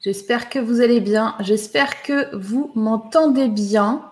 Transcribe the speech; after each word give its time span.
J'espère 0.00 0.48
que 0.48 0.58
vous 0.58 0.80
allez 0.80 1.00
bien. 1.00 1.36
J'espère 1.40 2.02
que 2.02 2.34
vous 2.34 2.70
m'entendez 2.74 3.48
bien. 3.48 4.10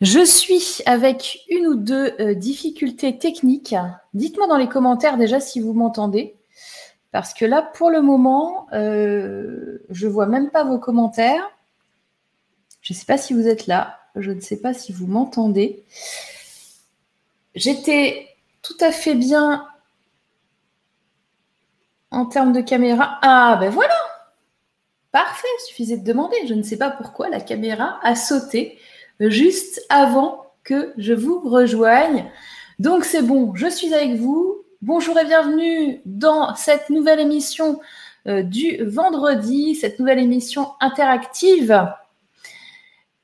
Je 0.00 0.24
suis 0.24 0.80
avec 0.86 1.40
une 1.50 1.66
ou 1.66 1.74
deux 1.74 2.14
euh, 2.18 2.34
difficultés 2.34 3.18
techniques. 3.18 3.74
Dites-moi 4.14 4.46
dans 4.46 4.56
les 4.56 4.68
commentaires 4.68 5.18
déjà 5.18 5.38
si 5.38 5.60
vous 5.60 5.74
m'entendez. 5.74 6.34
Parce 7.12 7.34
que 7.34 7.44
là, 7.44 7.60
pour 7.60 7.90
le 7.90 8.00
moment, 8.00 8.68
euh, 8.72 9.78
je 9.90 10.06
ne 10.06 10.12
vois 10.12 10.26
même 10.26 10.50
pas 10.50 10.64
vos 10.64 10.78
commentaires. 10.78 11.50
Je 12.80 12.94
ne 12.94 12.98
sais 12.98 13.04
pas 13.04 13.18
si 13.18 13.34
vous 13.34 13.46
êtes 13.46 13.66
là. 13.66 13.98
Je 14.16 14.30
ne 14.30 14.40
sais 14.40 14.56
pas 14.56 14.72
si 14.72 14.92
vous 14.92 15.06
m'entendez. 15.06 15.84
J'étais 17.54 18.28
tout 18.62 18.76
à 18.80 18.92
fait 18.92 19.14
bien 19.14 19.66
en 22.10 22.26
termes 22.26 22.52
de 22.52 22.60
caméra. 22.60 23.18
Ah, 23.22 23.56
ben 23.60 23.70
voilà 23.70 23.99
Parfait, 25.12 25.48
suffisait 25.66 25.96
de 25.96 26.04
demander. 26.04 26.36
Je 26.46 26.54
ne 26.54 26.62
sais 26.62 26.76
pas 26.76 26.90
pourquoi 26.90 27.28
la 27.28 27.40
caméra 27.40 27.98
a 28.02 28.14
sauté 28.14 28.78
juste 29.18 29.84
avant 29.88 30.46
que 30.62 30.92
je 30.98 31.12
vous 31.12 31.40
rejoigne. 31.40 32.30
Donc 32.78 33.04
c'est 33.04 33.22
bon, 33.22 33.54
je 33.56 33.66
suis 33.66 33.92
avec 33.92 34.14
vous. 34.14 34.64
Bonjour 34.82 35.18
et 35.18 35.24
bienvenue 35.24 36.00
dans 36.06 36.54
cette 36.54 36.90
nouvelle 36.90 37.18
émission 37.18 37.80
euh, 38.28 38.42
du 38.42 38.84
vendredi, 38.84 39.74
cette 39.74 39.98
nouvelle 39.98 40.20
émission 40.20 40.68
interactive 40.80 41.90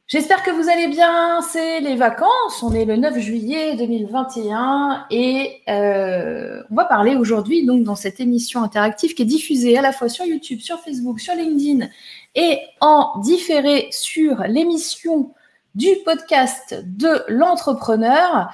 J'espère 0.08 0.44
que 0.44 0.52
vous 0.52 0.68
allez 0.68 0.86
bien. 0.86 1.40
C'est 1.40 1.80
les 1.80 1.96
vacances. 1.96 2.62
On 2.62 2.72
est 2.72 2.84
le 2.84 2.96
9 2.96 3.18
juillet 3.18 3.74
2021 3.74 5.04
et 5.10 5.62
euh, 5.68 6.62
on 6.70 6.76
va 6.76 6.84
parler 6.84 7.16
aujourd'hui 7.16 7.66
donc 7.66 7.82
dans 7.82 7.96
cette 7.96 8.20
émission 8.20 8.62
interactive 8.62 9.14
qui 9.14 9.22
est 9.22 9.26
diffusée 9.26 9.76
à 9.76 9.82
la 9.82 9.90
fois 9.90 10.08
sur 10.08 10.24
YouTube, 10.24 10.60
sur 10.60 10.78
Facebook, 10.78 11.18
sur 11.18 11.34
LinkedIn 11.34 11.88
et 12.36 12.60
en 12.80 13.18
différé 13.18 13.88
sur 13.90 14.42
l'émission 14.42 15.32
du 15.74 15.88
podcast 16.04 16.84
de 16.86 17.24
l'entrepreneur. 17.26 18.52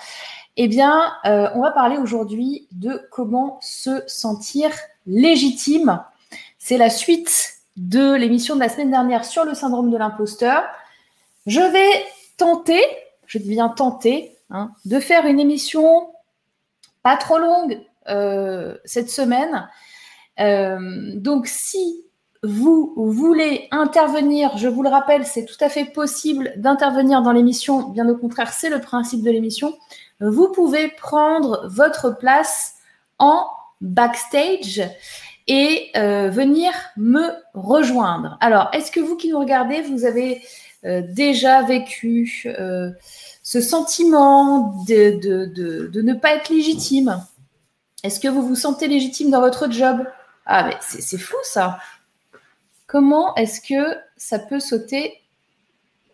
Eh 0.57 0.69
bien, 0.69 1.13
euh, 1.27 1.51
on 1.55 1.61
va 1.61 1.71
parler 1.71 1.99
aujourd'hui 1.99 2.67
de 2.73 2.99
comment 3.11 3.59
se 3.61 4.03
sentir 4.07 4.71
légitime. 5.07 6.03
C'est 6.59 6.79
la 6.79 6.89
suite 6.89 7.57
de 7.77 8.15
l'émission 8.15 8.55
de 8.55 8.61
la 8.61 8.71
semaine 8.71 8.91
dernière 8.91 9.27
sur 9.27 9.45
le 9.45 9.53
syndrome 9.53 9.91
de 9.91 9.99
l'imposteur. 9.99 10.65
Je 11.47 11.61
vais 11.61 12.05
tenter, 12.37 12.83
je 13.27 13.39
viens 13.39 13.69
tenter, 13.69 14.37
hein, 14.51 14.73
de 14.85 15.01
faire 15.01 15.27
une 15.27 15.41
émission 15.41 16.11
pas 17.03 17.17
trop 17.17 17.39
longue 17.39 17.81
euh, 18.09 18.77
cette 18.85 19.11
semaine. 19.11 19.69
Euh, 20.41 21.13
donc, 21.15 21.47
si 21.47 22.05
vous 22.43 22.95
voulez 22.97 23.69
intervenir, 23.71 24.57
je 24.57 24.67
vous 24.67 24.83
le 24.83 24.89
rappelle, 24.89 25.25
c'est 25.25 25.45
tout 25.45 25.57
à 25.61 25.69
fait 25.69 25.85
possible 25.85 26.53
d'intervenir 26.57 27.23
dans 27.23 27.33
l'émission. 27.33 27.89
Bien 27.91 28.09
au 28.09 28.17
contraire, 28.17 28.53
c'est 28.53 28.71
le 28.71 28.81
principe 28.81 29.23
de 29.23 29.31
l'émission. 29.31 29.77
Vous 30.21 30.51
pouvez 30.51 30.89
prendre 30.89 31.69
votre 31.69 32.17
place 32.17 32.75
en 33.19 33.47
backstage 33.81 34.83
et 35.47 35.91
euh, 35.97 36.31
venir 36.31 36.73
me 36.97 37.31
rejoindre. 37.55 38.39
Alors, 38.41 38.71
est-ce 38.73 38.91
que 38.91 39.01
vous 39.01 39.17
qui 39.17 39.29
nous 39.29 39.39
regardez, 39.39 39.83
vous 39.83 40.05
avez 40.05 40.43
déjà 40.85 41.63
vécu 41.63 42.43
euh, 42.47 42.91
ce 43.43 43.61
sentiment 43.61 44.85
de, 44.87 46.01
ne 46.01 46.15
pas 46.15 46.35
être 46.35 46.49
légitime 46.49 47.25
Est-ce 48.03 48.21
que 48.21 48.29
vous 48.29 48.47
vous 48.47 48.57
sentez 48.57 48.89
légitime 48.89 49.31
dans 49.31 49.41
votre 49.41 49.71
job? 49.71 50.05
Ah, 50.47 50.65
mais 50.65 50.77
c'est 50.81 51.19
fou 51.19 51.37
ça 51.45 51.79
Comment 52.87 53.35
est-ce 53.37 53.61
que 53.61 53.97
ça 54.17 54.39
peut 54.39 54.61
sauter 54.61 55.21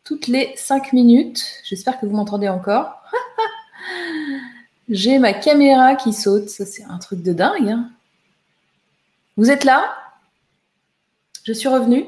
toutes 0.05 0.27
les 0.27 0.53
cinq 0.57 0.93
minutes? 0.93 1.45
J'espère 1.65 1.99
que 1.99 2.07
vous 2.07 2.15
m'entendez 2.15 2.49
encore. 2.49 3.03
J'ai 4.89 5.19
ma 5.19 5.33
caméra 5.33 5.97
qui 5.97 6.13
saute. 6.13 6.49
Ça, 6.49 6.65
c'est 6.65 6.85
un 6.85 6.99
truc 6.99 7.23
de 7.23 7.33
dingue. 7.33 7.69
Hein. 7.69 7.91
vous 9.37 9.51
êtes 9.51 9.65
là? 9.65 9.97
Je 11.45 11.53
suis 11.53 11.69
revenue. 11.69 12.07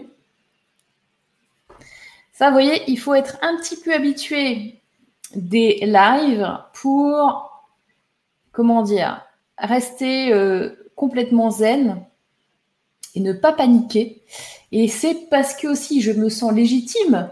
Ça, 2.40 2.46
vous 2.46 2.54
voyez, 2.54 2.82
il 2.86 2.98
faut 2.98 3.12
être 3.12 3.36
un 3.42 3.54
petit 3.58 3.76
peu 3.76 3.92
habitué 3.92 4.80
des 5.34 5.78
lives 5.82 6.58
pour, 6.72 7.66
comment 8.50 8.80
dire, 8.80 9.26
rester 9.58 10.32
euh, 10.32 10.90
complètement 10.96 11.50
zen 11.50 12.02
et 13.14 13.20
ne 13.20 13.34
pas 13.34 13.52
paniquer. 13.52 14.22
Et 14.72 14.88
c'est 14.88 15.28
parce 15.28 15.54
que 15.54 15.68
aussi 15.68 16.00
je 16.00 16.12
me 16.12 16.30
sens 16.30 16.54
légitime 16.54 17.28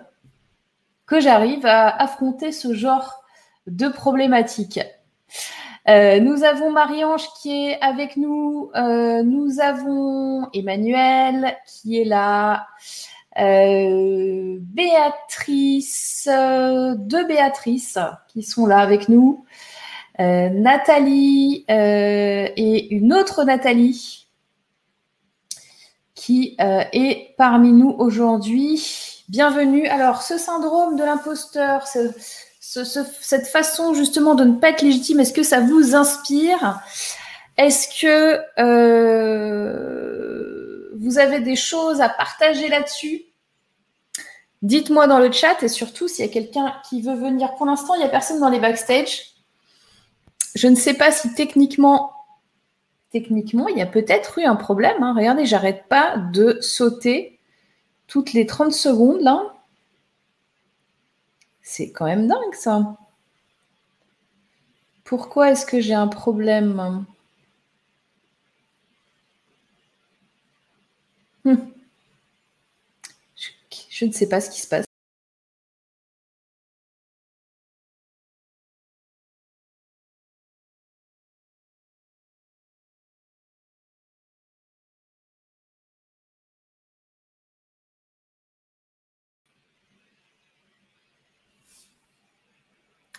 que 1.06 1.20
j'arrive 1.20 1.64
à 1.64 1.88
affronter 1.88 2.52
ce 2.52 2.74
genre 2.74 3.24
de 3.66 3.88
problématiques. 3.88 4.80
Euh, 5.88 6.20
nous 6.20 6.44
avons 6.44 6.70
Marie-Ange 6.70 7.32
qui 7.40 7.68
est 7.68 7.80
avec 7.80 8.18
nous. 8.18 8.70
Euh, 8.74 9.22
nous 9.22 9.58
avons 9.58 10.50
Emmanuel 10.52 11.56
qui 11.66 11.98
est 11.98 12.04
là. 12.04 12.66
Euh, 13.38 14.56
Béatrice, 14.60 16.28
euh, 16.30 16.96
deux 16.96 17.24
Béatrice 17.26 17.98
qui 18.26 18.42
sont 18.42 18.66
là 18.66 18.78
avec 18.78 19.08
nous, 19.08 19.44
euh, 20.18 20.48
Nathalie 20.48 21.64
et 21.68 22.94
une 22.94 23.12
autre 23.12 23.44
Nathalie 23.44 24.26
qui 26.16 26.56
est 26.58 27.34
parmi 27.36 27.72
nous 27.72 27.90
aujourd'hui. 27.90 29.24
Bienvenue. 29.28 29.86
Alors, 29.86 30.22
ce 30.22 30.36
syndrome 30.36 30.96
de 30.96 31.04
l'imposteur, 31.04 31.86
cette 32.60 33.46
façon 33.46 33.94
justement 33.94 34.34
de 34.34 34.42
ne 34.44 34.54
pas 34.54 34.70
être 34.70 34.82
légitime, 34.82 35.20
est-ce 35.20 35.32
que 35.32 35.44
ça 35.44 35.60
vous 35.60 35.94
inspire? 35.94 36.80
Est-ce 37.56 38.00
que 38.00 38.40
vous 40.98 41.18
avez 41.18 41.40
des 41.40 41.56
choses 41.56 42.00
à 42.00 42.08
partager 42.08 42.68
là-dessus? 42.68 43.27
Dites-moi 44.62 45.06
dans 45.06 45.20
le 45.20 45.30
chat 45.30 45.62
et 45.62 45.68
surtout 45.68 46.08
s'il 46.08 46.24
y 46.24 46.28
a 46.28 46.32
quelqu'un 46.32 46.74
qui 46.88 47.00
veut 47.00 47.14
venir. 47.14 47.54
Pour 47.54 47.66
l'instant, 47.66 47.94
il 47.94 47.98
n'y 47.98 48.04
a 48.04 48.08
personne 48.08 48.40
dans 48.40 48.48
les 48.48 48.58
backstage. 48.58 49.34
Je 50.54 50.66
ne 50.66 50.74
sais 50.74 50.94
pas 50.94 51.12
si 51.12 51.32
techniquement, 51.34 52.12
techniquement, 53.10 53.68
il 53.68 53.78
y 53.78 53.82
a 53.82 53.86
peut-être 53.86 54.38
eu 54.38 54.44
un 54.44 54.56
problème. 54.56 55.02
Hein. 55.02 55.14
Regardez, 55.16 55.46
j'arrête 55.46 55.84
pas 55.88 56.16
de 56.16 56.58
sauter 56.60 57.38
toutes 58.08 58.32
les 58.32 58.46
30 58.46 58.72
secondes. 58.72 59.30
C'est 61.62 61.92
quand 61.92 62.06
même 62.06 62.26
dingue 62.26 62.54
ça. 62.54 62.96
Pourquoi 65.04 65.52
est-ce 65.52 65.66
que 65.66 65.80
j'ai 65.80 65.94
un 65.94 66.08
problème? 66.08 67.06
Hum. 71.44 71.77
Je 73.98 74.04
ne 74.04 74.12
sais 74.12 74.28
pas 74.28 74.40
ce 74.40 74.48
qui 74.48 74.60
se 74.60 74.68
passe. 74.68 74.84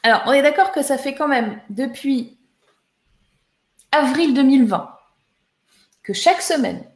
Alors, 0.02 0.22
on 0.28 0.32
est 0.32 0.42
d'accord 0.42 0.72
que 0.72 0.82
ça 0.82 0.98
fait 0.98 1.14
quand 1.14 1.28
même 1.28 1.62
depuis 1.70 2.38
avril 3.92 4.34
2020 4.34 4.98
que 6.04 6.14
chaque 6.14 6.42
semaine, 6.42 6.90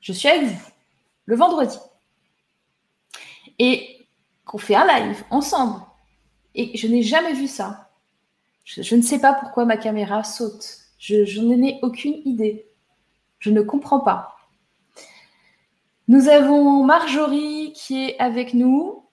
je 0.00 0.14
suis 0.14 0.28
avec 0.28 0.44
vous 0.44 0.70
le 1.26 1.36
vendredi 1.36 1.76
et 3.58 4.06
qu'on 4.44 4.58
fait 4.58 4.74
un 4.74 4.86
live 4.86 5.24
ensemble. 5.30 5.80
Et 6.54 6.76
je 6.76 6.86
n'ai 6.86 7.02
jamais 7.02 7.34
vu 7.34 7.46
ça. 7.46 7.90
Je, 8.64 8.94
ne 8.94 9.02
sais 9.02 9.18
pas 9.18 9.32
pourquoi 9.32 9.64
ma 9.64 9.76
caméra 9.76 10.24
saute. 10.24 10.78
Je, 10.98 11.40
n'en 11.40 11.62
ai 11.66 11.78
aucune 11.82 12.20
idée. 12.26 12.66
Je 13.38 13.50
ne 13.50 13.62
comprends 13.62 14.00
pas. 14.00 14.36
Nous 16.08 16.28
avons 16.28 16.84
Marjorie 16.84 17.72
qui 17.74 18.04
est 18.04 18.18
avec 18.18 18.54
nous. 18.54 19.04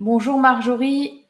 Bonjour 0.00 0.38
Marjorie. 0.38 1.26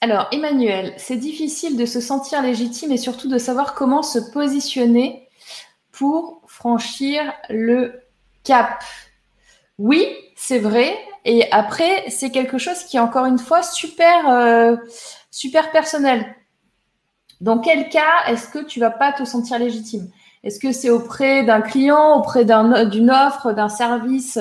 Alors, 0.00 0.28
Emmanuel, 0.32 0.94
c'est 0.96 1.16
difficile 1.16 1.76
de 1.76 1.84
se 1.84 2.00
sentir 2.00 2.40
légitime 2.40 2.92
et 2.92 2.96
surtout 2.96 3.28
de 3.28 3.36
savoir 3.36 3.74
comment 3.74 4.02
se 4.02 4.18
positionner 4.32 5.28
pour 5.92 6.42
franchir 6.46 7.32
le 7.50 8.00
cap. 8.44 8.82
Oui, 9.80 10.06
c'est 10.36 10.58
vrai, 10.58 10.94
et 11.24 11.50
après, 11.52 12.04
c'est 12.10 12.30
quelque 12.30 12.58
chose 12.58 12.84
qui 12.84 12.98
est 12.98 13.00
encore 13.00 13.24
une 13.24 13.38
fois 13.38 13.62
super, 13.62 14.28
euh, 14.28 14.76
super 15.30 15.70
personnel. 15.70 16.36
Dans 17.40 17.58
quel 17.60 17.88
cas 17.88 18.26
est-ce 18.28 18.48
que 18.48 18.58
tu 18.58 18.78
vas 18.78 18.90
pas 18.90 19.10
te 19.14 19.24
sentir 19.24 19.58
légitime? 19.58 20.10
Est-ce 20.44 20.60
que 20.60 20.72
c'est 20.72 20.90
auprès 20.90 21.44
d'un 21.44 21.62
client, 21.62 22.18
auprès 22.18 22.44
d'une 22.44 23.10
offre, 23.10 23.52
d'un 23.52 23.70
service 23.70 24.38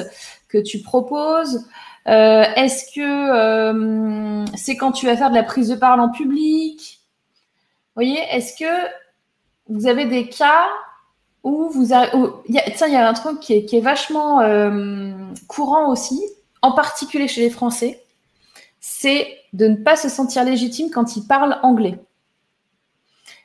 que 0.49 0.57
tu 0.57 0.81
proposes? 0.81 1.69
Euh, 2.09 2.43
Est-ce 2.57 2.93
que 2.93 2.99
euh, 2.99 4.45
c'est 4.55 4.75
quand 4.75 4.91
tu 4.91 5.05
vas 5.05 5.15
faire 5.15 5.29
de 5.29 5.35
la 5.35 5.43
prise 5.43 5.69
de 5.69 5.75
parole 5.75 6.01
en 6.01 6.09
public? 6.09 6.99
Vous 7.95 8.03
voyez, 8.03 8.19
est-ce 8.31 8.57
que 8.57 8.89
vous 9.69 9.87
avez 9.87 10.03
des 10.03 10.27
cas 10.27 10.67
où 11.43 11.69
vous 11.69 11.93
avez... 11.93 12.11
il 12.47 12.55
y 12.55 12.95
a, 12.95 13.07
un 13.07 13.13
truc 13.13 13.39
qui 13.39 13.53
est, 13.53 13.81
vachement 13.81 14.41
euh, 14.41 15.11
courant 15.47 15.91
aussi, 15.91 16.21
en 16.61 16.73
particulier 16.73 17.27
chez 17.27 17.41
les 17.41 17.49
Français, 17.49 18.03
c'est 18.79 19.27
de 19.53 19.67
ne 19.67 19.77
pas 19.77 19.95
se 19.95 20.09
sentir 20.09 20.43
légitime 20.43 20.89
quand 20.89 21.15
ils 21.15 21.25
parlent 21.25 21.57
anglais. 21.63 21.97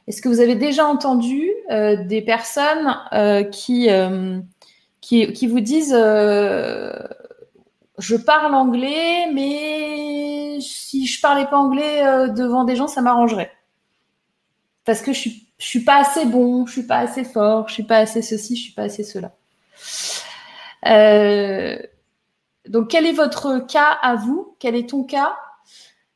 Est-ce 0.06 0.20
que 0.20 0.28
vous 0.28 0.40
avez 0.40 0.54
déjà 0.54 0.86
entendu 0.86 1.50
euh, 1.70 2.04
des 2.04 2.20
personnes 2.20 2.98
euh, 3.12 3.42
qui, 3.44 3.88
qui, 5.00 5.32
qui, 5.32 5.46
vous 5.46 5.60
disent 5.60 5.94
Je 5.94 7.06
parle 8.16 8.54
anglais, 8.54 9.30
mais 9.32 10.58
si 10.60 11.06
je 11.06 11.20
parlais 11.20 11.46
pas 11.46 11.56
anglais 11.56 12.02
devant 12.34 12.64
des 12.64 12.76
gens, 12.76 12.88
ça 12.88 13.00
m'arrangerait? 13.00 13.50
Parce 14.84 15.00
que 15.00 15.14
je 15.14 15.18
suis, 15.18 15.48
je 15.64 15.70
suis 15.70 15.80
pas 15.80 15.96
assez 15.96 16.26
bon, 16.26 16.66
je 16.66 16.72
suis 16.72 16.82
pas 16.82 16.98
assez 16.98 17.24
fort, 17.24 17.68
je 17.68 17.74
suis 17.74 17.84
pas 17.84 17.96
assez 17.96 18.20
ceci, 18.20 18.54
je 18.54 18.64
suis 18.64 18.72
pas 18.72 18.82
assez 18.82 19.02
cela. 19.02 19.32
donc, 22.68 22.90
quel 22.90 23.06
est 23.06 23.12
votre 23.12 23.66
cas 23.66 23.96
à 24.02 24.14
vous? 24.14 24.54
Quel 24.58 24.76
est 24.76 24.90
ton 24.90 25.04
cas? 25.04 25.34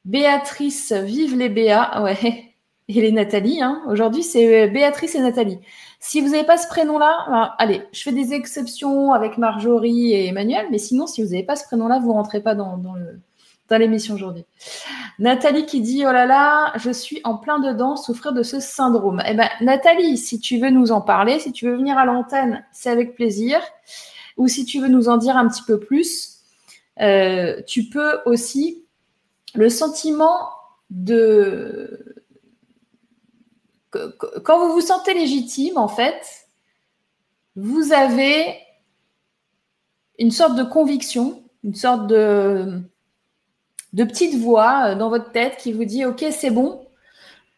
Béatrice, 0.04 0.92
vive 0.92 1.34
les 1.34 1.48
Béa. 1.48 2.02
Ouais 2.02 2.44
et 2.88 3.00
les 3.00 3.10
Nathalie. 3.10 3.62
Hein. 3.62 3.82
Aujourd'hui, 3.88 4.22
c'est 4.22 4.64
euh, 4.64 4.68
Béatrice 4.68 5.14
et 5.14 5.20
Nathalie. 5.20 5.58
Si 5.98 6.20
vous 6.20 6.28
n'avez 6.28 6.44
pas 6.44 6.58
ce 6.58 6.68
prénom-là, 6.68 7.24
ben, 7.30 7.54
allez, 7.58 7.82
je 7.92 8.02
fais 8.02 8.12
des 8.12 8.34
exceptions 8.34 9.14
avec 9.14 9.38
Marjorie 9.38 10.12
et 10.12 10.26
Emmanuel, 10.26 10.66
mais 10.70 10.78
sinon, 10.78 11.06
si 11.06 11.22
vous 11.22 11.30
n'avez 11.30 11.42
pas 11.42 11.56
ce 11.56 11.64
prénom-là, 11.64 12.00
vous 12.00 12.08
ne 12.08 12.14
rentrez 12.14 12.42
pas 12.42 12.54
dans, 12.54 12.76
dans 12.76 12.94
l'émission 13.76 14.15
aujourd'hui. 14.15 14.47
Nathalie 15.19 15.67
qui 15.67 15.81
dit 15.82 16.05
Oh 16.06 16.12
là 16.12 16.25
là, 16.25 16.73
je 16.79 16.91
suis 16.91 17.20
en 17.25 17.37
plein 17.37 17.59
dedans, 17.59 17.97
souffrir 17.97 18.32
de 18.32 18.43
ce 18.43 18.61
syndrome. 18.61 19.23
Eh 19.26 19.35
bien, 19.35 19.50
Nathalie, 19.61 20.17
si 20.17 20.41
tu 20.41 20.59
veux 20.59 20.70
nous 20.70 20.93
en 20.93 21.03
parler, 21.03 21.38
si 21.38 21.53
tu 21.53 21.67
veux 21.67 21.76
venir 21.76 21.99
à 21.99 22.06
l'antenne, 22.06 22.65
c'est 22.73 22.88
avec 22.88 23.15
plaisir. 23.15 23.61
Ou 24.38 24.49
si 24.49 24.65
tu 24.65 24.81
veux 24.81 24.88
nous 24.88 25.09
en 25.09 25.19
dire 25.19 25.37
un 25.37 25.49
petit 25.49 25.65
peu 25.65 25.79
plus, 25.79 26.38
euh, 27.00 27.61
tu 27.67 27.85
peux 27.85 28.20
aussi. 28.25 28.85
Le 29.55 29.69
sentiment 29.69 30.50
de 30.91 32.19
quand 34.44 34.59
vous 34.59 34.73
vous 34.75 34.81
sentez 34.81 35.15
légitime, 35.15 35.79
en 35.79 35.88
fait, 35.88 36.47
vous 37.56 37.93
avez 37.93 38.59
une 40.19 40.31
sorte 40.31 40.56
de 40.56 40.62
conviction, 40.62 41.43
une 41.65 41.75
sorte 41.75 42.06
de, 42.06 42.82
de 43.93 44.05
petite 44.05 44.40
voix 44.40 44.88
euh, 44.88 44.94
dans 44.94 45.08
votre 45.08 45.32
tête 45.32 45.56
qui 45.56 45.73
vous 45.73 45.85
dit 45.85 46.05
Ok, 46.05 46.25
c'est 46.31 46.50
bon, 46.50 46.87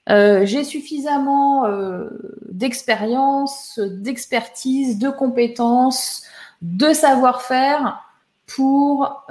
euh, 0.09 0.45
j'ai 0.45 0.65
suffisamment 0.65 1.67
euh, 1.67 2.09
d'expérience, 2.51 3.79
d'expertise, 3.79 4.99
de 4.99 5.11
compétences, 5.11 6.23
de 6.63 6.93
savoir-faire 6.93 8.05
pour, 8.47 9.27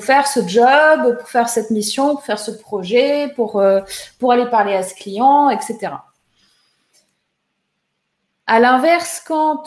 faire 0.00 0.26
ce 0.26 0.46
job, 0.46 1.16
pour 1.18 1.28
faire 1.28 1.48
cette 1.48 1.70
mission, 1.70 2.10
pour 2.10 2.22
faire 2.22 2.38
ce 2.38 2.50
projet, 2.50 3.32
pour, 3.34 3.62
pour 4.18 4.32
aller 4.32 4.44
parler 4.46 4.74
à 4.74 4.82
ce 4.82 4.94
client, 4.94 5.48
etc. 5.48 5.94
À 8.46 8.60
l'inverse, 8.60 9.22
quand 9.26 9.64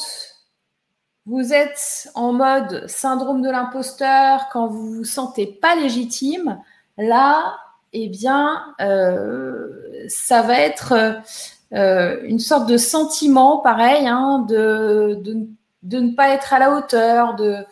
vous 1.25 1.53
êtes 1.53 2.09
en 2.13 2.33
mode 2.33 2.87
syndrome 2.87 3.41
de 3.41 3.49
l'imposteur, 3.49 4.47
quand 4.51 4.67
vous 4.67 4.95
vous 4.95 5.03
sentez 5.03 5.47
pas 5.47 5.75
légitime, 5.75 6.59
là, 6.97 7.57
eh 7.93 8.09
bien, 8.09 8.75
euh, 8.81 9.69
ça 10.07 10.41
va 10.41 10.59
être 10.59 11.21
une 11.71 12.39
sorte 12.39 12.69
de 12.69 12.77
sentiment, 12.77 13.57
pareil, 13.57 14.07
hein, 14.07 14.45
de, 14.47 15.19
ne 15.83 16.15
pas 16.15 16.29
être 16.29 16.53
à 16.53 16.59
la 16.59 16.71
hauteur, 16.75 17.35
de, 17.35 17.65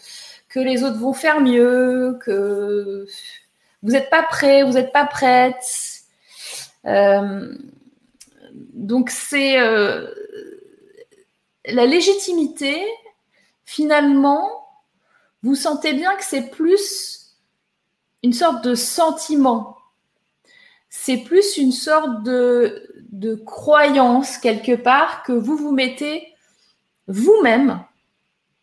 que 0.49 0.59
les 0.59 0.83
autres 0.83 0.99
vont 0.99 1.13
faire 1.13 1.41
mieux, 1.41 2.17
que 2.23 3.05
vous 3.81 3.91
n'êtes 3.91 4.09
pas 4.09 4.23
prêt, 4.23 4.63
vous 4.63 4.73
n'êtes 4.73 4.93
pas 4.93 5.05
prête. 5.05 5.65
Euh, 6.85 7.53
donc 8.73 9.09
c'est 9.09 9.59
euh, 9.59 10.07
la 11.65 11.85
légitimité, 11.85 12.81
finalement, 13.65 14.49
vous 15.41 15.55
sentez 15.55 15.93
bien 15.93 16.15
que 16.15 16.23
c'est 16.23 16.49
plus 16.49 17.37
une 18.23 18.33
sorte 18.33 18.63
de 18.63 18.75
sentiment. 18.75 19.77
C'est 20.89 21.17
plus 21.17 21.57
une 21.57 21.71
sorte 21.71 22.23
de, 22.23 22.87
de 23.11 23.35
croyance 23.35 24.37
quelque 24.37 24.75
part 24.75 25.23
que 25.23 25.33
vous 25.33 25.57
vous 25.57 25.71
mettez 25.71 26.33
vous-même, 27.07 27.83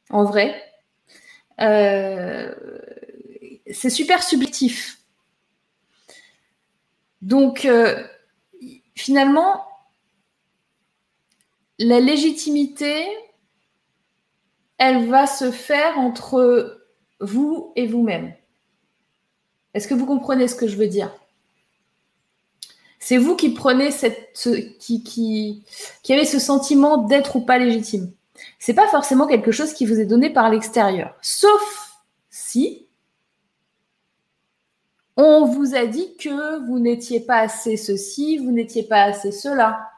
en 0.09 0.25
vrai, 0.25 0.61
euh, 1.61 2.55
c'est 3.71 3.91
super 3.91 4.23
subjectif. 4.23 4.99
Donc, 7.23 7.65
euh, 7.65 8.03
finalement, 8.95 9.67
la 11.79 12.01
légitimité, 12.01 13.07
elle 14.81 15.09
va 15.09 15.29
se 15.29 15.53
faire 15.53 15.97
entre 15.99 16.83
vous 17.21 17.73
et 17.77 17.87
vous-même. 17.87 18.35
Est-ce 19.75 19.87
que 19.87 19.95
vous 19.95 20.07
comprenez 20.07 20.49
ce 20.49 20.57
que 20.57 20.67
je 20.67 20.77
veux 20.77 20.89
dire? 20.89 21.15
C'est 22.99 23.19
vous 23.19 23.37
qui 23.37 23.51
prenez 23.51 23.93
cette, 23.93 24.33
qui, 24.81 25.65
avez 26.09 26.25
ce 26.25 26.41
sentiment 26.41 26.97
d'être 26.97 27.37
ou 27.37 27.43
pas 27.43 27.59
légitime 27.59 28.13
c'est 28.59 28.75
pas 28.75 28.89
forcément 28.89 29.27
quelque 29.27 29.53
chose 29.53 29.73
qui 29.73 29.87
vous 29.87 30.01
est 30.01 30.07
donné 30.07 30.31
par 30.31 30.51
l'extérieur. 30.51 31.15
Sauf 31.21 31.93
si 32.31 32.87
on 35.17 35.45
vous 35.45 35.75
a 35.75 35.87
dit 35.87 36.17
que 36.17 36.67
vous 36.67 36.79
n'étiez 36.79 37.21
pas 37.21 37.39
assez 37.39 37.77
ceci, 37.77 38.39
vous 38.39 38.51
n'étiez 38.51 38.85
pas 38.85 39.03
assez 39.03 39.33
cela. 39.33 39.91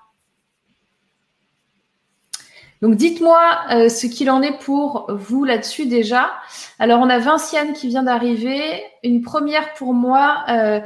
Donc 2.83 2.97
dites-moi 2.97 3.61
euh, 3.71 3.89
ce 3.89 4.09
qu'il 4.09 4.29
en 4.29 4.43
est 4.43 4.59
pour 4.59 5.07
vous 5.09 5.45
là-dessus 5.45 5.87
déjà. 5.87 6.33
Alors 6.81 7.01
on 7.01 7.09
a 7.09 7.21
Vinciane 7.21 7.75
qui 7.75 7.87
vient 7.87 8.03
d'arriver. 8.03 8.83
Une 9.05 9.23
première 9.23 9.73
pour 9.75 9.95
moi, 9.95 10.45
euh, 10.49 10.81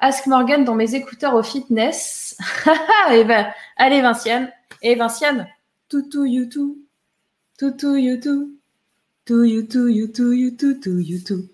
Ask 0.00 0.26
Morgan 0.26 0.64
dans 0.64 0.74
mes 0.74 0.96
écouteurs 0.96 1.34
au 1.34 1.42
fitness. 1.42 2.36
Eh 3.12 3.22
ben, 3.22 3.46
allez 3.76 4.00
Vinciane. 4.00 4.50
Et 4.82 4.92
eh, 4.92 4.94
Vinciane, 4.96 5.46
tout 5.88 6.02
tout 6.02 6.24
YouTube. 6.24 6.74
Tout, 7.58 7.70
tout, 7.70 7.96
YouTube, 7.96 8.48
YouTube, 9.28 9.88
YouTube, 9.88 10.80
tout, 10.82 10.98
YouTube. 10.98 11.46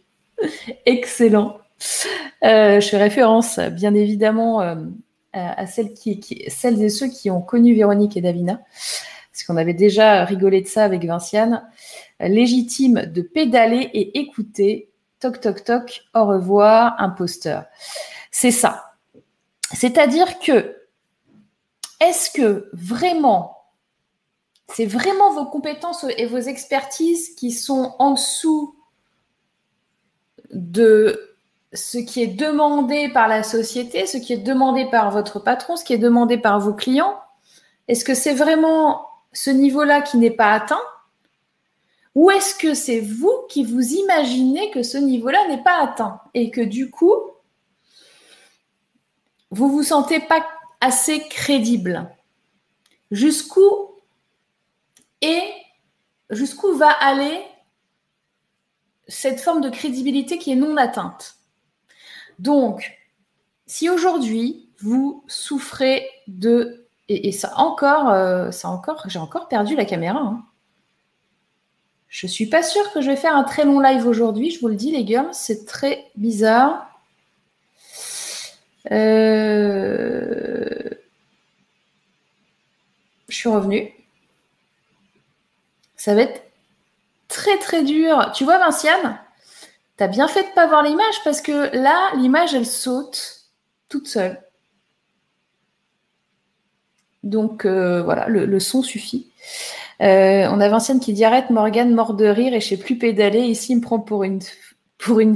Excellent. 0.87 1.59
Euh, 2.43 2.81
je 2.81 2.89
fais 2.89 2.97
référence, 2.97 3.59
bien 3.59 3.95
évidemment, 3.95 4.61
à, 5.33 5.67
celles 5.67 6.83
et 6.83 6.89
ceux 6.89 7.09
qui 7.09 7.31
ont 7.31 7.43
connu 7.43 7.75
Véronique 7.75 8.17
et 8.17 8.21
Davina, 8.21 8.61
parce 9.43 9.49
qu'on 9.49 9.61
avait 9.61 9.75
déjà 9.75 10.25
rigolé 10.25 10.61
de 10.61 10.69
ça 10.69 10.85
avec 10.85 11.05
Vinciane. 11.05 11.69
Légitime 12.21 13.07
de 13.07 13.23
pédaler 13.23 13.91
et 13.93 14.21
écouter. 14.21 14.93
Toc, 15.19 15.41
toc, 15.41 15.65
toc, 15.65 16.05
au 16.15 16.27
revoir, 16.27 16.95
imposteur. 16.99 17.65
C'est 18.31 18.53
ça. 18.53 18.93
C'est-à-dire 19.73 20.39
que, 20.39 20.77
est-ce 22.01 22.31
que 22.31 22.71
vraiment 22.73 23.59
c'est 24.75 24.87
vraiment 24.87 25.33
vos 25.33 25.47
compétences 25.47 26.07
et 26.17 26.27
vos 26.27 26.39
expertises 26.39 27.35
qui 27.35 27.51
sont 27.51 27.97
en 27.99 28.13
dessous 28.13 28.77
de 30.53 31.37
ce 31.73 31.99
qui 31.99 32.23
est 32.23 32.29
demandé 32.29 33.09
par 33.09 33.27
la 33.27 33.43
société, 33.43 34.07
ce 34.07 34.19
qui 34.19 34.35
est 34.35 34.39
demandé 34.39 34.87
par 34.89 35.11
votre 35.11 35.41
patron, 35.41 35.77
ce 35.77 35.85
qui 35.85 35.95
est 35.95 35.99
demandé 35.99 36.39
par 36.39 36.61
vos 36.61 36.75
clients? 36.75 37.19
Est-ce 37.89 38.05
que 38.05 38.15
c'est 38.15 38.35
vraiment 38.35 39.12
ce 39.33 39.51
niveau-là 39.51 40.03
qui 40.03 40.19
n'est 40.19 40.31
pas 40.31 40.53
atteint 40.53 40.83
ou 42.15 42.31
est-ce 42.31 42.55
que 42.55 42.75
c'est 42.75 43.01
vous 43.01 43.47
qui 43.49 43.65
vous 43.65 43.95
imaginez 43.95 44.71
que 44.71 44.83
ce 44.83 44.99
niveau-là 44.99 45.49
n'est 45.49 45.63
pas 45.63 45.83
atteint 45.83 46.21
et 46.35 46.51
que 46.51 46.61
du 46.61 46.91
coup, 46.91 47.15
vous 49.51 49.71
vous 49.71 49.83
sentez 49.83 50.21
pas 50.21 50.47
assez 50.81 51.27
crédible? 51.29 52.11
Jusqu'où 53.11 53.95
et 55.23 55.43
jusqu'où 56.31 56.75
va 56.75 56.91
aller 56.91 57.43
cette 59.09 59.41
forme 59.41 59.61
de 59.61 59.71
crédibilité 59.71 60.39
qui 60.39 60.53
est 60.53 60.57
non 60.57 60.77
atteinte? 60.77 61.37
Donc, 62.39 62.99
si 63.67 63.89
aujourd'hui 63.89 64.69
vous 64.81 65.25
souffrez 65.29 66.07
de 66.27 66.82
Et, 67.09 67.33
ça 67.33 67.53
encore, 67.57 68.11
euh, 68.11 68.51
ça 68.53 68.69
encore, 68.69 69.05
j'ai 69.09 69.19
encore 69.19 69.49
perdu 69.49 69.77
la 69.77 69.85
caméra. 69.85 70.21
Hein. 70.21 70.45
Je 72.09 72.27
suis 72.27 72.47
pas 72.47 72.63
sûre 72.63 72.93
que 72.93 73.01
je 73.01 73.11
vais 73.11 73.17
faire 73.17 73.37
un 73.37 73.43
très 73.43 73.65
long 73.65 73.81
live 73.81 74.07
aujourd'hui, 74.07 74.51
je 74.51 74.61
vous 74.61 74.69
le 74.69 74.75
dis 74.75 74.93
les 74.93 75.05
gars, 75.05 75.29
c'est 75.33 75.67
très 75.67 76.11
bizarre. 76.17 76.89
Euh, 78.91 80.91
je 83.29 83.35
suis 83.35 83.49
revenue. 83.49 83.93
Ça 85.97 86.15
va 86.15 86.23
être 86.23 86.43
très 87.29 87.59
très 87.59 87.83
dur. 87.83 88.33
Tu 88.35 88.45
vois 88.45 88.59
Vinciane, 88.59 89.19
tu 89.97 90.05
as 90.05 90.09
bien 90.09 90.29
fait 90.29 90.43
de 90.43 90.49
ne 90.49 90.55
pas 90.55 90.67
voir 90.67 90.83
l'image 90.83 91.23
parce 91.25 91.41
que 91.41 91.75
là, 91.77 92.11
l'image, 92.17 92.55
elle 92.55 92.67
saute 92.67 93.47
toute 93.89 94.09
seule. 94.09 94.41
Donc 97.23 97.65
euh, 97.65 98.03
voilà, 98.03 98.27
le, 98.29 98.61
son 98.61 98.83
suffit. 98.83 99.31
Euh, 100.01 100.49
on 100.51 100.61
a 100.61 100.69
Vinciane 100.69 101.01
qui 101.01 101.13
dit 101.13 101.25
arrête 101.25 101.51
Morgane, 101.51 101.95
mort 101.95 102.15
de 102.15 102.27
rire 102.27 102.55
et 102.55 102.61
je 102.61 102.69
sais 102.69 102.77
plus 102.77 102.99
pédaler. 102.99 103.41
Ici, 103.41 103.73
il 103.73 103.77
me 103.77 103.81
prend 103.81 104.01
pour 104.01 104.25
une, 104.25 104.41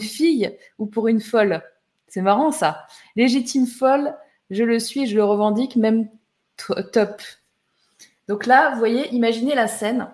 fille 0.00 0.52
ou 0.78 0.86
pour 0.86 1.08
une 1.08 1.20
folle? 1.20 1.62
C'est 2.08 2.22
marrant 2.22 2.50
ça. 2.50 2.86
Légitime 3.14 3.66
folle, 3.66 4.14
je 4.50 4.64
le 4.64 4.78
suis, 4.78 5.06
je 5.06 5.14
le 5.14 5.24
revendique, 5.24 5.76
même 5.76 6.08
top. 6.92 7.22
Donc 8.28 8.46
là, 8.46 8.70
vous 8.72 8.78
voyez, 8.78 9.08
imaginez 9.14 9.54
la 9.54 9.68
scène. 9.68 10.08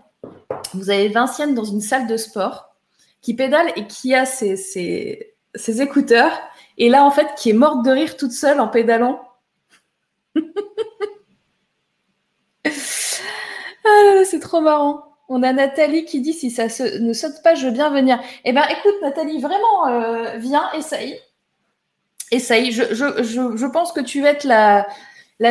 Vous 0.74 0.90
avez 0.90 1.08
Vinciane 1.08 1.54
dans 1.54 1.64
une 1.64 1.80
salle 1.80 2.06
de 2.06 2.16
sport 2.16 2.76
qui 3.22 3.34
pédale 3.34 3.72
et 3.76 3.86
qui 3.86 4.14
a 4.14 4.26
ses 4.26 5.34
écouteurs. 5.80 6.32
Et 6.76 6.88
là, 6.88 7.04
en 7.04 7.10
fait, 7.10 7.28
qui 7.36 7.50
est 7.50 7.54
morte 7.54 7.84
de 7.84 7.90
rire 7.90 8.16
toute 8.16 8.32
seule 8.32 8.60
en 8.60 8.68
pédalant. 8.68 9.20
Ah 13.84 14.21
c'est 14.32 14.40
trop 14.40 14.62
marrant. 14.62 15.04
On 15.28 15.42
a 15.42 15.52
Nathalie 15.52 16.06
qui 16.06 16.20
dit 16.20 16.32
si 16.32 16.50
ça 16.50 16.64
ne 17.00 17.12
saute 17.12 17.42
pas, 17.44 17.54
je 17.54 17.66
veux 17.66 17.72
bien 17.72 17.90
venir. 17.90 18.18
Eh 18.44 18.52
bien, 18.52 18.66
écoute, 18.68 18.94
Nathalie, 19.02 19.40
vraiment, 19.40 19.88
euh, 19.88 20.38
viens, 20.38 20.72
essaye. 20.72 21.18
Essaye. 22.30 22.72
Je, 22.72 23.66
pense 23.66 23.92
que 23.92 24.00
tu 24.00 24.22
vas 24.22 24.30
être 24.30 24.44
la, 24.44 24.86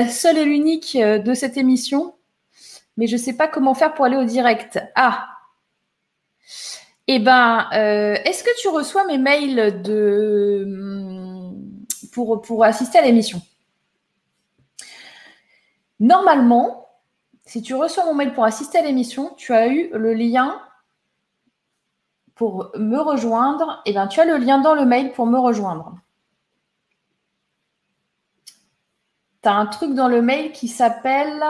seule 0.09 0.39
et 0.39 0.45
l'unique 0.45 0.97
euh, 0.99 1.19
de 1.19 1.33
cette 1.35 1.57
émission, 1.57 2.15
mais 2.97 3.05
je 3.05 3.17
ne 3.17 3.21
sais 3.21 3.33
pas 3.33 3.47
comment 3.47 3.75
faire 3.75 3.93
pour 3.93 4.05
aller 4.05 4.17
au 4.17 4.25
direct. 4.25 4.79
Ah 4.95 5.27
Eh 7.07 7.19
bien, 7.19 7.69
euh, 7.73 8.15
est-ce 8.25 8.43
que 8.43 8.61
tu 8.61 8.67
reçois 8.67 9.05
mes 9.05 9.19
mails 9.19 9.83
de, 9.83 10.67
pour, 12.13 12.41
pour 12.41 12.63
assister 12.63 12.97
à 12.97 13.03
l'émission? 13.03 13.41
Normalement, 15.99 16.81
si 17.45 17.61
tu 17.61 17.73
reçois 17.73 18.05
mon 18.05 18.13
mail 18.13 18.33
pour 18.33 18.45
assister 18.45 18.77
à 18.77 18.81
l'émission, 18.81 19.33
tu 19.35 19.53
as 19.53 19.67
eu 19.67 19.89
le 19.93 20.13
lien 20.13 20.61
pour 22.35 22.71
me 22.75 22.99
rejoindre. 22.99 23.81
Et 23.85 23.89
eh 23.89 23.93
bien, 23.93 24.07
tu 24.07 24.19
as 24.19 24.25
le 24.25 24.37
lien 24.37 24.59
dans 24.59 24.73
le 24.73 24.85
mail 24.85 25.11
pour 25.11 25.25
me 25.25 25.37
rejoindre. 25.37 25.95
Tu 29.43 29.49
as 29.49 29.53
un 29.53 29.65
truc 29.65 29.93
dans 29.93 30.07
le 30.07 30.21
mail 30.21 30.51
qui 30.51 30.67
s'appelle. 30.67 31.43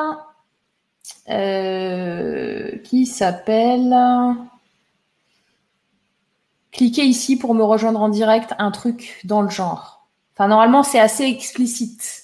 Euh, 1.30 2.78
qui 2.80 3.06
s'appelle. 3.06 3.96
Cliquez 6.72 7.04
ici 7.04 7.38
pour 7.38 7.54
me 7.54 7.64
rejoindre 7.64 8.02
en 8.02 8.10
direct, 8.10 8.54
un 8.58 8.72
truc 8.72 9.20
dans 9.26 9.42
le 9.42 9.50
genre. 9.50 10.08
Enfin, 10.34 10.48
normalement, 10.48 10.84
c'est 10.84 11.00
assez 11.00 11.26
explicite. 11.26 12.21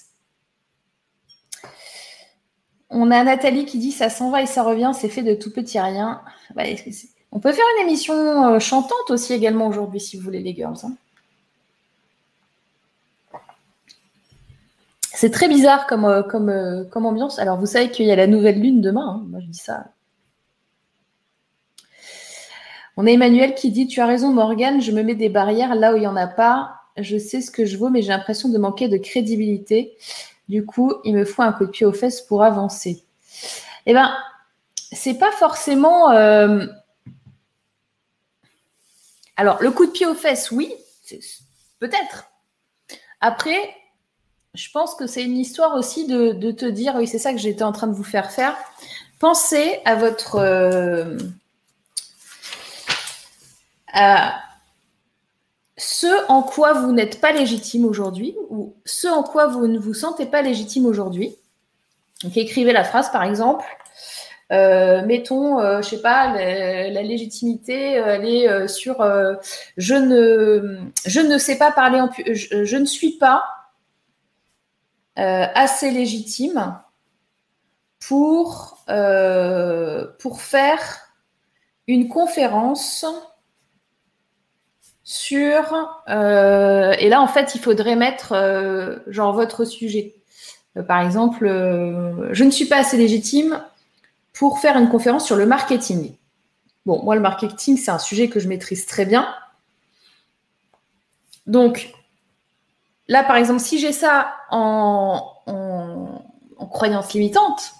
On 2.90 3.10
a 3.10 3.22
Nathalie 3.22 3.66
qui 3.66 3.78
dit 3.78 3.92
ça 3.92 4.08
s'en 4.08 4.30
va 4.30 4.42
et 4.42 4.46
ça 4.46 4.62
revient, 4.62 4.92
c'est 4.94 5.08
fait 5.08 5.22
de 5.22 5.34
tout 5.34 5.52
petit 5.52 5.78
rien. 5.78 6.22
Bah, 6.54 6.62
on 7.32 7.40
peut 7.40 7.52
faire 7.52 7.64
une 7.76 7.86
émission 7.86 8.54
euh, 8.54 8.58
chantante 8.58 9.10
aussi 9.10 9.34
également 9.34 9.66
aujourd'hui 9.66 10.00
si 10.00 10.16
vous 10.16 10.22
voulez 10.22 10.40
les 10.40 10.54
girls. 10.54 10.78
Hein. 10.84 10.94
C'est 15.12 15.30
très 15.30 15.48
bizarre 15.48 15.86
comme, 15.86 16.04
euh, 16.04 16.22
euh, 16.22 16.84
comme, 16.84 17.04
ambiance. 17.04 17.38
Alors 17.38 17.58
vous 17.58 17.66
savez 17.66 17.90
qu'il 17.90 18.06
y 18.06 18.12
a 18.12 18.16
la 18.16 18.26
nouvelle 18.26 18.60
lune 18.60 18.80
demain. 18.80 19.20
Hein. 19.20 19.26
Moi 19.28 19.40
je 19.40 19.46
dis 19.46 19.58
ça. 19.58 19.88
On 22.96 23.06
a 23.06 23.10
Emmanuel 23.10 23.54
qui 23.54 23.70
dit 23.70 23.86
Tu 23.86 24.00
as 24.00 24.06
raison 24.06 24.32
Morgane, 24.32 24.80
je 24.80 24.92
me 24.92 25.02
mets 25.02 25.14
des 25.14 25.28
barrières 25.28 25.74
là 25.74 25.92
où 25.92 25.96
il 25.96 26.00
n'y 26.00 26.06
en 26.06 26.16
a 26.16 26.26
pas. 26.26 26.74
Je 26.96 27.18
sais 27.18 27.40
ce 27.40 27.50
que 27.50 27.64
je 27.64 27.76
vaux, 27.76 27.90
mais 27.90 28.00
j'ai 28.00 28.08
l'impression 28.08 28.48
de 28.48 28.58
manquer 28.58 28.88
de 28.88 28.96
crédibilité. 28.96 29.96
Du 30.48 30.64
coup, 30.64 30.94
il 31.04 31.14
me 31.14 31.24
faut 31.24 31.42
un 31.42 31.52
coup 31.52 31.66
de 31.66 31.70
pied 31.70 31.84
aux 31.84 31.92
fesses 31.92 32.20
pour 32.22 32.42
avancer. 32.42 33.04
Eh 33.86 33.92
bien, 33.92 34.16
c'est 34.92 35.14
pas 35.14 35.32
forcément. 35.32 36.10
Euh, 36.10 36.66
alors, 39.36 39.62
le 39.62 39.70
coup 39.70 39.86
de 39.86 39.90
pied 39.90 40.06
aux 40.06 40.14
fesses, 40.14 40.50
oui, 40.50 40.74
peut-être. 41.78 42.30
Après, 43.20 43.74
je 44.54 44.70
pense 44.70 44.94
que 44.94 45.06
c'est 45.06 45.22
une 45.22 45.36
histoire 45.36 45.74
aussi 45.74 46.06
de, 46.06 46.50
te 46.50 46.66
dire, 46.66 46.94
oui, 46.96 47.06
c'est 47.06 47.18
ça 47.18 47.32
que 47.32 47.38
j'étais 47.38 47.62
en 47.62 47.72
train 47.72 47.86
de 47.86 47.94
vous 47.94 48.04
faire 48.04 48.30
faire. 48.30 48.56
Pensez 49.18 49.80
à 49.84 49.96
votre. 49.96 50.36
Euh, 50.36 51.18
ce 55.78 56.28
en 56.28 56.42
quoi 56.42 56.72
vous 56.72 56.92
n'êtes 56.92 57.20
pas 57.20 57.32
légitime 57.32 57.84
aujourd'hui 57.84 58.36
ou 58.50 58.74
ce 58.84 59.06
en 59.06 59.22
quoi 59.22 59.46
vous 59.46 59.66
ne 59.68 59.78
vous 59.78 59.94
sentez 59.94 60.26
pas 60.26 60.42
légitime 60.42 60.84
aujourd'hui. 60.86 61.36
Donc 62.22 62.36
écrivez 62.36 62.72
la 62.72 62.84
phrase 62.84 63.10
par 63.10 63.22
exemple. 63.22 63.64
Euh, 64.50 65.04
mettons, 65.04 65.60
je 65.60 65.64
euh, 65.64 65.82
je 65.82 65.88
sais 65.88 66.00
pas, 66.02 66.32
la, 66.32 67.02
légitimité, 67.02 67.98
euh, 67.98 68.14
elle 68.14 68.24
est 68.24 68.68
sur 68.68 68.96
je 69.76 69.94
ne 71.20 71.38
sais 71.38 71.58
pas 71.58 71.70
parler 71.70 72.00
en 72.00 72.10
je, 72.26 72.64
je 72.64 72.76
ne 72.76 72.84
suis 72.84 73.18
pas 73.18 73.44
assez 75.14 75.90
légitime 75.90 76.80
pour 78.00 78.78
faire 80.38 81.14
une 81.86 82.08
conférence 82.08 83.04
sur 85.08 86.02
euh, 86.10 86.92
et 86.98 87.08
là 87.08 87.22
en 87.22 87.26
fait 87.26 87.54
il 87.54 87.62
faudrait 87.62 87.96
mettre 87.96 88.32
euh, 88.32 88.98
genre 89.06 89.32
votre 89.32 89.64
sujet. 89.64 90.16
Euh, 90.76 90.82
par 90.82 91.00
exemple, 91.00 91.46
je 91.46 92.44
ne 92.44 92.50
suis 92.50 92.66
pas 92.66 92.76
assez 92.76 92.98
légitime 92.98 93.64
pour 94.34 94.58
faire 94.58 94.76
une 94.76 94.90
conférence 94.90 95.24
sur 95.24 95.36
le 95.36 95.46
marketing. 95.46 96.14
Bon, 96.84 97.02
moi 97.02 97.14
le 97.14 97.22
marketing 97.22 97.78
c'est 97.78 97.90
un 97.90 97.98
sujet 97.98 98.28
que 98.28 98.38
je 98.38 98.48
maîtrise 98.48 98.84
très 98.84 99.06
bien. 99.06 99.26
Donc 101.46 101.94
là 103.08 103.24
par 103.24 103.36
exemple 103.36 103.60
si 103.60 103.78
j'ai 103.78 103.92
ça 103.92 104.34
en, 104.50 105.24
croyance 106.70 107.14
limitante, 107.14 107.72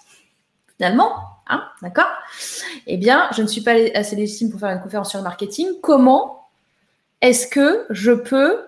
finalement, 0.77 1.11
hein, 1.47 1.63
d'accord 1.83 2.09
Eh 2.87 2.97
bien, 2.97 3.29
je 3.35 3.43
ne 3.43 3.47
suis 3.47 3.61
pas 3.61 3.73
assez 3.93 4.15
légitime 4.15 4.49
pour 4.49 4.59
faire 4.59 4.71
une 4.71 4.81
conférence 4.81 5.11
sur 5.11 5.19
le 5.19 5.23
marketing. 5.23 5.67
Comment 5.83 6.38
est-ce 7.21 7.47
que 7.47 7.85
je 7.89 8.11
peux... 8.11 8.65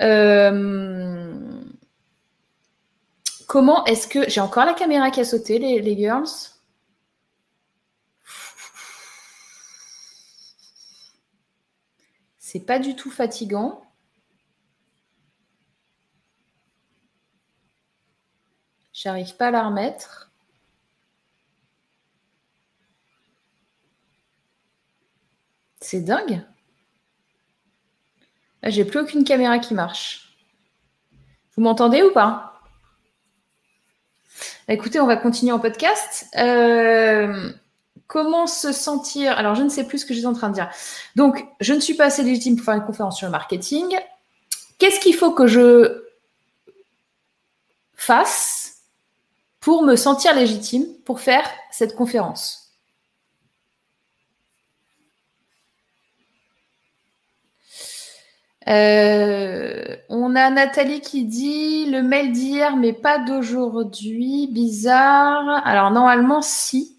Euh, 0.00 1.62
comment 3.46 3.84
est-ce 3.84 4.08
que... 4.08 4.28
J'ai 4.28 4.40
encore 4.40 4.64
la 4.64 4.74
caméra 4.74 5.10
qui 5.10 5.20
a 5.20 5.24
sauté, 5.24 5.58
les, 5.58 5.96
girls? 5.96 6.28
C'est 12.38 12.60
pas 12.60 12.78
du 12.78 12.94
tout 12.96 13.10
fatigant. 13.10 13.82
J'arrive 18.92 19.36
pas 19.36 19.48
à 19.48 19.50
la 19.50 19.66
remettre. 19.68 20.32
C'est 25.80 26.00
dingue. 26.00 26.44
J'ai 28.66 28.84
plus 28.84 29.00
aucune 29.00 29.24
caméra 29.24 29.58
qui 29.58 29.74
marche. 29.74 30.34
Vous 31.56 31.62
m'entendez 31.62 32.02
ou 32.02 32.10
pas? 32.12 32.60
Écoutez, 34.68 34.98
on 35.00 35.06
va 35.06 35.16
continuer 35.16 35.52
en 35.52 35.58
podcast. 35.58 36.26
Euh, 36.38 37.50
comment 38.06 38.46
se 38.46 38.72
sentir? 38.72 39.36
Alors, 39.36 39.54
je 39.54 39.62
ne 39.62 39.68
sais 39.68 39.84
plus 39.84 39.98
ce 39.98 40.06
que 40.06 40.14
j'étais 40.14 40.26
en 40.26 40.32
train 40.32 40.48
de 40.48 40.54
dire. 40.54 40.70
Donc, 41.14 41.46
je 41.60 41.74
ne 41.74 41.80
suis 41.80 41.94
pas 41.94 42.06
assez 42.06 42.22
légitime 42.22 42.56
pour 42.56 42.64
faire 42.64 42.74
une 42.74 42.84
conférence 42.84 43.18
sur 43.18 43.26
le 43.26 43.32
marketing. 43.32 43.98
Qu'est-ce 44.78 45.00
qu'il 45.00 45.14
faut 45.14 45.32
que 45.32 45.46
je 45.46 46.02
fasse 47.94 48.78
pour 49.60 49.82
me 49.82 49.96
sentir 49.96 50.34
légitime 50.34 50.86
pour 51.04 51.20
faire 51.20 51.48
cette 51.70 51.94
conférence? 51.94 52.63
Euh, 58.68 59.96
on 60.08 60.34
a 60.36 60.50
Nathalie 60.50 61.00
qui 61.00 61.24
dit 61.24 61.90
le 61.90 62.02
mail 62.02 62.32
d'hier, 62.32 62.76
mais 62.76 62.92
pas 62.92 63.18
d'aujourd'hui. 63.18 64.48
Bizarre. 64.52 65.62
Alors, 65.66 65.90
normalement, 65.90 66.42
si. 66.42 66.98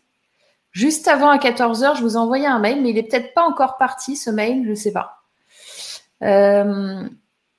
Juste 0.72 1.08
avant 1.08 1.30
à 1.30 1.38
14h, 1.38 1.98
je 1.98 2.02
vous 2.02 2.18
ai 2.18 2.46
un 2.46 2.60
mail, 2.60 2.82
mais 2.82 2.90
il 2.90 2.96
n'est 2.96 3.04
peut-être 3.04 3.34
pas 3.34 3.44
encore 3.44 3.78
parti, 3.78 4.18
ce 4.18 4.30
mail, 4.30 4.64
je 4.66 4.72
ne 4.72 4.76
sais 4.76 4.92
pas. 4.92 5.22
Euh, 6.22 7.08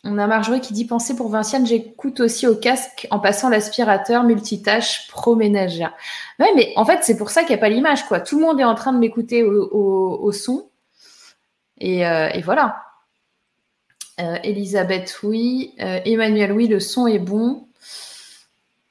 on 0.04 0.18
a 0.18 0.26
Marjorie 0.26 0.60
qui 0.60 0.72
dit 0.72 0.84
penser 0.84 1.16
pour 1.16 1.28
Vinciane, 1.30 1.66
j'écoute 1.66 2.20
aussi 2.20 2.46
au 2.46 2.54
casque 2.54 3.08
en 3.10 3.18
passant 3.18 3.48
l'aspirateur 3.48 4.22
multitâche 4.22 5.08
pro-ménagère. 5.08 5.92
Ouais, 6.38 6.52
mais 6.54 6.72
en 6.76 6.84
fait, 6.84 7.00
c'est 7.02 7.16
pour 7.16 7.30
ça 7.30 7.40
qu'il 7.40 7.50
n'y 7.50 7.54
a 7.54 7.58
pas 7.58 7.68
l'image, 7.68 8.06
quoi. 8.06 8.20
Tout 8.20 8.38
le 8.38 8.44
monde 8.44 8.60
est 8.60 8.64
en 8.64 8.74
train 8.74 8.92
de 8.92 8.98
m'écouter 8.98 9.42
au, 9.42 10.30
son. 10.32 10.68
Et, 11.78 12.06
euh, 12.06 12.28
voilà. 12.44 12.85
Euh, 14.20 14.38
Elisabeth, 14.42 15.18
oui. 15.22 15.74
Euh, 15.80 16.00
Emmanuel, 16.04 16.52
oui, 16.52 16.68
le 16.68 16.80
son 16.80 17.06
est 17.06 17.18
bon. 17.18 17.66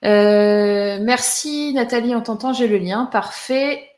merci 0.03 1.73
Nathalie, 1.73 2.15
on 2.15 2.21
t'entend, 2.21 2.53
j'ai 2.53 2.67
le 2.67 2.77
lien. 2.77 3.05
Parfait. 3.11 3.89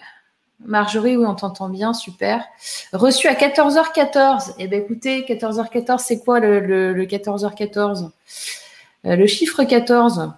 Marjorie, 0.65 1.15
oui, 1.15 1.25
on 1.25 1.36
t'entend 1.36 1.69
bien, 1.69 1.93
super. 1.93 2.43
Reçu 2.91 3.27
à 3.27 3.34
14h14. 3.34 4.55
Eh 4.57 4.67
bien, 4.67 4.79
écoutez, 4.79 5.22
14h14, 5.22 6.00
c'est 6.00 6.19
quoi 6.19 6.39
le, 6.39 7.05
14h14 7.05 8.10
euh, 9.05 9.15
Le 9.15 9.27
chiffre 9.27 9.63
14. 9.63 10.31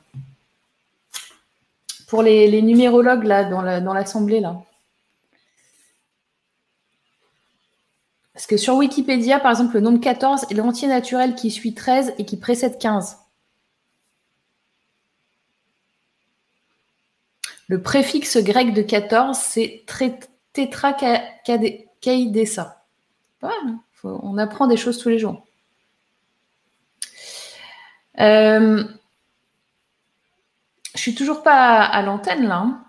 Pour 2.07 2.23
les, 2.23 2.61
numérologues, 2.61 3.23
là, 3.23 3.45
dans 3.45 3.93
l'assemblée, 3.93 4.39
là. 4.39 4.57
Parce 8.39 8.47
que 8.47 8.55
sur 8.55 8.75
Wikipédia, 8.75 9.37
par 9.37 9.51
exemple, 9.51 9.73
le 9.73 9.81
nombre 9.81 9.99
14 9.99 10.45
est 10.49 10.53
l'entier 10.53 10.87
naturel 10.87 11.35
qui 11.35 11.51
suit 11.51 11.73
13 11.73 12.13
et 12.17 12.23
qui 12.23 12.37
précède 12.37 12.77
15. 12.77 13.17
Le 17.67 17.81
préfixe 17.81 18.37
grec 18.37 18.73
de 18.73 18.81
14, 18.81 19.37
c'est 19.37 19.83
tétracaïdessa. 20.53 22.85
on 24.05 24.37
apprend 24.37 24.67
des 24.67 24.77
choses 24.77 24.99
tous 24.99 25.09
les 25.09 25.19
jours. 25.19 25.45
Euh, 28.21 28.85
je 30.95 31.01
suis 31.01 31.13
toujours 31.13 31.43
pas 31.43 31.83
à, 31.83 32.01
l'antenne 32.03 32.47
là. 32.47 32.59
Hein. 32.59 32.85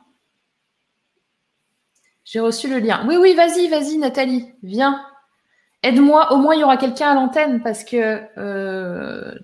J'ai 2.25 2.39
reçu 2.39 2.69
le 2.69 2.79
lien. 2.79 3.05
Oui, 3.09 3.17
oui, 3.17 3.35
vas-y, 3.35 3.67
vas-y, 3.67 3.99
Nathalie, 3.99 4.55
viens. 4.63 5.10
Aide-moi, 5.83 6.33
au 6.33 6.37
moins 6.37 6.55
il 6.55 6.61
y 6.61 6.65
aura 6.65 6.77
quelqu'un 6.77 7.11
à 7.11 7.15
l'antenne 7.15 7.63
parce 7.63 7.85
que 7.85 8.21
euh, 8.39 9.35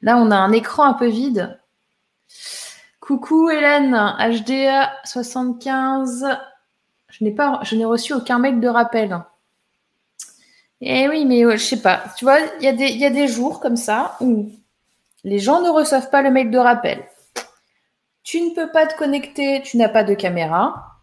là 0.00 0.16
on 0.16 0.30
a 0.30 0.36
un 0.36 0.52
écran 0.52 0.84
un 0.84 0.94
peu 0.94 1.08
vide. 1.08 1.58
Coucou 3.00 3.50
Hélène, 3.50 3.94
HDA 4.18 4.92
75. 5.04 6.26
Je 7.08 7.24
n'ai 7.24 7.32
pas, 7.32 7.60
reçu 7.60 8.14
aucun 8.14 8.38
mail 8.38 8.60
de 8.60 8.68
rappel. 8.68 9.20
Eh 10.80 11.08
oui, 11.08 11.24
mais 11.26 11.42
je 11.42 11.62
sais 11.62 11.82
pas. 11.82 12.04
Tu 12.16 12.24
vois, 12.24 12.38
il 12.60 12.80
y, 12.80 12.98
y 12.98 13.04
a 13.04 13.10
des 13.10 13.28
jours 13.28 13.60
comme 13.60 13.76
ça 13.76 14.16
où 14.20 14.48
les 15.24 15.38
gens 15.38 15.60
ne 15.60 15.68
reçoivent 15.68 16.10
pas 16.10 16.22
le 16.22 16.30
mail 16.30 16.50
de 16.50 16.58
rappel. 16.58 17.04
Tu 18.22 18.40
ne 18.40 18.54
peux 18.54 18.70
pas 18.70 18.86
te 18.86 18.96
connecter, 18.96 19.60
tu 19.62 19.76
n'as 19.76 19.88
pas 19.88 20.04
de 20.04 20.14
caméra. 20.14 20.98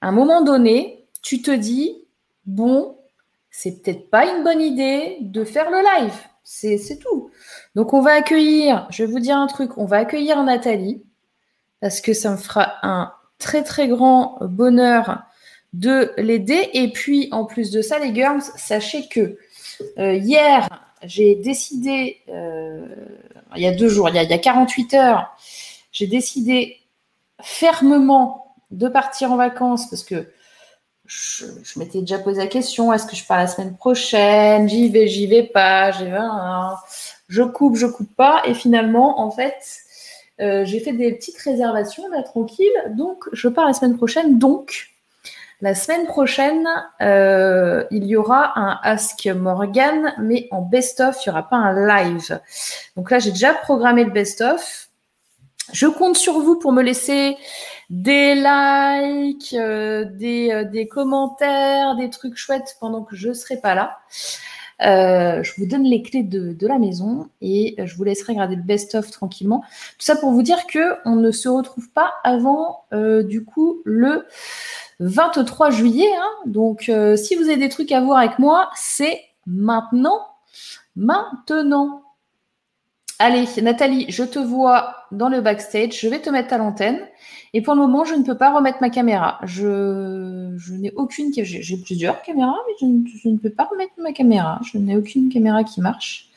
À 0.00 0.08
un 0.08 0.12
moment 0.12 0.42
donné, 0.42 1.06
tu 1.22 1.40
te 1.42 1.50
dis, 1.50 2.04
bon, 2.44 2.96
c'est 3.52 3.82
peut-être 3.82 4.10
pas 4.10 4.26
une 4.26 4.42
bonne 4.42 4.60
idée 4.60 5.18
de 5.20 5.44
faire 5.44 5.70
le 5.70 5.78
live. 5.78 6.14
C'est 6.42 6.98
tout. 6.98 7.30
Donc, 7.76 7.92
on 7.94 8.00
va 8.00 8.14
accueillir, 8.14 8.88
je 8.90 9.04
vais 9.04 9.12
vous 9.12 9.20
dire 9.20 9.36
un 9.36 9.46
truc, 9.46 9.78
on 9.78 9.84
va 9.84 9.98
accueillir 9.98 10.42
Nathalie 10.42 11.04
parce 11.80 12.00
que 12.00 12.14
ça 12.14 12.32
me 12.32 12.36
fera 12.36 12.74
un 12.82 13.12
très 13.38 13.62
très 13.62 13.88
grand 13.88 14.38
bonheur 14.40 15.22
de 15.72 16.12
l'aider. 16.16 16.70
Et 16.72 16.90
puis 16.90 17.28
en 17.30 17.44
plus 17.44 17.70
de 17.70 17.82
ça, 17.82 17.98
les 17.98 18.14
girls, 18.14 18.42
sachez 18.56 19.06
que 19.08 19.38
euh, 19.98 20.14
hier, 20.14 20.68
j'ai 21.02 21.34
décidé, 21.34 22.18
euh, 22.28 22.86
il 23.56 23.62
y 23.62 23.66
a 23.66 23.72
deux 23.72 23.88
jours, 23.88 24.08
il 24.08 24.14
y 24.14 24.18
a, 24.18 24.38
48 24.38 24.94
heures, 24.94 25.36
j'ai 25.90 26.06
décidé 26.06 26.78
fermement 27.40 28.54
de 28.70 28.88
partir 28.88 29.32
en 29.32 29.36
vacances 29.36 29.90
parce 29.90 30.04
que 30.04 30.28
je, 31.14 31.78
m'étais 31.78 32.00
déjà 32.00 32.18
posé 32.18 32.40
la 32.40 32.46
question, 32.46 32.92
est-ce 32.92 33.06
que 33.06 33.16
je 33.16 33.24
pars 33.24 33.36
la 33.36 33.46
semaine 33.46 33.76
prochaine? 33.76 34.68
J'y 34.68 34.88
vais, 34.88 35.08
j'y 35.08 35.26
vais 35.26 35.42
pas, 35.42 35.90
je 37.28 37.42
coupe, 37.42 37.76
je 37.76 37.86
coupe 37.86 38.14
pas. 38.16 38.42
Et 38.46 38.54
finalement, 38.54 39.20
en 39.20 39.30
fait, 39.30 39.56
euh, 40.40 40.64
j'ai 40.64 40.80
fait 40.80 40.92
des 40.92 41.12
petites 41.12 41.38
réservations 41.38 42.08
là, 42.08 42.22
tranquille. 42.22 42.72
Donc, 42.90 43.28
je 43.32 43.48
pars 43.48 43.66
la 43.66 43.74
semaine 43.74 43.96
prochaine. 43.96 44.38
Donc, 44.38 44.88
la 45.60 45.74
semaine 45.74 46.06
prochaine, 46.06 46.66
euh, 47.02 47.84
il 47.90 48.04
y 48.04 48.16
aura 48.16 48.58
un 48.58 48.80
Ask 48.82 49.26
Morgan, 49.26 50.14
mais 50.18 50.48
en 50.50 50.62
best-of, 50.62 51.24
il 51.24 51.28
n'y 51.28 51.32
aura 51.32 51.48
pas 51.48 51.56
un 51.56 51.86
live. 51.86 52.40
Donc 52.96 53.10
là, 53.10 53.18
j'ai 53.18 53.30
déjà 53.30 53.52
programmé 53.54 54.04
le 54.04 54.10
best-of. 54.10 54.88
Je 55.72 55.86
compte 55.86 56.16
sur 56.16 56.40
vous 56.40 56.58
pour 56.58 56.72
me 56.72 56.82
laisser 56.82 57.36
des 57.92 58.34
likes, 58.34 59.54
euh, 59.54 60.04
des, 60.04 60.64
des, 60.72 60.88
commentaires, 60.88 61.94
des 61.94 62.10
trucs 62.10 62.36
chouettes 62.36 62.76
pendant 62.80 63.04
que 63.04 63.14
je 63.14 63.28
ne 63.28 63.34
serai 63.34 63.58
pas 63.58 63.76
là. 63.76 63.98
Euh, 64.84 65.42
je 65.42 65.52
vous 65.58 65.66
donne 65.66 65.84
les 65.84 66.02
clés 66.02 66.22
de, 66.22 66.66
la 66.66 66.78
maison 66.78 67.28
et 67.40 67.76
je 67.78 67.96
vous 67.96 68.04
laisserai 68.04 68.32
regarder 68.32 68.56
le 68.56 68.62
best-of 68.62 69.10
tranquillement. 69.10 69.60
Tout 69.60 70.04
ça 70.04 70.16
pour 70.16 70.30
vous 70.30 70.42
dire 70.42 70.66
que 70.66 70.96
on 71.04 71.16
ne 71.16 71.30
se 71.30 71.48
retrouve 71.48 71.90
pas 71.90 72.14
avant 72.24 72.84
euh, 72.92 73.22
du 73.22 73.44
coup 73.44 73.80
le 73.84 74.26
23 75.00 75.70
juillet. 75.70 76.10
Hein. 76.16 76.30
Donc 76.46 76.88
euh, 76.88 77.16
si 77.16 77.36
vous 77.36 77.44
avez 77.44 77.56
des 77.56 77.68
trucs 77.68 77.92
à 77.92 78.00
voir 78.00 78.18
avec 78.18 78.38
moi, 78.38 78.70
c'est 78.74 79.20
maintenant. 79.46 80.26
Maintenant. 80.96 82.01
Allez, 83.24 83.46
Nathalie, 83.62 84.06
je 84.08 84.24
te 84.24 84.40
vois 84.40 84.96
dans 85.12 85.28
le 85.28 85.40
backstage. 85.40 86.00
Je 86.00 86.08
vais 86.08 86.18
te 86.18 86.28
mettre 86.28 86.54
à 86.54 86.58
l'antenne. 86.58 86.98
Et 87.52 87.62
pour 87.62 87.76
le 87.76 87.80
moment, 87.80 88.04
je 88.04 88.16
ne 88.16 88.24
peux 88.24 88.36
pas 88.36 88.52
remettre 88.52 88.78
ma 88.80 88.90
caméra. 88.90 89.38
Je, 89.44 90.56
n'ai 90.72 90.90
aucune. 90.96 91.32
J'ai 91.32 91.76
plusieurs 91.76 92.20
caméras, 92.22 92.56
mais 92.66 92.74
je 92.80 93.28
ne, 93.28 93.38
peux 93.38 93.50
pas 93.50 93.68
remettre 93.70 93.92
ma 93.98 94.12
caméra. 94.12 94.60
Je 94.64 94.76
n'ai 94.76 94.96
aucune 94.96 95.28
caméra 95.28 95.62
qui 95.62 95.80
marche. 95.80 96.30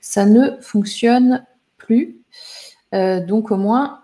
Ça 0.00 0.24
ne 0.24 0.52
fonctionne 0.60 1.44
plus. 1.78 2.20
Euh, 2.94 3.18
donc 3.18 3.50
au 3.50 3.56
moins, 3.56 4.02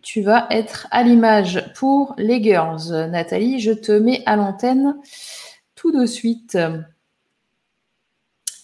tu 0.00 0.22
vas 0.22 0.46
être 0.50 0.86
à 0.92 1.02
l'image 1.02 1.72
pour 1.74 2.14
les 2.18 2.40
girls. 2.40 3.08
Nathalie, 3.10 3.58
je 3.58 3.72
te 3.72 3.90
mets 3.90 4.22
à 4.26 4.36
l'antenne 4.36 4.96
tout 5.74 5.90
de 5.90 6.06
suite. 6.06 6.56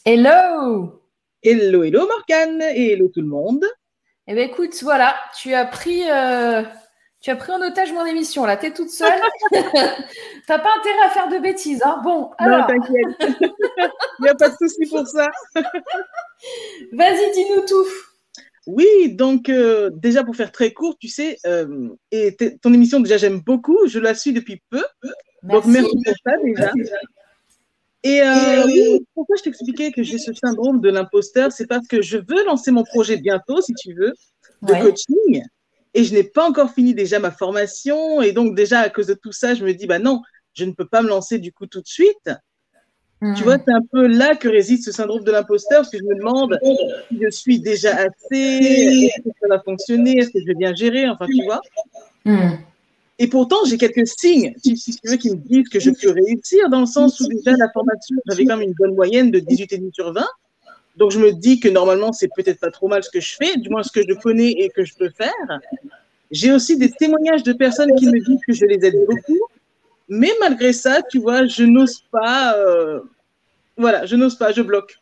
Hello 0.05 1.04
Hello, 1.47 1.85
hello 1.85 2.09
Morgane 2.09 2.63
et 2.75 2.93
hello 2.93 3.09
tout 3.09 3.21
le 3.21 3.27
monde. 3.27 3.67
Eh 4.27 4.33
bien 4.33 4.45
écoute, 4.45 4.75
voilà, 4.83 5.15
tu 5.39 5.53
as 5.53 5.67
pris... 5.67 6.11
Euh, 6.11 6.63
tu 7.21 7.31
as 7.31 7.37
pris 7.37 7.53
en 7.53 7.61
otage 7.61 7.93
mon 7.93 8.07
émission, 8.07 8.47
là, 8.47 8.57
tu 8.57 8.65
es 8.65 8.73
toute 8.73 8.89
seule. 8.89 9.21
tu 9.53 9.59
n'as 9.59 10.59
pas 10.59 10.71
intérêt 10.79 11.03
à 11.05 11.11
faire 11.11 11.29
de 11.29 11.37
bêtises. 11.39 11.83
Hein. 11.85 12.01
Bon, 12.03 12.31
alors. 12.39 12.61
Non, 12.61 12.67
t'inquiète. 12.67 13.37
Il 14.21 14.23
n'y 14.23 14.29
a 14.31 14.35
pas 14.35 14.49
de 14.49 14.55
souci 14.57 14.89
pour 14.89 15.07
ça. 15.07 15.29
Vas-y, 16.93 17.33
dis-nous 17.35 17.67
tout. 17.67 17.89
Oui, 18.67 19.15
donc 19.15 19.51
euh, 19.51 19.91
déjà 19.93 20.25
pour 20.25 20.37
faire 20.37 20.51
très 20.51 20.73
court, 20.73 20.97
tu 20.99 21.09
sais, 21.09 21.37
euh, 21.45 21.91
et 22.11 22.35
ton 22.63 22.73
émission 22.73 23.01
déjà 23.01 23.19
j'aime 23.19 23.41
beaucoup, 23.41 23.87
je 23.87 23.99
la 23.99 24.15
suis 24.15 24.33
depuis 24.33 24.63
peu. 24.71 24.83
Donc 25.43 25.67
merci 25.67 25.91
pour 25.91 26.15
ça 26.25 26.33
déjà. 26.43 26.73
Et 28.05 28.23
euh, 28.23 28.99
pourquoi 29.15 29.37
je 29.37 29.43
t'expliquais 29.43 29.91
que 29.91 30.03
j'ai 30.03 30.19
ce 30.19 30.33
syndrome 30.35 30.81
de 30.81 30.91
l'imposteur, 30.91 31.51
c'est 31.51 31.67
parce 31.67 31.87
que 31.89 32.03
je 32.03 32.19
veux 32.19 32.45
lancer 32.45 32.71
mon 32.71 32.85
projet 32.85 33.17
bientôt, 33.17 33.61
si 33.63 33.75
tu 33.75 33.95
veux, 33.95 34.13
de 34.63 34.73
coaching 34.75 35.43
et 35.95 36.05
je 36.05 36.13
n'ai 36.13 36.25
pas 36.25 36.47
encore 36.47 36.71
fini 36.73 36.93
déjà 36.95 37.19
ma 37.19 37.31
formation. 37.31 38.21
Et 38.21 38.33
donc, 38.33 38.55
déjà, 38.55 38.81
à 38.81 38.91
cause 38.91 39.07
de 39.07 39.15
tout 39.15 39.33
ça, 39.33 39.55
je 39.55 39.65
me 39.65 39.73
dis, 39.73 39.87
bah 39.87 40.01
non, 40.01 40.21
je 40.53 40.65
ne 40.65 40.73
peux 40.73 40.87
pas 40.87 41.03
me 41.03 41.09
lancer 41.09 41.39
du 41.39 41.53
coup 41.53 41.67
tout 41.67 41.81
de 41.81 41.87
suite. 41.87 42.31
Tu 43.21 43.27
hmm. 43.27 43.35
vois, 43.45 43.57
c'est 43.65 43.73
un 43.73 43.81
peu 43.91 44.07
là 44.07 44.35
que 44.35 44.49
réside 44.49 44.83
ce 44.83 44.93
syndrome 44.93 45.25
de 45.25 45.31
l'imposteur, 45.31 45.81
parce 45.81 45.91
que 45.91 45.99
je 45.99 46.03
me 46.03 46.17
demande 46.17 46.59
si 46.63 47.19
je 47.23 47.31
suis 47.31 47.61
déjà 47.61 47.97
assez, 47.97 48.37
est-ce 48.37 49.23
que 49.23 49.31
ça 49.41 49.49
va 49.49 49.61
fonctionner, 49.61 50.19
est-ce 50.19 50.31
que 50.31 50.41
je 50.41 50.47
vais 50.47 50.55
bien 50.55 50.75
gérer, 50.75 51.09
enfin, 51.09 51.27
tu 51.27 51.43
vois. 51.45 51.61
Hmm. 52.25 52.57
Et 53.19 53.29
pourtant, 53.29 53.59
j'ai 53.67 53.79
quelques 53.79 54.09
signes, 54.09 54.55
si 54.63 54.75
tu 54.75 55.09
veux, 55.09 55.17
qui 55.17 55.31
me 55.31 55.37
disent 55.37 55.69
que 55.69 55.79
je 55.79 55.91
peux 55.91 56.11
réussir, 56.11 56.69
dans 56.69 56.81
le 56.81 56.87
sens 56.87 57.21
où 57.21 57.29
déjà 57.29 57.53
la 57.57 57.71
formation, 57.71 58.17
j'avais 58.27 58.45
quand 58.45 58.57
même 58.57 58.69
une 58.69 58.75
bonne 58.75 58.95
moyenne 58.95 59.31
de 59.31 59.39
18,5 59.39 59.93
sur 59.93 60.13
20. 60.13 60.27
Donc, 60.97 61.13
je 61.13 61.19
me 61.19 61.33
dis 61.33 61.61
que 61.61 61.69
normalement, 61.69 62.13
c'est 62.13 62.29
peut-être 62.35 62.59
pas 62.59 62.71
trop 62.71 62.89
mal 62.89 63.05
ce 63.05 63.11
que 63.11 63.21
je 63.21 63.37
fais, 63.37 63.57
du 63.57 63.69
moins 63.69 63.83
ce 63.83 63.93
que 63.93 64.03
je 64.03 64.15
connais 64.15 64.51
et 64.51 64.69
que 64.69 64.85
je 64.85 64.95
peux 64.95 65.11
faire. 65.11 65.33
J'ai 66.31 66.53
aussi 66.53 66.77
des 66.77 66.91
témoignages 66.91 67.45
de 67.45 67.53
personnes 67.53 67.95
qui 67.95 68.07
me 68.07 68.25
disent 68.25 68.41
que 68.47 68.53
je 68.53 68.65
les 68.65 68.85
aide 68.85 68.97
beaucoup. 69.07 69.39
Mais 70.09 70.31
malgré 70.41 70.73
ça, 70.73 71.01
tu 71.03 71.19
vois, 71.19 71.47
je 71.47 71.63
n'ose 71.63 72.05
pas. 72.11 72.57
Euh, 72.57 73.01
voilà, 73.77 74.07
je 74.07 74.17
n'ose 74.17 74.37
pas, 74.37 74.53
je 74.53 74.63
bloque. 74.63 74.99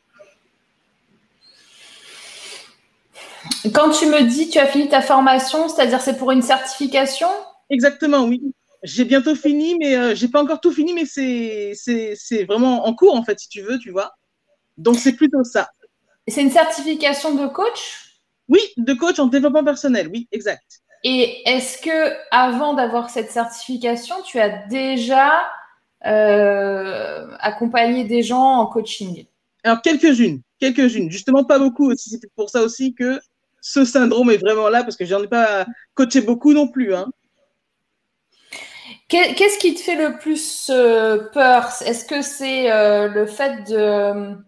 Quand 3.74 3.90
tu 3.90 4.06
me 4.06 4.22
dis 4.24 4.48
tu 4.48 4.58
as 4.58 4.66
fini 4.66 4.88
ta 4.88 5.00
formation, 5.00 5.68
c'est-à-dire 5.68 6.00
c'est 6.00 6.16
pour 6.16 6.30
une 6.30 6.42
certification? 6.42 7.28
Exactement, 7.72 8.24
oui. 8.24 8.40
J'ai 8.84 9.04
bientôt 9.04 9.34
fini, 9.34 9.76
mais 9.78 9.96
euh, 9.96 10.14
j'ai 10.14 10.28
pas 10.28 10.42
encore 10.42 10.60
tout 10.60 10.72
fini, 10.72 10.92
mais 10.92 11.06
c'est 11.06 12.44
vraiment 12.44 12.86
en 12.86 12.94
cours 12.94 13.14
en 13.14 13.24
fait, 13.24 13.40
si 13.40 13.48
tu 13.48 13.62
veux, 13.62 13.78
tu 13.78 13.90
vois. 13.90 14.12
Donc 14.76 14.96
c'est 14.96 15.14
plutôt 15.14 15.42
ça. 15.42 15.70
C'est 16.28 16.42
une 16.42 16.50
certification 16.50 17.34
de 17.34 17.46
coach? 17.48 18.18
Oui, 18.48 18.60
de 18.76 18.92
coach 18.92 19.18
en 19.18 19.26
développement 19.26 19.64
personnel, 19.64 20.08
oui, 20.12 20.28
exact. 20.32 20.82
Et 21.04 21.48
est-ce 21.48 21.78
que 21.78 22.14
avant 22.30 22.74
d'avoir 22.74 23.10
cette 23.10 23.30
certification, 23.30 24.16
tu 24.24 24.38
as 24.38 24.66
déjà 24.68 25.32
euh, 26.04 27.26
accompagné 27.40 28.04
des 28.04 28.22
gens 28.22 28.58
en 28.60 28.66
coaching? 28.66 29.24
Alors 29.64 29.80
quelques-unes, 29.80 30.42
quelques-unes. 30.60 31.10
Justement, 31.10 31.44
pas 31.44 31.58
beaucoup 31.58 31.90
aussi. 31.90 32.18
C'est 32.20 32.30
pour 32.36 32.50
ça 32.50 32.62
aussi 32.62 32.94
que 32.94 33.20
ce 33.60 33.84
syndrome 33.84 34.30
est 34.30 34.38
vraiment 34.38 34.68
là 34.68 34.82
parce 34.82 34.96
que 34.96 35.04
j'en 35.04 35.22
ai 35.22 35.28
pas 35.28 35.66
coaché 35.94 36.20
beaucoup 36.20 36.52
non 36.52 36.68
plus. 36.68 36.94
Hein. 36.94 37.06
Qu'est-ce 39.12 39.58
qui 39.58 39.74
te 39.74 39.80
fait 39.80 39.94
le 39.94 40.16
plus 40.16 40.70
euh, 40.70 41.28
peur? 41.34 41.68
Est-ce 41.84 42.06
que 42.06 42.22
c'est 42.22 42.72
euh, 42.72 43.08
le 43.08 43.26
fait 43.26 43.68
de 43.68 44.38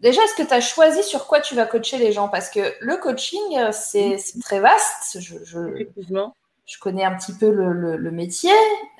Déjà, 0.00 0.20
est-ce 0.24 0.34
que 0.34 0.48
tu 0.48 0.52
as 0.52 0.60
choisi 0.60 1.02
sur 1.04 1.26
quoi 1.28 1.40
tu 1.40 1.54
vas 1.54 1.64
coacher 1.64 1.98
les 1.98 2.10
gens? 2.10 2.28
Parce 2.28 2.50
que 2.50 2.74
le 2.80 2.96
coaching, 2.96 3.40
euh, 3.56 3.70
c'est 3.70 4.16
très 4.42 4.58
vaste. 4.58 5.20
Je, 5.20 5.36
je, 5.44 6.78
connais 6.80 7.04
un 7.04 7.14
petit 7.16 7.34
peu 7.34 7.50
le, 7.50 8.10
métier. 8.10 8.50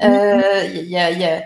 Euh, 0.03 1.41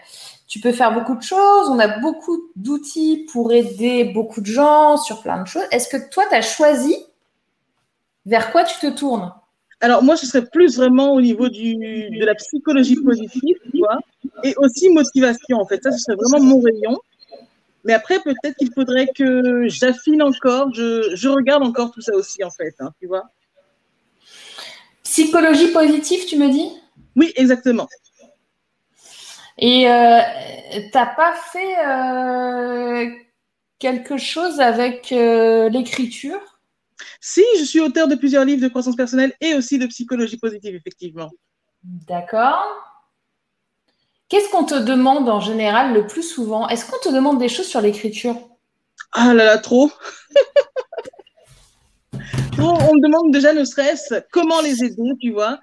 tu 0.49 0.61
peux 0.61 0.73
faire 0.73 0.93
beaucoup 0.93 1.15
de 1.15 1.23
choses. 1.23 1.71
On 1.71 1.79
a 1.79 1.89
beaucoup 2.01 2.51
d'outils 2.55 3.27
pour 3.33 3.53
aider 3.53 4.05
beaucoup 4.05 4.43
de 4.43 4.47
gens 4.47 4.99
sur 4.99 5.23
plein 5.23 5.41
de 5.41 5.47
choses. 5.47 5.65
Est-ce 5.71 5.89
que 5.89 6.11
toi, 6.11 6.25
tu 6.29 6.35
as 6.35 6.43
choisi 6.43 6.97
vers 8.27 8.53
quoi 8.53 8.65
tu 8.65 8.79
te 8.79 8.91
tournes? 8.91 9.33
Alors 9.81 10.03
moi, 10.03 10.17
ce 10.17 10.27
serait 10.27 10.47
plus 10.47 10.77
vraiment 10.77 11.13
au 11.13 11.21
niveau 11.21 11.49
du, 11.49 11.75
de 11.75 12.25
la 12.25 12.35
psychologie 12.35 12.97
positive, 12.97 13.57
tu 13.71 13.79
vois, 13.79 13.99
et 14.43 14.55
aussi 14.57 14.89
motivation, 14.91 15.59
en 15.59 15.67
fait. 15.67 15.83
Ça, 15.83 15.91
ce 15.91 15.99
serait 15.99 16.17
vraiment 16.17 16.43
mon 16.45 16.61
rayon. 16.61 16.99
Mais 17.85 17.93
après, 17.93 18.19
peut-être 18.21 18.57
qu'il 18.57 18.73
faudrait 18.73 19.09
que 19.15 19.69
j'affine 19.69 20.23
encore, 20.23 20.73
je, 20.73 21.15
je, 21.15 21.29
regarde 21.29 21.63
encore 21.63 21.91
tout 21.91 22.01
ça 22.01 22.15
aussi, 22.15 22.43
en 22.43 22.51
fait, 22.51 22.75
hein, 22.81 22.91
tu 22.99 23.07
vois. 23.07 23.25
Psychologie 25.03 25.69
positive, 25.69 26.25
tu 26.27 26.39
me 26.39 26.49
dis? 26.49 26.71
Oui, 27.15 27.33
exactement. 27.37 27.87
Et 29.59 29.89
euh, 29.89 30.21
t'as 30.93 31.07
pas 31.07 31.35
fait 31.35 31.79
euh, 31.87 33.11
quelque 33.79 34.17
chose 34.17 34.61
avec 34.61 35.13
euh, 35.13 35.69
l'écriture? 35.69 36.54
Si, 37.27 37.43
je 37.59 37.65
suis 37.65 37.81
auteur 37.81 38.07
de 38.07 38.17
plusieurs 38.17 38.45
livres 38.45 38.61
de 38.61 38.69
croissance 38.69 38.97
personnelle 38.97 39.33
et 39.41 39.55
aussi 39.55 39.79
de 39.79 39.87
psychologie 39.87 40.37
positive, 40.37 40.75
effectivement. 40.75 41.31
D'accord. 41.83 42.63
Qu'est-ce 44.29 44.51
qu'on 44.51 44.65
te 44.65 44.75
demande 44.75 45.27
en 45.31 45.41
général 45.41 45.95
le 45.95 46.07
plus 46.07 46.23
souvent? 46.23 46.69
Est-ce 46.69 46.85
qu'on 46.85 46.99
te 46.99 47.09
demande 47.09 47.39
des 47.39 47.49
choses 47.49 47.67
sur 47.67 47.81
l'écriture? 47.81 48.37
Ah 49.13 49.33
là 49.33 49.47
là, 49.47 49.57
trop. 49.57 49.91
On 52.59 52.95
me 52.95 53.03
demande 53.03 53.33
déjà, 53.33 53.55
ne 53.55 53.65
serait-ce 53.65 54.17
comment 54.31 54.61
les 54.61 54.85
aider, 54.85 55.13
tu 55.19 55.31
vois, 55.33 55.59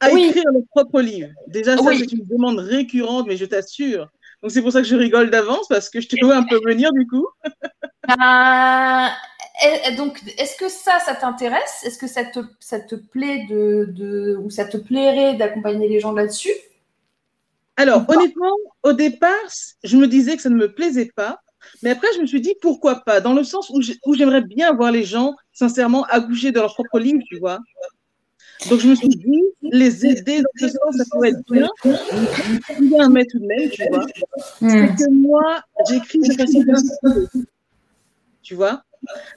à 0.00 0.10
écrire 0.10 0.44
leur 0.52 0.62
propre 0.68 1.00
livre. 1.00 1.30
Déjà, 1.46 1.78
ça, 1.78 1.90
c'est 1.96 2.12
une 2.12 2.26
demande 2.26 2.58
récurrente, 2.58 3.26
mais 3.26 3.38
je 3.38 3.46
t'assure. 3.46 4.10
Donc, 4.42 4.50
c'est 4.50 4.60
pour 4.60 4.72
ça 4.72 4.82
que 4.82 4.86
je 4.86 4.94
rigole 4.94 5.30
d'avance, 5.30 5.68
parce 5.70 5.88
que 5.88 6.02
je 6.02 6.08
te 6.08 6.22
vois 6.22 6.36
un 6.36 6.44
peu 6.44 6.60
venir, 6.66 6.92
du 6.92 7.06
coup. 7.06 7.26
Donc, 9.96 10.20
est-ce 10.38 10.56
que 10.56 10.68
ça, 10.68 10.98
ça 11.04 11.14
t'intéresse? 11.14 11.82
Est-ce 11.84 11.98
que 11.98 12.06
ça 12.06 12.24
te, 12.24 12.40
ça 12.60 12.78
te 12.78 12.94
plaît 12.94 13.46
de, 13.48 14.38
ou 14.42 14.50
ça 14.50 14.64
te 14.64 14.76
plairait 14.76 15.34
d'accompagner 15.34 15.88
les 15.88 16.00
gens 16.00 16.12
là-dessus? 16.12 16.52
Alors, 17.76 18.04
honnêtement, 18.08 18.56
au 18.82 18.92
départ, 18.92 19.32
je 19.82 19.96
me 19.96 20.06
disais 20.06 20.36
que 20.36 20.42
ça 20.42 20.50
ne 20.50 20.56
me 20.56 20.72
plaisait 20.72 21.10
pas. 21.14 21.40
Mais 21.82 21.90
après, 21.90 22.08
je 22.14 22.20
me 22.20 22.26
suis 22.26 22.40
dit 22.40 22.54
pourquoi 22.60 23.02
pas, 23.04 23.20
dans 23.20 23.34
le 23.34 23.44
sens 23.44 23.70
où 23.70 24.14
j'aimerais 24.14 24.42
bien 24.42 24.72
voir 24.72 24.92
les 24.92 25.04
gens, 25.04 25.34
sincèrement, 25.52 26.04
accoucher 26.04 26.52
de 26.52 26.60
leur 26.60 26.74
propre 26.74 26.98
livre, 26.98 27.22
tu 27.28 27.38
vois. 27.38 27.58
Donc, 28.70 28.80
je 28.80 28.88
me 28.88 28.94
suis 28.94 29.08
dit, 29.08 29.42
les 29.62 30.06
aider 30.06 30.42
dans 30.42 30.48
ce 30.58 30.68
sens, 30.68 30.96
ça 30.96 31.04
pourrait 31.10 31.30
être 31.30 31.50
bien. 31.50 31.68
Un 32.98 33.08
mais 33.08 33.24
tout 33.24 33.38
de 33.38 33.46
même, 33.46 33.70
tu 33.70 33.82
vois. 33.88 34.04
Hmm. 34.60 34.96
C'est 34.96 35.04
que 35.04 35.10
moi, 35.10 35.62
j'écris 35.88 36.18
de 36.20 36.32
façon 36.34 36.64
Tu 38.42 38.54
vois? 38.54 38.82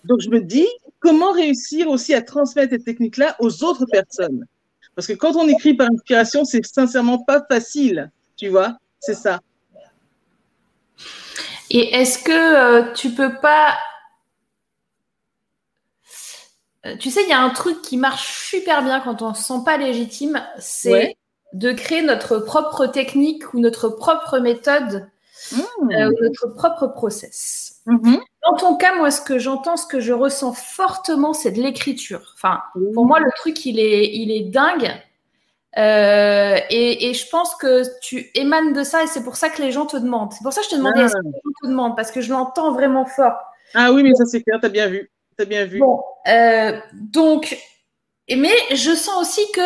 Donc, 0.04 0.21
je 0.21 0.30
me 0.30 0.41
dis, 0.41 0.67
comment 1.00 1.32
réussir 1.32 1.88
aussi 1.89 2.13
à 2.13 2.21
transmettre 2.21 2.71
cette 2.71 2.86
technique-là 2.86 3.36
aux 3.39 3.63
autres 3.63 3.86
personnes? 3.86 4.45
Parce 4.95 5.08
que 5.08 5.13
quand 5.13 5.36
on 5.36 5.47
écrit 5.47 5.74
par 5.74 5.88
inspiration, 5.91 6.45
c'est 6.45 6.65
sincèrement 6.65 7.24
pas 7.24 7.43
facile. 7.50 8.12
Tu 8.36 8.50
vois, 8.50 8.78
c'est 9.00 9.15
ça. 9.15 9.39
Et 11.69 11.95
est-ce 11.95 12.19
que 12.19 12.32
euh, 12.32 12.93
tu 12.93 13.12
peux 13.12 13.36
pas. 13.39 13.78
Euh, 16.86 16.97
tu 16.97 17.10
sais, 17.10 17.24
il 17.24 17.30
y 17.30 17.34
a 17.34 17.39
un 17.39 17.52
truc 17.52 17.82
qui 17.82 17.95
marche 17.95 18.50
super 18.50 18.84
bien 18.84 19.00
quand 19.00 19.21
on 19.21 19.30
ne 19.30 19.36
se 19.36 19.43
sent 19.43 19.62
pas 19.63 19.78
légitime, 19.78 20.43
c'est 20.60 21.15
de 21.54 21.71
créer 21.71 22.02
notre 22.02 22.39
propre 22.39 22.88
technique 22.88 23.54
ou 23.54 23.60
notre 23.60 23.89
propre 23.89 24.39
méthode 24.39 25.10
mmh. 25.52 25.60
euh, 25.60 26.10
ou 26.10 26.24
notre 26.24 26.47
propre 26.47 26.88
process. 26.88 27.82
Mmh. 27.86 28.17
Dans 28.43 28.58
ton 28.58 28.75
cas, 28.75 28.95
moi, 28.95 29.12
ce 29.12 29.21
que 29.21 29.38
j'entends, 29.38 29.77
ce 29.77 29.86
que 29.86 29.99
je 29.99 30.13
ressens 30.13 30.54
fortement, 30.54 31.34
c'est 31.34 31.51
de 31.51 31.62
l'écriture. 31.62 32.34
Enfin, 32.34 32.62
pour 32.93 33.06
moi, 33.06 33.19
le 33.19 33.30
truc, 33.38 33.65
il 33.65 33.80
est, 33.80 34.15
il 34.15 34.32
est 34.32 34.49
dingue. 34.49 34.91
Euh, 35.77 36.58
et, 36.69 37.13
je 37.13 37.30
pense 37.30 37.56
que 37.56 37.84
tu 38.01 38.30
émanes 38.36 38.73
de 38.73 38.84
ça 38.84 39.04
et 39.04 39.08
c'est 39.08 39.23
pour 39.23 39.38
ça 39.38 39.49
que 39.49 39.62
les 39.62 39.71
gens 39.71 39.86
te 39.86 39.95
demandent. 39.95 40.34
C'est 40.34 40.43
pour 40.43 40.54
ça 40.54 40.62
que 40.62 40.65
je 40.65 40.71
te 40.71 40.75
demandais 40.75 41.04
est-ce 41.04 41.13
que 41.13 41.23
les 41.23 41.32
gens 41.32 41.51
te 41.62 41.67
demandent 41.67 41.95
parce 41.95 42.12
que 42.12 42.21
je 42.21 42.32
l'entends 42.32 42.73
vraiment 42.73 43.06
fort. 43.06 43.38
Ah 43.73 43.91
oui, 43.93 44.04
mais 44.04 44.13
ça 44.15 44.25
c'est 44.25 44.41
clair, 44.41 44.60
t'as 44.62 44.69
bien 44.69 44.88
vu. 44.88 45.10
T'as 45.38 45.45
bien 45.45 45.65
vu. 45.65 45.80
Bon, 45.80 46.04
euh, 46.27 46.77
donc, 46.93 47.58
mais 48.30 48.54
je 48.71 48.93
sens 48.93 49.21
aussi 49.21 49.49
que 49.54 49.62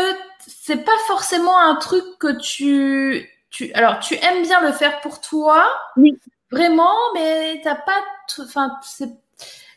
c'est 0.48 0.86
pas 0.86 0.98
forcément 1.08 1.58
un 1.58 1.76
truc 1.76 2.04
que 2.20 2.38
tu, 2.40 3.28
tu, 3.50 3.74
alors 3.74 4.00
tu 4.00 4.14
aimes 4.16 4.44
bien 4.44 4.62
le 4.62 4.72
faire 4.72 5.02
pour 5.02 5.22
toi, 5.22 5.66
oui. 5.98 6.16
vraiment, 6.52 6.94
mais 7.16 7.62
t'as 7.64 7.76
pas, 7.76 8.00
enfin, 8.40 8.78
c'est, 8.84 9.10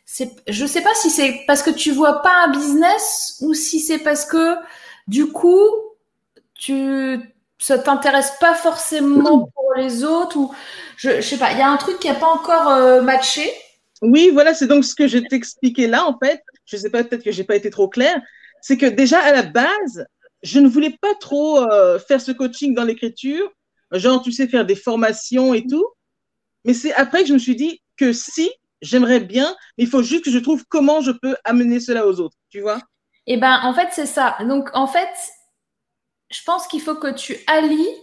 c'est, 0.04 0.30
je 0.48 0.66
sais 0.66 0.82
pas 0.82 0.94
si 0.94 1.10
c'est 1.10 1.44
parce 1.46 1.62
que 1.62 1.70
tu 1.70 1.90
vois 1.90 2.22
pas 2.22 2.44
un 2.44 2.50
business 2.50 3.36
ou 3.40 3.54
si 3.54 3.80
c'est 3.80 3.98
parce 3.98 4.24
que 4.24 4.56
du 5.06 5.26
coup 5.26 5.60
tu 6.54 7.20
ça 7.58 7.78
t'intéresse 7.78 8.32
pas 8.40 8.54
forcément 8.54 9.50
pour 9.54 9.74
les 9.76 10.04
autres 10.04 10.36
ou 10.36 10.54
je, 10.96 11.16
je 11.16 11.20
sais 11.20 11.38
pas, 11.38 11.52
il 11.52 11.58
y 11.58 11.62
a 11.62 11.68
un 11.68 11.76
truc 11.76 11.98
qui 11.98 12.08
n'a 12.08 12.14
pas 12.14 12.26
encore 12.26 12.68
euh, 12.68 13.02
matché. 13.02 13.50
Oui, 14.02 14.30
voilà, 14.32 14.54
c'est 14.54 14.66
donc 14.66 14.84
ce 14.84 14.94
que 14.94 15.08
je 15.08 15.18
t'expliquais 15.18 15.86
là 15.86 16.06
en 16.06 16.18
fait. 16.18 16.42
Je 16.66 16.76
sais 16.76 16.90
pas, 16.90 17.04
peut-être 17.04 17.24
que 17.24 17.32
j'ai 17.32 17.44
pas 17.44 17.56
été 17.56 17.70
trop 17.70 17.88
claire. 17.88 18.20
C'est 18.60 18.76
que 18.76 18.86
déjà 18.86 19.20
à 19.20 19.32
la 19.32 19.42
base, 19.42 20.06
je 20.42 20.60
ne 20.60 20.68
voulais 20.68 20.96
pas 21.00 21.14
trop 21.20 21.58
euh, 21.58 21.98
faire 21.98 22.20
ce 22.20 22.32
coaching 22.32 22.74
dans 22.74 22.84
l'écriture, 22.84 23.50
genre 23.92 24.22
tu 24.22 24.32
sais 24.32 24.48
faire 24.48 24.66
des 24.66 24.76
formations 24.76 25.54
et 25.54 25.64
tout. 25.66 25.86
Mais 26.64 26.74
c'est 26.74 26.92
après 26.94 27.22
que 27.22 27.28
je 27.28 27.34
me 27.34 27.38
suis 27.38 27.56
dit 27.56 27.80
que 27.98 28.12
si 28.12 28.50
j'aimerais 28.80 29.20
bien, 29.20 29.54
mais 29.76 29.84
il 29.84 29.90
faut 29.90 30.02
juste 30.02 30.24
que 30.24 30.30
je 30.30 30.38
trouve 30.38 30.64
comment 30.68 31.00
je 31.00 31.10
peux 31.10 31.36
amener 31.44 31.80
cela 31.80 32.06
aux 32.06 32.20
autres, 32.20 32.36
tu 32.48 32.60
vois? 32.60 32.80
Eh 33.26 33.36
ben 33.36 33.60
en 33.62 33.74
fait 33.74 33.88
c'est 33.92 34.06
ça. 34.06 34.36
Donc 34.40 34.70
en 34.74 34.86
fait 34.86 35.08
je 36.30 36.40
pense 36.44 36.66
qu'il 36.66 36.80
faut 36.80 36.94
que 36.94 37.12
tu 37.12 37.36
allies 37.46 37.94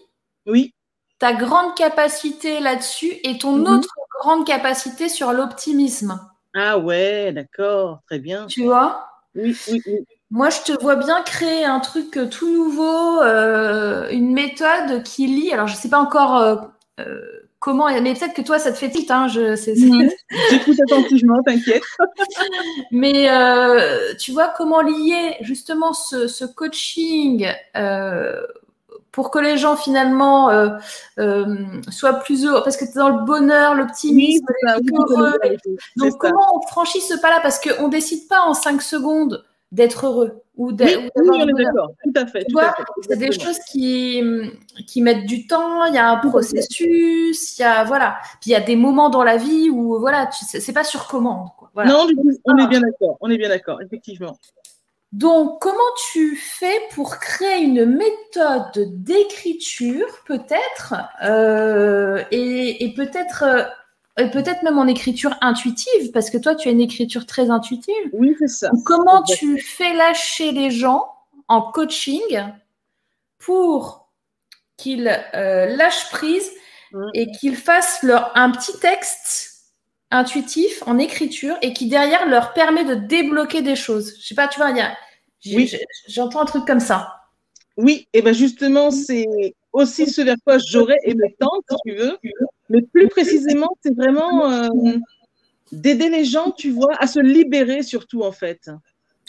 oui. 0.45 0.73
ta 1.19 1.33
grande 1.33 1.75
capacité 1.75 2.59
là-dessus 2.59 3.13
et 3.23 3.37
ton 3.37 3.57
mhm. 3.57 3.67
autre 3.67 3.95
grande 4.21 4.45
capacité 4.45 5.09
sur 5.09 5.31
l'optimisme. 5.31 6.19
Ah 6.55 6.77
ouais, 6.77 7.31
d'accord, 7.33 7.99
très 8.07 8.19
bien. 8.19 8.47
Tu 8.47 8.63
vois? 8.63 9.07
Oui, 9.35 9.55
oui, 9.69 9.81
oui. 9.85 10.05
Moi, 10.31 10.49
je 10.49 10.61
te 10.61 10.81
vois 10.81 10.95
bien 10.95 11.21
créer 11.21 11.65
un 11.65 11.79
truc 11.79 12.17
tout 12.31 12.51
nouveau, 12.51 13.21
euh, 13.21 14.09
une 14.09 14.33
méthode 14.33 15.03
qui 15.03 15.27
lie. 15.27 15.51
Alors, 15.51 15.67
je 15.67 15.73
ne 15.73 15.77
sais 15.77 15.89
pas 15.89 15.99
encore 15.99 16.37
euh, 16.37 16.55
euh, 16.99 17.44
comment, 17.65 17.87
mais 17.99 18.13
peut-être 18.13 18.35
que 18.35 18.43
toi, 18.43 18.59
ça 18.59 18.71
te 18.71 18.77
fait 18.77 18.91
tilt. 18.91 19.09
Hein, 19.09 19.27
je, 19.27 19.41
mhm. 19.41 20.09
J'écoute 20.51 20.79
attentivement, 20.87 21.41
t'inquiète. 21.41 21.81
mais 22.91 23.27
euh, 23.27 24.13
tu 24.19 24.31
vois 24.31 24.53
comment 24.55 24.81
lier 24.81 25.35
justement 25.41 25.93
ce, 25.93 26.45
coaching 26.45 27.47
euh, 27.75 28.45
pour 29.11 29.31
que 29.31 29.39
les 29.39 29.57
gens 29.57 29.75
finalement 29.75 30.51
euh, 30.51 30.77
soient 31.89 32.19
plus 32.19 32.45
heureux, 32.45 32.61
parce 32.63 32.77
que 32.77 32.85
tu 32.85 32.91
es 32.91 32.95
dans 32.95 33.09
le 33.09 33.25
bonheur, 33.25 33.73
l'optimisme, 33.73 34.45
heureux. 34.63 35.33
Donc, 35.95 36.19
comment 36.19 36.45
on 36.55 36.67
franchit 36.67 37.01
ce 37.01 37.19
pas-là? 37.19 37.39
Parce 37.41 37.59
qu'on 37.59 37.87
ne 37.87 37.91
décide 37.91 38.27
pas 38.27 38.41
en 38.41 38.53
cinq 38.53 38.83
secondes 38.83 39.43
d'être 39.75 40.07
heureux 40.07 40.41
ou 40.55 40.71
d'être 40.71 41.11
oui, 41.17 41.53
tout 42.03 42.13
à 42.15 42.25
fait. 42.25 42.45
c'est 43.07 43.17
des 43.17 43.31
choses 43.31 43.59
qui, 43.69 44.23
qui 44.87 45.01
mettent 45.01 45.25
du 45.25 45.47
temps, 45.47 45.83
il 45.85 45.93
y 45.93 45.97
a 45.97 46.09
un 46.09 46.17
processus, 46.17 47.59
il 47.59 47.61
y 47.61 47.65
a 47.65 47.83
voilà, 47.83 48.17
puis 48.39 48.51
il 48.51 48.53
y 48.53 48.55
a 48.55 48.61
des 48.61 48.77
moments 48.77 49.09
dans 49.09 49.23
la 49.23 49.35
vie 49.35 49.69
où 49.69 49.99
voilà, 49.99 50.29
c'est 50.31 50.73
pas 50.73 50.85
sur 50.85 51.07
commande. 51.07 51.49
Quoi. 51.57 51.85
Non, 51.85 52.07
on 52.45 52.57
est 52.57 52.67
bien 52.67 52.79
d'accord. 52.79 53.17
On 53.19 53.29
est 53.29 53.37
bien 53.37 53.49
d'accord, 53.49 53.81
effectivement. 53.81 54.37
Donc, 55.11 55.61
comment 55.61 55.77
tu 56.11 56.35
fais 56.35 56.79
pour 56.93 57.19
créer 57.19 57.63
une 57.63 57.85
méthode 57.85 59.01
d'écriture, 59.01 60.07
peut-être, 60.25 60.93
euh, 61.23 62.21
et, 62.31 62.93
peut-être, 62.97 63.43
euh, 63.43 63.63
peut-être 64.15 64.63
même 64.63 64.77
en 64.77 64.87
écriture 64.87 65.35
intuitive, 65.41 66.11
parce 66.13 66.29
que 66.29 66.37
toi, 66.37 66.55
tu 66.55 66.69
as 66.69 66.71
une 66.71 66.81
écriture 66.81 67.25
très 67.25 67.49
intuitive. 67.49 68.09
Oui, 68.13 68.35
c'est 68.39 68.47
ça. 68.47 68.71
comment 68.85 69.23
tu 69.23 69.59
fais 69.59 69.93
lâcher 69.93 70.51
les 70.51 70.71
gens 70.71 71.05
en 71.47 71.61
coaching 71.61 72.21
pour 73.37 74.09
qu'ils 74.77 75.07
euh, 75.35 75.67
lâchent 75.75 76.09
prise 76.09 76.49
mmh. 76.91 77.03
et 77.13 77.31
qu'ils 77.31 77.55
fassent 77.55 78.03
leur, 78.03 78.31
un 78.35 78.51
petit 78.51 78.77
texte 78.79 79.73
intuitif 80.11 80.83
en 80.85 80.97
écriture 80.97 81.57
et 81.61 81.73
qui 81.73 81.87
derrière 81.87 82.27
leur 82.27 82.53
permet 82.53 82.85
de 82.85 82.95
débloquer 82.95 83.61
des 83.61 83.75
choses. 83.75 84.15
Je 84.19 84.27
sais 84.27 84.35
pas, 84.35 84.47
tu 84.47 84.59
vois, 84.59 84.71
il 84.71 84.77
y 84.77 84.81
a, 84.81 84.95
oui. 85.53 85.71
J'entends 86.07 86.41
un 86.41 86.45
truc 86.45 86.65
comme 86.65 86.79
ça. 86.79 87.15
Oui, 87.77 88.07
et 88.13 88.21
bien 88.21 88.33
justement, 88.33 88.89
c'est 88.89 89.27
aussi 89.73 90.07
ce 90.07 90.21
vers 90.21 90.37
quoi 90.45 90.57
j'aurais 90.57 90.97
aimé 91.03 91.35
tendre, 91.39 91.61
si 91.69 91.75
tu 91.85 91.95
veux. 91.95 92.17
Mais 92.69 92.81
plus 92.81 93.07
précisément, 93.07 93.69
c'est 93.83 93.95
vraiment 93.95 94.51
euh, 94.51 94.69
d'aider 95.71 96.09
les 96.09 96.25
gens, 96.25 96.51
tu 96.51 96.71
vois, 96.71 96.95
à 96.99 97.07
se 97.07 97.19
libérer 97.19 97.83
surtout, 97.83 98.21
en 98.21 98.31
fait. 98.31 98.69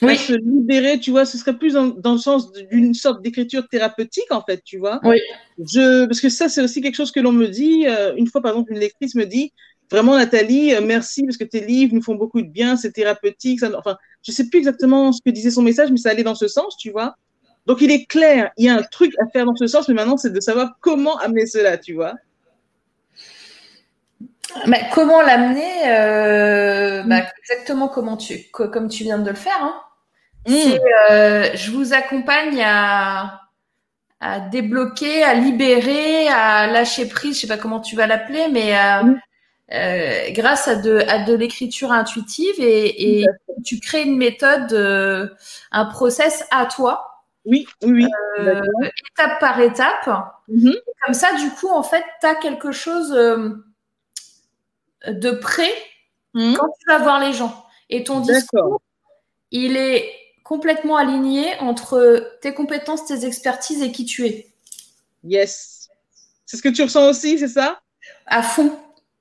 Oui. 0.02 0.12
À 0.12 0.16
se 0.16 0.32
libérer, 0.34 1.00
tu 1.00 1.10
vois, 1.10 1.24
ce 1.24 1.38
serait 1.38 1.56
plus 1.56 1.74
dans, 1.74 2.12
le 2.12 2.18
sens 2.18 2.52
d'une 2.52 2.94
sorte 2.94 3.22
d'écriture 3.22 3.66
thérapeutique, 3.68 4.30
en 4.30 4.42
fait, 4.42 4.62
tu 4.64 4.78
vois. 4.78 5.00
Oui. 5.04 5.18
Je, 5.58 6.06
parce 6.06 6.20
que 6.20 6.28
ça, 6.28 6.48
c'est 6.48 6.62
aussi 6.62 6.80
quelque 6.80 6.96
chose 6.96 7.12
que 7.12 7.20
l'on 7.20 7.32
me 7.32 7.46
dit. 7.46 7.86
Euh, 7.86 8.14
une 8.16 8.26
fois, 8.26 8.42
par 8.42 8.52
exemple, 8.52 8.72
une 8.72 8.78
lectrice 8.78 9.14
me 9.14 9.24
dit, 9.24 9.52
Vraiment, 9.90 10.16
Nathalie, 10.16 10.74
euh, 10.74 10.80
merci 10.82 11.22
parce 11.22 11.36
que 11.36 11.44
tes 11.44 11.60
livres 11.60 11.94
nous 11.94 12.02
font 12.02 12.16
beaucoup 12.16 12.42
de 12.42 12.48
bien, 12.48 12.76
c'est 12.76 12.90
thérapeutique. 12.90 13.60
Ça, 13.60 13.70
enfin, 13.78 13.96
je 14.22 14.32
sais 14.32 14.48
plus 14.48 14.58
exactement 14.58 15.12
ce 15.12 15.20
que 15.24 15.30
disait 15.30 15.50
son 15.50 15.62
message, 15.62 15.90
mais 15.90 15.96
ça 15.96 16.10
allait 16.10 16.24
dans 16.24 16.34
ce 16.34 16.48
sens, 16.48 16.76
tu 16.76 16.90
vois. 16.90 17.16
Donc, 17.66 17.80
il 17.80 17.90
est 17.90 18.04
clair, 18.06 18.50
il 18.56 18.66
y 18.66 18.68
a 18.68 18.76
un 18.76 18.82
truc 18.82 19.12
à 19.20 19.26
faire 19.28 19.44
dans 19.44 19.54
ce 19.54 19.66
sens, 19.66 19.88
mais 19.88 19.94
maintenant, 19.94 20.16
c'est 20.16 20.32
de 20.32 20.40
savoir 20.40 20.76
comment 20.80 21.16
amener 21.18 21.46
cela, 21.46 21.78
tu 21.78 21.94
vois. 21.94 22.14
Comment 24.92 25.22
l'amener 25.22 25.88
euh, 25.88 27.02
bah, 27.04 27.22
Exactement 27.38 27.88
comment 27.88 28.16
tu, 28.16 28.38
comme 28.52 28.88
tu 28.88 29.04
viens 29.04 29.18
de 29.18 29.30
le 29.30 29.36
faire. 29.36 29.60
Hein. 29.60 29.80
Mm. 30.46 30.54
Euh, 31.10 31.48
je 31.54 31.70
vous 31.70 31.92
accompagne 31.92 32.62
à, 32.64 33.42
à, 34.20 34.40
débloquer, 34.40 35.22
à 35.22 35.34
libérer, 35.34 36.28
à 36.28 36.66
lâcher 36.66 37.06
prise. 37.08 37.36
Je 37.36 37.42
sais 37.42 37.46
pas 37.46 37.58
comment 37.58 37.80
tu 37.80 37.96
vas 37.96 38.06
l'appeler, 38.06 38.48
mais 38.50 38.74
à, 38.74 39.02
mm. 39.02 39.20
Euh, 39.72 40.30
grâce 40.30 40.68
à 40.68 40.76
de, 40.76 40.98
à 41.08 41.24
de 41.24 41.34
l'écriture 41.34 41.90
intuitive 41.90 42.54
et, 42.60 43.20
et 43.20 43.26
tu 43.64 43.80
crées 43.80 44.04
une 44.04 44.16
méthode, 44.16 44.72
euh, 44.72 45.28
un 45.72 45.86
process 45.86 46.46
à 46.52 46.66
toi. 46.66 47.24
Oui, 47.46 47.66
oui, 47.82 48.06
euh, 48.38 48.62
étape 49.12 49.40
par 49.40 49.58
étape. 49.60 50.08
Mm-hmm. 50.48 50.74
Comme 51.04 51.14
ça, 51.14 51.34
du 51.34 51.50
coup, 51.50 51.68
en 51.68 51.82
fait, 51.82 52.04
tu 52.20 52.26
as 52.26 52.36
quelque 52.36 52.70
chose 52.70 53.12
de 55.06 55.30
prêt 55.32 55.72
mm-hmm. 56.34 56.56
quand 56.56 56.68
tu 56.68 56.86
vas 56.88 56.98
voir 56.98 57.20
les 57.20 57.32
gens. 57.32 57.66
Et 57.88 58.04
ton 58.04 58.20
discours, 58.20 58.82
il 59.50 59.76
est 59.76 60.12
complètement 60.42 60.96
aligné 60.96 61.56
entre 61.58 62.38
tes 62.40 62.54
compétences, 62.54 63.06
tes 63.06 63.24
expertises 63.24 63.82
et 63.82 63.92
qui 63.92 64.04
tu 64.04 64.26
es. 64.26 64.48
Yes. 65.24 65.88
C'est 66.44 66.56
ce 66.56 66.62
que 66.62 66.68
tu 66.68 66.82
ressens 66.82 67.08
aussi, 67.08 67.38
c'est 67.38 67.48
ça? 67.48 67.80
À 68.26 68.42
fond. 68.42 68.78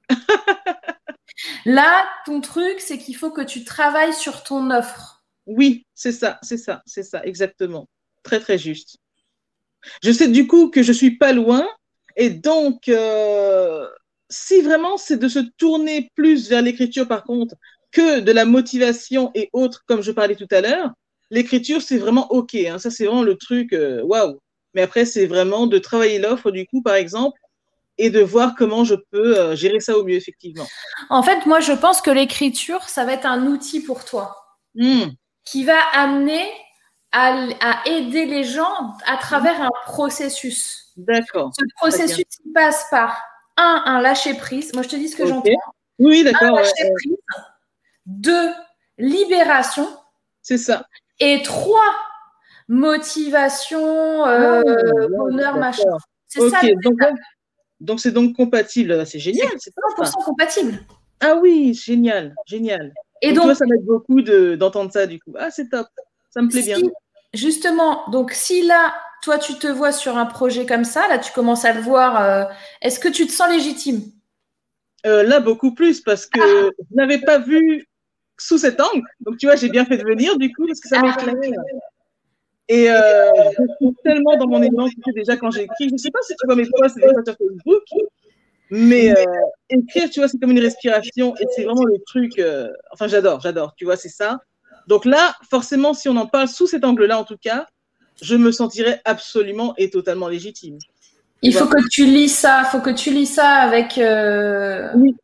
Là, 1.66 2.06
ton 2.26 2.42
truc, 2.42 2.80
c'est 2.80 2.98
qu'il 2.98 3.16
faut 3.16 3.32
que 3.32 3.42
tu 3.42 3.64
travailles 3.64 4.14
sur 4.14 4.44
ton 4.44 4.70
offre. 4.72 5.24
Oui, 5.48 5.86
c'est 5.94 6.12
ça, 6.12 6.40
c'est 6.42 6.58
ça, 6.58 6.82
c'est 6.86 7.04
ça, 7.04 7.24
exactement. 7.24 7.88
Très, 8.24 8.40
très 8.40 8.58
juste. 8.58 8.98
Je 10.04 10.12
sais 10.12 10.28
du 10.28 10.48
coup 10.48 10.70
que 10.70 10.82
je 10.82 10.92
suis 10.92 11.18
pas 11.18 11.32
loin 11.32 11.68
et 12.16 12.30
donc, 12.30 12.88
euh, 12.88 13.88
si 14.30 14.62
vraiment 14.62 14.98
c'est 14.98 15.18
de 15.18 15.28
se 15.28 15.40
tourner 15.58 16.12
plus 16.16 16.50
vers 16.50 16.62
l'écriture, 16.62 17.08
par 17.08 17.24
contre, 17.24 17.56
que 17.92 18.20
de 18.20 18.32
la 18.32 18.46
motivation 18.46 19.32
et 19.36 19.50
autres, 19.54 19.84
comme 19.88 20.02
je 20.02 20.12
parlais 20.12 20.36
tout 20.36 20.48
à 20.52 20.62
l'heure, 20.62 20.92
l'écriture, 21.32 21.82
c'est 21.82 21.98
vraiment 21.98 22.32
OK. 22.32 22.56
Hein. 22.56 22.80
ça, 22.80 22.90
c'est 22.90 23.06
vraiment 23.06 23.24
le 23.24 23.36
truc, 23.38 23.74
euh, 23.74 24.02
waouh. 24.04 24.40
Mais 24.74 24.82
après, 24.82 25.06
c'est 25.06 25.26
vraiment 25.26 25.68
de 25.68 25.78
travailler 25.78 26.20
l'offre, 26.20 26.52
du 26.52 26.66
coup, 26.66 26.82
par 26.82 26.96
exemple, 26.96 27.40
et 27.98 28.10
de 28.10 28.22
voir 28.22 28.56
comment 28.58 28.84
je 28.84 28.96
peux 29.12 29.40
euh, 29.40 29.56
gérer 29.56 29.80
ça 29.80 29.98
au 29.98 30.04
mieux, 30.04 30.16
effectivement. 30.16 30.68
En 31.10 31.24
fait, 31.24 31.46
moi, 31.46 31.62
je 31.62 31.72
pense 31.72 32.02
que 32.02 32.12
l'écriture, 32.12 32.84
ça 32.90 33.06
va 33.06 33.14
être 33.14 33.26
un 33.26 33.48
outil 33.48 33.80
pour 33.80 34.04
toi 34.04 34.36
hmm. 34.76 35.06
qui 35.46 35.64
va 35.64 35.80
amener 35.94 36.46
à, 37.14 37.82
aider 37.86 38.26
les 38.26 38.44
gens 38.44 38.94
à 39.06 39.16
travers 39.16 39.62
un 39.62 39.70
processus. 39.86 40.92
D'accord. 40.98 41.52
Ce 41.58 41.64
processus 41.78 42.26
il 42.44 42.52
passe 42.52 42.88
par 42.92 43.18
un, 43.58 43.84
un 43.86 44.02
lâcher 44.02 44.34
prise. 44.34 44.74
Moi, 44.74 44.84
je 44.84 44.90
te 44.90 44.96
dis 44.96 45.10
ce 45.10 45.16
que 45.16 45.26
j'entends. 45.26 45.50
Oui, 46.00 46.24
d'accord. 46.24 46.50
Un 46.50 46.62
lâcher 46.62 46.92
prise. 46.96 47.18
Deux, 48.06 48.50
libération. 48.98 49.88
C'est 50.42 50.58
ça. 50.58 50.86
Et 51.20 51.42
trois, 51.44 51.96
motivation, 52.68 54.26
euh, 54.26 54.62
ah, 54.66 55.08
bonheur, 55.10 55.58
machin. 55.58 55.98
C'est 56.28 56.50
ça. 56.50 56.60
Donc, 56.84 57.00
donc, 57.80 58.00
c'est 58.00 58.12
donc 58.12 58.36
compatible. 58.36 59.06
C'est 59.06 59.20
génial. 59.20 59.50
C'est 59.58 59.74
100% 59.98 60.24
compatible. 60.26 60.80
Ah 61.22 61.36
oui, 61.42 61.74
génial, 61.74 62.36
génial. 62.46 62.94
Et 63.22 63.34
donc, 63.34 63.46
toi, 63.46 63.56
ça 63.56 63.66
m'aide 63.66 63.86
beaucoup 63.86 64.22
d'entendre 64.22 64.92
ça, 64.92 65.08
du 65.08 65.20
coup. 65.20 65.34
Ah, 65.38 65.50
c'est 65.50 65.70
top. 65.70 65.88
Ça 66.30 66.42
me 66.42 66.50
plaît 66.50 66.62
bien. 66.62 66.78
Justement, 67.34 68.08
donc 68.10 68.32
si 68.32 68.66
là, 68.66 68.94
toi, 69.26 69.40
tu 69.40 69.56
te 69.56 69.66
vois 69.66 69.92
sur 69.92 70.18
un 70.18 70.28
projet 70.28 70.68
comme 70.68 70.84
ça, 70.84 71.08
là, 71.08 71.18
tu 71.18 71.34
commences 71.34 71.66
à 71.66 71.74
le 71.74 71.82
voir, 71.82 72.22
euh, 72.22 72.44
est-ce 72.84 73.00
que 73.00 73.08
tu 73.08 73.26
te 73.26 73.32
sens 73.32 73.50
légitime? 73.52 74.04
Euh, 75.08 75.24
Là, 75.24 75.40
beaucoup 75.40 75.74
plus, 75.74 76.00
parce 76.00 76.28
que 76.28 76.40
ah. 76.40 76.70
je 76.78 76.96
n'avais 76.96 77.18
pas 77.18 77.40
vu 77.40 77.88
sous 78.38 78.60
cet 78.60 78.80
angle. 78.80 79.02
Donc, 79.22 79.38
tu 79.38 79.48
vois, 79.48 79.56
j'ai 79.56 79.70
bien 79.70 79.84
fait 79.84 79.98
de 79.98 80.04
venir, 80.04 80.38
du 80.38 80.54
coup, 80.54 80.68
parce 80.68 80.80
que 80.80 80.88
ça 80.88 80.98
ah. 81.00 81.08
m'éclaire. 81.08 81.52
Et 82.70 82.90
euh, 82.90 83.32
je 83.58 83.86
suis 83.86 83.96
tellement 84.04 84.38
dans 84.38 84.48
mon 84.48 84.62
élan 84.62 84.88
déjà 85.16 85.38
quand 85.38 85.50
j'écris. 85.50 85.90
Je 85.90 85.94
ne 85.94 85.98
sais 85.98 86.12
pas 86.12 86.22
si 86.22 86.36
tu 86.36 86.46
vois 86.46 86.56
mes 86.56 86.68
posts 86.70 87.00
sur 87.00 87.36
Facebook, 87.36 87.84
mais 88.70 89.10
euh, 89.10 89.24
écrire, 89.72 90.10
tu 90.12 90.20
vois, 90.20 90.28
c'est 90.28 90.40
comme 90.40 90.52
une 90.52 90.60
respiration 90.60 91.36
et 91.38 91.46
c'est 91.56 91.64
vraiment 91.64 91.86
le 91.86 91.98
truc. 92.06 92.38
Euh, 92.38 92.72
enfin, 92.92 93.08
j'adore, 93.08 93.42
j'adore, 93.42 93.74
tu 93.76 93.86
vois, 93.86 93.98
c'est 93.98 94.10
ça. 94.10 94.40
Donc 94.88 95.06
là, 95.06 95.36
forcément, 95.50 95.96
si 95.96 96.10
on 96.10 96.16
en 96.16 96.28
parle 96.28 96.48
sous 96.48 96.68
cet 96.68 96.84
angle-là, 96.84 97.20
en 97.20 97.24
tout 97.24 97.38
cas, 97.42 97.66
je 98.22 98.36
me 98.36 98.52
sentirais 98.52 99.02
absolument 99.06 99.74
et 99.78 99.90
totalement 99.90 100.28
légitime. 100.28 100.78
Il 101.42 101.54
faut 101.54 101.68
que 101.68 101.88
tu 101.90 102.06
lis 102.06 102.30
ça, 102.30 102.64
il 102.66 102.70
faut 102.72 102.82
que 102.82 102.90
tu 102.90 103.12
lis 103.12 103.26
ça 103.26 103.48
avec. 103.48 103.98
Euh, 103.98 104.90
oui, 104.96 105.16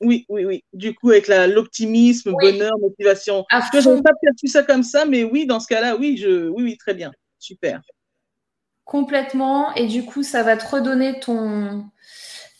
oui, 0.00 0.24
oui, 0.28 0.44
oui. 0.44 0.64
Du 0.72 0.94
coup, 0.94 1.10
avec 1.10 1.28
l'optimisme, 1.28 2.32
bonheur, 2.32 2.78
motivation. 2.78 3.44
Je 3.50 3.88
n'ai 3.88 4.02
pas 4.02 4.12
perçu 4.22 4.46
ça 4.46 4.62
comme 4.62 4.82
ça, 4.82 5.04
mais 5.04 5.24
oui, 5.24 5.46
dans 5.46 5.60
ce 5.60 5.66
cas-là, 5.66 5.96
oui, 5.96 6.16
je, 6.16 6.48
oui, 6.48 6.62
oui, 6.62 6.78
très 6.78 6.94
bien. 6.94 7.12
Super. 7.38 7.82
Complètement. 8.84 9.74
Et 9.74 9.86
du 9.86 10.04
coup, 10.04 10.22
ça 10.22 10.42
va 10.42 10.56
te 10.56 10.66
redonner 10.66 11.20
ton, 11.20 11.84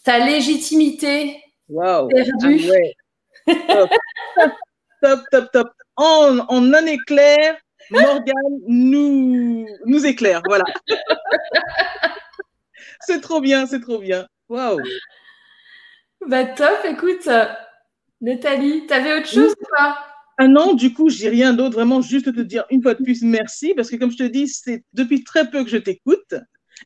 ta 0.04 0.18
légitimité 0.18 1.36
wow. 1.68 2.08
perdue. 2.08 2.70
Ah 3.46 3.86
top. 5.02 5.20
top, 5.30 5.50
top, 5.52 5.68
En, 5.96 6.38
en 6.48 6.74
un 6.74 6.86
éclair, 6.86 7.56
Morgane 7.90 8.60
nous, 8.66 9.66
nous 9.86 10.06
éclaire. 10.06 10.42
Voilà. 10.46 10.64
c'est 13.00 13.20
trop 13.20 13.40
bien, 13.40 13.66
c'est 13.66 13.80
trop 13.80 13.98
bien. 13.98 14.26
Waouh. 14.48 14.80
Bah 16.26 16.44
top, 16.44 16.78
écoute, 16.84 17.28
Nathalie, 18.20 18.86
t'avais 18.86 19.18
autre 19.18 19.28
chose 19.28 19.52
ou 19.52 19.64
pas? 19.76 19.98
Ah 20.40 20.46
non, 20.46 20.74
du 20.74 20.94
coup, 20.94 21.08
je 21.08 21.16
dis 21.16 21.28
rien 21.28 21.52
d'autre, 21.52 21.74
vraiment 21.74 22.00
juste 22.00 22.32
te 22.32 22.40
dire 22.40 22.64
une 22.70 22.80
fois 22.80 22.94
de 22.94 23.02
plus 23.02 23.22
merci, 23.22 23.74
parce 23.74 23.90
que 23.90 23.96
comme 23.96 24.12
je 24.12 24.18
te 24.18 24.22
dis, 24.22 24.46
c'est 24.46 24.84
depuis 24.92 25.24
très 25.24 25.50
peu 25.50 25.64
que 25.64 25.70
je 25.70 25.78
t'écoute, 25.78 26.34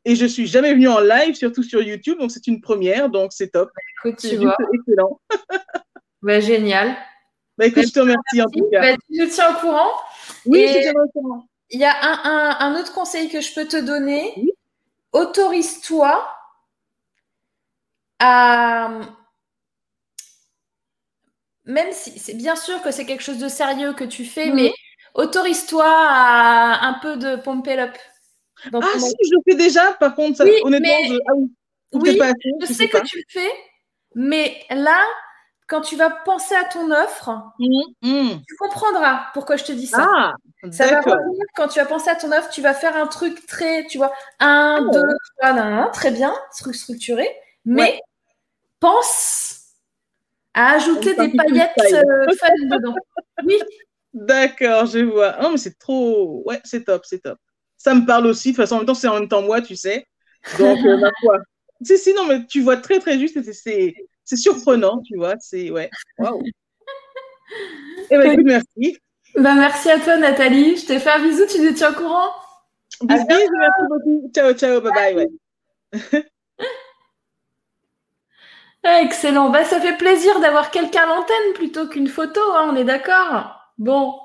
et 0.04 0.16
je 0.16 0.24
suis 0.24 0.46
jamais 0.46 0.72
venue 0.72 0.88
en 0.88 1.00
live, 1.00 1.34
surtout 1.34 1.62
sur 1.62 1.82
YouTube, 1.82 2.18
donc 2.18 2.30
c'est 2.30 2.46
une 2.46 2.60
première, 2.60 3.10
donc 3.10 3.32
c'est 3.32 3.48
top. 3.48 3.70
Bah, 3.74 3.82
écoute, 4.08 4.20
tu 4.20 4.36
vois. 4.36 4.56
excellent. 4.72 5.20
bah, 6.22 6.40
génial. 6.40 6.96
Bah 7.58 7.66
écoute, 7.66 7.86
je 7.86 7.92
te 7.92 8.00
remercie 8.00 8.40
en 8.40 8.48
tout 8.50 8.68
cas. 8.70 8.80
Bah, 8.80 8.96
je 9.10 9.24
tiens 9.24 9.50
au 9.50 9.60
courant? 9.60 9.90
Oui. 10.46 10.66
Il 11.74 11.80
y 11.80 11.84
a 11.84 11.94
un, 12.02 12.56
un, 12.60 12.78
autre 12.78 12.92
conseil 12.92 13.30
que 13.30 13.40
je 13.40 13.54
peux 13.54 13.66
te 13.66 13.78
donner. 13.78 14.34
Autorise-toi 15.12 16.28
à 18.18 18.90
même 21.64 21.92
si 21.92 22.18
c'est 22.18 22.34
bien 22.34 22.56
sûr 22.56 22.82
que 22.82 22.90
c'est 22.90 23.06
quelque 23.06 23.22
chose 23.22 23.38
de 23.38 23.48
sérieux 23.48 23.92
que 23.92 24.04
tu 24.04 24.24
fais, 24.24 24.48
mhm. 24.48 24.54
mais 24.56 24.74
autorise-toi 25.14 25.86
à 25.86 26.86
un 26.86 26.94
peu 26.94 27.16
de 27.16 27.36
pomper 27.36 27.78
up. 27.78 27.96
Ah 28.72 28.80
si, 28.96 29.14
je 29.24 29.34
le 29.34 29.40
fais 29.48 29.56
déjà, 29.56 29.92
par 29.94 30.14
contre, 30.14 30.38
ça, 30.38 30.44
honnêtement, 30.62 30.88
je... 31.08 31.18
Ah 31.28 31.32
oui, 31.94 32.18
je 32.60 32.72
sais 32.72 32.88
que 32.88 33.04
tu 33.04 33.18
le 33.18 33.24
fais, 33.28 33.52
mais 34.14 34.64
là, 34.70 35.04
quand 35.72 35.80
tu 35.80 35.96
vas 35.96 36.10
penser 36.10 36.54
à 36.54 36.64
ton 36.64 36.90
offre, 36.90 37.30
tu 37.58 38.56
comprendras 38.58 39.28
pourquoi 39.32 39.56
je 39.56 39.64
te 39.64 39.72
dis 39.72 39.86
ça. 39.86 40.06
Ah, 40.06 40.34
ça 40.70 40.86
va 40.86 41.00
revenir 41.00 41.44
quand 41.56 41.68
tu 41.68 41.78
vas 41.78 41.86
penser 41.86 42.10
à 42.10 42.14
ton 42.14 42.30
offre, 42.30 42.50
tu 42.50 42.60
vas 42.60 42.74
faire 42.74 42.94
un 42.94 43.06
truc 43.06 43.46
très, 43.46 43.86
tu 43.86 43.96
vois, 43.96 44.12
un, 44.38 44.84
oh. 44.86 44.90
deux, 44.92 45.16
trois, 45.38 45.90
très 45.90 46.10
bien, 46.10 46.34
truc 46.58 46.74
structuré, 46.74 47.26
mais 47.64 48.02
pense 48.80 49.62
à 50.52 50.72
ajouter 50.72 51.14
des 51.14 51.34
paillettes 51.34 51.72
euh, 51.78 52.26
fun 52.38 52.76
dedans. 52.76 52.94
Oui. 53.42 53.58
D'accord, 54.12 54.84
je 54.84 54.98
vois. 54.98 55.38
Non, 55.40 55.52
mais 55.52 55.56
c'est 55.56 55.78
trop. 55.78 56.42
Ouais, 56.44 56.60
c'est 56.64 56.84
top, 56.84 57.06
c'est 57.06 57.20
top. 57.20 57.38
Ça 57.78 57.94
me 57.94 58.04
parle 58.04 58.26
aussi. 58.26 58.50
De 58.50 58.56
toute 58.56 58.62
façon, 58.62 58.74
en 58.74 58.78
même 58.78 58.86
temps, 58.86 58.94
c'est 58.94 59.08
en 59.08 59.14
même 59.14 59.28
temps 59.28 59.40
moi, 59.40 59.62
tu 59.62 59.74
sais. 59.74 60.06
Donc, 60.58 60.84
euh, 60.84 60.96
ma 60.98 61.10
foi. 61.22 61.38
Si, 61.80 61.96
si, 61.96 62.12
non, 62.12 62.26
mais 62.26 62.44
tu 62.44 62.60
vois 62.60 62.76
très, 62.76 62.98
très 62.98 63.18
juste. 63.18 63.40
C'est 63.54 63.94
c'est 64.32 64.40
surprenant, 64.40 65.02
tu 65.02 65.16
vois. 65.16 65.34
C'est 65.40 65.70
ouais. 65.70 65.90
Waouh. 66.18 66.42
Eh 68.10 68.16
ben, 68.16 68.32
écoute, 68.32 68.46
merci. 68.46 68.98
Ben, 69.36 69.54
merci 69.56 69.90
à 69.90 69.98
toi, 69.98 70.16
Nathalie. 70.16 70.76
Je 70.76 70.86
t'ai 70.86 70.98
fait 70.98 71.10
un 71.10 71.22
bisou. 71.22 71.42
Tu 71.46 71.60
nous 71.60 71.72
tiens 71.72 71.90
au 71.90 71.94
courant? 71.94 72.30
Bisous, 73.02 73.26
merci 73.28 73.82
beaucoup. 73.88 74.30
Ciao, 74.34 74.52
ciao, 74.54 74.80
bye 74.80 74.92
bye. 74.92 75.14
Ouais. 75.14 76.24
Excellent. 79.02 79.50
Ben, 79.50 79.64
ça 79.64 79.80
fait 79.80 79.96
plaisir 79.98 80.40
d'avoir 80.40 80.70
quelqu'un 80.70 81.02
à 81.02 81.06
l'antenne 81.06 81.52
plutôt 81.54 81.86
qu'une 81.88 82.08
photo. 82.08 82.40
Hein, 82.54 82.70
on 82.72 82.76
est 82.76 82.84
d'accord? 82.84 83.54
Bon. 83.76 84.18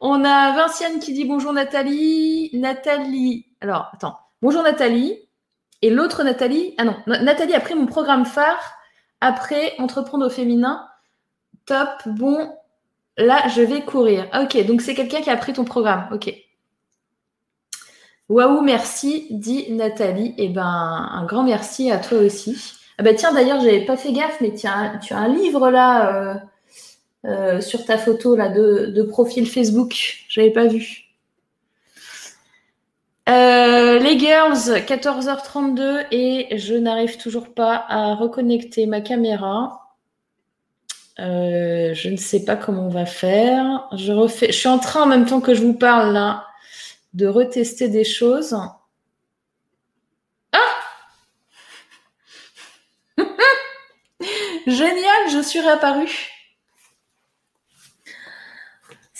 On 0.00 0.24
a 0.24 0.52
Vinciane 0.56 0.98
qui 0.98 1.12
dit 1.12 1.26
bonjour 1.26 1.52
Nathalie. 1.52 2.50
Nathalie. 2.54 3.46
Alors, 3.60 3.90
attends. 3.92 4.18
Bonjour 4.40 4.62
Nathalie. 4.62 5.18
Et 5.82 5.90
l'autre 5.90 6.22
Nathalie. 6.24 6.74
Ah 6.78 6.84
non, 6.84 6.96
Nathalie 7.06 7.54
a 7.54 7.60
pris 7.60 7.74
mon 7.74 7.86
programme 7.86 8.24
phare 8.24 8.75
après, 9.26 9.74
entreprendre 9.78 10.26
au 10.26 10.30
féminin. 10.30 10.86
Top. 11.66 11.88
Bon, 12.06 12.50
là, 13.16 13.48
je 13.48 13.62
vais 13.62 13.82
courir. 13.82 14.28
Ok, 14.40 14.64
donc 14.66 14.82
c'est 14.82 14.94
quelqu'un 14.94 15.20
qui 15.20 15.30
a 15.30 15.36
pris 15.36 15.52
ton 15.52 15.64
programme. 15.64 16.08
Ok. 16.12 16.32
Waouh, 18.28 18.60
merci, 18.60 19.26
dit 19.30 19.72
Nathalie. 19.72 20.34
Eh 20.38 20.48
ben, 20.48 20.62
un 20.64 21.24
grand 21.26 21.44
merci 21.44 21.90
à 21.90 21.98
toi 21.98 22.18
aussi. 22.18 22.56
Ah 22.98 23.02
ben 23.02 23.14
tiens, 23.14 23.32
d'ailleurs, 23.32 23.60
j'avais 23.60 23.84
pas 23.84 23.96
fait 23.96 24.12
gaffe, 24.12 24.40
mais 24.40 24.52
tiens, 24.52 24.98
tu 25.02 25.12
as 25.12 25.18
un 25.18 25.28
livre 25.28 25.70
là 25.70 26.14
euh, 26.14 26.34
euh, 27.26 27.60
sur 27.60 27.84
ta 27.84 27.98
photo 27.98 28.34
là 28.34 28.48
de, 28.48 28.86
de 28.86 29.02
profil 29.02 29.46
Facebook. 29.48 30.24
J'avais 30.28 30.50
pas 30.50 30.66
vu. 30.66 31.05
Euh, 33.28 33.98
les 33.98 34.18
girls, 34.18 34.54
14h32 34.54 36.06
et 36.12 36.56
je 36.56 36.74
n'arrive 36.74 37.16
toujours 37.16 37.52
pas 37.52 37.84
à 37.88 38.14
reconnecter 38.14 38.86
ma 38.86 39.00
caméra. 39.00 39.86
Euh, 41.18 41.92
je 41.94 42.08
ne 42.08 42.16
sais 42.16 42.44
pas 42.44 42.56
comment 42.56 42.86
on 42.86 42.90
va 42.90 43.06
faire. 43.06 43.88
Je 43.96 44.12
refais. 44.12 44.46
Je 44.48 44.58
suis 44.58 44.68
en 44.68 44.78
train 44.78 45.02
en 45.02 45.06
même 45.06 45.26
temps 45.26 45.40
que 45.40 45.54
je 45.54 45.62
vous 45.62 45.74
parle 45.74 46.12
là 46.12 46.46
de 47.14 47.26
retester 47.26 47.88
des 47.88 48.04
choses. 48.04 48.56
Ah 50.52 50.58
Génial, 54.66 55.30
je 55.32 55.42
suis 55.42 55.60
réapparue. 55.60 56.35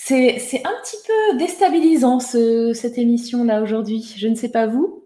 C'est 0.08 0.62
un 0.64 0.72
petit 0.84 0.96
peu 1.04 1.36
déstabilisant 1.36 2.20
cette 2.20 2.96
émission-là 2.96 3.60
aujourd'hui. 3.60 4.14
Je 4.16 4.28
ne 4.28 4.36
sais 4.36 4.50
pas 4.50 4.68
vous. 4.68 5.04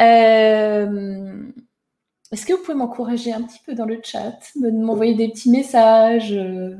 Euh, 0.00 1.44
est-ce 2.32 2.44
que 2.44 2.54
vous 2.54 2.62
pouvez 2.62 2.76
m'encourager 2.76 3.32
un 3.32 3.42
petit 3.42 3.60
peu 3.64 3.74
dans 3.74 3.84
le 3.84 4.00
chat, 4.02 4.36
m'envoyer 4.56 5.14
des 5.14 5.28
petits 5.28 5.48
messages 5.48 6.32
euh, 6.32 6.74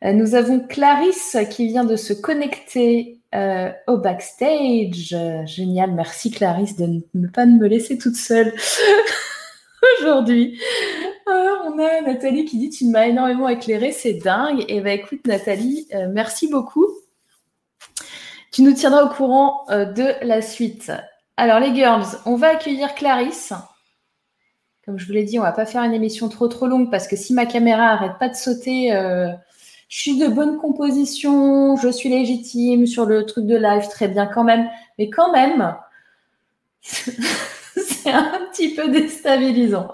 Nous 0.00 0.34
avons 0.34 0.60
Clarisse 0.60 1.36
qui 1.50 1.66
vient 1.66 1.84
de 1.84 1.96
se 1.96 2.14
connecter 2.14 3.20
euh, 3.34 3.70
au 3.86 3.98
backstage. 3.98 5.14
Génial, 5.44 5.92
merci 5.92 6.30
Clarisse 6.30 6.76
de 6.76 7.02
ne 7.12 7.28
pas 7.28 7.44
me 7.44 7.66
laisser 7.66 7.98
toute 7.98 8.16
seule 8.16 8.54
aujourd'hui. 10.00 10.58
Ah, 11.28 11.62
on 11.64 11.78
a 11.78 12.02
Nathalie 12.02 12.44
qui 12.44 12.56
dit 12.58 12.70
Tu 12.70 12.84
m'as 12.86 13.06
énormément 13.06 13.48
éclairé, 13.48 13.90
c'est 13.90 14.14
dingue. 14.14 14.60
Et 14.68 14.76
eh 14.76 14.80
bien, 14.80 14.92
écoute, 14.92 15.26
Nathalie, 15.26 15.88
euh, 15.92 16.06
merci 16.08 16.48
beaucoup. 16.48 16.86
Tu 18.52 18.62
nous 18.62 18.72
tiendras 18.72 19.04
au 19.04 19.08
courant 19.08 19.64
euh, 19.70 19.84
de 19.86 20.14
la 20.24 20.40
suite. 20.40 20.92
Alors, 21.36 21.58
les 21.58 21.74
girls, 21.74 22.06
on 22.26 22.36
va 22.36 22.50
accueillir 22.50 22.94
Clarisse. 22.94 23.52
Comme 24.84 24.98
je 24.98 25.06
vous 25.06 25.12
l'ai 25.12 25.24
dit, 25.24 25.38
on 25.40 25.42
va 25.42 25.50
pas 25.50 25.66
faire 25.66 25.82
une 25.82 25.94
émission 25.94 26.28
trop 26.28 26.46
trop 26.46 26.68
longue 26.68 26.92
parce 26.92 27.08
que 27.08 27.16
si 27.16 27.34
ma 27.34 27.44
caméra 27.44 27.88
arrête 27.88 28.18
pas 28.20 28.28
de 28.28 28.36
sauter, 28.36 28.94
euh, 28.94 29.28
je 29.88 29.98
suis 29.98 30.18
de 30.18 30.28
bonne 30.28 30.58
composition, 30.58 31.76
je 31.76 31.88
suis 31.88 32.08
légitime 32.08 32.86
sur 32.86 33.04
le 33.04 33.26
truc 33.26 33.46
de 33.46 33.56
live, 33.56 33.88
très 33.88 34.06
bien 34.06 34.26
quand 34.26 34.44
même. 34.44 34.68
Mais 34.96 35.10
quand 35.10 35.32
même, 35.32 35.76
c'est 36.82 38.10
un 38.10 38.46
petit 38.52 38.74
peu 38.76 38.88
déstabilisant 38.88 39.90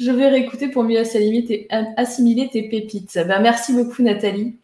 je 0.00 0.10
vais 0.10 0.28
réécouter 0.28 0.68
pour 0.68 0.84
mieux 0.84 0.98
assimiler 0.98 1.44
tes, 2.50 2.68
pépites. 2.68 3.18
Ben, 3.26 3.40
merci 3.40 3.72
beaucoup, 3.72 4.02
Nathalie. 4.02 4.56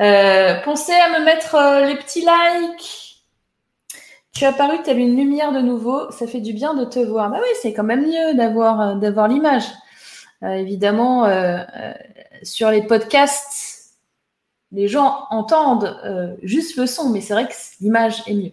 Euh, 0.00 0.60
pensez 0.64 0.92
à 0.92 1.18
me 1.18 1.24
mettre 1.24 1.54
euh, 1.56 1.84
les 1.86 1.96
petits 1.96 2.20
likes. 2.20 3.22
Tu 4.32 4.44
as 4.44 4.52
paru 4.52 4.76
telle 4.84 4.98
une 4.98 5.16
lumière 5.16 5.52
de 5.52 5.60
nouveau. 5.60 6.10
Ça 6.12 6.26
fait 6.26 6.40
du 6.40 6.52
bien 6.52 6.74
de 6.74 6.84
te 6.84 7.00
voir. 7.00 7.30
Bah 7.30 7.38
oui, 7.40 7.48
c'est 7.60 7.72
quand 7.72 7.82
même 7.82 8.06
mieux 8.06 8.34
d'avoir 8.34 8.80
euh, 8.80 8.94
d'avoir 8.94 9.26
l'image. 9.26 9.64
évidemment, 10.42 11.26
sur 12.44 12.70
les 12.70 12.82
podcasts, 12.82 13.96
les 14.70 14.86
gens 14.86 15.26
entendent 15.30 15.98
juste 16.42 16.76
le 16.76 16.86
son, 16.86 17.10
mais 17.10 17.20
c'est 17.20 17.32
vrai 17.32 17.48
que 17.48 17.54
l'image 17.80 18.22
est 18.28 18.34
mieux. 18.34 18.52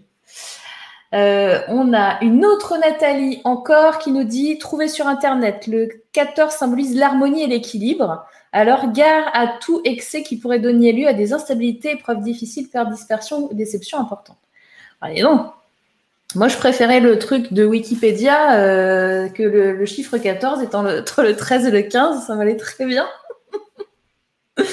Euh, 1.15 1.62
on 1.69 1.93
a 1.93 2.21
une 2.21 2.45
autre 2.45 2.78
Nathalie 2.78 3.39
encore 3.45 3.99
qui 3.99 4.12
nous 4.12 4.25
dit 4.25 4.58
Trouver 4.58 4.89
sur 4.89 5.08
Internet, 5.08 5.65
le 5.65 5.88
14 6.12 6.54
symbolise 6.54 6.95
l'harmonie 6.97 7.43
et 7.43 7.47
l'équilibre. 7.47 8.25
Alors, 8.51 8.91
gare 8.91 9.30
à 9.34 9.47
tout 9.47 9.82
excès 9.86 10.23
qui 10.23 10.38
pourrait 10.38 10.60
donner 10.60 10.91
lieu 10.91 11.08
à 11.08 11.13
des 11.13 11.32
instabilités, 11.32 11.91
épreuves 11.91 12.21
difficiles, 12.21 12.67
perte, 12.69 12.89
dispersion 12.89 13.49
ou 13.49 13.54
déception 13.54 13.97
importante. 13.99 14.38
Allez, 14.99 15.21
non. 15.21 15.51
Moi, 16.36 16.49
je 16.49 16.58
préférais 16.58 16.99
le 16.99 17.17
truc 17.17 17.54
de 17.54 17.65
Wikipédia 17.65 18.60
euh, 18.60 19.30
que 19.30 19.43
le, 19.43 19.86
chiffre 19.86 20.17
14 20.17 20.63
étant 20.63 20.86
entre 20.86 21.23
le 21.23 21.36
13 21.36 21.67
et 21.67 21.71
le 21.71 21.82
15. 21.84 22.25
Ça 22.28 22.36
m'allait 22.36 22.58
très 22.58 22.86
bien. 22.86 23.08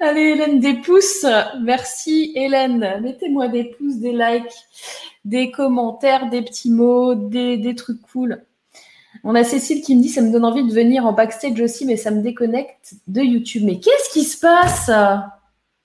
Allez, 0.00 0.22
Hélène, 0.22 0.60
des 0.60 0.74
pouces. 0.74 1.26
Merci, 1.60 2.32
Hélène. 2.36 3.00
Mettez-moi 3.02 3.48
des 3.48 3.64
pouces, 3.64 3.96
des 3.96 4.12
likes 4.12 4.52
des 5.24 5.50
commentaires, 5.50 6.28
des 6.28 6.42
petits 6.42 6.70
mots, 6.70 7.14
des, 7.14 7.74
trucs 7.74 8.00
cool. 8.02 8.44
On 9.22 9.34
a 9.34 9.44
Cécile 9.44 9.82
qui 9.82 9.96
me 9.96 10.02
dit 10.02 10.08
ça 10.08 10.20
me 10.20 10.30
donne 10.30 10.44
envie 10.44 10.64
de 10.64 10.72
venir 10.72 11.06
en 11.06 11.12
backstage 11.12 11.60
aussi, 11.60 11.86
mais 11.86 11.96
ça 11.96 12.10
me 12.10 12.20
déconnecte 12.22 12.94
de 13.06 13.22
YouTube. 13.22 13.62
Mais 13.64 13.80
qu'est-ce 13.80 14.12
qui 14.12 14.24
se 14.24 14.38
passe? 14.38 14.90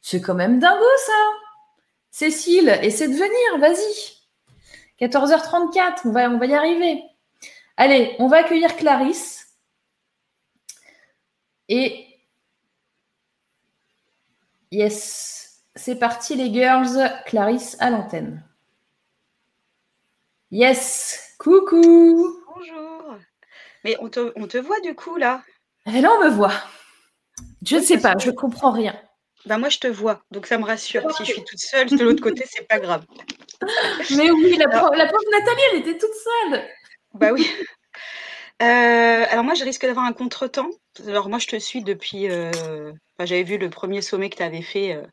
C'est 0.01 0.21
quand 0.21 0.35
même 0.35 0.59
dingo 0.59 0.85
ça 1.05 1.13
Cécile, 2.11 2.77
essaie 2.81 3.07
de 3.07 3.13
venir, 3.13 3.59
vas-y 3.59 4.19
14h34, 4.99 6.01
on 6.05 6.11
va, 6.11 6.29
on 6.29 6.37
va 6.37 6.45
y 6.45 6.53
arriver. 6.53 7.03
Allez, 7.77 8.15
on 8.19 8.27
va 8.27 8.37
accueillir 8.37 8.75
Clarisse. 8.75 9.47
Et 11.69 12.05
yes, 14.71 15.61
c'est 15.75 15.95
parti 15.95 16.35
les 16.35 16.51
girls. 16.51 17.09
Clarisse 17.25 17.77
à 17.79 17.89
l'antenne. 17.89 18.43
Yes, 20.51 21.35
coucou. 21.37 22.41
Bonjour. 22.47 23.17
Mais 23.83 23.95
on 23.99 24.09
te, 24.09 24.57
voit 24.57 24.79
du 24.79 24.95
coup 24.95 25.15
là? 25.15 25.43
Et 25.85 26.01
là, 26.01 26.09
on 26.17 26.25
me 26.25 26.29
voit. 26.29 26.53
Je 27.63 27.75
ne 27.75 27.81
sais 27.81 27.99
pas, 27.99 28.17
je 28.17 28.31
comprends 28.31 28.71
rien. 28.71 28.99
Bah 29.45 29.59
moi, 29.59 29.69
je 29.69 29.77
te 29.77 29.87
vois, 29.87 30.23
donc 30.31 30.47
ça 30.47 30.57
me 30.57 30.65
rassure. 30.65 31.03
Si 31.15 31.23
je 31.23 31.33
suis 31.33 31.43
toute 31.43 31.59
seule 31.59 31.87
de 31.87 32.03
l'autre 32.03 32.23
côté, 32.23 32.45
c'est 32.47 32.67
pas 32.67 32.79
grave. 32.79 33.05
Mais 34.17 34.31
oui, 34.31 34.57
la, 34.57 34.67
pauvre 34.67 34.95
Nathalie, 34.97 35.61
elle 35.71 35.79
était 35.81 35.97
toute 35.99 36.15
seule. 36.15 36.63
Bah 37.13 37.31
oui. 37.31 37.47
Euh, 38.61 39.25
alors 39.29 39.43
moi, 39.43 39.53
je 39.53 39.63
risque 39.63 39.85
d'avoir 39.85 40.05
un 40.05 40.13
contretemps. 40.13 40.71
Alors 41.07 41.29
moi, 41.29 41.37
je 41.37 41.47
te 41.47 41.59
suis 41.59 41.83
depuis. 41.83 42.27
Euh, 42.27 42.91
j'avais 43.19 43.43
vu 43.43 43.59
le 43.59 43.69
premier 43.69 44.01
sommet 44.01 44.31
que 44.31 44.37
tu 44.37 44.43
avais 44.43 44.63
fait. 44.63 44.95
Euh, 44.95 45.03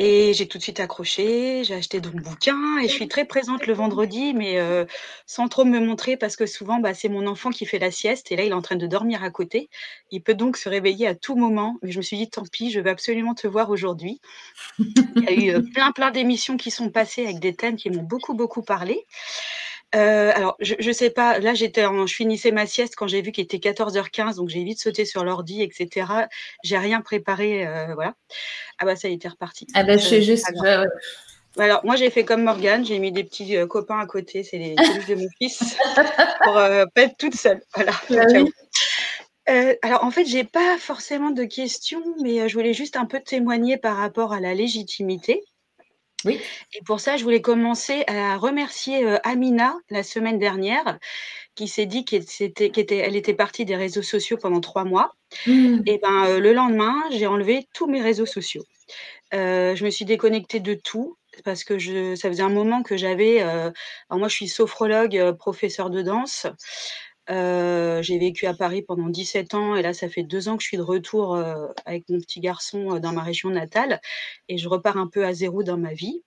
et 0.00 0.32
j'ai 0.32 0.46
tout 0.46 0.58
de 0.58 0.62
suite 0.62 0.78
accroché, 0.78 1.64
j'ai 1.64 1.74
acheté 1.74 2.00
ton 2.00 2.10
bouquin 2.10 2.78
et 2.78 2.86
je 2.86 2.92
suis 2.92 3.08
très 3.08 3.24
présente 3.24 3.66
le 3.66 3.74
vendredi, 3.74 4.32
mais 4.32 4.60
euh, 4.60 4.84
sans 5.26 5.48
trop 5.48 5.64
me 5.64 5.80
montrer 5.80 6.16
parce 6.16 6.36
que 6.36 6.46
souvent, 6.46 6.78
bah, 6.78 6.94
c'est 6.94 7.08
mon 7.08 7.26
enfant 7.26 7.50
qui 7.50 7.66
fait 7.66 7.80
la 7.80 7.90
sieste 7.90 8.30
et 8.30 8.36
là, 8.36 8.44
il 8.44 8.50
est 8.50 8.54
en 8.54 8.62
train 8.62 8.76
de 8.76 8.86
dormir 8.86 9.24
à 9.24 9.30
côté. 9.30 9.68
Il 10.12 10.22
peut 10.22 10.34
donc 10.34 10.56
se 10.56 10.68
réveiller 10.68 11.08
à 11.08 11.16
tout 11.16 11.34
moment, 11.34 11.78
mais 11.82 11.90
je 11.90 11.98
me 11.98 12.02
suis 12.02 12.16
dit, 12.16 12.30
tant 12.30 12.44
pis, 12.44 12.70
je 12.70 12.78
vais 12.78 12.90
absolument 12.90 13.34
te 13.34 13.48
voir 13.48 13.70
aujourd'hui. 13.70 14.20
Il 14.78 15.24
y 15.24 15.26
a 15.26 15.32
eu 15.32 15.50
euh, 15.56 15.62
plein, 15.74 15.90
plein 15.90 16.12
d'émissions 16.12 16.56
qui 16.56 16.70
sont 16.70 16.90
passées 16.90 17.24
avec 17.24 17.40
des 17.40 17.56
thèmes 17.56 17.74
qui 17.74 17.90
m'ont 17.90 18.04
beaucoup, 18.04 18.34
beaucoup 18.34 18.62
parlé. 18.62 19.04
Euh, 19.94 20.32
alors, 20.34 20.56
je, 20.60 20.74
ne 20.86 20.92
sais 20.92 21.10
pas. 21.10 21.38
Là, 21.38 21.54
j'étais 21.54 21.84
en, 21.84 22.06
je 22.06 22.14
finissais 22.14 22.50
ma 22.50 22.66
sieste 22.66 22.94
quand 22.96 23.08
j'ai 23.08 23.22
vu 23.22 23.32
qu'il 23.32 23.44
était 23.44 23.56
14h15, 23.56 24.36
donc 24.36 24.48
j'ai 24.48 24.62
vite 24.62 24.80
sauté 24.80 25.04
sur 25.04 25.24
l'ordi, 25.24 25.62
etc. 25.62 26.06
J'ai 26.62 26.78
rien 26.78 27.00
préparé, 27.00 27.66
euh, 27.66 27.94
voilà. 27.94 28.14
Ah 28.78 28.84
bah 28.84 28.96
ça, 28.96 29.08
il 29.08 29.14
était 29.14 29.28
reparti. 29.28 29.66
Ah 29.74 29.84
bah 29.84 29.96
je 29.96 30.04
suis 30.04 30.22
juste. 30.22 30.46
Alors, 31.58 31.84
moi, 31.84 31.96
j'ai 31.96 32.10
fait 32.10 32.24
comme 32.24 32.42
Morgane, 32.42 32.84
j'ai 32.84 32.98
mis 32.98 33.10
des 33.10 33.24
petits 33.24 33.56
euh, 33.56 33.66
copains 33.66 33.98
à 33.98 34.06
côté, 34.06 34.44
c'est 34.44 34.58
les 34.58 34.74
peluches 34.74 35.06
de 35.06 35.14
mon 35.16 35.28
fils, 35.38 35.76
pour 36.44 36.54
pas 36.54 36.86
être 36.96 37.16
toute 37.18 37.34
seule. 37.34 37.62
Voilà. 37.74 37.92
Bah 38.10 38.26
alors, 39.80 40.04
en 40.04 40.10
fait, 40.10 40.26
j'ai 40.26 40.44
pas 40.44 40.76
forcément 40.78 41.30
de 41.30 41.44
questions, 41.44 42.02
mais 42.22 42.50
je 42.50 42.54
voulais 42.54 42.74
juste 42.74 42.96
un 42.96 43.06
peu 43.06 43.20
témoigner 43.20 43.78
par 43.78 43.96
rapport 43.96 44.34
à 44.34 44.40
la 44.40 44.52
légitimité. 44.52 45.42
Oui. 46.24 46.40
Et 46.74 46.82
pour 46.84 47.00
ça, 47.00 47.16
je 47.16 47.22
voulais 47.22 47.40
commencer 47.40 48.04
à 48.08 48.36
remercier 48.36 49.04
euh, 49.04 49.18
Amina 49.22 49.74
la 49.90 50.02
semaine 50.02 50.38
dernière, 50.38 50.98
qui 51.54 51.68
s'est 51.68 51.86
dit 51.86 52.04
qu'elle 52.04 52.24
était, 52.40 52.96
elle 52.96 53.16
était 53.16 53.34
partie 53.34 53.64
des 53.64 53.76
réseaux 53.76 54.02
sociaux 54.02 54.36
pendant 54.36 54.60
trois 54.60 54.84
mois. 54.84 55.14
Mmh. 55.46 55.80
Et 55.86 55.98
ben 55.98 56.24
euh, 56.26 56.40
le 56.40 56.52
lendemain, 56.52 56.94
j'ai 57.10 57.26
enlevé 57.26 57.68
tous 57.72 57.86
mes 57.86 58.02
réseaux 58.02 58.26
sociaux. 58.26 58.64
Euh, 59.34 59.76
je 59.76 59.84
me 59.84 59.90
suis 59.90 60.04
déconnectée 60.04 60.60
de 60.60 60.74
tout 60.74 61.16
parce 61.44 61.62
que 61.62 61.78
je, 61.78 62.16
ça 62.16 62.28
faisait 62.28 62.42
un 62.42 62.48
moment 62.48 62.82
que 62.82 62.96
j'avais. 62.96 63.44
moi, 64.10 64.28
je 64.28 64.34
suis 64.34 64.48
sophrologue, 64.48 65.32
professeur 65.38 65.88
de 65.88 66.02
danse. 66.02 66.46
Euh, 67.30 68.02
j'ai 68.02 68.18
vécu 68.18 68.46
à 68.46 68.54
Paris 68.54 68.82
pendant 68.82 69.08
17 69.08 69.54
ans 69.54 69.76
et 69.76 69.82
là, 69.82 69.92
ça 69.92 70.08
fait 70.08 70.22
deux 70.22 70.48
ans 70.48 70.56
que 70.56 70.62
je 70.62 70.68
suis 70.68 70.76
de 70.78 70.82
retour 70.82 71.34
euh, 71.34 71.68
avec 71.84 72.08
mon 72.08 72.18
petit 72.20 72.40
garçon 72.40 72.96
euh, 72.96 73.00
dans 73.00 73.12
ma 73.12 73.22
région 73.22 73.50
natale 73.50 74.00
et 74.48 74.56
je 74.56 74.68
repars 74.68 74.96
un 74.96 75.08
peu 75.08 75.24
à 75.26 75.34
zéro 75.34 75.62
dans 75.62 75.76
ma 75.76 75.92
vie. 75.92 76.22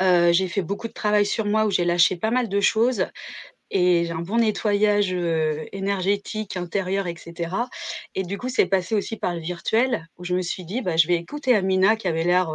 j'ai 0.00 0.48
fait 0.48 0.62
beaucoup 0.62 0.88
de 0.88 0.92
travail 0.92 1.26
sur 1.26 1.44
moi 1.46 1.66
où 1.66 1.70
j'ai 1.70 1.84
lâché 1.84 2.16
pas 2.16 2.30
mal 2.30 2.48
de 2.48 2.60
choses 2.60 3.06
et 3.70 4.04
j'ai 4.04 4.12
un 4.12 4.20
bon 4.20 4.38
nettoyage 4.38 5.14
énergétique, 5.72 6.56
intérieur, 6.56 7.06
etc. 7.06 7.54
Et 8.14 8.22
du 8.22 8.38
coup, 8.38 8.48
c'est 8.48 8.66
passé 8.66 8.94
aussi 8.94 9.16
par 9.16 9.34
le 9.34 9.40
virtuel 9.40 10.06
où 10.18 10.24
je 10.24 10.34
me 10.34 10.42
suis 10.42 10.64
dit, 10.64 10.82
bah, 10.82 10.96
je 10.96 11.06
vais 11.06 11.16
écouter 11.16 11.54
Amina 11.54 11.96
qui 11.96 12.08
avait 12.08 12.24
l'air 12.24 12.50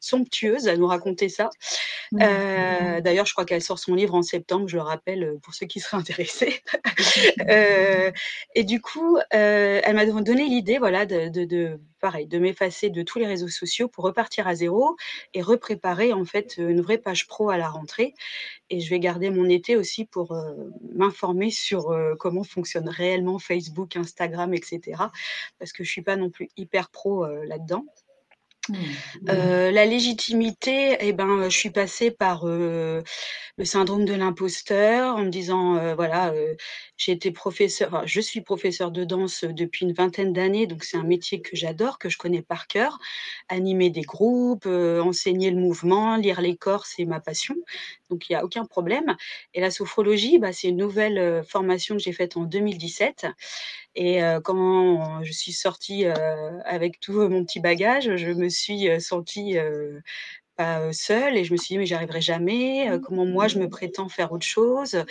somptueuse 0.00 0.68
à 0.68 0.76
nous 0.76 0.86
raconter 0.86 1.28
ça. 1.28 1.50
Mmh. 2.12 3.00
D'ailleurs, 3.00 3.26
je 3.26 3.32
crois 3.32 3.44
qu'elle 3.44 3.62
sort 3.62 3.78
son 3.78 3.94
livre 3.94 4.14
en 4.14 4.22
septembre, 4.22 4.68
je 4.68 4.76
le 4.76 4.82
rappelle 4.82 5.38
pour 5.42 5.54
ceux 5.54 5.66
qui 5.66 5.80
seraient 5.80 5.96
intéressés. 5.98 6.62
et 8.54 8.64
du 8.64 8.80
coup, 8.80 9.18
elle 9.30 9.94
m'a 9.94 10.06
donné 10.06 10.46
l'idée, 10.46 10.78
voilà, 10.78 11.06
de, 11.06 11.28
de 11.28 11.78
pareil, 12.04 12.26
de 12.26 12.38
m'effacer 12.38 12.90
de 12.90 13.00
tous 13.00 13.18
les 13.18 13.26
réseaux 13.26 13.48
sociaux 13.48 13.88
pour 13.88 14.04
repartir 14.04 14.46
à 14.46 14.54
zéro 14.54 14.94
et 15.32 15.40
repréparer 15.40 16.12
en 16.12 16.26
fait 16.26 16.58
une 16.58 16.82
vraie 16.82 16.98
page 16.98 17.26
pro 17.26 17.48
à 17.48 17.56
la 17.56 17.66
rentrée. 17.66 18.12
Et 18.68 18.80
je 18.80 18.90
vais 18.90 19.00
garder 19.00 19.30
mon 19.30 19.48
été 19.48 19.74
aussi 19.74 20.04
pour 20.04 20.32
euh, 20.32 20.52
m'informer 20.92 21.50
sur 21.50 21.92
euh, 21.92 22.14
comment 22.14 22.44
fonctionne 22.44 22.90
réellement 22.90 23.38
Facebook, 23.38 23.96
Instagram, 23.96 24.52
etc. 24.52 25.04
Parce 25.58 25.72
que 25.72 25.82
je 25.82 25.90
suis 25.90 26.02
pas 26.02 26.16
non 26.16 26.28
plus 26.28 26.50
hyper 26.58 26.90
pro 26.90 27.24
euh, 27.24 27.46
là-dedans. 27.46 27.86
Mmh. 28.68 28.76
Euh, 29.28 29.70
la 29.70 29.84
légitimité, 29.84 30.96
eh 31.00 31.12
ben, 31.12 31.44
je 31.44 31.56
suis 31.56 31.70
passée 31.70 32.10
par 32.10 32.48
euh, 32.48 33.02
le 33.58 33.64
syndrome 33.64 34.04
de 34.06 34.14
l'imposteur 34.14 35.16
en 35.16 35.24
me 35.24 35.28
disant, 35.28 35.76
euh, 35.76 35.94
voilà, 35.94 36.32
j'ai 36.96 37.12
été 37.12 37.30
professeur, 37.30 38.06
je 38.06 38.20
suis 38.20 38.40
professeur 38.40 38.90
de 38.90 39.04
danse 39.04 39.44
depuis 39.44 39.84
une 39.84 39.92
vingtaine 39.92 40.32
d'années, 40.32 40.66
donc 40.66 40.84
c'est 40.84 40.96
un 40.96 41.02
métier 41.02 41.42
que 41.42 41.56
j'adore, 41.56 41.98
que 41.98 42.08
je 42.08 42.16
connais 42.16 42.42
par 42.42 42.66
cœur. 42.66 42.98
Animer 43.48 43.90
des 43.90 44.02
groupes, 44.02 44.66
enseigner 44.66 45.50
le 45.50 45.58
mouvement, 45.58 46.16
lire 46.16 46.40
les 46.40 46.56
corps, 46.56 46.86
c'est 46.86 47.04
ma 47.04 47.20
passion, 47.20 47.56
donc 48.10 48.28
il 48.28 48.32
n'y 48.32 48.36
a 48.36 48.44
aucun 48.44 48.64
problème. 48.64 49.16
Et 49.52 49.60
la 49.60 49.70
sophrologie, 49.70 50.38
bah, 50.38 50.52
c'est 50.52 50.68
une 50.68 50.78
nouvelle 50.78 51.44
formation 51.44 51.96
que 51.96 52.02
j'ai 52.02 52.12
faite 52.12 52.36
en 52.36 52.44
2017 52.44 53.26
et 53.94 54.20
quand 54.44 55.22
je 55.22 55.32
suis 55.32 55.52
sortie 55.52 56.04
avec 56.64 57.00
tout 57.00 57.28
mon 57.28 57.44
petit 57.44 57.60
bagage, 57.60 58.16
je 58.16 58.30
me 58.30 58.48
suis 58.48 59.00
sentie 59.00 59.56
pas 60.56 60.92
seule 60.92 61.36
et 61.36 61.44
je 61.44 61.52
me 61.52 61.56
suis 61.56 61.74
dit 61.74 61.78
mais 61.78 61.86
j'y 61.86 61.94
arriverai 61.94 62.20
jamais 62.20 62.90
comment 63.04 63.24
moi 63.26 63.48
je 63.48 63.58
me 63.58 63.68
prétends 63.68 64.08
faire 64.08 64.32
autre 64.32 64.46
chose? 64.46 65.04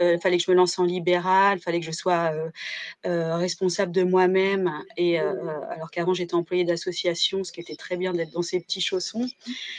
Il 0.00 0.18
fallait 0.22 0.38
que 0.38 0.44
je 0.44 0.50
me 0.50 0.56
lance 0.56 0.78
en 0.78 0.84
libéral 0.84 1.58
fallait 1.58 1.80
que 1.80 1.86
je 1.86 1.92
sois 1.92 2.32
responsable 3.04 3.92
de 3.92 4.02
moi-même 4.02 4.72
et 4.96 5.18
alors 5.18 5.90
qu'avant 5.90 6.14
j'étais 6.14 6.34
employée 6.34 6.64
d'association 6.64 7.44
ce 7.44 7.52
qui 7.52 7.60
était 7.60 7.76
très 7.76 7.96
bien 7.96 8.12
d'être 8.12 8.32
dans 8.32 8.42
ces 8.42 8.60
petits 8.60 8.80
chaussons 8.80 9.28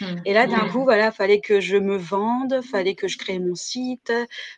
mmh. 0.02 0.06
et 0.26 0.34
là 0.34 0.48
d'un 0.48 0.68
coup 0.70 0.84
voilà 0.84 1.12
fallait 1.12 1.42
que 1.42 1.60
je 1.60 1.78
me 1.78 1.98
vende 1.98 2.62
fallait 2.62 2.96
que 2.96 3.08
je 3.08 3.18
crée 3.18 3.40
mon 3.40 3.56
site 3.56 4.12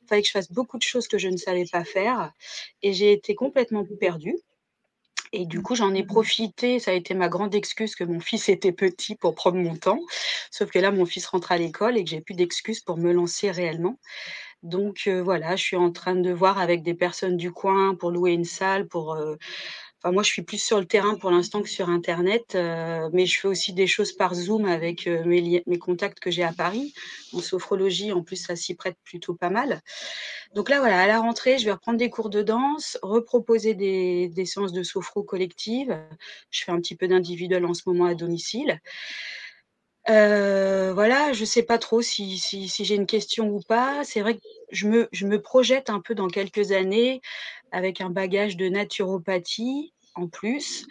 fallait 0.07 0.21
que 0.21 0.27
je 0.27 0.33
fasse 0.33 0.51
beaucoup 0.51 0.77
de 0.77 0.83
choses 0.83 1.07
que 1.07 1.17
je 1.17 1.27
ne 1.27 1.37
savais 1.37 1.65
pas 1.71 1.83
faire 1.83 2.31
et 2.81 2.93
j'ai 2.93 3.11
été 3.11 3.35
complètement 3.35 3.85
perdue 3.99 4.37
et 5.33 5.45
du 5.45 5.61
coup, 5.61 5.75
j'en 5.75 5.93
ai 5.93 6.03
profité. 6.03 6.79
Ça 6.79 6.91
a 6.91 6.93
été 6.93 7.15
ma 7.15 7.27
grande 7.27 7.55
excuse 7.55 7.95
que 7.95 8.03
mon 8.03 8.19
fils 8.19 8.49
était 8.49 8.71
petit 8.71 9.15
pour 9.15 9.35
prendre 9.35 9.57
mon 9.57 9.75
temps. 9.75 9.99
Sauf 10.51 10.69
que 10.69 10.79
là, 10.79 10.91
mon 10.91 11.05
fils 11.05 11.25
rentre 11.25 11.51
à 11.51 11.57
l'école 11.57 11.97
et 11.97 12.03
que 12.03 12.09
j'ai 12.09 12.21
plus 12.21 12.35
d'excuses 12.35 12.81
pour 12.81 12.97
me 12.97 13.11
lancer 13.11 13.51
réellement. 13.51 13.99
Donc 14.61 15.03
euh, 15.07 15.21
voilà, 15.21 15.57
je 15.57 15.63
suis 15.63 15.75
en 15.75 15.91
train 15.91 16.15
de 16.15 16.31
voir 16.31 16.57
avec 16.57 16.83
des 16.83 16.93
personnes 16.93 17.35
du 17.35 17.51
coin 17.51 17.95
pour 17.95 18.11
louer 18.11 18.31
une 18.31 18.45
salle, 18.45 18.87
pour 18.87 19.13
euh, 19.13 19.35
moi, 20.11 20.21
je 20.21 20.27
suis 20.27 20.41
plus 20.41 20.61
sur 20.61 20.79
le 20.79 20.85
terrain 20.85 21.15
pour 21.15 21.31
l'instant 21.31 21.61
que 21.61 21.69
sur 21.69 21.87
Internet, 21.89 22.55
euh, 22.55 23.09
mais 23.13 23.25
je 23.25 23.39
fais 23.39 23.47
aussi 23.47 23.71
des 23.71 23.87
choses 23.87 24.11
par 24.11 24.33
Zoom 24.35 24.65
avec 24.65 25.07
euh, 25.07 25.23
mes, 25.23 25.79
contacts 25.79 26.19
que 26.19 26.29
j'ai 26.29 26.43
à 26.43 26.51
Paris. 26.51 26.93
En 27.31 27.39
sophrologie, 27.39 28.11
en 28.11 28.21
plus, 28.21 28.35
ça 28.35 28.57
s'y 28.57 28.75
prête 28.75 28.97
plutôt 29.05 29.33
pas 29.33 29.49
mal. 29.49 29.81
Donc 30.55 30.69
là, 30.69 30.79
voilà, 30.79 30.99
à 30.99 31.07
la 31.07 31.19
rentrée, 31.19 31.57
je 31.57 31.65
vais 31.65 31.71
reprendre 31.71 31.97
des 31.97 32.09
cours 32.09 32.29
de 32.29 32.41
danse, 32.41 32.97
reproposer 33.01 33.75
des, 33.75 34.45
séances 34.45 34.73
de 34.73 34.83
sophro 34.83 35.23
collective. 35.23 35.97
Je 36.51 36.65
fais 36.65 36.71
un 36.73 36.81
petit 36.81 36.95
peu 36.95 37.07
d'individuel 37.07 37.65
en 37.65 37.73
ce 37.73 37.83
moment 37.85 38.05
à 38.05 38.13
domicile. 38.13 38.81
Euh, 40.09 40.91
voilà, 40.93 41.31
je 41.31 41.45
sais 41.45 41.63
pas 41.63 41.77
trop 41.77 42.01
si, 42.01 42.37
j'ai 42.37 42.95
une 42.95 43.05
question 43.05 43.47
ou 43.49 43.61
pas. 43.61 44.03
C'est 44.03 44.19
vrai 44.19 44.35
que 44.35 44.41
je 44.71 44.87
me 44.87 45.41
projette 45.41 45.89
un 45.89 46.01
peu 46.01 46.13
dans 46.13 46.27
quelques 46.27 46.73
années 46.73 47.21
avec 47.71 48.01
un 48.01 48.09
bagage 48.09 48.55
de 48.55 48.69
naturopathie 48.69 49.92
en 50.15 50.27
plus. 50.27 50.85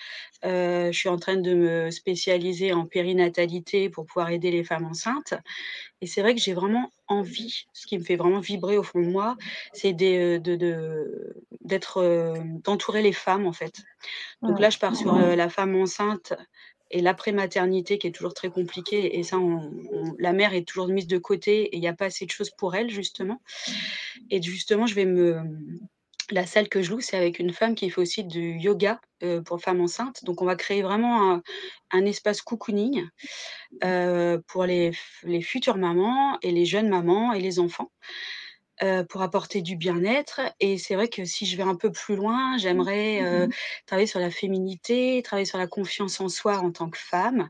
Euh, 0.45 0.91
je 0.93 0.99
suis 0.99 1.09
en 1.09 1.19
train 1.19 1.37
de 1.37 1.55
me 1.55 1.91
spécialiser 1.91 2.73
en 2.73 2.87
périnatalité 2.87 3.89
pour 3.89 4.07
pouvoir 4.07 4.31
aider 4.31 4.51
les 4.51 4.65
femmes 4.65 4.85
enceintes. 4.87 5.35
Et 6.01 6.07
c'est 6.07 6.23
vrai 6.23 6.35
que 6.35 6.41
j'ai 6.41 6.55
vraiment 6.55 6.91
envie, 7.07 7.67
ce 7.73 7.87
qui 7.87 7.99
me 7.99 8.05
fait 8.05 8.17
vraiment 8.17 8.41
vibrer 8.41 8.77
au 8.77 8.83
fond 8.83 9.01
de 9.01 9.07
moi, 9.09 9.37
c'est 9.73 9.93
de, 9.93 10.39
d'être, 11.61 11.99
euh, 11.99 12.35
d'entourer 12.65 13.03
les 13.03 13.13
femmes 13.13 13.47
en 13.47 13.53
fait. 13.53 13.83
Donc 14.43 14.59
là, 14.59 14.71
je 14.71 14.79
pars 14.79 14.97
sur 14.97 15.15
la 15.15 15.49
femme 15.49 15.77
enceinte 15.77 16.35
et 16.93 17.01
l'après-maternité 17.01 17.99
qui 17.99 18.07
est 18.07 18.13
toujours 18.13 18.35
très 18.35 18.51
compliquée. 18.51 19.19
Et 19.19 19.23
ça, 19.23 19.39
la 20.19 20.33
mère 20.33 20.55
est 20.55 20.67
toujours 20.67 20.89
mise 20.89 21.07
de 21.07 21.19
côté 21.19 21.65
et 21.65 21.77
il 21.77 21.81
n'y 21.81 21.89
a 21.89 21.95
pas 21.95 22.07
assez 22.07 22.27
de 22.27 22.31
choses 22.31 22.51
pour 22.51 22.75
elle, 22.75 22.91
justement. 22.91 23.41
Et 24.31 24.41
justement, 24.41 24.87
je 24.87 24.95
vais 24.95 25.07
me. 25.07 25.41
La 26.33 26.47
salle 26.47 26.71
que 26.71 26.81
je 26.81 26.91
loue, 26.91 27.03
c'est 27.03 27.19
avec 27.19 27.39
une 27.39 27.53
femme 27.53 27.75
qui 27.75 27.91
fait 27.91 28.01
aussi 28.01 28.25
du 28.25 28.57
yoga 28.59 29.03
euh, 29.23 29.43
pour 29.43 29.61
femmes 29.61 29.83
enceintes. 29.83 30.25
Donc, 30.25 30.41
on 30.41 30.47
va 30.47 30.57
créer 30.57 30.81
vraiment 30.81 31.43
un, 31.91 32.07
espace 32.07 32.41
cocooning 32.41 33.07
euh, 33.85 34.39
pour 34.47 34.65
les, 34.65 34.93
les 35.25 35.43
futures 35.43 35.77
mamans 35.77 36.39
et 36.41 36.51
les 36.51 36.65
jeunes 36.65 36.89
mamans 36.89 37.35
et 37.35 37.41
les 37.41 37.59
enfants. 37.59 37.93
Euh, 38.83 39.05
pour 39.05 39.21
apporter 39.21 39.61
du 39.61 39.77
bien-être. 39.77 40.41
Et 40.59 40.79
c'est 40.79 40.95
vrai 40.95 41.07
que 41.09 41.25
si 41.27 41.45
je 41.45 41.57
vais 41.59 41.63
un 41.63 41.77
peu 41.77 41.93
plus 41.93 42.17
loin, 42.17 42.57
j'aimerais 42.57 43.23
euh, 43.23 43.47
mmh 43.47 43.51
travailler 43.87 44.07
sur 44.07 44.19
la 44.19 44.31
féminité, 44.31 45.21
travailler 45.23 45.45
sur 45.45 45.59
la 45.59 45.67
confiance 45.67 46.21
en 46.21 46.29
soi 46.29 46.59
en 46.59 46.73
tant 46.73 46.89
que 46.89 46.99
femme. 46.99 47.49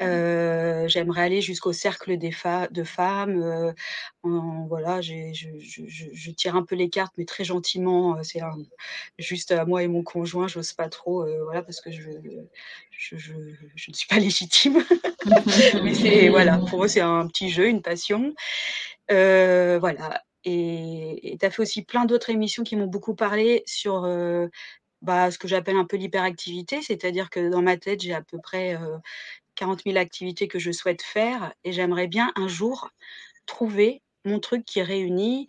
Mmh 0.00 0.02
euh, 0.02 0.88
j'aimerais 0.88 1.22
aller 1.22 1.40
jusqu'au 1.40 1.72
cercle 1.72 2.18
des 2.18 2.32
de 2.72 2.84
femmes. 2.84 3.74
voilà, 4.22 5.00
je, 5.00 5.32
je, 5.32 6.30
tire 6.32 6.56
un 6.56 6.64
peu 6.64 6.74
les 6.74 6.90
cartes, 6.90 7.14
mais 7.16 7.24
très 7.24 7.44
gentiment. 7.44 8.22
C'est 8.24 8.40
juste 9.18 9.52
à 9.52 9.64
moi 9.64 9.84
et 9.84 9.88
mon 9.88 10.02
conjoint, 10.02 10.48
j'ose 10.48 10.72
pas 10.72 10.88
trop, 10.88 11.24
voilà, 11.44 11.62
parce 11.62 11.80
que 11.80 11.92
je, 11.92 12.10
je, 12.90 13.14
ne 13.32 13.94
suis 13.94 14.08
pas 14.08 14.18
légitime. 14.18 14.84
mais 15.82 15.94
c'est 15.94 16.28
voilà, 16.28 16.58
pour 16.58 16.84
eux 16.84 16.88
c'est 16.88 17.00
un 17.00 17.26
petit 17.28 17.50
jeu, 17.50 17.68
une 17.68 17.82
passion. 17.82 18.34
voilà. 19.08 20.25
Et 20.48 21.36
tu 21.40 21.44
as 21.44 21.50
fait 21.50 21.60
aussi 21.60 21.82
plein 21.82 22.04
d'autres 22.04 22.30
émissions 22.30 22.62
qui 22.62 22.76
m'ont 22.76 22.86
beaucoup 22.86 23.16
parlé 23.16 23.64
sur 23.66 24.04
euh, 24.04 24.46
bah, 25.02 25.32
ce 25.32 25.38
que 25.38 25.48
j'appelle 25.48 25.76
un 25.76 25.84
peu 25.84 25.96
l'hyperactivité, 25.96 26.82
c'est-à-dire 26.82 27.30
que 27.30 27.50
dans 27.50 27.62
ma 27.62 27.76
tête, 27.76 28.00
j'ai 28.00 28.14
à 28.14 28.22
peu 28.22 28.38
près 28.38 28.78
40 29.56 29.80
euh, 29.80 29.82
000 29.90 29.98
activités 29.98 30.46
que 30.46 30.60
je 30.60 30.70
souhaite 30.70 31.02
faire 31.02 31.52
et 31.64 31.72
j'aimerais 31.72 32.06
bien 32.06 32.32
un 32.36 32.46
jour 32.46 32.90
trouver 33.46 34.02
mon 34.24 34.38
truc 34.38 34.64
qui 34.64 34.82
réunit 34.82 35.48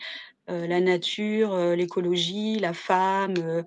euh, 0.50 0.66
la 0.66 0.82
nature, 0.82 1.56
l'écologie, 1.76 2.58
la 2.58 2.74
femme, 2.74 3.64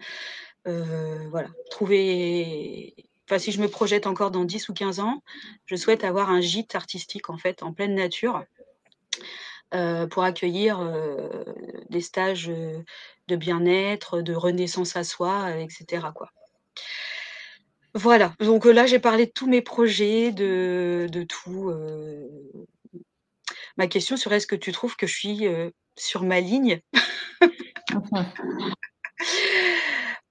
voilà, 0.64 1.48
trouver 1.70 2.94
Enfin, 3.28 3.38
si 3.38 3.52
je 3.52 3.62
me 3.62 3.68
projette 3.68 4.08
encore 4.08 4.32
dans 4.32 4.44
10 4.44 4.70
ou 4.70 4.74
15 4.74 4.98
ans, 4.98 5.22
je 5.66 5.76
souhaite 5.76 6.02
avoir 6.02 6.30
un 6.30 6.40
gîte 6.40 6.74
artistique 6.74 7.30
en 7.30 7.38
fait 7.38 7.62
en 7.62 7.72
pleine 7.72 7.94
nature 7.94 8.44
pour 10.10 10.24
accueillir, 10.24 10.80
des 11.90 12.00
stages, 12.00 12.50
de 13.28 13.36
bien-être, 13.36 14.20
de 14.22 14.34
renaissance 14.34 14.96
à 14.96 15.04
soi, 15.04 15.50
etc., 15.58 16.06
quoi. 16.14 16.30
Voilà, 17.94 18.34
donc 18.38 18.66
là, 18.66 18.86
j'ai 18.86 19.00
parlé 19.00 19.26
de 19.26 19.32
tous 19.32 19.48
mes 19.48 19.62
projets, 19.62 20.30
de 20.32 21.08
de 21.10 21.22
tout, 21.24 21.72
Ma 23.76 23.86
question 23.86 24.16
serait: 24.16 24.36
«Est-ce 24.36 24.46
que 24.46 24.56
tu 24.56 24.72
trouves 24.72 24.96
que 24.96 25.06
je 25.06 25.14
suis, 25.14 25.46
sur 25.96 26.22
ma 26.22 26.40
ligne?» 26.40 26.80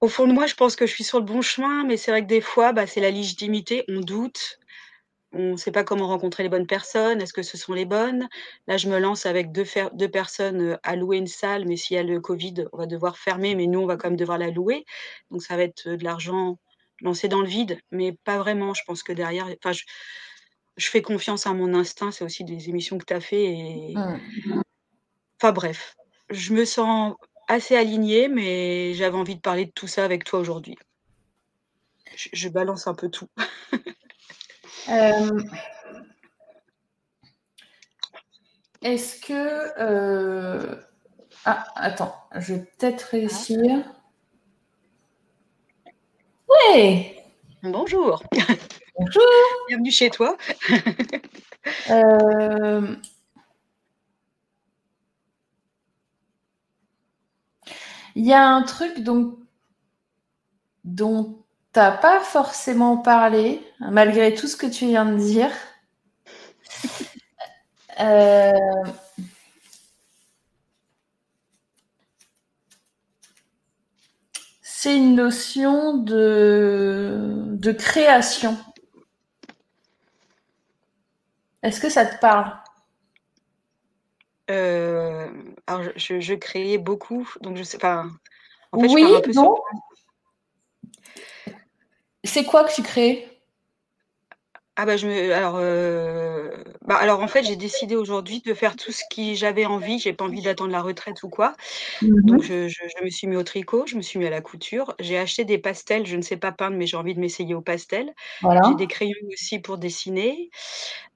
Au 0.00 0.08
fond 0.08 0.26
de 0.26 0.32
moi, 0.32 0.46
je 0.46 0.54
pense 0.54 0.76
que 0.76 0.86
je 0.86 0.92
suis 0.94 1.04
sur 1.04 1.18
le 1.18 1.26
bon 1.26 1.42
chemin, 1.42 1.84
mais 1.84 1.98
c'est 1.98 2.10
vrai 2.10 2.22
que 2.22 2.26
des 2.28 2.40
fois, 2.40 2.72
bah, 2.72 2.86
c'est 2.86 3.00
la 3.00 3.10
légitimité, 3.10 3.84
on 3.88 4.00
doute, 4.00 4.59
on 5.32 5.52
ne 5.52 5.56
sait 5.56 5.70
pas 5.72 5.84
comment 5.84 6.08
rencontrer 6.08 6.42
les 6.42 6.48
bonnes 6.48 6.66
personnes. 6.66 7.20
Est-ce 7.20 7.32
que 7.32 7.42
ce 7.42 7.56
sont 7.56 7.72
les 7.72 7.84
bonnes? 7.84 8.28
Là, 8.66 8.76
je 8.76 8.88
me 8.88 8.98
lance 8.98 9.26
avec 9.26 9.52
deux 9.52 9.64
fer 9.64 9.90
2 9.92 10.08
personnes, 10.08 10.78
à 10.82 10.96
louer 10.96 11.18
une 11.18 11.26
salle, 11.26 11.66
mais 11.66 11.76
s'il 11.76 11.96
y 11.96 12.00
a 12.00 12.02
le 12.02 12.20
covid, 12.20 12.66
on 12.72 12.78
va 12.78 12.86
devoir 12.86 13.16
fermer, 13.18 13.54
mais 13.54 13.66
nous, 13.66 13.80
on 13.80 13.86
va 13.86 13.96
quand 13.96 14.08
même 14.08 14.16
devoir 14.16 14.38
la 14.38 14.50
louer. 14.50 14.84
Donc 15.30 15.42
ça 15.42 15.56
va 15.56 15.62
être, 15.62 15.88
de 15.88 16.04
l'argent 16.04 16.58
lancé 17.00 17.28
dans 17.28 17.40
le 17.40 17.48
vide, 17.48 17.80
mais 17.90 18.12
pas 18.24 18.38
vraiment. 18.38 18.74
Je 18.74 18.82
pense 18.86 19.02
que 19.02 19.12
derrière 19.12 19.46
enfin, 19.46 19.72
je 19.72 19.84
je 20.76 20.88
fais 20.88 21.02
confiance 21.02 21.46
à 21.46 21.52
mon 21.52 21.74
instinct, 21.74 22.10
c'est 22.10 22.24
aussi 22.24 22.44
des 22.44 22.70
émissions 22.70 22.96
que 22.98 23.04
tu 23.04 23.12
as 23.12 23.20
fait 23.20 23.44
et 23.44 23.94
Mmh. 23.94 24.62
enfin 25.40 25.52
bref, 25.52 25.96
je 26.30 26.54
me 26.54 26.64
sens 26.64 27.14
assez 27.48 27.76
alignée, 27.76 28.28
mais 28.28 28.94
j'avais 28.94 29.16
envie 29.16 29.36
de 29.36 29.40
parler 29.40 29.66
de 29.66 29.72
tout 29.72 29.88
ça 29.88 30.04
avec 30.04 30.24
toi 30.24 30.40
aujourd'hui. 30.40 30.76
Je 32.16 32.28
je 32.32 32.48
balance 32.48 32.86
un 32.86 32.94
peu 32.94 33.10
tout. 33.10 33.28
Hem 34.88 35.44
est-ce 38.82 39.20
que, 39.20 39.78
heu 39.78 40.78
ah, 41.44 41.64
attends, 41.76 42.14
je 42.36 42.54
vais 42.54 42.60
peut-être 42.78 43.02
réussir. 43.02 43.84
Ouais! 46.48 47.16
Bonjour! 47.62 48.22
Bonjour! 48.98 49.22
Bienvenue 49.68 49.90
chez 49.90 50.10
toi. 50.10 50.36
Hem 51.88 53.00
il 58.14 58.24
y 58.26 58.32
a 58.32 58.46
un 58.48 58.62
truc 58.62 59.00
dont 59.00 59.38
dont 60.84 61.44
tu 61.74 61.80
as 61.80 61.92
pas 61.92 62.20
forcément 62.20 62.96
parlé, 62.98 63.60
malgré 63.80 64.34
tout 64.34 64.46
ce 64.46 64.56
que 64.56 64.66
tu 64.66 64.86
viens 64.86 65.04
de 65.04 65.16
dire. 65.16 65.50
Heu 67.98 68.84
c'est 74.62 74.96
une 74.96 75.14
notion 75.14 75.98
de 75.98 77.44
de 77.48 77.72
création. 77.72 78.56
Est-ce 81.62 81.80
que 81.80 81.88
ça 81.88 82.04
te 82.04 82.18
parle? 82.20 82.52
Heu, 84.48 85.54
alors 85.66 85.82
je 85.84 85.90
je 85.96 86.20
je 86.20 86.34
créais 86.34 86.78
beaucoup, 86.78 87.28
donc 87.40 87.56
je 87.56 87.62
sais 87.62 87.76
enfin, 87.76 88.10
en 88.72 88.78
fait, 88.78 88.88
je 88.88 88.94
Oui, 88.94 89.00
pars 89.00 89.14
un 89.16 89.20
peu 89.20 89.32
sur 89.32 89.42
non. 89.42 89.56
C'est 92.24 92.44
quoi 92.44 92.64
que 92.64 92.72
tu 92.74 92.82
crées? 92.82 93.28
Ah 94.76 94.86
bah, 94.86 94.96
je 94.96 95.06
me 95.06 95.34
alors, 95.34 95.58
heu, 95.58 96.64
bah, 96.86 96.96
alors 96.96 97.20
en 97.20 97.28
fait, 97.28 97.42
j'ai 97.44 97.56
décidé 97.56 97.96
aujourd'hui 97.96 98.40
de 98.40 98.54
faire 98.54 98.76
tout 98.76 98.92
ce 98.92 99.02
qui 99.10 99.36
j'avais 99.36 99.66
envie, 99.66 99.98
j'ai 99.98 100.14
pas 100.14 100.24
envie 100.24 100.40
d'attendre 100.42 100.70
la 100.70 100.80
retraite 100.80 101.22
ou 101.22 101.28
quoi. 101.28 101.54
Mmh 102.02 102.20
Donc 102.24 102.42
je 102.42 102.68
je 102.68 102.74
je 102.98 103.04
me 103.04 103.10
suis 103.10 103.26
mis 103.26 103.36
au 103.36 103.42
tricot, 103.44 103.86
je 103.86 103.96
me 103.96 104.02
suis 104.02 104.18
mis 104.18 104.26
à 104.26 104.30
la 104.30 104.40
couture, 104.42 104.94
j'ai 105.00 105.18
acheté 105.18 105.44
des 105.44 105.58
pastels, 105.58 106.06
je 106.06 106.16
ne 106.16 106.22
sais 106.22 106.36
pas 106.38 106.52
peindre, 106.52 106.76
mais 106.78 106.86
j'ai 106.86 106.96
envie 106.96 107.14
de 107.14 107.20
m'essayer 107.20 107.54
au 107.54 107.62
pastel. 107.62 108.14
J'ai 108.62 108.74
des 108.76 108.86
crayons 108.88 109.14
aussi 109.32 109.58
pour 109.60 109.78
dessiner. 109.78 110.50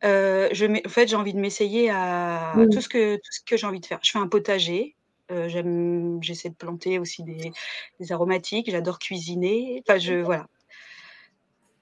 Heu, 0.04 0.48
je 0.52 0.66
en 0.86 0.90
fait, 0.90 1.08
j'ai 1.08 1.16
envie 1.16 1.34
de 1.34 1.40
m'essayer 1.40 1.90
à 1.90 2.66
tout 2.70 2.80
ce 2.82 2.88
que 2.88 3.16
tout 3.16 3.32
ce 3.32 3.40
que 3.46 3.56
j'ai 3.58 3.66
envie 3.66 3.80
de 3.80 3.86
faire. 3.86 4.00
Je 4.04 4.10
fais 4.12 4.18
un 4.18 4.28
potager, 4.28 4.96
j'aime 5.30 6.18
j'essaie 6.22 6.50
de 6.50 6.56
planter 6.56 6.98
aussi 6.98 7.24
des 7.24 7.52
des 8.00 8.12
aromatiques, 8.12 8.70
j'adore 8.70 8.98
cuisiner, 9.00 9.82
enfin 9.88 9.98
je 9.98 10.14
voilà. 10.14 10.46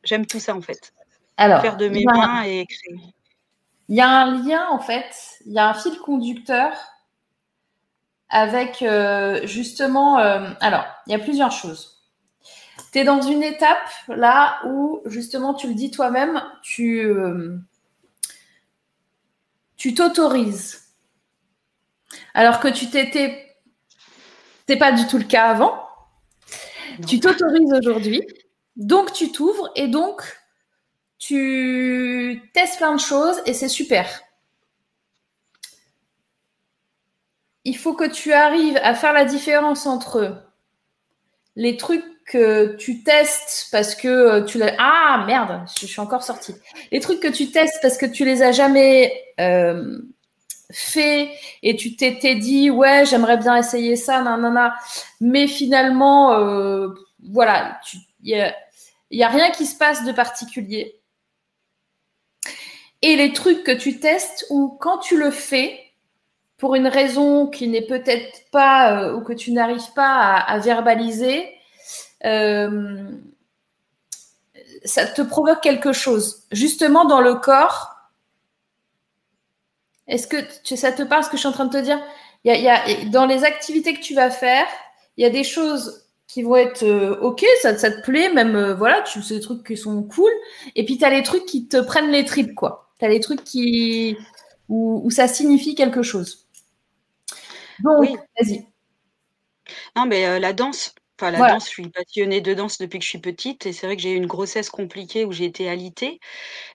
J'aime 0.05 0.27
tout 0.27 0.41
ça 0.41 0.55
en 0.55 0.61
fait. 0.61 0.93
Alors, 1.37 1.61
Faire 1.61 1.77
de 1.77 1.87
il 1.87 1.93
mes 1.93 2.01
y 2.03 2.09
a 2.09 2.13
mains 2.13 2.43
et 2.43 2.67
créer. 2.67 3.15
il 3.89 3.97
y 3.97 4.01
a 4.01 4.09
un 4.09 4.43
lien 4.43 4.69
en 4.71 4.79
fait, 4.81 5.15
il 5.47 5.53
y 5.53 5.59
a 5.59 5.69
un 5.69 5.75
fil 5.75 5.99
conducteur 5.99 6.73
avec, 8.29 8.83
heu, 8.83 9.41
justement, 9.47 10.19
hem 10.19 10.57
alors, 10.61 10.85
il 11.07 11.13
y 11.13 11.15
a 11.15 11.19
plusieurs 11.19 11.53
choses. 11.53 12.03
Tu 12.93 12.99
es 12.99 13.05
dans 13.05 13.21
une 13.23 13.43
étape 13.43 13.89
là 14.09 14.61
où 14.67 15.01
justement 15.07 15.55
tu 15.55 15.69
le 15.69 15.75
dis 15.75 15.91
toi-même, 15.91 16.43
tu, 16.63 17.01
hem 17.11 17.65
tu 19.77 19.95
t'autorises. 19.95 20.81
Alors 22.35 22.61
que 22.61 22.69
tu 22.69 22.89
t'étais 22.91 23.49
c'est 24.69 24.77
pas 24.77 24.93
du 24.93 25.07
tout 25.07 25.19
le 25.19 25.25
cas 25.25 25.51
avant. 25.51 25.87
Non. 26.99 27.07
Tu 27.07 27.21
t'autorises 27.21 27.73
aujourd'hui, 27.73 28.23
donc 28.77 29.13
tu 29.13 29.33
t'ouvres 29.33 29.71
et 29.77 29.89
donc 29.89 30.23
tu 31.19 32.51
testes 32.55 32.79
plein 32.79 32.95
de 32.95 33.01
choses 33.01 33.41
et 33.47 33.55
c'est 33.55 33.69
super. 33.69 34.09
Il 37.65 37.77
faut 37.77 37.95
que 37.95 38.09
tu 38.09 38.33
arrives 38.33 38.79
à 38.83 38.95
faire 38.95 39.13
la 39.13 39.25
différence 39.25 39.87
entre 39.87 40.43
les 41.55 41.77
trucs 41.77 42.05
que 42.25 42.77
tu 42.77 43.03
testes 43.03 43.69
parce 43.71 43.95
que 43.95 44.45
tu 44.47 44.59
l'as 44.59 44.75
ah 44.79 45.25
merde, 45.27 45.65
je 45.79 45.87
suis 45.87 46.01
encore 46.01 46.23
sortie. 46.23 46.55
Les 46.91 47.01
trucs 47.01 47.21
que 47.21 47.29
tu 47.29 47.51
testes 47.51 47.79
parce 47.83 47.99
que 47.99 48.07
tu 48.07 48.25
les 48.25 48.43
as 48.43 48.53
jamais, 48.53 49.13
hem, 49.39 50.09
faits 50.73 51.29
et 51.63 51.77
tu 51.77 51.97
t'étais 51.97 52.35
dit: 52.37 52.71
«Ouais, 52.71 53.05
j'aimerais 53.07 53.37
bien 53.37 53.57
essayer 53.57 53.97
ça, 53.97 54.23
nanana», 54.23 54.75
mais 55.21 55.47
finalement, 55.47 56.39
heu, 56.39 56.95
voilà, 57.31 57.79
il 59.13 59.19
y 59.19 59.23
a 59.23 59.29
rien 59.29 59.51
qui 59.51 59.67
se 59.67 59.77
passe 59.77 60.05
de 60.05 60.13
particulier. 60.13 61.01
Et 63.03 63.17
les 63.17 63.33
trucs 63.33 63.63
que 63.63 63.73
tu 63.73 64.01
testes 64.01 64.47
où 64.51 64.77
quand 64.81 64.99
tu 64.99 65.17
le 65.17 65.31
fais, 65.31 65.79
pour 66.57 66.75
une 66.77 66.87
raison 66.87 67.49
qui 67.49 67.69
n'est 67.69 67.87
peut-être 67.87 68.51
pas, 68.51 69.03
heu, 69.03 69.17
ou 69.17 69.23
que 69.23 69.33
tu 69.33 69.53
n'arrives 69.53 69.93
pas 69.95 70.37
à 70.37 70.59
verbaliser, 70.59 71.49
hem, 72.21 73.23
ça 74.85 75.07
te 75.07 75.23
provoque 75.23 75.61
quelque 75.61 75.93
chose. 75.93 76.45
Justement 76.53 77.05
dans 77.05 77.21
le 77.21 77.35
corps 77.35 77.93
est-ce 80.09 80.27
que 80.27 80.77
ça 80.77 80.93
te 80.93 81.03
parle 81.03 81.25
ce 81.25 81.31
que 81.31 81.37
je 81.37 81.41
suis 81.41 81.49
en 81.49 81.53
train 81.53 81.65
de 81.65 81.73
te 81.73 81.83
dire? 81.83 82.01
Dans 83.11 83.25
les 83.25 83.45
activités 83.45 83.95
que 83.95 84.03
tu 84.03 84.15
vas 84.15 84.31
faire, 84.31 84.67
il 85.17 85.23
y 85.23 85.27
a 85.27 85.31
des 85.31 85.45
choses 85.45 86.02
qui 86.33 86.43
vont 86.43 86.57
être, 86.57 86.83
heu, 86.85 87.19
OK, 87.23 87.45
ça 87.63 87.77
ça 87.79 87.91
te 87.91 88.01
plaît, 88.03 88.33
même, 88.33 88.57
heu, 88.57 88.75
voilà, 88.75 89.03
tu 89.03 89.23
c'est 89.23 89.35
des 89.37 89.41
trucs 89.41 89.67
qui 89.67 89.77
sont 89.77 90.03
cool 90.05 90.31
et 90.77 90.85
puis 90.85 90.99
tu 90.99 91.05
as 91.05 91.11
les 91.11 91.23
trucs 91.23 91.47
qui 91.47 91.69
te 91.69 91.79
prennent 91.79 92.11
les 92.13 92.25
tripes, 92.25 92.55
quoi. 92.55 92.91
Tu 92.99 93.05
as 93.07 93.09
les 93.09 93.21
trucs 93.21 93.45
qui 93.45 94.17
où 94.69 95.03
où 95.05 95.11
ça 95.11 95.29
signifie 95.29 95.75
quelque 95.75 96.03
chose. 96.03 96.47
Donc, 97.79 97.99
Oui. 98.01 98.17
vas-y. 98.39 98.67
Non, 99.97 100.07
mais, 100.07 100.25
heu, 100.27 100.39
la 100.39 100.53
danse, 100.55 100.95
enfin 101.21 101.31
la 101.31 101.43
Voilà. 101.43 101.45
danse, 101.45 101.67
je 101.67 101.71
suis 101.71 101.89
passionnée 101.91 102.41
de 102.41 102.55
danse 102.55 102.79
depuis 102.79 102.99
que 102.99 103.05
je 103.05 103.11
suis 103.11 103.19
petite 103.21 103.67
et 103.67 103.73
c'est 103.73 103.87
vrai 103.87 103.97
que 103.97 104.03
j'ai 104.03 104.13
eu 104.13 104.17
une 104.17 104.27
grossesse 104.27 104.71
compliquée 104.71 105.25
où 105.25 105.33
j'ai 105.33 105.45
été 105.45 105.69
alitée 105.69 106.19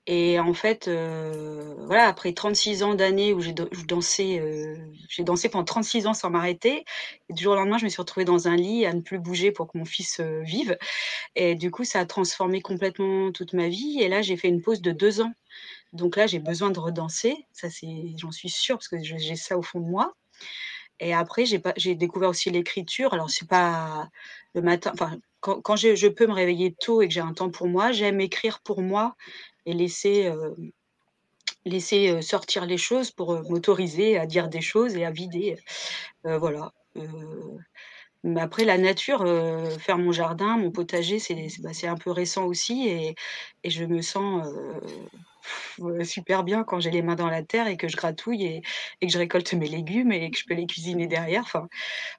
et 0.07 0.39
en 0.39 0.53
fait, 0.53 0.87
heu, 0.89 1.75
voilà, 1.87 2.07
après 2.07 2.33
36 2.33 2.83
ans 2.83 2.95
d'années 2.95 3.33
où 3.33 3.41
j'ai 3.41 3.53
dan 3.53 3.67
je 3.71 3.85
dansais, 3.85 4.39
heu, 4.39 4.77
j'ai 5.09 5.23
dansé 5.23 5.49
pendant 5.49 5.65
36 5.65 6.07
ans 6.07 6.13
sans 6.15 6.29
m'arrêter 6.31 6.85
et 7.29 7.33
du 7.33 7.43
jour 7.43 7.53
au 7.53 7.55
lendemain, 7.57 7.77
je 7.79 7.85
me 7.85 7.89
suis 7.89 8.01
retrouvée 8.01 8.25
dans 8.25 8.47
un 8.49 8.55
lit 8.57 8.85
à 8.85 8.93
ne 8.93 9.01
plus 9.01 9.19
bouger 9.19 9.51
pour 9.51 9.67
que 9.67 9.77
mon 9.77 9.85
fils, 9.85 10.19
heu, 10.21 10.41
vive 10.43 10.77
et 11.35 11.55
du 11.55 11.71
coup, 11.71 11.83
ça 11.85 11.99
a 12.01 12.05
transformé 12.07 12.61
complètement 12.61 13.31
toute 13.31 13.53
ma 13.53 13.69
vie 13.69 13.99
et 14.01 14.09
là, 14.09 14.21
j'ai 14.23 14.37
fait 14.37 14.49
une 14.49 14.61
pause 14.61 14.81
de 14.81 14.91
2 14.91 15.21
ans. 15.21 15.33
Donc 15.93 16.17
là, 16.17 16.27
j'ai 16.27 16.39
besoin 16.39 16.71
de 16.71 16.79
redanser, 16.79 17.35
ça 17.53 17.69
c'est 17.69 17.87
j'en 18.17 18.31
suis 18.31 18.49
sûre 18.49 18.77
parce 18.77 18.89
que 18.89 18.97
j'ai 19.03 19.35
ça 19.37 19.57
au 19.57 19.63
fond 19.63 19.79
de 19.81 19.85
moi 19.87 20.13
et 20.99 21.13
après 21.13 21.45
j'ai 21.45 21.95
découvert 21.95 22.29
aussi 22.29 22.49
l'écriture. 22.49 23.13
Alors 23.13 23.29
c'est 23.29 23.47
pas 23.47 24.09
le 24.53 24.61
matin 24.61 24.91
enfin, 24.93 25.17
quand 25.41 25.75
je 25.75 26.07
peux 26.07 26.27
me 26.27 26.33
réveiller 26.33 26.75
tôt 26.79 27.01
et 27.01 27.07
que 27.07 27.13
j'ai 27.13 27.21
un 27.21 27.33
temps 27.33 27.49
pour 27.49 27.67
moi, 27.67 27.91
j'aime 27.91 28.19
écrire 28.21 28.59
pour 28.61 28.81
moi 28.81 29.15
et 29.65 29.73
laisser, 29.73 30.21
hem, 30.21 30.71
laisser, 31.65 32.09
heu, 32.09 32.21
sortir 32.21 32.65
les 32.65 32.77
choses 32.77 33.11
pour, 33.11 33.33
heu, 33.33 33.43
m'autoriser 33.49 34.17
à 34.17 34.25
dire 34.25 34.47
des 34.49 34.61
choses 34.61 34.95
et 34.95 35.05
à 35.05 35.11
vider, 35.11 35.57
voilà, 36.23 36.71
Mais 38.23 38.41
après, 38.41 38.65
la 38.65 38.77
nature, 38.77 39.21
euh, 39.21 39.69
faire 39.69 39.97
mon 39.97 40.11
jardin, 40.11 40.57
mon 40.57 40.71
potager, 40.71 41.19
c'est 41.19 41.47
bah, 41.59 41.69
un 41.83 41.95
peu 41.95 42.11
récent 42.11 42.45
aussi 42.45 42.87
et, 42.87 43.15
et 43.63 43.69
je 43.69 43.85
me 43.85 44.01
sens 44.01 44.45
euh, 44.47 44.79
super 46.03 46.43
bien 46.43 46.63
quand 46.63 46.79
j'ai 46.79 46.91
les 46.91 47.01
mains 47.01 47.15
dans 47.15 47.29
la 47.29 47.43
terre 47.43 47.67
et 47.67 47.77
que 47.77 47.87
je 47.87 47.97
gratouille 47.97 48.45
et, 48.45 48.61
et, 49.01 49.07
que 49.07 49.13
je 49.13 49.17
récolte 49.17 49.53
mes 49.53 49.67
légumes 49.67 50.11
et 50.11 50.31
que 50.31 50.37
je 50.37 50.45
peux 50.45 50.53
les 50.53 50.67
cuisiner 50.67 51.07
derrière. 51.07 51.43
Enfin, 51.43 51.67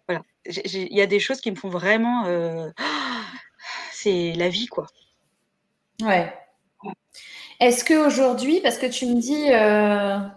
voilà. 0.06 0.22
Il 0.46 0.96
y 0.96 1.00
a 1.00 1.06
des 1.06 1.20
choses 1.20 1.40
qui 1.40 1.50
me 1.50 1.56
font 1.56 1.68
vraiment. 1.68 2.26
Euh, 2.26 2.70
c'est 3.92 4.32
la 4.34 4.48
vie, 4.48 4.66
quoi. 4.66 4.86
Ouais. 6.02 6.32
Est-ce 7.60 7.84
qu'aujourd'hui, 7.84 8.60
parce 8.60 8.78
que 8.78 8.86
tu 8.86 9.06
me 9.06 9.20
dis, 9.20 9.46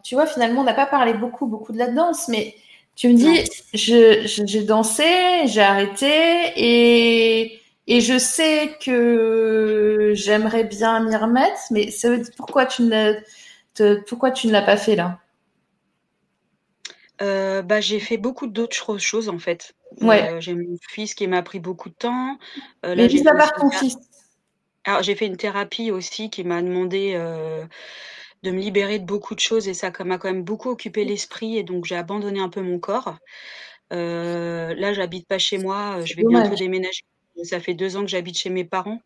tu 0.03 0.15
vois, 0.15 0.25
finalement, 0.25 0.61
on 0.61 0.63
n'a 0.63 0.73
pas 0.73 0.87
parlé 0.87 1.13
beaucoup, 1.13 1.45
beaucoup 1.45 1.71
de 1.71 1.77
la 1.77 1.89
danse, 1.89 2.27
mais 2.27 2.55
tu 2.95 3.07
me 3.07 3.13
dis, 3.13 3.43
j'ai 3.73 4.27
je, 4.27 4.59
dansé, 4.59 5.03
j'ai 5.45 5.61
arrêté 5.61 6.53
et, 6.55 7.60
et 7.87 8.01
je 8.01 8.17
sais 8.17 8.77
que 8.79 10.11
j'aimerais 10.13 10.63
bien 10.63 11.03
m'y 11.03 11.15
remettre, 11.15 11.59
mais 11.71 11.89
pourquoi 12.37 12.65
tu 12.65 12.83
ne, 12.83 13.13
pourquoi 14.07 14.31
tu 14.31 14.47
ne 14.47 14.51
l'as 14.51 14.61
pas 14.61 14.77
fait 14.77 14.95
là? 14.95 15.19
Euh, 17.21 17.61
bah, 17.61 17.81
j'ai 17.81 17.99
fait 17.99 18.17
beaucoup 18.17 18.47
d'autres 18.47 18.97
choses 18.97 19.29
en 19.29 19.37
fait. 19.37 19.75
Ouais. 20.01 20.31
Euh, 20.31 20.39
j'ai 20.39 20.55
mon 20.55 20.77
fils 20.89 21.13
qui 21.13 21.27
m'a 21.27 21.43
pris 21.43 21.59
beaucoup 21.59 21.89
de 21.89 21.95
temps. 21.95 22.37
Euh, 22.85 22.95
là, 22.95 23.07
j'ai 23.07 23.23
part 23.23 23.53
ton 23.53 23.69
fils. 23.69 23.97
Alors 24.83 25.03
j'ai 25.03 25.15
fait 25.15 25.27
une 25.27 25.37
thérapie 25.37 25.91
aussi 25.91 26.31
qui 26.31 26.43
m'a 26.43 26.61
demandé 26.61 27.13
de 28.43 28.51
me 28.51 28.59
libérer 28.59 28.97
de 28.97 29.05
beaucoup 29.05 29.35
de 29.35 29.39
choses 29.39 29.67
et 29.67 29.75
ça 29.75 29.91
m'a 30.03 30.17
quand 30.17 30.31
même 30.31 30.43
beaucoup 30.43 30.69
occupé 30.69 31.03
l'esprit 31.03 31.57
et 31.57 31.63
donc 31.63 31.85
j'ai 31.85 31.95
abandonné 31.95 32.39
un 32.39 32.49
peu 32.49 32.61
mon 32.61 32.79
corps. 32.79 33.17
Là, 33.91 34.93
j'habite 34.93 35.27
pas 35.27 35.37
chez 35.37 35.59
moi, 35.59 36.03
je 36.03 36.15
vais 36.15 36.23
bientôt 36.27 36.55
déménager. 36.55 37.03
Ça 37.43 37.59
fait 37.59 37.73
deux 37.73 37.97
ans 37.97 38.01
que 38.01 38.07
j'habite 38.07 38.37
chez 38.37 38.49
mes 38.49 38.65
parents. 38.65 38.99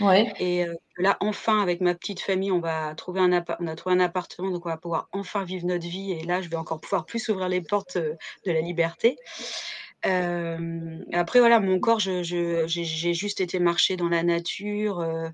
Ouais. 0.00 0.32
Et 0.38 0.64
euh, 0.64 0.74
là, 0.96 1.18
enfin, 1.20 1.60
avec 1.60 1.82
ma 1.82 1.94
petite 1.94 2.20
famille, 2.20 2.50
on 2.50 2.60
va 2.60 2.94
trouver 2.94 3.20
un 3.20 3.44
on 3.60 3.66
a 3.66 3.76
trouvé 3.76 3.94
un 3.94 4.00
appartement, 4.00 4.50
donc 4.50 4.64
on 4.64 4.70
va 4.70 4.78
pouvoir 4.78 5.08
enfin 5.12 5.44
vivre 5.44 5.66
notre 5.66 5.86
vie. 5.86 6.12
Et 6.12 6.24
là, 6.24 6.40
je 6.40 6.48
vais 6.48 6.56
encore 6.56 6.80
pouvoir 6.80 7.04
plus 7.04 7.28
ouvrir 7.28 7.48
les 7.48 7.60
portes 7.60 7.96
euh, 7.96 8.14
de 8.46 8.52
la 8.52 8.60
liberté. 8.60 9.18
Euh, 10.04 10.98
après, 11.12 11.40
voilà, 11.40 11.58
mon 11.60 11.80
corps, 11.80 11.98
j'ai 11.98 13.14
juste 13.14 13.40
été 13.40 13.58
marcher 13.58 13.96
dans 13.96 14.08
la 14.08 14.22
nature, 14.22 15.00
euh, 15.00 15.28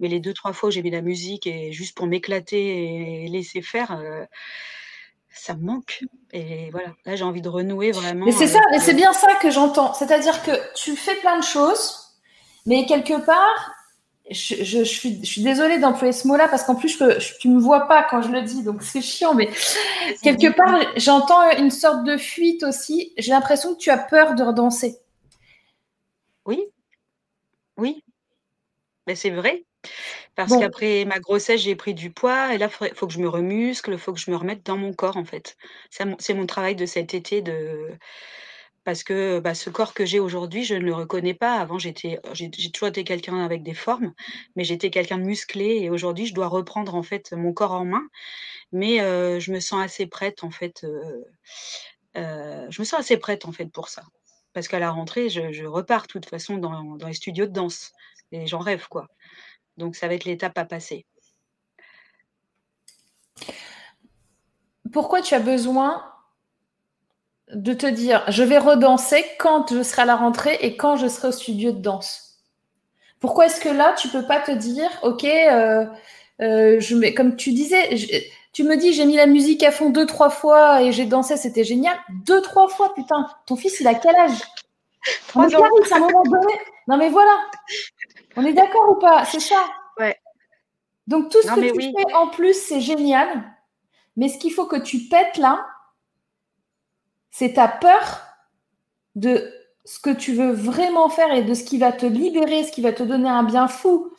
mais 0.00 0.08
les 0.08 0.20
deux, 0.20 0.34
trois 0.34 0.52
fois 0.52 0.68
où 0.68 0.72
j'ai 0.72 0.82
mis 0.82 0.90
la 0.90 1.02
musique 1.02 1.46
et 1.46 1.72
juste 1.72 1.96
pour 1.96 2.06
m'éclater 2.06 3.24
et 3.24 3.28
laisser 3.28 3.62
faire, 3.62 3.92
euh, 3.92 4.24
ça 5.34 5.54
me 5.54 5.64
manque. 5.64 6.04
Et 6.32 6.70
voilà, 6.70 6.88
là, 7.04 7.16
j'ai 7.16 7.24
envie 7.24 7.42
de 7.42 7.48
renouer 7.48 7.92
vraiment. 7.92 8.26
Mais 8.26 8.32
c'est 8.32 8.46
ça, 8.46 8.60
mais 8.70 8.78
c'est 8.78 8.94
bien 8.94 9.12
ça 9.12 9.34
que 9.40 9.50
j'entends. 9.50 9.94
C'est-à-dire 9.94 10.42
que 10.42 10.52
tu 10.74 10.96
fais 10.96 11.14
plein 11.16 11.38
de 11.38 11.44
choses, 11.44 12.16
mais 12.66 12.86
quelque 12.86 13.24
part, 13.24 13.72
je, 14.30 14.84
suis, 14.84 15.20
je 15.20 15.28
suis 15.30 15.42
désolée 15.42 15.78
d'employer 15.78 16.12
ce 16.12 16.26
mot-là 16.28 16.48
parce 16.48 16.64
qu'en 16.64 16.74
plus, 16.74 17.02
tu 17.40 17.48
ne 17.48 17.56
me 17.56 17.60
vois 17.60 17.86
pas 17.88 18.04
quand 18.04 18.22
je 18.22 18.30
le 18.30 18.42
dis, 18.42 18.62
donc 18.62 18.82
c'est 18.82 19.02
chiant, 19.02 19.34
mais 19.34 19.50
quelque 20.22 20.54
part, 20.54 20.80
j'entends 20.96 21.50
une 21.58 21.70
sorte 21.70 22.04
de 22.04 22.16
fuite 22.16 22.62
aussi. 22.62 23.12
J'ai 23.18 23.32
l'impression 23.32 23.74
que 23.74 23.78
tu 23.78 23.90
as 23.90 23.98
peur 23.98 24.34
de 24.34 24.42
redanser. 24.42 24.98
Oui, 26.44 26.64
oui, 27.76 28.04
mais 29.06 29.14
c'est 29.14 29.30
vrai. 29.30 29.64
Parce 30.36 30.56
qu'après 30.56 31.04
ma 31.04 31.20
grossesse, 31.20 31.60
j'ai 31.62 31.76
pris 31.76 31.94
du 31.94 32.10
poids 32.12 32.54
et 32.54 32.58
là, 32.58 32.68
il 32.82 32.94
faut 32.94 33.06
que 33.06 33.12
je 33.12 33.18
me 33.20 33.28
remuscle, 33.28 33.92
il 33.92 33.98
faut 33.98 34.12
que 34.14 34.20
je 34.20 34.30
me 34.30 34.36
remette 34.36 34.64
dans 34.64 34.78
mon 34.78 34.92
corps, 34.94 35.16
en 35.18 35.24
fait. 35.26 35.56
C'est 35.90 36.34
mon 36.34 36.46
travail 36.46 36.76
de 36.76 36.86
cet 36.86 37.14
été 37.14 37.42
de 37.42 37.90
parce 38.84 39.04
que, 39.04 39.40
bah, 39.40 39.54
ce 39.54 39.70
corps 39.70 39.94
que 39.94 40.06
j'ai 40.06 40.20
aujourd'hui, 40.20 40.64
je 40.64 40.74
ne 40.74 40.80
le 40.80 40.94
reconnais 40.94 41.34
pas. 41.34 41.56
Avant, 41.60 41.78
j'étais 41.78 42.18
j'ai 42.34 42.50
toujours 42.50 42.88
été 42.88 43.04
quelqu'un 43.04 43.38
avec 43.44 43.62
des 43.62 43.74
formes, 43.74 44.12
mais 44.56 44.64
j'étais 44.64 44.90
quelqu'un 44.90 45.18
de 45.18 45.24
musclé 45.24 45.78
et 45.82 45.90
aujourd'hui, 45.90 46.26
je 46.26 46.34
dois 46.34 46.48
reprendre, 46.48 46.94
en 46.96 47.02
fait, 47.04 47.32
mon 47.32 47.52
corps 47.54 47.72
en 47.74 47.84
main. 47.86 48.02
Mais, 48.72 48.98
je 49.40 49.52
me 49.52 49.60
sens 49.60 49.82
assez 49.84 50.06
prête, 50.06 50.44
en 50.44 50.50
fait, 50.52 50.86
je 52.14 52.80
me 52.80 52.84
sens 52.84 53.00
assez 53.00 53.16
prête, 53.18 53.46
en 53.46 53.52
fait, 53.52 53.66
pour 53.66 53.88
ça. 53.88 54.02
Parce 54.54 54.68
qu'à 54.68 54.78
la 54.80 54.90
rentrée, 54.90 55.28
je 55.30 55.64
repars 55.66 56.02
de 56.04 56.08
toute 56.08 56.26
façon 56.26 56.58
dans 56.58 56.96
dans 56.96 57.08
les 57.08 57.14
studios 57.14 57.46
de 57.46 57.52
danse 57.52 57.92
et 58.32 58.46
j'en 58.46 58.58
rêve, 58.60 58.86
quoi. 58.88 59.08
Donc 59.76 59.96
ça 59.96 60.08
va 60.08 60.14
être 60.14 60.24
l'étape 60.24 60.56
à 60.58 60.64
passer. 60.64 61.06
Pourquoi 64.92 65.22
tu 65.22 65.34
as 65.34 65.40
besoin 65.40 66.04
de 67.52 67.72
te 67.72 67.86
dire 67.86 68.24
je 68.28 68.42
vais 68.42 68.58
redanser 68.58 69.24
quand 69.38 69.74
je 69.74 69.82
serai 69.82 70.02
à 70.02 70.04
la 70.06 70.16
rentrée 70.16 70.58
et 70.60 70.76
quand 70.76 70.96
je 70.96 71.08
serai 71.08 71.28
au 71.28 71.32
studio 71.32 71.72
de 71.72 71.80
danse? 71.80 72.32
Pourquoi 73.20 73.46
est-ce 73.46 73.60
que 73.60 73.68
là, 73.68 73.94
tu 73.96 74.08
peux 74.08 74.26
pas 74.26 74.40
te 74.40 74.50
dire 74.50 74.90
ok, 75.02 75.24
euh, 75.24 75.86
euh, 76.40 76.80
je 76.80 76.96
mets, 76.96 77.14
comme 77.14 77.36
tu 77.36 77.52
disais, 77.52 77.96
tu 78.52 78.64
me 78.64 78.76
dis 78.76 78.92
j'ai 78.92 79.06
mis 79.06 79.16
la 79.16 79.26
musique 79.26 79.62
à 79.62 79.70
fond 79.70 79.90
deux, 79.90 80.06
trois 80.06 80.28
fois 80.28 80.82
et 80.82 80.92
j'ai 80.92 81.06
dansé, 81.06 81.36
c'était 81.36 81.64
génial. 81.64 81.96
Deux, 82.26 82.42
trois 82.42 82.68
fois, 82.68 82.92
putain, 82.94 83.26
ton 83.46 83.56
fils, 83.56 83.78
il 83.80 83.86
a 83.86 83.94
quel 83.94 84.16
âge? 84.16 84.40
Trois 85.28 85.46
ans. 85.54 85.64
un 85.92 85.98
moment 85.98 86.22
donné. 86.24 86.54
Non 86.88 86.96
mais 86.96 87.08
voilà, 87.08 87.38
on 88.36 88.44
est 88.44 88.52
d'accord 88.52 88.90
ou 88.90 88.94
pas? 88.96 89.24
C'est 89.24 89.40
ça. 89.40 89.64
Ouais. 89.98 90.16
Donc 91.06 91.30
tout 91.30 91.42
ce 91.42 91.48
que 91.48 91.72
tu 91.72 91.92
fais 91.92 92.14
en 92.14 92.28
plus, 92.28 92.54
c'est 92.54 92.80
génial. 92.80 93.44
Mais 94.16 94.28
ce 94.28 94.38
qu'il 94.38 94.52
faut 94.52 94.66
que 94.66 94.76
tu 94.76 95.00
pètes 95.08 95.36
là, 95.38 95.66
c'est 97.30 97.54
ta 97.54 97.68
peur 97.68 98.20
de 99.14 99.52
ce 99.84 99.98
que 99.98 100.10
tu 100.10 100.34
veux 100.34 100.52
vraiment 100.52 101.08
faire 101.08 101.32
et 101.32 101.42
de 101.42 101.54
ce 101.54 101.64
qui 101.64 101.78
va 101.78 101.92
te 101.92 102.06
libérer, 102.06 102.64
ce 102.64 102.72
qui 102.72 102.82
va 102.82 102.92
te 102.92 103.02
donner 103.02 103.28
un 103.28 103.42
bien 103.42 103.68
fou, 103.68 104.12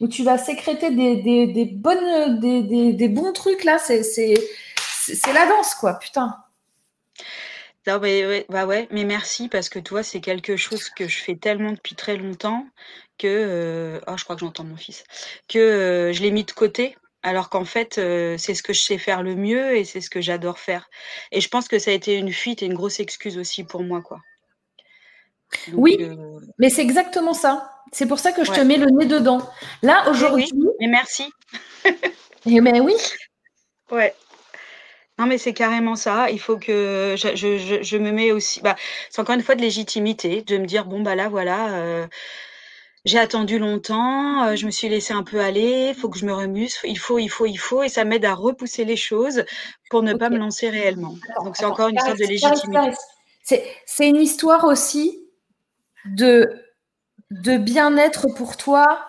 où 0.00 0.06
tu 0.06 0.22
vas 0.22 0.38
sécréter 0.38 0.90
des, 0.90 1.64
bonnes, 1.74 2.38
des, 2.38 3.08
bons 3.08 3.32
trucs 3.32 3.64
là, 3.64 3.78
c'est 3.78 4.34
la 5.32 5.46
danse, 5.46 5.74
quoi, 5.74 5.94
putain. 5.94 6.36
Non, 7.86 7.98
mais, 8.00 8.44
bah 8.48 8.66
ouais, 8.66 8.86
mais 8.90 9.04
merci 9.04 9.48
parce 9.48 9.68
que 9.70 9.78
toi, 9.78 10.02
c'est 10.02 10.20
quelque 10.20 10.56
chose 10.56 10.90
que 10.90 11.08
je 11.08 11.18
fais 11.18 11.36
tellement 11.36 11.72
depuis 11.72 11.94
très 11.94 12.16
longtemps 12.16 12.66
que, 13.18 13.26
euh, 13.26 14.00
oh, 14.06 14.16
je 14.16 14.24
crois 14.24 14.36
que 14.36 14.40
j'entends 14.40 14.64
mon 14.64 14.76
fils, 14.76 15.04
que 15.48 15.58
euh, 15.58 16.12
je 16.12 16.22
l'ai 16.22 16.30
mis 16.30 16.44
de 16.44 16.52
côté 16.52 16.96
alors 17.22 17.48
qu'en 17.48 17.64
fait, 17.64 17.98
euh, 17.98 18.36
c'est 18.38 18.54
ce 18.54 18.62
que 18.62 18.72
je 18.72 18.80
sais 18.80 18.98
faire 18.98 19.22
le 19.22 19.34
mieux 19.34 19.76
et 19.76 19.84
c'est 19.84 20.00
ce 20.00 20.10
que 20.10 20.20
j'adore 20.20 20.58
faire. 20.58 20.88
Et 21.32 21.40
je 21.40 21.48
pense 21.48 21.68
que 21.68 21.78
ça 21.78 21.90
a 21.90 21.94
été 21.94 22.14
une 22.14 22.32
fuite 22.32 22.62
et 22.62 22.66
une 22.66 22.74
grosse 22.74 23.00
excuse 23.00 23.38
aussi 23.38 23.64
pour 23.64 23.82
moi, 23.82 24.02
quoi. 24.02 24.20
oui, 25.72 25.96
euh, 26.00 26.40
mais 26.58 26.70
c'est 26.70 26.82
exactement 26.82 27.34
ça. 27.34 27.72
C'est 27.90 28.06
pour 28.06 28.18
ça 28.18 28.32
que 28.32 28.44
je 28.44 28.52
te 28.52 28.60
mets 28.60 28.76
le 28.76 28.86
nez 28.90 29.06
dedans. 29.06 29.40
Là, 29.82 30.04
eh 30.06 30.10
aujourd'hui. 30.10 30.48
Oui, 30.54 30.68
mais 30.80 30.86
merci. 30.86 31.24
et 31.84 31.92
eh 32.46 32.60
ben 32.60 32.80
oui. 32.82 32.94
Ouais. 33.90 34.14
Non, 35.18 35.26
mais 35.26 35.38
c'est 35.38 35.54
carrément 35.54 35.96
ça. 35.96 36.30
Il 36.30 36.38
faut 36.38 36.58
que 36.58 37.14
je, 37.16 37.34
je, 37.34 37.82
je, 37.82 37.96
me 37.96 38.12
mets 38.12 38.30
aussi. 38.30 38.60
Bah, 38.60 38.76
c'est 39.10 39.20
encore 39.20 39.34
une 39.34 39.42
fois 39.42 39.56
de 39.56 39.62
légitimité, 39.62 40.42
de 40.42 40.58
me 40.58 40.66
dire 40.66 40.84
bon, 40.84 41.00
bah 41.00 41.16
là, 41.16 41.28
voilà. 41.28 41.74
Euh, 41.74 42.06
j'ai 43.04 43.18
attendu 43.18 43.58
longtemps, 43.58 44.44
euh, 44.44 44.56
je 44.56 44.66
me 44.66 44.70
suis 44.70 44.88
laissée 44.88 45.14
un 45.14 45.22
peu 45.22 45.40
aller, 45.40 45.88
il 45.90 45.94
faut 45.94 46.08
que 46.08 46.18
je 46.18 46.26
me 46.26 46.34
remuscle, 46.34 46.86
il 46.88 46.98
faut, 46.98 47.18
il 47.18 47.28
faut, 47.28 47.46
il 47.46 47.56
faut, 47.56 47.82
et 47.82 47.88
ça 47.88 48.04
m'aide 48.04 48.24
à 48.24 48.34
repousser 48.34 48.84
les 48.84 48.96
choses 48.96 49.44
pour 49.90 50.02
ne 50.02 50.14
pas 50.14 50.30
me 50.30 50.38
lancer 50.38 50.68
réellement. 50.68 51.14
Donc 51.44 51.56
c'est 51.56 51.64
encore 51.64 51.88
une 51.88 51.98
sorte 51.98 52.18
de 52.18 52.26
légitimité. 52.26 52.92
C'est 53.86 54.08
une 54.08 54.16
histoire 54.16 54.64
aussi 54.64 55.24
de, 56.04 56.62
de 57.30 57.56
bien-être 57.56 58.26
pour 58.36 58.56
toi, 58.56 59.06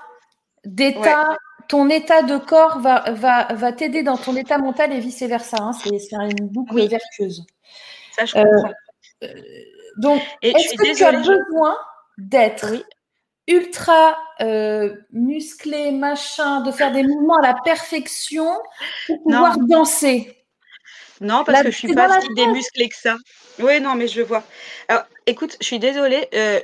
d'état. 0.65 1.35
Ton 1.67 1.87
état 1.87 2.23
de 2.23 2.37
corps 2.37 2.79
va, 2.79 3.11
va, 3.11 3.53
va 3.53 3.71
t'aider 3.71 4.01
dans 4.01 4.17
ton 4.17 4.35
état 4.35 4.57
mental 4.57 4.91
et 4.91 4.99
vice-versa. 4.99 5.57
Hein. 5.59 5.71
C'est 5.73 6.11
une 6.13 6.47
boucle 6.47 6.87
vertueuse. 6.87 7.45
Ça, 8.15 8.25
je 8.25 8.33
comprends. 8.33 8.73
Euh, 9.23 9.27
donc, 9.97 10.19
est-ce 10.41 10.73
que 10.75 10.95
tu 10.95 11.03
as 11.03 11.11
besoin 11.11 11.77
d'être 12.17 12.73
ultra 13.49 14.17
euh, 14.41 14.95
musclé, 15.11 15.91
machin, 15.91 16.61
de 16.61 16.71
faire 16.71 16.91
des 16.91 17.03
mouvements 17.03 17.37
à 17.37 17.47
la 17.47 17.55
perfection 17.55 18.47
pour 19.07 19.23
pouvoir 19.23 19.57
danser. 19.57 20.45
Non, 21.19 21.43
parce 21.43 21.63
que 21.63 21.71
je 21.71 21.77
suis 21.77 21.93
pas 21.93 22.21
si 22.21 22.27
démusclée 22.35 22.87
que 22.87 22.95
ça. 22.95 23.17
Oui, 23.59 23.81
non, 23.81 23.95
mais 23.95 24.07
je 24.07 24.21
vois. 24.21 24.43
Alors, 24.87 25.03
écoute, 25.25 25.57
je 25.59 25.65
suis 25.65 25.79
désolée. 25.79 26.29
Euh, 26.33 26.61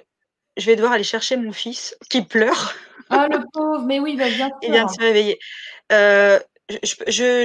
je 0.56 0.66
vais 0.68 0.76
devoir 0.76 0.94
aller 0.94 1.04
chercher 1.04 1.36
mon 1.36 1.52
fils 1.52 1.98
qui 2.10 2.22
pleure. 2.22 2.74
Ah, 3.10 3.28
le 3.30 3.40
pauvre, 3.52 3.84
mais 3.86 4.00
oui, 4.00 4.14
il 4.14 4.20
va 4.20 4.30
bien 4.30 4.50
Il 4.62 4.72
vient 4.72 4.86
de 4.86 4.92
se 4.92 5.00
réveiller. 5.00 5.38
Euh, 5.92 6.40
je, 6.70 6.96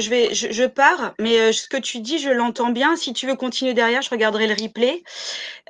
je, 0.00 0.08
vais, 0.08 0.34
je, 0.34 0.64
pars, 0.64 1.12
mais 1.18 1.38
euh, 1.38 1.52
ce 1.52 1.68
que 1.68 1.76
tu 1.76 2.00
dis, 2.00 2.18
je 2.18 2.30
l'entends 2.30 2.70
bien. 2.70 2.96
Si 2.96 3.12
tu 3.12 3.26
veux 3.26 3.34
continuer 3.34 3.74
derrière, 3.74 4.00
je 4.00 4.08
regarderai 4.08 4.46
le 4.46 4.54
replay. 4.54 5.02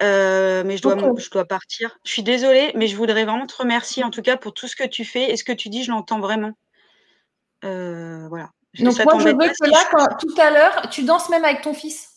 Euh, 0.03 0.63
mais 0.65 0.77
je 0.77 0.83
dois, 0.83 0.97
je 1.19 1.31
dois 1.31 1.45
partir. 1.45 1.99
Je 2.05 2.13
suis 2.13 2.23
désolée, 2.23 2.71
mais 2.77 2.87
je 2.87 2.97
voudrais 2.97 3.25
vraiment 3.25 3.47
te 3.47 3.57
remercier 3.57 4.05
en 4.05 4.11
tout 4.11 4.23
cas 4.23 4.37
pour 4.37 4.55
tout 4.55 4.69
ce 4.69 4.77
que 4.77 4.87
tu 4.87 5.05
fais 5.05 5.31
et 5.31 5.37
ce 5.37 5.43
que 5.43 5.53
tu 5.53 5.69
dis, 5.69 5.83
je 5.83 5.91
l'entends 5.91 6.21
vraiment. 6.21 6.53
Euh, 7.65 8.29
voilà. 8.29 8.51
Donc 8.79 8.97
moi, 9.05 9.19
je 9.19 9.29
veux 9.29 9.35
que 9.35 9.71
là, 9.71 10.09
tout 10.21 10.41
à 10.41 10.51
l'heure, 10.51 10.89
tu 10.91 11.03
danses 11.03 11.29
même 11.29 11.45
avec 11.45 11.63
ton 11.63 11.75
fils. 11.75 12.09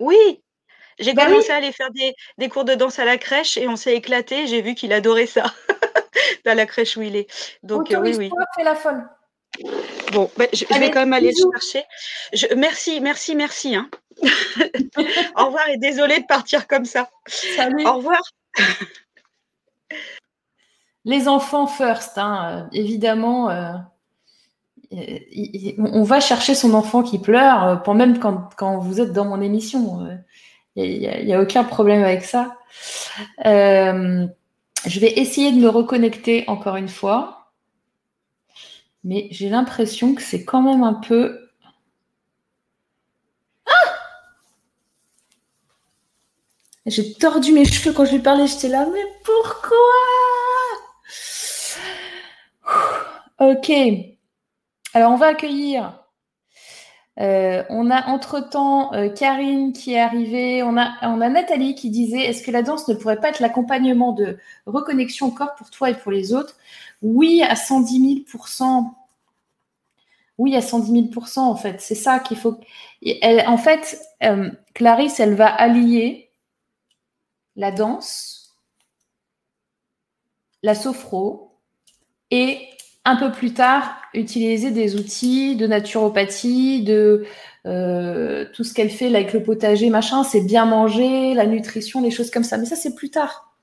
Oui, 0.00 0.42
J'ai 0.98 1.12
bah 1.12 1.26
commencé 1.26 1.50
à 1.50 1.56
aller 1.56 1.72
faire 1.72 1.90
des, 2.38 2.48
cours 2.48 2.64
de 2.64 2.74
danse 2.74 2.98
à 2.98 3.04
la 3.04 3.18
crèche 3.18 3.58
et 3.58 3.68
on 3.68 3.76
s'est 3.76 3.94
éclaté. 3.94 4.46
J'ai 4.46 4.62
vu 4.62 4.74
qu'il 4.74 4.94
adorait 4.94 5.26
ça 5.26 5.52
dans 6.46 6.56
la 6.56 6.64
crèche 6.64 6.96
où 6.96 7.02
il 7.02 7.14
est. 7.14 7.58
Donc 7.62 7.88
oui, 7.90 8.14
oui. 8.16 8.30
Fait 8.56 8.64
la 8.64 8.74
folle. 8.74 9.06
Bon, 10.16 10.30
ben, 10.38 10.48
je, 10.50 10.64
vais 10.64 10.90
quand 10.90 11.00
même 11.00 11.12
aller 11.12 11.30
le 11.30 11.50
chercher. 11.52 11.84
Je, 12.32 12.46
merci, 12.56 13.02
merci, 13.02 13.36
merci. 13.36 13.76
Hein. 13.76 13.90
Au 15.36 15.44
revoir 15.44 15.68
et 15.68 15.76
désolée 15.76 16.20
de 16.20 16.24
partir 16.24 16.66
comme 16.66 16.86
ça. 16.86 17.10
Salut. 17.26 17.86
Au 17.86 17.98
revoir. 17.98 18.22
Les 21.04 21.28
enfants 21.28 21.66
first, 21.66 22.16
hein, 22.16 22.64
euh, 22.64 22.68
évidemment. 22.72 23.50
Euh, 23.50 23.74
on 25.76 26.02
va 26.02 26.20
chercher 26.20 26.54
son 26.54 26.72
enfant 26.72 27.02
qui 27.02 27.18
pleure, 27.18 27.82
euh, 27.86 27.92
même 27.92 28.18
quand, 28.18 28.78
vous 28.78 29.02
êtes 29.02 29.12
dans 29.12 29.26
mon 29.26 29.42
émission. 29.42 30.08
Il 30.76 30.98
n'y 30.98 31.34
a, 31.34 31.42
aucun 31.42 31.62
problème 31.62 32.02
avec 32.02 32.24
ça. 32.24 32.56
je 33.44 34.30
vais 34.98 35.12
essayer 35.18 35.52
de 35.52 35.58
me 35.58 35.68
reconnecter 35.68 36.44
encore 36.46 36.76
une 36.76 36.88
fois. 36.88 37.35
Mais 39.06 39.28
j'ai 39.30 39.48
l'impression 39.48 40.14
que 40.14 40.20
c'est 40.20 40.44
quand 40.44 40.60
même 40.60 40.82
un 40.82 40.92
peu 40.92 41.46
J'ai 46.86 47.14
tordu 47.14 47.52
mes 47.52 47.64
cheveux 47.64 47.92
quand 47.92 48.04
je 48.04 48.12
lui 48.12 48.20
parlais, 48.20 48.46
j'étais 48.46 48.68
là, 48.68 48.86
mais 48.92 49.02
pourquoi? 49.24 49.76
Ok. 53.38 53.70
Alors, 54.94 55.12
on 55.12 55.16
va 55.16 55.26
accueillir. 55.28 56.05
Euh, 57.18 57.64
on 57.70 57.90
a 57.90 58.08
entre-temps 58.08 58.92
euh, 58.92 59.08
Karine 59.08 59.72
qui 59.72 59.94
est 59.94 60.00
arrivée. 60.00 60.62
On 60.62 60.76
a, 60.76 60.92
on 61.02 61.20
a 61.20 61.28
Nathalie 61.28 61.74
qui 61.74 61.90
disait 61.90 62.20
Est-ce 62.24 62.42
que 62.42 62.50
la 62.50 62.62
danse 62.62 62.88
ne 62.88 62.94
pourrait 62.94 63.20
pas 63.20 63.30
être 63.30 63.40
l'accompagnement 63.40 64.12
de 64.12 64.38
reconnexion 64.66 65.30
corps 65.30 65.54
pour 65.54 65.70
toi 65.70 65.90
et 65.90 65.94
pour 65.94 66.12
les 66.12 66.34
autres? 66.34 66.56
Oui, 67.02 67.42
à 67.42 67.56
110 67.56 68.24
000 68.28 68.42
oui, 70.38 70.54
à 70.54 70.60
110 70.60 70.92
000% 71.10 71.38
en 71.40 71.56
fait. 71.56 71.80
C'est 71.80 71.94
ça 71.94 72.18
qu'il 72.20 72.36
faut. 72.36 72.60
En 73.46 73.58
fait, 73.58 74.00
euh, 74.22 74.50
Clarisse, 74.74 75.20
elle 75.20 75.34
va 75.34 75.48
allier 75.48 76.30
la 77.56 77.70
danse, 77.70 78.54
la 80.62 80.74
sophro 80.74 81.58
et 82.30 82.68
un 83.06 83.16
peu 83.16 83.30
plus 83.30 83.54
tard 83.54 83.96
utiliser 84.14 84.70
des 84.70 84.96
outils 84.96 85.56
de 85.56 85.66
naturopathie, 85.66 86.82
de 86.82 87.24
euh, 87.66 88.44
tout 88.54 88.64
ce 88.64 88.74
qu'elle 88.74 88.90
fait 88.90 89.06
avec 89.06 89.32
le 89.32 89.42
potager, 89.42 89.90
machin, 89.90 90.24
c'est 90.24 90.40
bien 90.40 90.66
manger, 90.66 91.34
la 91.34 91.46
nutrition, 91.46 92.02
les 92.02 92.10
choses 92.10 92.30
comme 92.30 92.44
ça. 92.44 92.58
Mais 92.58 92.66
ça, 92.66 92.76
c'est 92.76 92.94
plus 92.94 93.10
tard. 93.10 93.54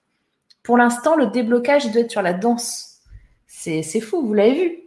Pour 0.63 0.77
l'instant, 0.77 1.15
le 1.15 1.27
déblocage 1.27 1.91
doit 1.91 2.01
être 2.01 2.11
sur 2.11 2.21
la 2.21 2.33
danse. 2.33 2.99
C'est 3.47 3.83
fou, 4.01 4.25
vous 4.25 4.33
l'avez 4.33 4.53
vu. 4.53 4.79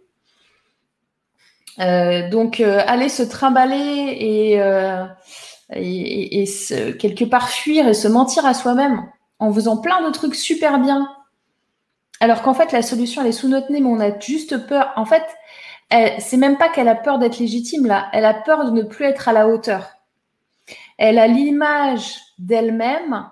Euh, 1.79 2.31
donc, 2.31 2.61
euh, 2.61 2.81
aller 2.87 3.09
se 3.09 3.23
trimballer 3.23 4.17
et 4.21 4.61
et, 5.75 6.45
quelque 6.99 7.25
part 7.25 7.49
fuir 7.49 7.89
et 7.89 7.95
se 7.95 8.07
mentir 8.07 8.47
à 8.47 8.55
soi-même 8.55 9.03
en 9.39 9.53
faisant 9.53 9.77
plein 9.79 10.07
de 10.07 10.13
trucs 10.13 10.37
super 10.37 10.79
bien. 10.79 11.09
Alors 12.21 12.43
qu'en 12.43 12.55
fait, 12.55 12.73
la 12.73 12.83
solution, 12.83 13.23
elle 13.23 13.29
est 13.29 13.33
sous 13.33 13.49
notre 13.49 13.71
nez, 13.71 13.81
mais 13.81 13.89
on 13.89 14.01
a 14.01 14.19
juste 14.19 14.67
peur. 14.67 14.93
En 14.97 15.05
fait, 15.05 15.25
c'est 16.19 16.37
même 16.37 16.59
pas 16.59 16.69
qu'elle 16.69 16.89
a 16.89 16.95
peur 16.95 17.19
d'être 17.19 17.39
légitime, 17.39 17.87
là. 17.87 18.09
Elle 18.13 18.25
a 18.25 18.35
peur 18.35 18.65
de 18.65 18.71
ne 18.71 18.83
plus 18.83 19.05
être 19.05 19.29
à 19.29 19.33
la 19.33 19.49
hauteur. 19.49 19.97
Elle 20.99 21.19
a 21.19 21.27
l'image 21.27 22.19
d'elle-même 22.39 23.29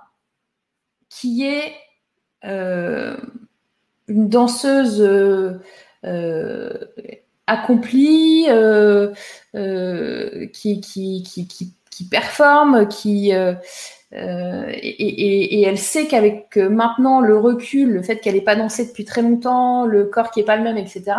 qui 1.09 1.47
est 1.47 1.75
euh, 2.45 3.17
une 4.09 4.29
danseuse 4.29 5.01
euh, 5.01 5.61
euh, 6.05 6.71
accomplie, 7.47 8.47
qui, 10.53 10.81
qui, 10.81 12.09
performe, 12.11 12.89
qui 12.89 13.33
euh, 14.13 14.17
euh, 14.17 14.71
et, 14.73 15.63
elle 15.63 15.79
sait 15.79 16.07
qu'avec 16.07 16.57
euh, 16.57 16.69
maintenant 16.69 17.21
le 17.21 17.39
recul, 17.39 17.91
le 17.91 18.03
fait 18.03 18.19
qu'elle 18.19 18.35
n'ait 18.35 18.41
pas 18.41 18.57
dansé 18.57 18.87
depuis 18.87 19.05
très 19.05 19.23
longtemps, 19.23 19.87
le 19.87 20.05
corps 20.05 20.31
qui 20.31 20.41
est 20.41 20.45
pas 20.45 20.57
le 20.57 20.63
même, 20.63 20.77
etc. 20.77 21.17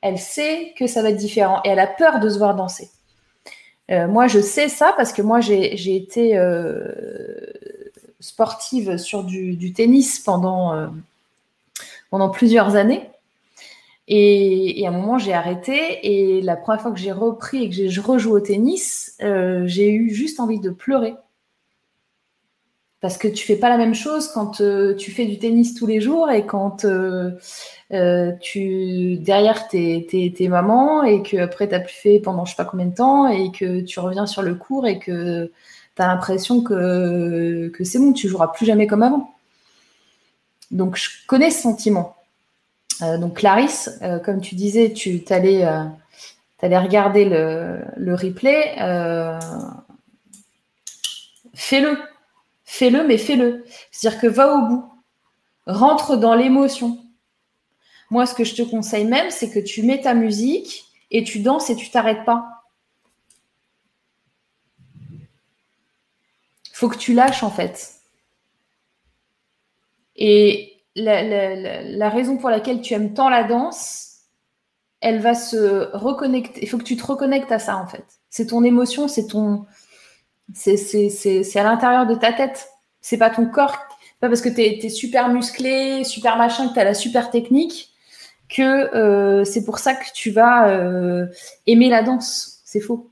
Elle 0.00 0.18
sait 0.18 0.74
que 0.76 0.86
ça 0.86 1.02
va 1.02 1.10
être 1.10 1.16
différent 1.16 1.60
et 1.64 1.68
elle 1.68 1.78
a 1.78 1.86
peur 1.86 2.20
de 2.20 2.28
se 2.28 2.38
voir 2.38 2.54
danser. 2.54 2.90
moi, 3.88 4.26
je 4.26 4.40
sais 4.40 4.68
ça 4.68 4.92
parce 4.96 5.12
que 5.12 5.22
moi, 5.22 5.40
j'ai 5.40 5.96
été 5.96 6.38
sportive 8.20 8.98
sur 8.98 9.24
du, 9.24 9.72
tennis 9.72 10.18
pendant, 10.18 10.90
pendant 12.10 12.28
plusieurs 12.30 12.76
années. 12.76 13.08
Et, 14.06 14.84
à 14.86 14.90
un 14.90 14.92
moment, 14.92 15.18
j'ai 15.18 15.32
arrêté. 15.32 16.00
Et 16.02 16.42
la 16.42 16.56
première 16.56 16.82
fois 16.82 16.92
que 16.92 16.98
j'ai 16.98 17.12
repris 17.12 17.64
et 17.64 17.70
que 17.70 17.88
je 17.88 18.00
rejoue 18.00 18.32
au 18.32 18.40
tennis, 18.40 19.16
euh, 19.22 19.62
j'ai 19.66 19.90
eu 19.92 20.10
juste 20.10 20.40
envie 20.40 20.60
de 20.60 20.70
pleurer. 20.70 21.14
Parce 23.04 23.18
que 23.18 23.28
tu 23.28 23.44
fais 23.44 23.56
pas 23.56 23.68
la 23.68 23.76
même 23.76 23.94
chose 23.94 24.28
quand 24.28 24.62
euh, 24.62 24.94
tu 24.94 25.10
fais 25.10 25.26
du 25.26 25.38
tennis 25.38 25.74
tous 25.74 25.86
les 25.86 26.00
jours 26.00 26.30
et 26.30 26.46
quand 26.46 26.86
euh, 26.86 27.32
tu 28.40 29.18
derrière 29.18 29.68
tes, 29.68 30.06
tes, 30.34 30.48
mamans 30.48 31.02
et 31.02 31.22
que 31.22 31.36
après 31.36 31.68
tu 31.68 31.74
as 31.74 31.80
plus 31.80 31.92
fait 31.92 32.18
pendant 32.18 32.46
je 32.46 32.52
sais 32.52 32.56
pas 32.56 32.64
combien 32.64 32.86
de 32.86 32.94
temps 32.94 33.28
et 33.28 33.52
que 33.52 33.82
tu 33.82 34.00
reviens 34.00 34.24
sur 34.24 34.40
le 34.40 34.54
cours 34.54 34.86
et 34.86 34.98
que 34.98 35.52
tu 35.94 36.02
as 36.02 36.06
l'impression 36.06 36.62
que, 36.62 37.68
que 37.68 37.84
c'est 37.84 37.98
bon, 37.98 38.14
tu 38.14 38.26
joueras 38.26 38.48
plus 38.48 38.64
jamais 38.64 38.86
comme 38.86 39.02
avant. 39.02 39.34
Donc 40.70 40.96
je 40.96 41.10
connais 41.26 41.50
ce 41.50 41.60
sentiment. 41.60 42.16
Euh, 43.02 43.18
donc 43.18 43.36
Clarisse, 43.36 43.98
euh, 44.00 44.18
comme 44.18 44.40
tu 44.40 44.54
disais, 44.54 44.94
tu 44.94 45.22
allais, 45.28 45.66
euh, 45.66 45.84
regarder 46.62 47.26
le, 47.26 48.14
replay. 48.14 48.74
fais-le. 51.52 51.98
Fais-le, 52.76 53.06
mais 53.06 53.18
fais-le. 53.18 53.64
C'est-à-dire 53.92 54.20
que 54.20 54.26
va 54.26 54.52
au 54.52 54.66
bout. 54.66 54.84
Rentre 55.64 56.16
dans 56.16 56.34
l'émotion. 56.34 56.98
Moi, 58.10 58.26
ce 58.26 58.34
que 58.34 58.42
je 58.42 58.56
te 58.56 58.62
conseille 58.62 59.04
même, 59.04 59.30
c'est 59.30 59.48
que 59.48 59.60
tu 59.60 59.84
mets 59.84 60.00
ta 60.00 60.12
musique 60.12 60.84
et 61.12 61.22
tu 61.22 61.38
danses 61.38 61.70
et 61.70 61.76
tu 61.76 61.88
t'arrêtes 61.90 62.24
pas. 62.24 62.64
Faut 66.72 66.88
que 66.88 66.98
tu 66.98 67.14
lâches 67.14 67.44
en 67.44 67.50
fait. 67.52 67.94
Et 70.16 70.82
la, 70.96 72.08
raison 72.08 72.38
pour 72.38 72.50
laquelle 72.50 72.80
tu 72.80 72.92
aimes 72.94 73.14
tant 73.14 73.28
la 73.28 73.44
danse, 73.44 74.22
elle 75.00 75.20
va 75.20 75.36
se 75.36 75.96
reconnecter. 75.96 76.60
Il 76.60 76.68
faut 76.68 76.78
que 76.78 76.82
tu 76.82 76.96
te 76.96 77.06
reconnectes 77.06 77.52
à 77.52 77.60
ça, 77.60 77.76
en 77.76 77.86
fait. 77.86 78.04
C'est 78.30 78.48
ton 78.48 78.64
émotion, 78.64 79.06
c'est 79.06 79.28
ton. 79.28 79.64
C'est 80.52 81.56
à 81.56 81.62
l'intérieur 81.62 82.06
de 82.06 82.14
ta 82.14 82.32
tête. 82.32 82.68
C'est 83.00 83.18
pas 83.18 83.30
ton 83.30 83.46
corps. 83.46 83.78
Pas 84.20 84.28
parce 84.28 84.40
que 84.40 84.48
tu 84.48 84.60
es, 84.60 84.88
super 84.88 85.28
musclé, 85.28 86.04
super 86.04 86.36
machin, 86.36 86.68
que 86.68 86.74
tu 86.74 86.80
as 86.80 86.84
la 86.84 86.94
super 86.94 87.30
technique, 87.30 87.92
que 88.48 88.62
euh, 88.62 89.44
c'est 89.44 89.64
pour 89.64 89.78
ça 89.78 89.94
que 89.94 90.06
tu 90.14 90.30
vas 90.30 90.68
euh, 90.68 91.26
aimer 91.66 91.88
la 91.88 92.02
danse. 92.02 92.60
C'est 92.64 92.80
faux. 92.80 93.10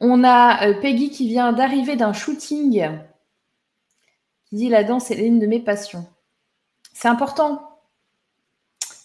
On 0.00 0.24
a 0.24 0.66
euh, 0.66 0.80
Peggy 0.80 1.10
qui 1.10 1.28
vient 1.28 1.52
d'arriver 1.52 1.96
d'un 1.96 2.12
shooting 2.12 2.90
dit 4.50 4.68
la 4.68 4.84
danse 4.84 5.10
est 5.10 5.14
l'une 5.14 5.38
de 5.38 5.46
mes 5.46 5.60
passions. 5.60 6.06
C'est 6.92 7.08
important 7.08 7.78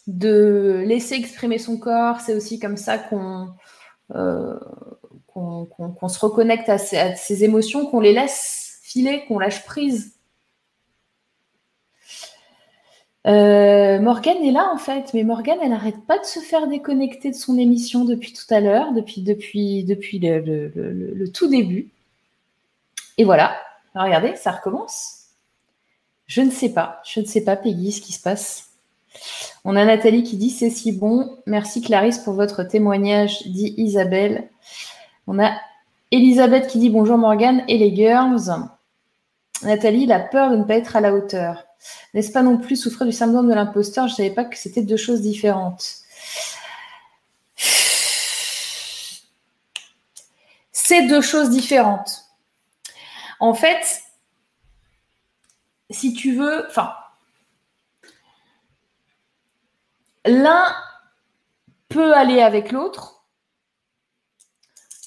de 0.08 0.84
laisser 0.86 1.16
exprimer 1.16 1.58
son 1.58 1.78
corps. 1.78 2.20
C'est 2.22 2.36
aussi 2.36 2.60
comme 2.60 2.78
ça 2.78 2.98
qu'on 2.98 3.54
se 6.08 6.20
reconnecte 6.20 6.70
à 6.70 6.78
ses, 6.78 7.44
émotions, 7.44 7.86
qu'on 7.86 8.00
les 8.00 8.14
laisse 8.14 8.80
filer, 8.84 9.26
qu'on 9.28 9.40
lâche 9.40 9.64
prise. 9.66 10.14
Euh, 13.28 14.00
Morgane 14.00 14.44
est 14.44 14.52
là 14.52 14.70
en 14.74 14.78
fait, 14.78 15.14
mais 15.14 15.24
Morgane, 15.24 15.60
elle 15.62 15.72
n'arrête 15.72 16.06
pas 16.08 16.18
de 16.18 16.24
se 16.24 16.40
faire 16.40 16.68
déconnecter 16.68 17.30
de 17.32 17.36
son 17.36 17.58
émission 17.58 18.06
depuis 18.06 18.32
tout 18.32 18.52
à 18.54 18.62
l'heure, 18.62 18.94
depuis, 18.94 19.22
depuis, 19.22 19.84
depuis 19.84 20.20
le, 20.20 21.26
tout 21.34 21.50
début. 21.50 21.90
Et 23.18 23.26
voilà, 23.26 23.58
regardez, 23.96 24.36
ça 24.36 24.52
recommence. 24.52 25.26
Je 26.26 26.42
ne 26.42 26.52
sais 26.52 26.70
pas. 26.70 27.02
Je 27.06 27.20
ne 27.20 27.26
sais 27.26 27.44
pas, 27.44 27.58
Peggy, 27.58 27.92
ce 27.92 28.02
qui 28.02 28.14
se 28.14 28.22
passe. 28.22 28.70
On 29.66 29.76
a 29.76 29.84
Nathalie 29.84 30.24
qui 30.24 30.38
dit 30.38 30.50
c'est 30.50 30.70
si 30.70 30.92
bon. 30.92 31.38
Merci 31.46 31.82
Clarisse 31.82 32.20
pour 32.20 32.34
votre 32.34 32.64
témoignage, 32.64 33.46
dit 33.48 33.74
Isabelle. 33.78 34.50
On 35.28 35.40
a 35.40 35.60
Elisabeth 36.12 36.68
qui 36.68 36.80
dit 36.80 36.90
bonjour 36.90 37.18
Morgane 37.18 37.66
et 37.68 37.78
les 37.78 37.94
girls. 37.94 38.50
Nathalie, 39.62 40.06
la 40.06 40.22
peur 40.22 40.52
de 40.52 40.56
ne 40.56 40.64
pas 40.64 40.76
être 40.76 40.96
à 40.96 41.02
la 41.02 41.14
hauteur. 41.14 41.66
N'est-ce 42.14 42.32
pas 42.32 42.44
non 42.44 42.58
plus 42.58 42.78
souffrir 42.78 43.06
du 43.06 43.12
syndrome 43.12 43.50
de 43.50 43.54
l'imposteur? 43.54 44.08
Je 44.08 44.14
ne 44.14 44.16
savais 44.18 44.32
pas 44.32 44.46
que 44.46 44.58
c'était 44.58 44.84
deux 44.84 44.98
choses 44.98 45.22
différentes. 45.22 45.98
C'est 50.72 51.08
deux 51.08 51.22
choses 51.22 51.50
différentes. 51.50 52.24
En 53.42 53.54
fait, 53.54 54.02
si 55.90 56.14
tu 56.14 56.36
veux, 56.36 56.66
enfin, 56.70 56.94
l'un 60.26 60.74
peut 61.90 62.16
aller 62.16 62.42
avec 62.42 62.72
l'autre, 62.72 63.17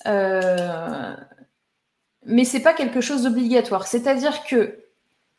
euh, 0.07 1.15
mais 2.27 2.45
c'est 2.45 2.61
pas 2.61 2.73
quelque 2.73 3.01
chose 3.01 3.23
d'obligatoire. 3.23 3.87
C'est-à-dire 3.87 4.45
que 4.45 4.79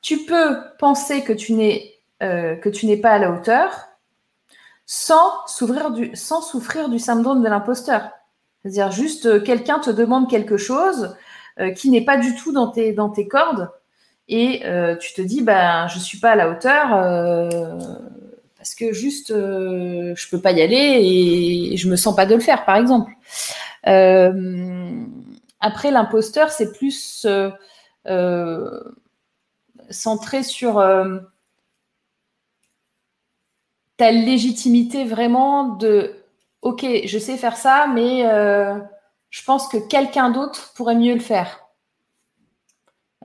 tu 0.01 0.25
peux 0.25 0.57
penser 0.79 1.23
que 1.23 1.33
tu 1.33 1.53
n'es 1.53 1.95
euh, 2.23 2.55
pas 3.01 3.11
à 3.11 3.19
la 3.19 3.31
hauteur 3.31 3.87
sans 4.85 5.45
du, 5.93 6.11
sans 6.15 6.41
souffrir 6.41 6.89
du 6.89 6.99
syndrome 6.99 7.43
de 7.43 7.47
l'imposteur. 7.47 8.09
C'est-à-dire 8.61 8.91
juste 8.91 9.25
euh, 9.25 9.39
quelqu'un 9.39 9.79
te 9.79 9.89
demande 9.89 10.29
quelque 10.29 10.57
chose 10.57 11.15
qui 11.75 11.89
n'est 11.89 12.05
pas 12.05 12.17
du 12.17 12.33
tout 12.35 12.53
dans 12.53 12.69
tes, 12.69 12.93
dans 12.93 13.09
tes 13.09 13.27
cordes 13.27 13.69
et 14.29 14.63
tu 14.99 15.13
te 15.13 15.21
dis 15.21 15.41
ben 15.41 15.85
je 15.89 15.99
suis 15.99 16.17
pas 16.17 16.31
à 16.31 16.35
la 16.35 16.49
hauteur 16.49 16.87
parce 18.57 18.73
que 18.73 18.93
juste 18.93 19.27
je 19.27 20.29
peux 20.29 20.39
pas 20.39 20.53
y 20.53 20.61
aller 20.61 21.71
et, 21.73 21.77
je 21.77 21.89
me 21.89 21.97
sens 21.97 22.15
pas 22.15 22.25
de 22.25 22.33
le 22.33 22.39
faire 22.39 22.63
par 22.65 22.77
exemple. 22.77 23.11
Après 23.83 25.91
l'imposteur 25.91 26.51
c'est 26.51 26.71
plus 26.71 27.25
centré 29.89 30.43
sur 30.43 30.81
ta 33.97 34.11
légitimité 34.11 35.05
vraiment 35.05 35.75
de 35.75 36.21
OK, 36.61 36.85
je 37.05 37.17
sais 37.17 37.37
faire 37.37 37.57
ça, 37.57 37.87
mais 37.93 38.25
euh, 38.25 38.75
je 39.29 39.43
pense 39.43 39.67
que 39.67 39.77
quelqu'un 39.77 40.29
d'autre 40.29 40.73
pourrait 40.75 40.95
mieux 40.95 41.13
le 41.13 41.19
faire. 41.19 41.65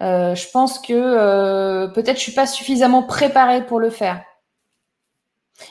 Euh, 0.02 0.34
je 0.34 0.50
pense 0.50 0.78
que 0.78 0.92
euh, 0.92 1.88
peut-être 1.88 2.16
je 2.16 2.22
suis 2.22 2.32
pas 2.32 2.46
suffisamment 2.46 3.02
préparée 3.02 3.64
pour 3.64 3.80
le 3.80 3.88
faire. 3.88 4.22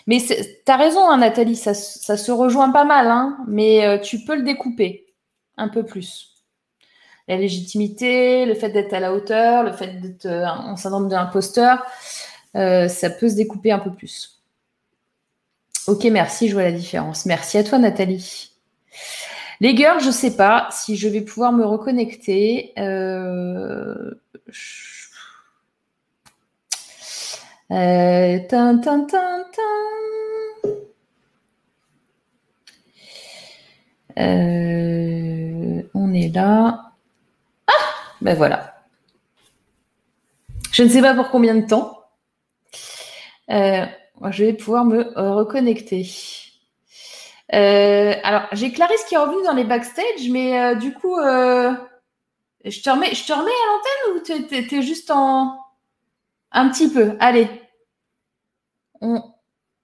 Mais 0.08 0.20
tu 0.20 0.72
as 0.72 0.78
raison, 0.78 1.10
hein, 1.10 1.18
Nathalie, 1.18 1.56
ça, 1.56 1.74
se 1.74 2.32
rejoint 2.32 2.72
pas 2.72 2.86
mal, 2.86 3.08
hein, 3.08 3.38
mais 3.48 4.02
tu 4.02 4.20
peux 4.26 4.36
le 4.36 4.44
découper 4.44 5.14
un 5.58 5.68
peu 5.68 5.84
plus. 5.84 6.34
La 7.28 7.38
légitimité, 7.38 8.46
le 8.46 8.54
fait 8.54 8.70
d'être 8.70 8.94
à 8.94 9.00
la 9.00 9.14
hauteur, 9.14 9.64
le 9.64 9.72
fait 9.72 10.00
d'être 10.00 10.28
en 10.28 10.76
syndrome 10.76 11.08
de 11.08 11.14
l'imposteur, 11.14 11.86
ça 12.54 13.10
peut 13.10 13.30
se 13.30 13.36
découper 13.36 13.72
un 13.72 13.80
peu 13.80 13.92
plus. 13.92 14.42
Ok, 15.88 16.04
merci, 16.06 16.48
je 16.48 16.54
vois 16.54 16.64
la 16.64 16.72
différence. 16.72 17.26
Merci 17.28 17.58
à 17.60 17.64
toi, 17.64 17.78
Nathalie. 17.78 18.52
Les 19.62 19.76
girls, 19.76 20.02
je 20.02 20.08
ne 20.08 20.12
sais 20.12 20.36
pas 20.36 20.68
si 20.72 20.96
je 20.98 21.08
vais 21.08 21.22
pouvoir 21.22 21.52
me 21.52 21.66
reconnecter. 21.66 22.74
Euh... 27.72 28.40
Euh... 34.18 35.82
On 35.94 36.14
est 36.14 36.34
là. 36.34 36.92
Ah 37.68 37.72
Ben 38.22 38.36
voilà. 38.36 38.76
Je 40.72 40.84
ne 40.84 40.90
sais 40.90 41.02
pas 41.02 41.16
pour 41.16 41.30
combien 41.30 41.56
de 41.56 41.66
temps. 41.66 42.02
Euh, 43.50 43.86
je 44.30 44.44
vais 44.44 44.54
pouvoir 44.54 44.86
me 44.86 45.04
reconnecter. 45.16 46.08
Alors, 47.50 48.48
j'ai 48.52 48.72
Clarisse 48.72 49.04
qui 49.06 49.16
est 49.16 49.18
revenue 49.18 49.44
dans 49.44 49.54
les 49.54 49.64
backstage, 49.64 50.30
mais 50.30 50.76
du 50.76 50.94
coup, 50.94 51.16
je, 51.18 52.82
te 52.82 52.90
remets, 52.90 53.14
je 53.16 53.26
te 53.26 53.34
remets 53.34 53.52
à 53.52 53.68
l'antenne 53.72 54.16
ou 54.16 54.68
tu 54.68 54.84
juste 54.84 55.10
en. 55.12 55.65
Un 56.56 56.70
petit 56.70 56.90
peu. 56.90 57.18
Allez. 57.20 57.50
On 59.02 59.22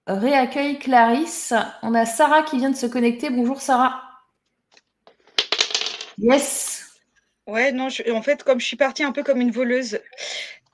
réaccueille 0.06 0.78
Clarisse. 0.78 1.52
On 1.82 1.94
a 1.94 2.06
Sarah 2.06 2.42
qui 2.44 2.56
vient 2.56 2.70
de 2.70 2.76
se 2.76 2.86
connecter. 2.86 3.28
Bonjour 3.28 3.60
Sarah. 3.60 4.02
Yes. 6.16 6.86
Ouais, 7.46 7.72
non, 7.72 7.88
en 8.14 8.22
fait, 8.22 8.42
comme 8.42 8.58
je 8.58 8.64
suis 8.64 8.78
partie 8.78 9.04
un 9.04 9.12
peu 9.12 9.22
comme 9.22 9.42
une 9.42 9.50
voleuse, 9.50 10.00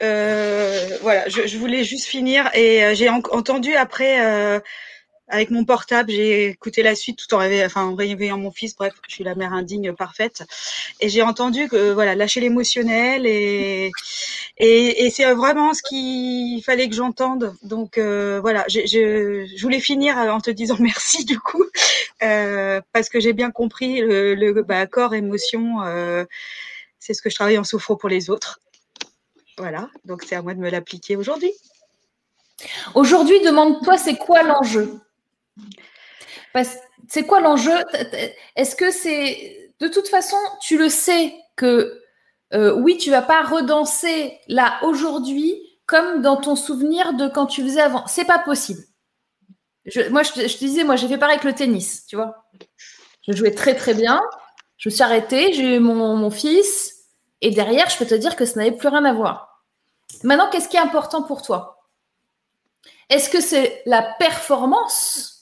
euh, 0.01 0.99
voilà, 1.03 1.29
je, 1.29 1.59
voulais 1.59 1.83
juste 1.83 2.07
finir 2.07 2.49
et 2.55 2.85
euh, 2.85 2.95
j'ai 2.95 3.09
entendu 3.09 3.75
après 3.75 4.25
euh, 4.25 4.61
avec 5.29 5.51
mon 5.51 5.65
portable, 5.65 6.11
j'ai 6.11 6.47
écouté 6.49 6.83
la 6.83 6.95
suite 6.95 7.19
tout 7.19 7.35
en 7.35 7.39
réveillant, 7.39 8.39
mon 8.39 8.51
fils. 8.51 8.77
Bref, 8.77 8.95
je 9.09 9.15
suis 9.15 9.25
la 9.25 9.35
mère 9.35 9.53
indigne 9.53 9.93
parfaite 9.93 10.45
et 11.01 11.09
j'ai 11.09 11.23
entendu 11.23 11.69
que 11.69 11.93
voilà, 11.93 12.15
lâcher 12.15 12.41
l'émotionnel 12.41 13.27
et 13.27 13.91
c'est 15.11 15.33
vraiment 15.35 15.75
ce 15.75 15.83
qu'il 15.83 16.63
fallait 16.63 16.89
que 16.89 16.95
j'entende. 16.95 17.55
Donc 17.63 17.99
euh, 17.99 18.41
voilà, 18.41 18.65
je, 18.69 19.61
voulais 19.63 19.81
finir 19.81 20.17
en 20.17 20.41
te 20.41 20.51
disant 20.51 20.77
merci 20.81 21.25
du 21.25 21.39
coup 21.39 21.65
parce 22.21 23.09
que 23.09 23.21
j'ai 23.21 23.33
bien 23.33 23.51
compris 23.51 24.01
le, 24.01 24.63
bah, 24.63 24.87
corps, 24.87 25.15
émotion. 25.15 25.79
c'est 26.99 27.15
ce 27.15 27.23
que 27.23 27.31
je 27.31 27.35
travaille 27.35 27.59
en 27.59 27.65
sophro 27.65 27.97
pour 27.97 28.09
les 28.09 28.31
autres 28.31 28.61
voilà, 29.59 29.91
donc 30.05 30.23
c'est 30.23 30.37
à 30.37 30.43
moi 30.43 30.55
de 30.55 30.61
me 30.61 30.71
l'appliquer 30.71 31.17
aujourd'hui. 31.17 31.53
Aujourd'hui, 32.95 33.41
demande-toi, 33.41 33.99
c'est 33.99 34.17
quoi 34.17 34.43
l'enjeu? 34.45 35.01
C'est 37.09 37.27
quoi 37.27 37.41
l'enjeu? 37.41 37.77
Est-ce 38.57 38.77
que 38.77 38.91
c'est... 38.91 39.73
De 39.81 39.89
toute 39.89 40.09
façon, 40.09 40.37
tu 40.61 40.77
le 40.77 40.89
sais 40.89 41.35
que 41.57 42.03
euh, 42.55 42.75
oui, 42.75 42.97
tu 42.97 43.11
vas 43.11 43.23
pas 43.23 43.43
redanser 43.43 44.39
là 44.49 44.79
aujourd'hui 44.83 45.63
comme 45.87 46.21
dans 46.21 46.37
ton 46.37 46.57
souvenir 46.57 47.15
de 47.15 47.29
quand 47.29 47.47
tu 47.47 47.63
faisais 47.63 47.81
avant. 47.81 48.07
C'est 48.07 48.25
pas 48.25 48.39
possible. 48.39 48.83
moi, 50.11 50.23
je, 50.23 50.33
te 50.33 50.59
disais, 50.59 50.85
moi, 50.85 50.97
j'ai 50.97 51.09
fait 51.09 51.19
pareil 51.19 51.37
avec 51.37 51.45
le 51.45 51.55
tennis, 51.55 52.05
tu 52.07 52.17
vois. 52.17 52.45
Je 53.27 53.35
jouais 53.35 53.55
très 53.55 53.75
très 53.75 53.95
bien. 53.95 54.21
Je 54.77 54.89
me 54.89 54.95
suis 54.95 55.03
arrêtée, 55.03 55.53
j'ai 55.53 55.77
eu 55.77 55.79
mon, 55.81 56.17
mon 56.17 56.31
fils, 56.31 56.95
et 57.41 57.51
derrière, 57.51 57.89
je 57.89 57.97
peux 57.97 58.07
te 58.07 58.15
dire 58.15 58.37
que 58.37 58.45
ça 58.45 58.61
n'avait 58.61 58.77
plus 58.77 58.89
rien 58.89 59.05
à 59.05 59.13
voir. 59.13 59.65
Maintenant, 60.23 60.49
qu'est-ce 60.51 60.69
qui 60.69 60.77
est 60.77 60.81
important 60.81 61.23
pour 61.23 61.43
toi? 61.43 61.87
Est-ce 63.11 63.31
que 63.31 63.41
c'est 63.41 63.83
la 63.87 64.03
performance 64.03 65.38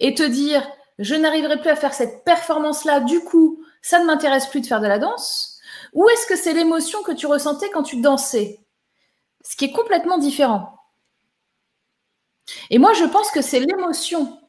et 0.00 0.14
te 0.14 0.22
dire 0.22 0.66
je 0.98 1.14
n'arriverai 1.14 1.60
plus 1.60 1.70
à 1.70 1.76
faire 1.76 1.94
cette 1.94 2.24
performance-là, 2.24 3.00
du 3.00 3.20
coup, 3.20 3.64
ça 3.80 3.98
ne 3.98 4.04
m'intéresse 4.04 4.46
plus 4.46 4.60
de 4.60 4.66
faire 4.66 4.80
de 4.80 4.86
la 4.86 4.98
danse 4.98 5.60
Ou 5.94 6.08
est-ce 6.08 6.26
que 6.26 6.36
c'est 6.36 6.52
l'émotion 6.52 7.02
que 7.02 7.12
tu 7.12 7.26
ressentais 7.26 7.70
quand 7.70 7.82
tu 7.82 8.00
dansais? 8.00 8.60
Ce 9.44 9.56
qui 9.56 9.66
est 9.66 9.72
complètement 9.72 10.18
différent. 10.18 10.78
Et 12.70 12.78
moi, 12.78 12.92
je 12.92 13.04
pense 13.04 13.30
que 13.30 13.42
c'est 13.42 13.60
l'émotion. 13.60 14.40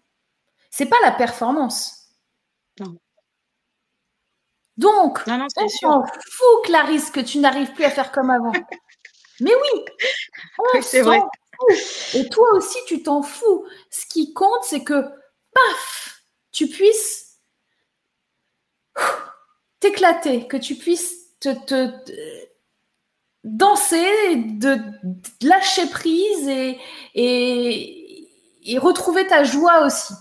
C'est 0.70 0.88
pas 0.88 1.00
la 1.02 1.12
performance. 1.12 2.10
Non. 2.80 2.98
Donc, 4.78 5.26
non, 5.28 5.38
non, 5.38 5.48
on 5.58 5.70
s'en 5.70 6.04
fout, 6.04 6.66
Clarisse, 6.66 7.12
que 7.12 7.20
tu 7.20 7.38
n'arrives 7.40 7.74
plus 7.74 7.84
à 7.84 7.92
faire 7.92 8.12
comme 8.12 8.32
avant. 8.32 8.52
Mais 9.40 9.52
oui, 9.54 10.82
c'est 10.82 11.02
vrai. 11.02 11.22
Et 12.14 12.28
toi 12.30 12.48
aussi, 12.54 12.78
tu 12.88 13.04
t'en 13.04 13.22
fous. 13.22 13.66
Ce 13.90 14.06
qui 14.08 14.34
compte, 14.34 14.64
c'est 14.64 14.84
que, 14.84 15.06
paf, 15.54 16.24
tu 16.52 16.68
puisses 16.68 17.40
t'éclater, 19.80 20.48
que 20.48 20.58
tu 20.58 20.76
puisses 20.76 21.38
te, 21.40 21.50
danser, 23.44 24.36
de, 24.36 24.78
lâcher 25.42 25.88
prise 25.90 26.48
et, 26.48 26.80
et, 27.16 28.78
retrouver 28.78 29.28
ta 29.28 29.44
joie 29.44 29.86
aussi. 29.86 30.14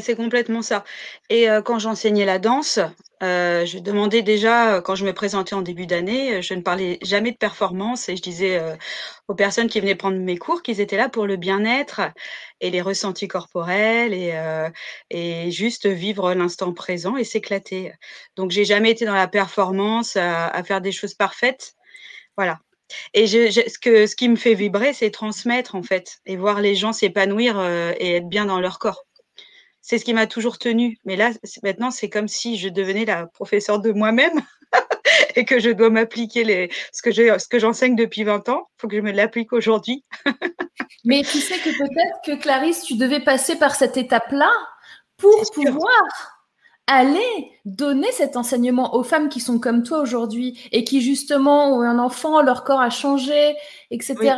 c'est 0.00 0.16
complètement 0.16 0.62
ça. 0.62 0.84
Et 1.30 1.48
euh, 1.48 1.62
quand 1.62 1.78
j'enseignais 1.78 2.26
la 2.26 2.38
danse, 2.38 2.80
euh, 3.22 3.66
je 3.66 3.78
demandais 3.78 4.22
déjà, 4.22 4.76
euh, 4.76 4.80
quand 4.80 4.94
je 4.94 5.04
me 5.04 5.12
présentais 5.12 5.54
en 5.54 5.62
début 5.62 5.86
d'année, 5.86 6.34
euh, 6.36 6.42
je 6.42 6.54
ne 6.54 6.62
parlais 6.62 6.98
jamais 7.02 7.32
de 7.32 7.36
performance 7.36 8.08
et 8.08 8.16
je 8.16 8.22
disais 8.22 8.60
aux 9.28 9.34
personnes 9.34 9.68
qui 9.68 9.80
venaient 9.80 9.94
prendre 9.94 10.18
mes 10.18 10.36
cours 10.38 10.62
qu'ils 10.62 10.80
étaient 10.80 10.96
là 10.96 11.08
pour 11.08 11.26
le 11.26 11.36
bien-être 11.36 12.00
et 12.60 12.70
les 12.70 12.80
ressentis 12.80 13.28
corporels 13.28 14.14
et, 14.14 14.32
et 15.10 15.50
juste 15.50 15.86
vivre 15.86 16.34
l'instant 16.34 16.72
présent 16.72 17.16
et 17.16 17.24
s'éclater. 17.24 17.92
Donc, 18.36 18.50
j'ai 18.50 18.64
jamais 18.64 18.90
été 18.90 19.04
dans 19.04 19.14
la 19.14 19.28
performance 19.28 20.16
à, 20.16 20.62
faire 20.64 20.80
des 20.80 20.92
choses 20.92 21.14
parfaites. 21.14 21.74
Voilà. 22.36 22.60
Et 23.14 23.26
je, 23.26 23.50
ce, 23.50 23.78
que, 23.78 24.06
ce 24.06 24.16
qui 24.16 24.28
me 24.28 24.36
fait 24.36 24.54
vibrer, 24.54 24.92
c'est 24.94 25.10
transmettre 25.10 25.74
en 25.74 25.82
fait 25.82 26.18
et 26.26 26.36
voir 26.36 26.60
les 26.60 26.74
gens 26.74 26.92
s'épanouir 26.92 27.60
et 27.98 28.16
être 28.16 28.28
bien 28.28 28.46
dans 28.46 28.60
leur 28.60 28.78
corps 28.78 29.07
c'est 29.88 29.96
ce 29.96 30.04
qui 30.04 30.12
m'a 30.12 30.26
toujours 30.26 30.58
tenu. 30.58 30.98
Mais 31.06 31.16
là, 31.16 31.30
maintenant, 31.62 31.90
c'est 31.90 32.10
comme 32.10 32.28
si 32.28 32.58
je 32.58 32.68
devenais 32.68 33.06
la 33.06 33.26
professeure 33.26 33.80
de 33.80 33.90
moi-même 33.90 34.42
et 35.34 35.46
que 35.46 35.58
je 35.60 35.70
dois 35.70 35.88
m'appliquer 35.88 36.44
les... 36.44 36.70
ce 36.92 37.00
que 37.00 37.10
ce 37.10 37.48
que 37.48 37.58
j'enseigne 37.58 37.96
depuis 37.96 38.22
20 38.22 38.50
ans. 38.50 38.68
Il 38.68 38.80
faut 38.82 38.88
que 38.88 38.96
je 38.96 39.00
me 39.00 39.12
l'applique 39.12 39.54
aujourd'hui. 39.54 40.04
Mais 41.06 41.22
tu 41.22 41.38
sais 41.38 41.56
que 41.56 41.70
peut-être 41.70 42.18
que 42.26 42.38
Clarisse, 42.38 42.82
tu 42.82 42.96
devais 42.96 43.20
passer 43.20 43.56
par 43.56 43.74
cette 43.74 43.96
étape-là 43.96 44.50
pour 45.16 45.40
pouvoir 45.54 46.02
aller 46.86 47.50
donner 47.64 48.12
cet 48.12 48.36
enseignement 48.36 48.94
aux 48.94 49.04
femmes 49.04 49.30
qui 49.30 49.40
sont 49.40 49.58
comme 49.58 49.84
toi 49.84 50.00
aujourd'hui 50.00 50.68
et 50.70 50.84
qui 50.84 51.00
justement 51.00 51.72
ont 51.72 51.80
un 51.80 51.98
enfant, 51.98 52.42
leur 52.42 52.62
corps 52.62 52.82
a 52.82 52.90
changé, 52.90 53.56
etc. 53.90 54.34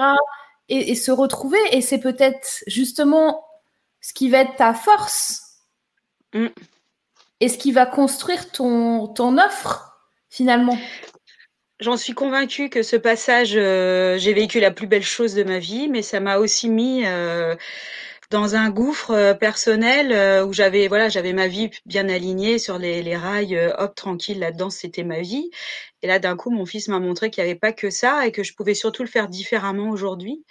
Et, 0.68 0.94
se 0.94 1.10
retrouver. 1.10 1.58
Et 1.72 1.80
c'est 1.80 1.98
peut-être 1.98 2.62
justement 2.68 3.42
ce 4.00 4.12
qui 4.12 4.30
va 4.30 4.38
être 4.38 4.56
ta 4.56 4.74
force 4.74 5.42
mm. 6.34 6.46
et 7.40 7.48
ce 7.48 7.58
qui 7.58 7.72
va 7.72 7.86
construire 7.86 8.50
ton, 8.50 9.08
ton 9.08 9.38
offre 9.38 9.98
finalement. 10.28 10.78
J'en 11.80 11.96
suis 11.96 12.12
convaincue 12.12 12.68
que 12.68 12.82
ce 12.82 12.96
passage, 12.96 13.52
euh, 13.56 14.18
j'ai 14.18 14.34
vécu 14.34 14.60
la 14.60 14.70
plus 14.70 14.86
belle 14.86 15.02
chose 15.02 15.34
de 15.34 15.44
ma 15.44 15.58
vie, 15.58 15.88
mais 15.88 16.02
ça 16.02 16.20
m'a 16.20 16.36
aussi 16.36 16.68
mis 16.68 17.06
euh, 17.06 17.56
dans 18.30 18.54
un 18.54 18.70
gouffre 18.70 19.10
euh, 19.10 19.34
personnel 19.34 20.12
euh, 20.12 20.46
où 20.46 20.52
j'avais 20.52 20.86
voilà 20.86 21.08
j'avais 21.08 21.32
ma 21.32 21.48
vie 21.48 21.70
bien 21.84 22.08
alignée 22.08 22.58
sur 22.58 22.78
les, 22.78 23.02
les 23.02 23.16
rails, 23.16 23.56
euh, 23.56 23.74
hop 23.76 23.94
tranquille 23.96 24.38
là-dedans 24.38 24.70
c'était 24.70 25.02
ma 25.02 25.20
vie. 25.20 25.50
Et 26.02 26.06
là 26.06 26.18
d'un 26.20 26.36
coup 26.36 26.50
mon 26.50 26.64
fils 26.64 26.88
m'a 26.88 27.00
montré 27.00 27.30
qu'il 27.30 27.42
n'y 27.42 27.50
avait 27.50 27.58
pas 27.58 27.72
que 27.72 27.90
ça 27.90 28.26
et 28.26 28.32
que 28.32 28.44
je 28.44 28.54
pouvais 28.54 28.74
surtout 28.74 29.02
le 29.02 29.08
faire 29.08 29.28
différemment 29.28 29.90
aujourd'hui. 29.90 30.44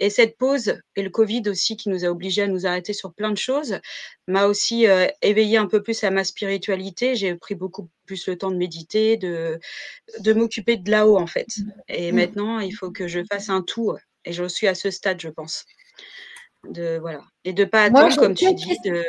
Et 0.00 0.10
cette 0.10 0.36
pause 0.36 0.78
et 0.96 1.02
le 1.02 1.10
Covid 1.10 1.42
aussi 1.46 1.76
qui 1.76 1.88
nous 1.88 2.04
a 2.04 2.08
obligés 2.08 2.42
à 2.42 2.46
nous 2.46 2.66
arrêter 2.66 2.92
sur 2.92 3.14
plein 3.14 3.30
de 3.30 3.38
choses 3.38 3.80
m'a 4.28 4.46
aussi 4.46 4.86
éveillé 5.22 5.56
un 5.56 5.66
peu 5.66 5.82
plus 5.82 6.04
à 6.04 6.10
ma 6.10 6.24
spiritualité. 6.24 7.14
J'ai 7.14 7.34
pris 7.36 7.54
beaucoup 7.54 7.88
plus 8.06 8.28
le 8.28 8.36
temps 8.36 8.50
de 8.50 8.56
méditer, 8.56 9.16
de 9.16 9.58
de 10.20 10.32
m'occuper 10.32 10.76
de 10.76 10.90
là-haut 10.90 11.18
en 11.18 11.26
fait. 11.26 11.48
Et 11.88 12.12
mmh. 12.12 12.16
maintenant 12.16 12.60
il 12.60 12.72
faut 12.72 12.90
que 12.90 13.08
je 13.08 13.20
fasse 13.32 13.48
un 13.48 13.62
tout 13.62 13.94
et 14.24 14.32
je 14.32 14.44
suis 14.44 14.68
à 14.68 14.74
ce 14.74 14.90
stade 14.90 15.20
je 15.20 15.28
pense 15.28 15.64
de 16.68 16.98
voilà. 16.98 17.20
Et 17.44 17.52
de 17.52 17.64
pas 17.64 17.84
attendre 17.84 18.16
comme 18.16 18.34
tu 18.34 18.52
dis 18.54 18.76
de 18.84 19.02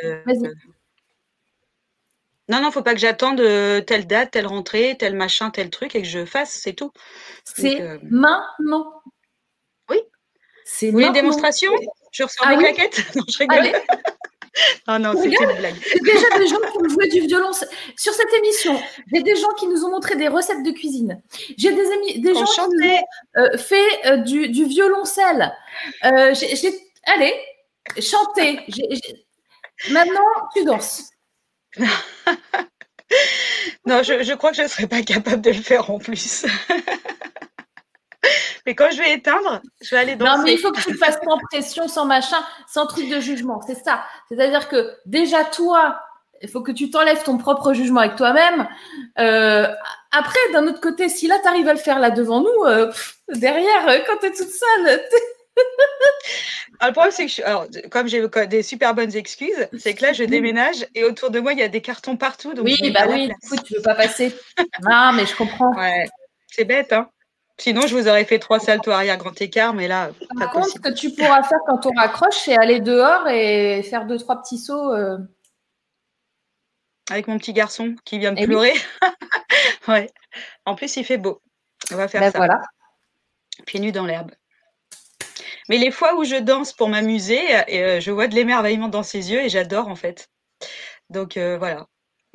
non 2.48 2.60
non 2.60 2.70
faut 2.70 2.82
pas 2.82 2.94
que 2.94 3.00
j'attende 3.00 3.40
euh, 3.40 3.80
telle 3.80 4.06
date 4.06 4.30
telle 4.32 4.46
rentrée 4.46 4.96
tel 4.98 5.16
machin 5.16 5.50
tel 5.50 5.68
truc 5.70 5.96
et 5.96 6.02
que 6.02 6.08
je 6.08 6.24
fasse 6.24 6.52
c'est 6.52 6.74
tout. 6.74 6.92
C'est 7.44 7.80
euh, 7.80 7.98
maintenant. 8.02 9.02
Oui. 9.90 9.98
C'est 10.64 10.86
vous 10.86 10.92
voulez 10.92 11.06
une 11.06 11.12
démonstration? 11.12 11.72
Je 12.12 12.22
ressors 12.22 12.46
ah, 12.46 12.56
mes 12.56 12.62
claquettes 12.62 13.02
non 13.16 13.22
je 13.28 13.38
rigole. 13.38 13.72
Oh 14.88 14.98
non, 15.00 15.12
c'était 15.20 15.42
une 15.42 15.58
blague. 15.58 15.74
Déjà 16.02 16.38
des 16.38 16.46
gens 16.46 16.56
qui 16.56 16.78
ont 16.78 16.88
joué 16.88 17.08
du 17.08 17.20
violon. 17.20 17.52
Sur 17.96 18.14
cette 18.14 18.32
émission, 18.38 18.80
j'ai 19.12 19.22
des 19.22 19.36
gens 19.36 19.52
qui 19.58 19.66
nous 19.66 19.84
ont 19.84 19.90
montré 19.90 20.16
des 20.16 20.28
recettes 20.28 20.62
de 20.62 20.70
cuisine. 20.70 21.20
J'ai 21.58 21.72
des, 21.72 21.92
amis, 21.92 22.20
des 22.20 22.32
gens 22.32 22.44
qui 22.44 22.60
ont 22.60 22.68
euh, 23.36 23.58
fait 23.58 24.22
du, 24.22 24.48
du, 24.48 24.64
violoncelle. 24.64 25.52
j'ai 26.02 26.85
Allez, 27.06 27.34
chantez. 28.00 28.60
Maintenant, 29.90 30.22
tu 30.54 30.64
danses. 30.64 31.10
non, 33.86 34.02
je, 34.02 34.34
crois 34.34 34.50
que 34.50 34.56
je 34.56 34.62
ne 34.62 34.68
serais 34.68 34.86
pas 34.86 35.02
capable 35.02 35.42
de 35.42 35.50
le 35.50 35.62
faire 35.62 35.90
en 35.90 35.98
plus. 35.98 36.46
mais 38.66 38.74
quand 38.74 38.90
je 38.90 38.98
vais 38.98 39.12
éteindre, 39.12 39.60
je 39.80 39.90
vais 39.90 40.00
aller 40.00 40.16
danser. 40.16 40.36
Non, 40.36 40.42
mais 40.42 40.54
il 40.54 40.58
faut 40.58 40.72
que 40.72 40.80
tu 40.80 40.92
le 40.92 40.98
fasses 40.98 41.18
sans 41.22 41.38
pression, 41.50 41.86
sans 41.88 42.06
machin, 42.06 42.44
sans 42.66 42.86
truc 42.86 43.08
de 43.08 43.20
jugement. 43.20 43.60
C'est 43.66 43.82
ça. 43.82 44.04
C'est-à-dire 44.28 44.68
que 44.68 44.96
déjà, 45.04 45.44
toi, 45.44 46.00
il 46.42 46.48
faut 46.48 46.62
que 46.62 46.72
tu 46.72 46.90
t'enlèves 46.90 47.22
ton 47.22 47.38
propre 47.38 47.72
jugement 47.72 48.00
avec 48.00 48.16
toi-même. 48.16 48.68
Euh, 49.18 49.68
après, 50.10 50.38
d'un 50.52 50.66
autre 50.66 50.80
côté, 50.80 51.08
si 51.08 51.28
là, 51.28 51.38
tu 51.40 51.48
arrives 51.48 51.68
à 51.68 51.72
le 51.72 51.78
faire 51.78 51.98
là 51.98 52.10
devant 52.10 52.40
nous, 52.40 52.64
euh, 52.64 52.90
derrière, 53.28 53.88
euh, 53.88 53.98
quand 54.06 54.16
tu 54.18 54.26
es 54.26 54.30
toute 54.30 54.50
seule, 54.50 55.00
le 56.82 56.92
problème, 56.92 57.12
c'est 57.12 57.26
que 57.26 57.42
alors, 57.42 57.66
comme 57.90 58.08
j'ai 58.08 58.26
des 58.46 58.62
super 58.62 58.94
bonnes 58.94 59.14
excuses, 59.14 59.68
c'est 59.78 59.94
que 59.94 60.02
là, 60.02 60.12
je 60.12 60.24
déménage 60.24 60.86
et 60.94 61.04
autour 61.04 61.30
de 61.30 61.40
moi, 61.40 61.52
il 61.52 61.58
y 61.58 61.62
a 61.62 61.68
des 61.68 61.80
cartons 61.80 62.16
partout. 62.16 62.54
Donc 62.54 62.66
oui, 62.66 62.90
bah 62.92 63.06
oui, 63.08 63.28
du 63.28 63.34
coup, 63.48 63.56
tu 63.64 63.74
veux 63.74 63.82
pas 63.82 63.94
passer. 63.94 64.34
non, 64.82 65.12
mais 65.14 65.26
je 65.26 65.36
comprends. 65.36 65.74
Ouais, 65.76 66.06
c'est 66.48 66.64
bête, 66.64 66.92
hein. 66.92 67.08
Sinon, 67.58 67.86
je 67.86 67.96
vous 67.96 68.06
aurais 68.06 68.24
fait 68.24 68.38
trois 68.38 68.60
saltos 68.60 68.90
arrière 68.90 69.16
grand 69.16 69.40
écart, 69.40 69.72
mais 69.72 69.88
là. 69.88 70.10
Par 70.38 70.50
contre, 70.50 70.68
ce 70.68 70.78
que 70.78 70.92
tu 70.92 71.10
pourras 71.10 71.42
faire 71.42 71.58
quand 71.66 71.86
on 71.86 71.90
raccroche, 71.96 72.36
c'est 72.36 72.56
aller 72.56 72.80
dehors 72.80 73.28
et 73.28 73.82
faire 73.82 74.06
deux, 74.06 74.18
trois 74.18 74.42
petits 74.42 74.58
sauts. 74.58 74.92
Euh. 74.92 75.16
Avec 77.10 77.28
mon 77.28 77.38
petit 77.38 77.54
garçon 77.54 77.94
qui 78.04 78.18
vient 78.18 78.32
de 78.32 78.40
eh 78.40 78.46
pleurer. 78.46 78.74
ouais. 79.88 80.10
En 80.66 80.74
plus, 80.74 80.96
il 80.96 81.04
fait 81.04 81.16
beau. 81.16 81.40
On 81.92 81.96
va 81.96 82.08
faire 82.08 82.20
ben 82.20 82.30
ça. 82.30 82.38
Voilà. 82.38 82.60
Pieds 83.64 83.80
nus 83.80 83.92
dans 83.92 84.04
l'herbe. 84.04 84.32
Mais 85.68 85.78
les 85.78 85.90
fois 85.90 86.14
où 86.14 86.24
je 86.24 86.36
danse 86.36 86.72
pour 86.72 86.88
m'amuser, 86.88 87.40
euh, 87.70 88.00
je 88.00 88.10
vois 88.10 88.28
de 88.28 88.34
l'émerveillement 88.34 88.88
dans 88.88 89.02
ses 89.02 89.32
yeux 89.32 89.40
et 89.40 89.48
j'adore 89.48 89.88
en 89.88 89.96
fait. 89.96 90.28
Donc 91.10 91.36
euh, 91.36 91.58
voilà. 91.58 91.86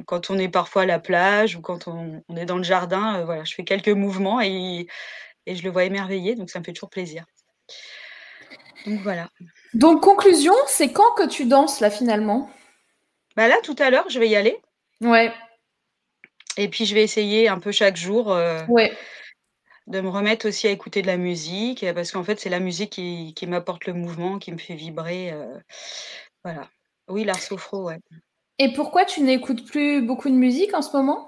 Quand 0.06 0.30
on 0.30 0.38
est 0.40 0.50
parfois 0.50 0.84
à 0.84 0.86
la 0.86 1.00
plage 1.00 1.56
ou 1.56 1.62
quand 1.62 1.88
on, 1.88 2.24
est 2.36 2.46
dans 2.46 2.58
le 2.58 2.64
jardin, 2.64 3.20
euh, 3.20 3.26
voilà, 3.26 3.44
je 3.44 3.54
fais 3.54 3.64
quelques 3.64 3.90
mouvements 3.90 4.42
et, 4.42 4.88
je 5.48 5.64
le 5.64 5.70
vois 5.70 5.84
émerveillé, 5.84 6.36
donc 6.36 6.50
ça 6.50 6.60
me 6.60 6.64
fait 6.64 6.74
toujours 6.74 6.90
plaisir. 6.90 7.26
Donc 8.86 9.00
voilà. 9.02 9.30
Donc 9.74 10.02
conclusion, 10.02 10.54
c'est 10.68 10.92
quand 10.92 11.14
que 11.16 11.28
tu 11.28 11.46
danses 11.46 11.82
là 11.82 11.92
finalement? 11.92 12.50
Bah 13.36 13.48
là 13.48 13.56
tout 13.64 13.76
à 13.80 13.90
l'heure, 13.90 14.10
je 14.10 14.20
vais 14.20 14.28
y 14.28 14.36
aller. 14.36 14.60
Ouais. 15.02 15.32
Et 16.58 16.68
puis 16.68 16.86
je 16.86 16.96
vais 16.96 17.04
essayer 17.04 17.48
un 17.48 17.60
peu 17.60 17.72
chaque 17.72 17.96
jour. 17.96 18.28
ouais 18.68 18.92
de 19.88 20.02
me 20.02 20.10
remettre 20.10 20.48
aussi 20.48 20.68
à 20.68 20.72
écouter 20.72 21.02
de 21.02 21.08
la 21.08 21.18
musique, 21.18 21.86
parce 21.94 22.12
qu'en 22.12 22.24
fait, 22.24 22.40
c'est 22.40 22.50
la 22.50 22.60
musique 22.60 22.92
qui, 22.92 23.34
qui 23.34 23.48
m'apporte 23.48 23.86
le 23.86 23.94
mouvement, 23.94 24.40
qui 24.40 24.52
me 24.52 24.58
fait 24.58 24.76
vibrer. 24.76 25.32
Euh, 25.32 25.58
voilà. 26.44 26.70
Oui, 27.08 27.24
l'art 27.24 27.40
sophro, 27.40 27.86
ouais. 27.86 28.00
Et 28.60 28.74
pourquoi 28.74 29.06
tu 29.06 29.22
n'écoutes 29.22 29.66
plus 29.66 30.02
beaucoup 30.02 30.30
de 30.30 30.36
musique 30.36 30.74
en 30.74 30.82
ce 30.82 30.96
moment? 30.96 31.28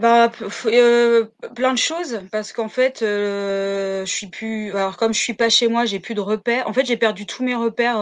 Bah, 0.00 0.32
euh, 0.66 1.26
plein 1.54 1.72
de 1.72 1.78
choses 1.78 2.20
parce 2.32 2.52
qu'en 2.52 2.68
fait, 2.68 3.02
euh, 3.02 4.04
je 4.04 4.10
suis 4.10 4.26
plus. 4.26 4.72
Alors 4.72 4.96
comme 4.96 5.14
je 5.14 5.20
suis 5.20 5.34
pas 5.34 5.48
chez 5.48 5.68
moi, 5.68 5.84
j'ai 5.84 6.00
plus 6.00 6.16
de 6.16 6.20
repères. 6.20 6.68
En 6.68 6.72
fait, 6.72 6.84
j'ai 6.84 6.96
perdu 6.96 7.26
tous 7.26 7.44
mes 7.44 7.54
repères. 7.54 8.00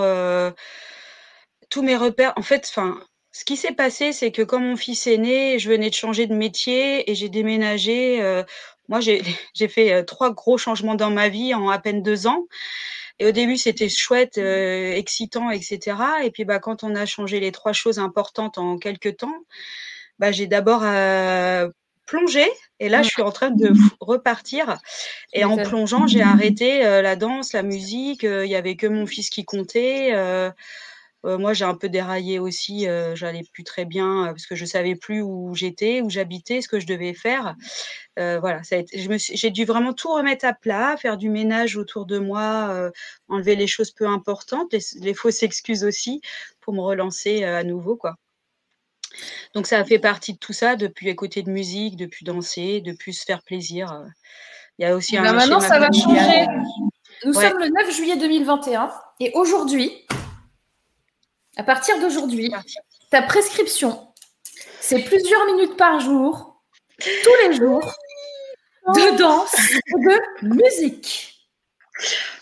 tous 1.69 1.83
mes 1.83 1.97
repères. 1.97 2.33
En 2.37 2.43
fait, 2.43 2.67
enfin, 2.67 2.99
ce 3.33 3.47
qui 3.47 3.57
s'est 3.57 3.73
passé, 3.73 4.13
c'est 4.13 4.31
que 4.31 4.43
quand 4.43 4.61
mon 4.61 4.77
fils 4.77 5.07
est 5.07 5.17
né, 5.17 5.59
je 5.59 5.71
venais 5.71 5.89
de 5.89 5.95
changer 5.95 6.27
de 6.27 6.35
métier 6.35 7.11
et 7.11 7.15
j'ai 7.15 7.31
déménagé. 7.31 8.23
Euh, 8.23 8.45
moi, 8.89 9.01
j'ai 9.01 9.23
fait 9.69 9.93
euh, 9.93 10.03
trois 10.03 10.33
gros 10.33 10.59
changements 10.59 10.95
dans 10.95 11.11
ma 11.11 11.31
vie 11.31 11.55
en 11.55 11.71
à 11.71 11.79
peine 11.79 12.03
deux 12.03 12.27
ans. 12.27 12.47
Et 13.19 13.27
au 13.27 13.31
début, 13.31 13.57
c'était 13.57 13.89
chouette, 13.89 14.37
euh, 14.37 14.93
excitant, 14.93 15.51
etc. 15.51 15.97
Et 16.25 16.31
puis, 16.31 16.45
bah, 16.45 16.59
quand 16.59 16.85
on 16.85 16.95
a 16.95 17.07
changé 17.07 17.41
les 17.41 17.53
trois 17.53 17.73
choses 17.73 17.99
importantes 17.99 18.59
en 18.59 18.77
quelques 18.79 19.17
temps, 19.17 19.37
bah, 20.19 20.31
j'ai 20.31 20.47
d'abord 20.47 20.81
plongé. 22.07 22.47
Et 22.81 22.91
là, 22.91 23.03
je 23.03 23.09
suis 23.09 23.23
en 23.23 23.33
train 23.33 23.51
de 23.51 23.73
repartir. 24.01 24.77
Et 25.33 25.45
en 25.45 25.57
plongeant, 25.57 26.07
j'ai 26.07 26.23
arrêté 26.23 26.81
la 26.81 27.17
danse, 27.17 27.55
la 27.55 27.63
musique. 27.63 28.25
Il 28.25 28.47
y 28.47 28.57
avait 28.57 28.77
que 28.77 28.87
mon 28.87 29.07
fils 29.07 29.31
qui 29.31 29.45
comptait. 29.45 30.11
Euh, 30.13 30.51
moi, 31.25 31.53
j'ai 31.53 31.65
un 31.65 31.75
peu 31.75 31.89
déraillé 31.89 32.39
aussi. 32.39 32.89
Euh, 32.89 33.15
j'allais 33.15 33.45
plus 33.53 33.65
très 33.65 33.85
bien 33.85 34.25
euh, 34.25 34.27
parce 34.29 34.47
que 34.47 34.57
je 34.57 34.65
savais 34.65 34.97
plus 34.97 35.23
où 35.23 35.55
j'étais, 35.55 36.01
où 36.01 36.11
j'habitais, 36.11 36.61
ce 36.61 36.69
que 36.69 36.81
je 36.81 36.87
devais 36.87 37.15
faire. 37.15 37.55
voilà, 38.17 38.61
j'ai 38.67 39.51
dû 39.51 39.65
vraiment 39.65 39.93
tout 39.93 40.13
remettre 40.13 40.45
à 40.45 40.53
plat, 40.53 40.97
faire 40.97 41.17
du 41.17 41.29
ménage 41.31 41.77
autour 41.77 42.07
de 42.07 42.19
moi, 42.19 42.91
enlever 43.29 43.57
les 43.57 43.67
choses 43.67 43.91
peu 43.91 44.07
importantes, 44.07 44.75
les, 45.01 45.15
fausses 45.15 45.43
excuses 45.43 45.85
aussi, 45.85 46.21
pour 46.61 46.75
me 46.75 46.81
relancer 46.81 47.45
à 47.45 47.65
nouveau, 47.65 47.97
quoi. 47.97 48.17
Donc 49.55 49.67
ça 49.67 49.79
a 49.79 49.85
fait 49.85 49.99
partie 49.99 50.33
de 50.33 50.39
tout 50.39 50.55
ça, 50.55 50.77
depuis 50.77 51.09
écouter 51.09 51.43
de 51.43 51.51
musique, 51.51 51.97
depuis 51.97 52.25
danser, 52.25 52.81
depuis 52.81 53.13
se 53.13 53.25
faire 53.25 53.43
plaisir. 53.43 54.05
Il 54.79 54.83
y 54.83 54.89
a 54.89 54.97
aussi 54.97 55.17
eh 55.17 55.19
un. 55.19 55.23
Ben 55.23 55.33
maintenant, 55.35 55.61
ça 55.61 55.79
va 55.79 55.89
changer. 55.93 56.47
Nous 57.25 57.35
sommes 57.35 57.59
le 57.59 57.69
9 57.69 57.95
juillet 57.95 58.17
2021 58.17 58.91
et 59.21 59.31
aujourd'hui, 59.35 60.07
à 61.57 61.63
partir 61.63 61.99
d'aujourd'hui, 62.01 62.53
ta 63.11 63.23
prescription, 63.23 64.13
c'est 64.81 65.03
plusieurs 65.03 65.47
minutes 65.47 65.77
par 65.77 66.01
jour, 66.01 66.63
tous 66.99 67.47
les 67.47 67.55
jours, 67.55 67.95
de 68.89 69.17
danse 69.17 69.55
et 69.71 69.93
de 69.93 70.55
musique. 70.55 71.49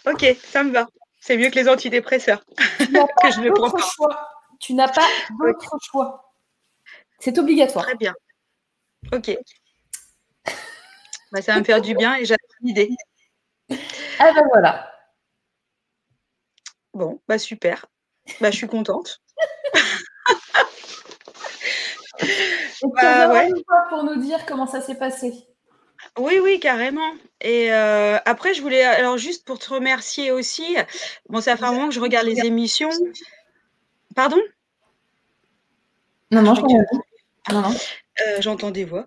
Ok, 0.07 0.25
ça 0.45 0.63
me 0.63 0.73
va. 0.73 0.87
C'est 1.21 1.37
mieux 1.37 1.51
que 1.51 1.57
les 1.57 1.69
antidépresseurs 1.69 2.45
que 2.57 3.31
je 3.31 3.41
ne 3.41 3.51
prends 3.51 3.71
pas. 3.71 3.79
Choix. 3.79 4.29
Tu 4.59 4.75
n'as 4.75 4.89
pas 4.89 5.07
d'autre 5.39 5.77
choix. 5.83 6.35
C'est 7.19 7.39
obligatoire. 7.39 7.85
Très 7.85 7.97
bien. 7.97 8.15
Ok. 9.13 9.37
Bah, 11.33 11.43
ça 11.43 11.55
va 11.55 11.61
me 11.61 11.65
faire 11.65 11.81
du 11.81 11.95
bien 11.95 12.17
et 12.17 12.25
j'adore 12.25 12.49
l'idée. 12.61 12.91
Ah 14.19 14.33
ben 14.33 14.43
voilà. 14.51 14.93
Bon, 16.93 17.21
bah 17.29 17.39
super. 17.39 17.87
Bah, 18.41 18.51
je 18.51 18.57
suis 18.57 18.68
contente. 18.68 19.21
bah, 22.95 23.33
ouais. 23.33 23.51
pour 23.89 24.05
nous 24.05 24.16
dire 24.16 24.45
comment 24.47 24.66
ça 24.66 24.81
s'est 24.81 24.97
passé. 24.97 25.47
Oui, 26.18 26.41
oui, 26.43 26.61
carrément. 26.61 27.12
Et 27.41 27.73
euh, 27.73 28.18
après, 28.25 28.55
je 28.55 28.62
voulais, 28.62 28.83
alors 28.83 29.18
juste 29.18 29.47
pour 29.47 29.59
te 29.59 29.73
remercier 29.73 30.33
aussi, 30.33 30.77
bon, 31.29 31.41
ça 31.41 31.57
fait 31.57 31.64
un 31.64 31.73
moment 31.73 31.89
que 31.89 31.95
je 31.95 32.01
regarde 32.01 32.27
les 32.27 32.45
émissions. 32.45 32.91
Pardon? 34.14 34.41
Non, 36.31 36.43
non, 36.43 36.55
je 36.55 36.61
non, 37.53 37.62
non. 37.62 37.75
Euh, 38.21 38.41
j'entends 38.41 38.71
des 38.71 38.85
voix. 38.85 39.07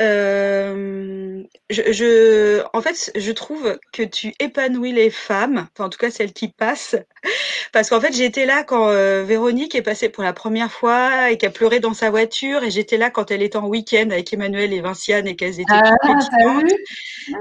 Euh, 0.00 1.42
je, 1.70 2.62
en 2.72 2.80
fait, 2.80 3.10
je 3.16 3.32
trouve 3.32 3.78
que 3.92 4.02
tu 4.02 4.34
épanouis 4.38 4.92
les 4.92 5.10
femmes, 5.10 5.68
enfin, 5.72 5.86
en 5.86 5.88
tout 5.88 5.98
cas 5.98 6.10
celles 6.10 6.32
qui 6.32 6.48
passent, 6.48 6.96
parce 7.72 7.88
qu'en 7.88 8.00
fait, 8.00 8.12
j'étais 8.12 8.46
là 8.46 8.62
quand 8.62 8.88
euh, 8.88 9.24
Véronique 9.24 9.74
est 9.74 9.82
passée 9.82 10.08
pour 10.08 10.22
la 10.22 10.32
première 10.32 10.70
fois 10.70 11.30
et 11.30 11.38
qu'elle 11.38 11.52
pleurait 11.52 11.80
dans 11.80 11.94
sa 11.94 12.10
voiture, 12.10 12.62
et 12.62 12.70
j'étais 12.70 12.98
là 12.98 13.10
quand 13.10 13.30
elle 13.30 13.42
était 13.42 13.56
en 13.56 13.66
week-end 13.66 14.08
avec 14.10 14.32
Emmanuel 14.32 14.72
et 14.72 14.80
Vinciane 14.80 15.26
et 15.26 15.34
qu'elles 15.34 15.58
étaient 15.60 15.72
ah, 15.72 16.60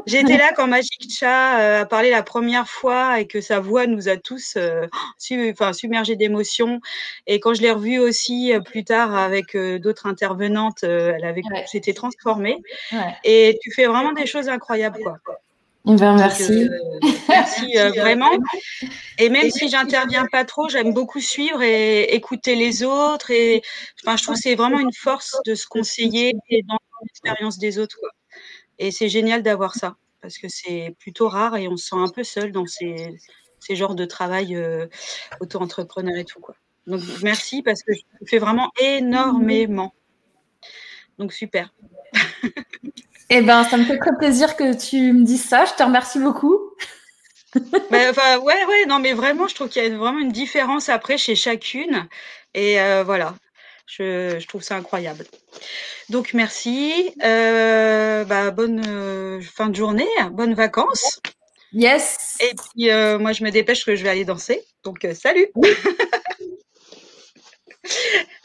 J'étais 0.08 0.38
là 0.38 0.52
quand 0.56 0.68
Magic 0.68 1.12
Chat 1.12 1.82
a 1.82 1.86
parlé 1.86 2.10
la 2.10 2.24
première 2.24 2.68
fois 2.68 3.20
et 3.20 3.28
que 3.28 3.42
sa 3.42 3.60
voix 3.60 3.86
nous 3.86 4.10
a 4.10 4.18
tous 4.18 4.58
enfin, 5.52 5.74
submergés 5.74 6.16
d'émotions. 6.16 6.80
Et 7.28 7.40
quand 7.40 7.54
je 7.54 7.62
l'ai 7.62 7.72
revue 7.72 8.00
aussi 8.00 8.54
plus 8.66 8.84
tard 8.84 9.16
avec 9.16 9.58
d'autres 9.58 10.06
intervenantes, 10.06 10.84
elle 11.10 11.26
avait 11.26 11.42
s'était 11.66 11.94
transformée. 11.94 12.58
Et 13.24 13.58
tu 13.62 13.72
fais 13.72 13.86
vraiment 13.86 14.14
des 14.14 14.26
choses 14.26 14.50
incroyables, 14.50 15.00
quoi. 15.04 15.18
Eh 15.88 15.96
ben, 15.96 16.16
merci. 16.16 16.70
Euh, 16.70 17.10
merci 17.28 17.78
euh, 17.78 17.90
vraiment. 17.90 18.30
Et 19.18 19.30
même 19.30 19.50
si 19.50 19.68
j'interviens 19.68 20.28
pas 20.32 20.46
trop, 20.46 20.70
j'aime 20.70 20.94
beaucoup 20.94 21.20
suivre 21.20 21.64
et 21.64 22.04
écouter 22.14 22.56
les 22.56 22.84
autres. 22.84 23.32
Et 23.32 23.64
enfin, 24.04 24.16
je 24.16 24.24
trouve 24.24 24.36
que 24.36 24.42
c'est 24.42 24.54
vraiment 24.54 24.80
une 24.80 24.94
force 24.94 25.36
de 25.48 25.56
se 25.56 25.66
conseiller 25.66 26.34
dans 26.68 26.78
l'expérience 27.02 27.58
des 27.58 27.80
autres. 27.80 27.98
Quoi. 28.00 28.12
Et 28.78 28.92
c'est 28.92 29.10
génial 29.10 29.42
d'avoir 29.42 29.74
ça 29.74 29.96
parce 30.22 30.38
que 30.38 30.48
c'est 30.48 30.96
plutôt 31.00 31.28
rare 31.28 31.56
et 31.58 31.68
on 31.68 31.78
se 31.78 31.88
sent 31.88 31.96
un 31.98 32.10
peu 32.10 32.24
seul 32.24 32.52
dans 32.52 32.68
ces, 32.68 33.18
ces 33.60 33.76
genres 33.76 33.96
de 33.96 34.06
travail 34.06 34.56
euh, 34.56 34.88
auto-entrepreneur 35.40 36.16
et 36.16 36.26
tout. 36.26 36.40
Quoi. 36.40 36.56
Donc 36.86 37.02
merci 37.24 37.64
parce 37.64 37.82
que 37.82 37.94
je 37.94 38.02
fais 38.28 38.38
vraiment 38.38 38.72
énormément. 38.80 39.94
Donc 41.18 41.34
super. 41.34 41.74
eh 43.30 43.42
ben, 43.42 43.64
ça 43.64 43.78
me 43.78 43.86
fait 43.86 43.98
très 43.98 44.16
plaisir 44.18 44.56
que 44.56 44.78
tu 44.78 45.14
me 45.14 45.24
dises 45.24 45.46
ça. 45.46 45.66
Je 45.66 45.74
te 45.74 45.84
remercie 45.84 46.20
beaucoup. 46.20 46.60
enfin, 47.56 48.38
ouais, 48.40 48.66
ouais, 48.66 48.86
non, 48.88 49.00
mais 49.00 49.14
vraiment, 49.14 49.48
je 49.48 49.56
trouve 49.56 49.70
qu'il 49.70 49.84
y 49.84 49.86
a 49.86 49.98
vraiment 49.98 50.20
une 50.20 50.32
différence 50.32 50.90
après 50.90 51.18
chez 51.18 51.36
chacune. 51.36 52.08
Et 52.54 52.82
euh, 52.82 53.04
voilà, 53.04 53.36
je, 53.88 54.46
trouve 54.48 54.62
ça 54.62 54.76
incroyable. 54.76 55.26
Donc, 56.10 56.34
merci. 56.34 57.14
Euh, 57.24 58.26
bah, 58.26 58.52
bonne 58.52 58.84
euh, 58.88 59.42
fin 59.42 59.70
de 59.70 59.76
journée, 59.76 60.08
bonnes 60.32 60.54
vacances. 60.54 61.20
Yes. 61.74 62.38
Et 62.42 62.54
puis, 62.56 62.90
moi, 63.20 63.34
je 63.34 63.44
me 63.44 63.52
dépêche 63.52 63.86
que 63.86 63.96
je 63.96 64.04
vais 64.04 64.10
aller 64.10 64.26
danser. 64.26 64.62
Donc, 64.84 65.08
salut. 65.14 65.48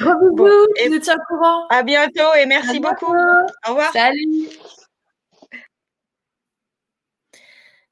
Gros 0.00 0.30
bisous, 0.30 0.66
et... 0.76 0.88
nous 0.88 0.98
tiens 0.98 1.16
au 1.16 1.34
courant. 1.34 1.66
À 1.68 1.82
bientôt 1.82 2.34
et 2.38 2.46
merci 2.46 2.80
beaucoup. 2.80 3.12
Au 3.12 3.70
revoir. 3.70 3.92
Salut. 3.92 4.48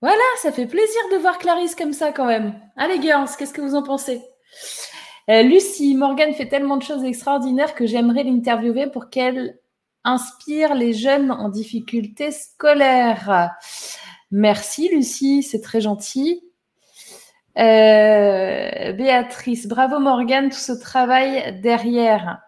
Voilà, 0.01 0.23
ça 0.43 0.53
fait 0.53 0.67
plaisir 0.67 1.01
de 1.13 1.17
voir 1.17 1.39
Clarisse 1.39 1.75
comme 1.75 1.95
ça 1.95 2.13
quand 2.13 2.27
même. 2.27 2.61
Allez, 2.77 3.01
girls, 3.01 3.29
qu'est-ce 3.39 3.55
que 3.55 3.63
vous 3.63 3.75
en 3.75 3.83
pensez? 3.83 4.21
Euh, 5.31 5.43
Lucie, 5.43 5.95
Morgane 5.95 6.35
fait 6.35 6.49
tellement 6.49 6.77
de 6.77 6.83
choses 6.83 7.05
extraordinaires 7.05 7.75
que 7.75 7.87
j'aimerais 7.87 8.25
l'interviewer 8.25 8.89
pour 8.89 9.09
qu'elle 9.09 9.59
inspire 10.05 10.75
les 10.75 10.93
jeunes 10.93 11.31
en 11.31 11.49
difficulté 11.49 12.31
scolaire. 12.31 13.53
Merci 14.31 14.91
Lucie, 14.91 15.43
c'est 15.43 15.63
très 15.63 15.81
gentil. 15.81 16.43
Euh, 17.59 18.93
Béatrice, 18.93 19.67
bravo 19.67 19.99
Morgane, 19.99 20.51
tout 20.51 20.57
ce 20.57 20.73
travail 20.73 21.61
derrière. 21.63 22.41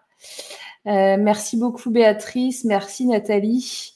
Euh, 0.85 1.17
merci 1.17 1.57
beaucoup 1.57 1.89
Béatrice, 1.89 2.65
merci 2.65 3.05
Nathalie. 3.05 3.95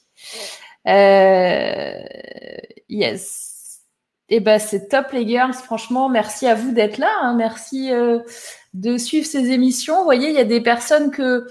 Euh, 0.87 1.93
yes. 2.89 3.81
Et 4.29 4.37
eh 4.37 4.39
ben 4.39 4.59
c'est 4.59 4.87
top 4.87 5.11
les 5.11 5.27
girls, 5.27 5.53
franchement, 5.53 6.07
merci 6.07 6.47
à 6.47 6.55
vous 6.55 6.71
d'être 6.71 6.97
là. 6.97 7.11
Hein. 7.21 7.35
Merci 7.35 7.91
de 8.73 8.97
suivre 8.97 9.25
ces 9.25 9.51
émissions. 9.51 9.97
Vous 9.97 10.03
voyez, 10.05 10.29
il 10.29 10.35
y 10.35 10.39
a 10.39 10.45
des 10.45 10.61
personnes 10.61 11.11
que 11.11 11.47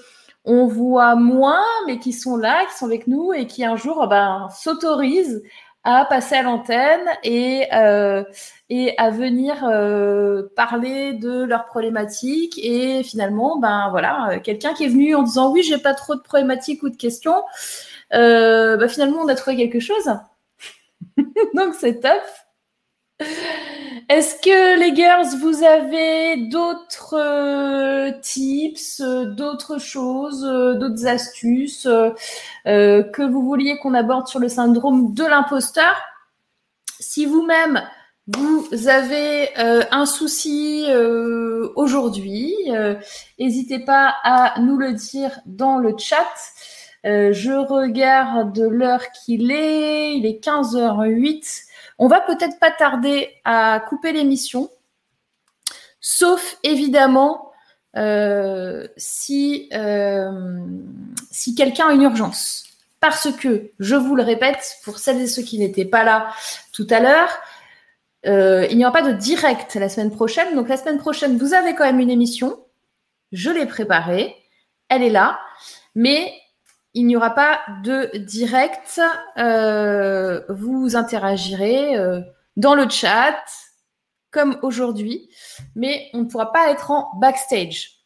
on 0.47 0.67
voit 0.67 1.15
moins, 1.15 1.63
mais 1.87 1.99
qui 1.99 2.15
sont 2.15 2.37
là, 2.37 2.65
qui 2.65 2.79
sont 2.79 2.87
avec 2.87 3.07
nous 3.07 3.35
et 3.35 3.47
qui 3.47 3.65
un 3.65 3.77
jour 3.77 4.07
ben, 4.09 4.49
s'autorisent 4.51 5.43
à 5.85 6.05
passer 6.05 6.35
à 6.35 6.43
l'antenne 6.43 7.09
et, 7.25 7.67
euh, 7.73 8.23
et 8.69 8.95
à 8.99 9.11
venir 9.11 9.65
euh, 9.65 10.49
parler 10.55 11.15
de 11.15 11.45
leurs 11.45 11.67
problématiques. 11.67 12.59
Et 12.63 13.03
finalement, 13.03 13.59
ben 13.59 13.89
voilà, 13.91 14.41
quelqu'un 14.41 14.75
qui 14.75 14.85
est 14.85 14.89
venu 14.89 15.15
en 15.15 15.23
disant 15.23 15.51
oui, 15.53 15.63
j'ai 15.63 15.79
pas 15.79 15.95
trop 15.95 16.15
de 16.15 16.21
problématiques 16.21 16.83
ou 16.83 16.91
de 16.91 16.97
questions, 16.97 17.43
euh, 18.13 18.77
ben, 18.77 18.89
finalement, 18.89 19.21
on 19.23 19.29
a 19.29 19.35
trouvé 19.35 19.57
quelque 19.57 19.81
chose. 19.81 20.11
Donc 21.55 21.75
c'est 21.75 22.01
top. 22.01 22.23
Est-ce 24.11 24.35
que 24.41 24.77
les 24.81 24.93
girls, 24.93 25.37
vous 25.41 25.63
avez 25.63 26.37
d'autres 26.49 27.15
euh, 27.15 28.11
tips, 28.21 28.99
euh, 28.99 29.27
d'autres 29.27 29.79
choses, 29.79 30.45
euh, 30.45 30.75
d'autres 30.75 31.07
astuces 31.07 31.87
que 32.65 33.31
vous 33.31 33.43
vouliez 33.43 33.79
qu'on 33.79 33.95
aborde 33.95 34.27
sur 34.27 34.41
le 34.41 34.49
syndrome 34.49 35.15
de 35.15 35.23
l'imposteur? 35.23 35.95
Si 36.99 37.25
vous-même, 37.25 37.83
vous 38.27 38.67
avez 38.89 39.49
un 39.57 40.07
souci 40.07 40.87
aujourd'hui, 41.77 42.55
n'hésitez 43.39 43.79
pas 43.79 44.15
à 44.23 44.61
nous 44.61 44.77
le 44.77 44.93
dire 44.93 45.39
dans 45.47 45.79
le 45.79 45.95
chat. 45.97 46.27
je 47.05 47.53
regarde 47.53 48.59
l'heure 48.59 49.11
qu'il 49.13 49.51
est, 49.51 50.17
il 50.17 50.27
est 50.27 50.45
15h08. 50.45 51.70
On 52.01 52.09
va 52.09 52.23
peut-être 52.23 52.59
pas 52.59 52.71
tarder 52.71 53.29
à 53.45 53.79
couper 53.79 54.13
l'émission, 54.13 54.71
sauf 56.01 56.57
évidemment 56.63 57.53
euh, 57.95 58.89
si, 58.97 59.69
euh, 59.75 60.61
si 61.31 61.55
quelqu'un 61.55 61.89
a 61.89 61.93
une 61.93 62.03
urgence. 62.03 62.65
Parce 63.01 63.31
que, 63.31 63.71
je 63.79 63.97
vous 63.97 64.17
le 64.17 64.23
répète, 64.23 64.79
pour 64.83 64.99
celles 64.99 65.21
et 65.21 65.27
ceux 65.27 65.43
qui 65.43 65.59
n'étaient 65.59 65.85
pas 65.85 66.03
là 66.03 66.33
tout 66.73 66.87
à 66.89 67.01
l'heure, 67.01 67.29
euh, 68.27 68.67
il 68.71 68.79
n'y 68.79 68.85
aura 68.87 68.95
pas 68.95 69.03
de 69.03 69.13
direct 69.13 69.75
la 69.75 69.91
semaine 69.91 70.11
prochaine. 70.11 70.55
Donc 70.55 70.71
la 70.71 70.79
semaine 70.79 70.99
prochaine, 70.99 71.37
vous 71.37 71.53
avez 71.53 71.75
quand 71.75 71.85
même 71.85 72.01
une 72.01 72.11
émission. 72.11 72.59
Je 73.33 73.51
l'ai 73.51 73.67
préparée. 73.67 74.35
Elle 74.89 75.03
est 75.03 75.11
là. 75.11 75.39
Mais 75.95 76.33
il 76.95 77.07
n'y 77.07 77.17
aura 77.17 77.31
pas 77.31 77.61
de 77.85 78.11
direct. 78.19 79.01
Euh, 79.39 80.41
vous 80.49 80.97
interagirez 80.97 81.97
euh, 81.97 82.21
dans 82.57 82.75
le 82.75 82.89
chat, 82.89 83.37
comme 84.31 84.59
aujourd'hui, 84.63 85.29
mais 85.75 86.09
on 86.15 86.19
ne 86.19 86.25
pourra 86.25 86.53
pas 86.53 86.71
être 86.71 86.91
en 86.91 87.11
backstage. 87.21 87.97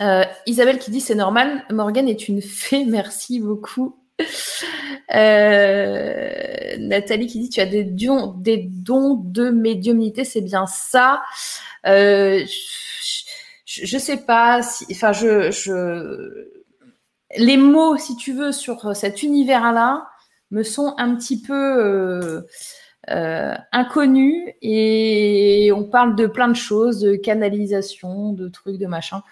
Euh, 0.00 0.24
Isabelle 0.46 0.78
qui 0.78 0.90
dit 0.90 1.00
c'est 1.00 1.14
normal, 1.14 1.64
Morgane 1.70 2.08
est 2.08 2.28
une 2.28 2.42
fée, 2.42 2.84
merci 2.86 3.40
beaucoup. 3.40 3.98
Nathalie 5.10 7.26
qui 7.26 7.40
dit 7.40 7.50
tu 7.50 7.60
as 7.60 7.66
des 7.66 7.84
dons, 7.84 8.36
de 8.36 9.50
médiumnité, 9.50 10.24
c'est 10.24 10.40
bien 10.40 10.66
ça. 10.66 11.22
je, 11.84 12.44
je, 13.66 13.98
sais 13.98 14.18
pas 14.18 14.62
si, 14.62 14.86
enfin 14.92 15.12
je, 15.12 15.50
je 15.50 16.63
les 17.36 17.56
mots, 17.56 17.96
si 17.96 18.16
tu 18.16 18.32
veux, 18.32 18.52
sur 18.52 18.86
euh, 18.86 18.94
cet 18.94 19.22
univers-là 19.22 20.08
me 20.50 20.62
sont 20.62 20.94
un 20.98 21.14
petit 21.16 21.40
peu 21.40 21.54
euh, 21.54 22.42
euh, 23.10 23.54
inconnus 23.72 24.52
et 24.62 25.72
on 25.74 25.84
parle 25.84 26.16
de 26.16 26.26
plein 26.26 26.48
de 26.48 26.56
choses, 26.56 27.00
de 27.00 27.16
canalisation, 27.16 28.32
de 28.32 28.48
trucs, 28.48 28.78
de 28.78 28.86
machin. 28.86 29.22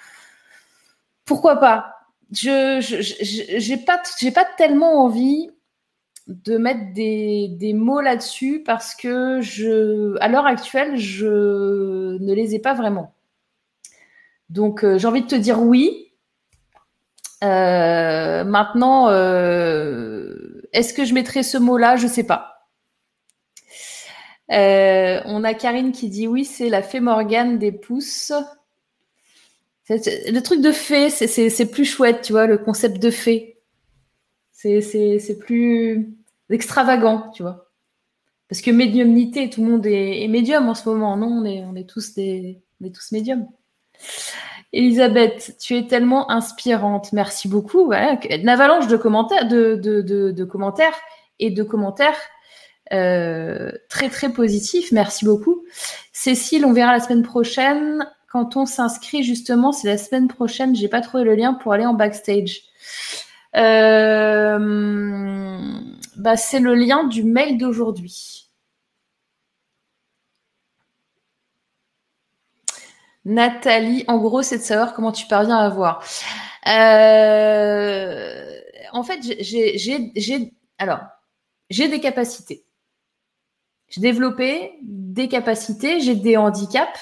Pourquoi 1.24 1.56
pas? 1.56 1.94
Je 2.32 3.70
n'ai 3.70 4.30
pas, 4.32 4.44
tellement 4.56 5.04
envie 5.04 5.50
de 6.26 6.56
mettre 6.56 6.92
des, 6.94 7.72
mots 7.74 8.00
là-dessus 8.00 8.62
parce 8.64 8.94
que 8.94 10.18
à 10.18 10.28
l'heure 10.28 10.46
actuelle, 10.46 10.96
je 10.96 12.18
ne 12.18 12.32
les 12.32 12.54
ai 12.54 12.58
pas 12.58 12.74
vraiment. 12.74 13.14
Donc, 14.48 14.84
j'ai 14.96 15.06
envie 15.06 15.22
de 15.22 15.26
te 15.26 15.34
dire 15.34 15.62
oui, 15.62 16.11
euh, 17.42 18.44
maintenant, 18.44 19.08
euh, 19.08 20.62
est-ce 20.72 20.94
que 20.94 21.04
je 21.04 21.14
mettrai 21.14 21.42
ce 21.42 21.58
mot-là? 21.58 21.96
Je 21.96 22.06
ne 22.06 22.10
sais 22.10 22.24
pas. 22.24 22.68
Euh, 24.50 25.20
on 25.24 25.44
a 25.44 25.54
Karine 25.54 25.92
qui 25.92 26.08
dit 26.08 26.28
oui, 26.28 26.44
c'est 26.44 26.68
la 26.68 26.82
fée 26.82 27.00
Morgane 27.00 27.58
des 27.58 27.72
pouces. 27.72 28.32
Le 29.88 30.40
truc 30.40 30.60
de 30.60 30.72
fée, 30.72 31.10
c'est 31.10 31.70
plus 31.70 31.84
chouette, 31.84 32.22
tu 32.22 32.32
vois, 32.32 32.46
le 32.46 32.58
concept 32.58 32.98
de 33.02 33.10
fée. 33.10 33.60
C'est 34.52 35.38
plus 35.40 36.14
extravagant, 36.48 37.30
tu 37.34 37.42
vois. 37.42 37.70
Parce 38.48 38.60
que 38.60 38.70
médiumnité, 38.70 39.50
tout 39.50 39.64
le 39.64 39.70
monde 39.70 39.86
est, 39.86 40.28
médium 40.28 40.68
en 40.68 40.74
ce 40.74 40.88
moment, 40.88 41.16
non? 41.16 41.28
On 41.28 41.44
est, 41.44 41.64
on 41.64 41.74
est 41.74 41.88
tous 41.88 42.14
des, 42.14 42.62
on 42.80 42.86
est 42.86 42.94
tous 42.94 43.12
médiums. 43.12 43.48
Elisabeth, 44.72 45.56
tu 45.60 45.76
es 45.76 45.86
tellement 45.86 46.30
inspirante. 46.30 47.12
Merci 47.12 47.48
beaucoup. 47.48 47.92
Une 47.92 48.48
avalanche 48.48 48.86
de 48.88 48.96
commentaires, 48.96 49.46
de, 49.46 50.44
commentaires 50.44 50.98
et 51.38 51.50
de 51.50 51.62
commentaires 51.62 52.18
euh, 52.92 53.70
très 53.88 54.08
très 54.08 54.30
positifs. 54.30 54.90
Merci 54.92 55.24
beaucoup. 55.24 55.64
Cécile, 56.12 56.64
on 56.64 56.72
verra 56.72 56.92
la 56.92 57.00
semaine 57.00 57.22
prochaine. 57.22 58.06
Quand 58.30 58.56
on 58.56 58.64
s'inscrit, 58.64 59.22
justement, 59.22 59.72
c'est 59.72 59.88
la 59.88 59.98
semaine 59.98 60.28
prochaine. 60.28 60.74
J'ai 60.74 60.88
pas 60.88 61.02
trouvé 61.02 61.24
le 61.24 61.34
lien 61.34 61.52
pour 61.52 61.74
aller 61.74 61.84
en 61.84 61.94
backstage. 61.94 62.62
Euh, 63.56 64.58
bah, 66.16 66.36
c'est 66.36 66.60
le 66.60 66.74
lien 66.74 67.04
du 67.04 67.24
mail 67.24 67.58
d'aujourd'hui. 67.58 68.41
Nathalie, 73.24 74.04
en 74.08 74.18
gros, 74.18 74.42
c'est 74.42 74.58
de 74.58 74.62
savoir 74.62 74.94
comment 74.94 75.12
tu 75.12 75.26
parviens 75.26 75.58
à 75.58 75.68
voir. 75.68 76.04
Euh, 76.66 78.60
en 78.92 79.02
fait, 79.02 79.20
j'ai 79.40 81.88
des 81.88 82.00
capacités. 82.00 82.64
J'ai 83.88 84.00
développé 84.00 84.72
des 84.82 85.28
capacités, 85.28 86.00
j'ai 86.00 86.14
des 86.14 86.36
handicaps. 86.36 86.98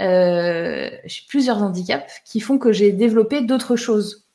Euh, 0.00 0.90
j'ai 1.04 1.22
plusieurs 1.28 1.62
handicaps 1.62 2.20
qui 2.24 2.40
font 2.40 2.58
que 2.58 2.72
j'ai 2.72 2.92
développé 2.92 3.42
d'autres 3.42 3.76
choses. 3.76 4.26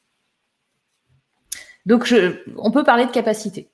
Donc, 1.85 2.13
on 2.57 2.71
peut 2.71 2.83
parler 2.83 3.05
de 3.05 3.11
capacité. 3.11 3.69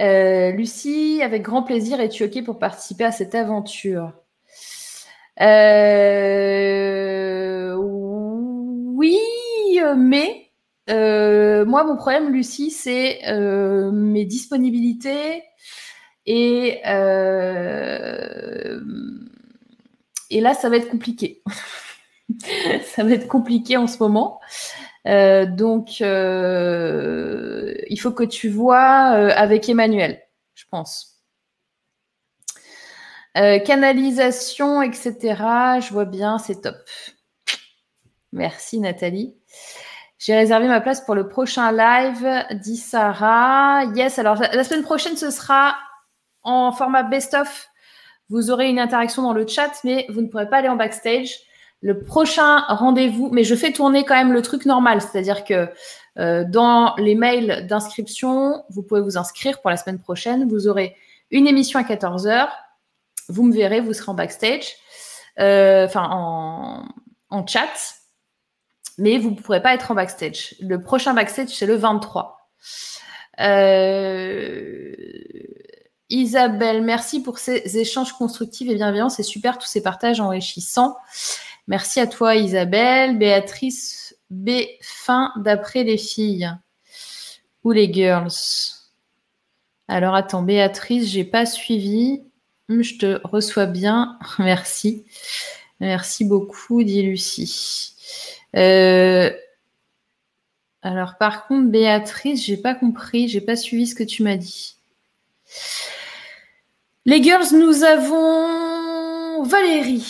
Euh, 0.00 0.50
Lucie, 0.52 1.20
avec 1.22 1.42
grand 1.42 1.62
plaisir, 1.62 2.00
es-tu 2.00 2.24
OK 2.24 2.44
pour 2.44 2.58
participer 2.58 3.04
à 3.04 3.12
cette 3.12 3.34
aventure? 3.34 4.12
Euh, 5.42 6.62
Oui, 7.76 9.18
mais 9.96 10.50
euh, 10.90 11.64
moi, 11.64 11.84
mon 11.84 11.96
problème, 11.96 12.32
Lucie, 12.32 12.70
c'est 12.70 13.20
mes 13.92 14.24
disponibilités 14.24 15.42
et, 16.26 16.80
et 20.30 20.40
là, 20.40 20.54
ça 20.54 20.68
va 20.68 20.76
être 20.76 20.88
compliqué. 20.90 21.42
ça 22.84 23.04
va 23.04 23.12
être 23.12 23.28
compliqué 23.28 23.76
en 23.76 23.86
ce 23.86 23.98
moment. 23.98 24.40
Euh, 25.06 25.46
donc, 25.46 26.00
euh, 26.00 27.74
il 27.88 27.96
faut 28.00 28.12
que 28.12 28.24
tu 28.24 28.48
vois 28.48 29.14
euh, 29.16 29.30
avec 29.34 29.68
Emmanuel, 29.68 30.20
je 30.54 30.64
pense. 30.70 31.11
Canalisation, 33.34 34.82
etc. 34.82 35.12
Je 35.80 35.92
vois 35.92 36.04
bien, 36.04 36.38
c'est 36.38 36.60
top. 36.60 36.76
Merci 38.32 38.78
Nathalie. 38.78 39.34
J'ai 40.18 40.34
réservé 40.34 40.68
ma 40.68 40.80
place 40.80 41.00
pour 41.00 41.14
le 41.14 41.28
prochain 41.28 41.72
live, 41.72 42.44
dit 42.62 42.76
Sarah. 42.76 43.84
Yes, 43.94 44.18
alors 44.18 44.36
la 44.36 44.64
semaine 44.64 44.82
prochaine, 44.82 45.16
ce 45.16 45.30
sera 45.30 45.74
en 46.42 46.72
format 46.72 47.02
best-of. 47.02 47.68
Vous 48.28 48.50
aurez 48.50 48.70
une 48.70 48.78
interaction 48.78 49.22
dans 49.22 49.32
le 49.32 49.46
chat, 49.46 49.72
mais 49.84 50.06
vous 50.10 50.20
ne 50.20 50.28
pourrez 50.28 50.48
pas 50.48 50.58
aller 50.58 50.68
en 50.68 50.76
backstage 50.76 51.40
le 51.82 52.04
prochain 52.04 52.60
rendez-vous, 52.68 53.28
mais 53.32 53.42
je 53.44 53.54
fais 53.56 53.72
tourner 53.72 54.04
quand 54.04 54.14
même 54.14 54.32
le 54.32 54.40
truc 54.40 54.66
normal, 54.66 55.02
c'est-à-dire 55.02 55.44
que 55.44 55.68
euh, 56.18 56.44
dans 56.48 56.94
les 56.96 57.16
mails 57.16 57.66
d'inscription, 57.66 58.62
vous 58.70 58.82
pouvez 58.82 59.00
vous 59.00 59.18
inscrire 59.18 59.60
pour 59.60 59.68
la 59.68 59.76
semaine 59.76 59.98
prochaine. 59.98 60.48
Vous 60.48 60.68
aurez 60.68 60.94
une 61.32 61.48
émission 61.48 61.80
à 61.80 61.82
14h. 61.82 62.48
Vous 63.28 63.44
me 63.44 63.52
verrez, 63.52 63.80
vous 63.80 63.92
serez 63.92 64.10
en 64.10 64.14
backstage, 64.14 64.74
euh, 65.38 65.86
enfin 65.86 66.08
en, 67.30 67.46
chat, 67.46 67.94
mais 68.98 69.18
vous 69.18 69.30
ne 69.30 69.36
pourrez 69.36 69.62
pas 69.62 69.74
être 69.74 69.90
en 69.90 69.94
backstage. 69.94 70.54
Le 70.60 70.82
prochain 70.82 71.14
backstage, 71.14 71.48
c'est 71.48 71.66
le 71.66 71.76
23. 71.76 72.50
Euh, 73.40 74.94
Isabelle, 76.10 76.82
merci 76.82 77.22
pour 77.22 77.38
ces 77.38 77.78
échanges 77.78 78.12
constructifs 78.12 78.68
et 78.68 78.74
bienveillants. 78.74 79.08
C'est 79.08 79.22
super, 79.22 79.58
tous 79.58 79.66
ces 79.66 79.82
partages 79.82 80.20
enrichissants. 80.20 80.96
Merci 81.66 82.00
à 82.00 82.06
toi, 82.06 82.34
Isabelle. 82.36 83.16
Béatrice 83.16 84.14
B. 84.28 84.50
Fin 84.82 85.32
d'après 85.36 85.84
les 85.84 85.96
filles 85.96 86.50
ou 87.64 87.70
les 87.70 87.92
girls. 87.92 88.30
Alors 89.88 90.14
attends, 90.14 90.42
Béatrice, 90.42 91.08
j'ai 91.08 91.24
pas 91.24 91.46
suivi. 91.46 92.22
Hum, 92.68 92.82
je 92.82 92.96
te 92.96 93.20
reçois 93.24 93.66
bien. 93.66 94.18
Merci. 94.38 95.04
Merci 95.80 96.24
beaucoup, 96.24 96.82
dit 96.84 97.02
Lucie. 97.02 97.94
Euh, 98.56 99.30
alors 100.82 101.16
par 101.18 101.46
contre, 101.46 101.68
Béatrice, 101.70 102.44
j'ai 102.44 102.56
pas 102.56 102.74
compris, 102.74 103.28
j'ai 103.28 103.40
pas 103.40 103.56
suivi 103.56 103.86
ce 103.86 103.94
que 103.94 104.04
tu 104.04 104.22
m'as 104.22 104.36
dit. 104.36 104.76
Les 107.04 107.22
girls, 107.22 107.46
nous 107.52 107.82
avons 107.82 109.42
Valérie 109.42 110.06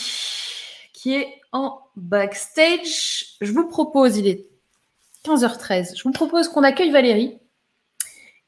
qui 0.92 1.14
est 1.14 1.40
en 1.52 1.80
backstage. 1.96 3.36
Je 3.40 3.50
vous 3.50 3.66
propose, 3.66 4.18
il 4.18 4.28
est 4.28 4.46
15h13, 5.24 5.96
je 5.96 6.02
vous 6.04 6.12
propose 6.12 6.48
qu'on 6.48 6.62
accueille 6.62 6.90
Valérie. 6.90 7.38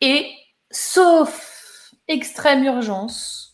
Et 0.01 0.31
sauf 0.71 1.93
extrême 2.07 2.65
urgence, 2.65 3.54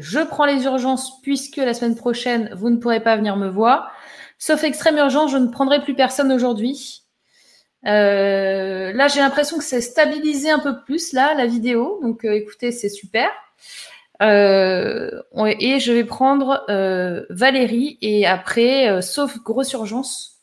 je 0.00 0.20
prends 0.20 0.44
les 0.44 0.64
urgences 0.64 1.20
puisque 1.22 1.56
la 1.56 1.74
semaine 1.74 1.96
prochaine, 1.96 2.50
vous 2.54 2.70
ne 2.70 2.76
pourrez 2.76 3.00
pas 3.00 3.16
venir 3.16 3.36
me 3.36 3.48
voir. 3.48 3.92
Sauf 4.38 4.64
extrême 4.64 4.96
urgence, 4.96 5.30
je 5.32 5.38
ne 5.38 5.48
prendrai 5.48 5.82
plus 5.82 5.94
personne 5.94 6.32
aujourd'hui. 6.32 7.02
Euh, 7.86 8.92
là, 8.92 9.08
j'ai 9.08 9.20
l'impression 9.20 9.58
que 9.58 9.64
c'est 9.64 9.80
stabilisé 9.80 10.50
un 10.50 10.58
peu 10.58 10.82
plus, 10.84 11.12
là, 11.12 11.34
la 11.34 11.46
vidéo. 11.46 11.98
Donc, 12.02 12.24
euh, 12.24 12.32
écoutez, 12.32 12.72
c'est 12.72 12.88
super. 12.88 13.28
Euh, 14.22 15.10
et 15.60 15.80
je 15.80 15.92
vais 15.92 16.04
prendre 16.04 16.64
Valérie 17.30 17.98
et 18.00 18.26
après, 18.26 19.02
sauf 19.02 19.38
grosse 19.38 19.72
urgence, 19.72 20.42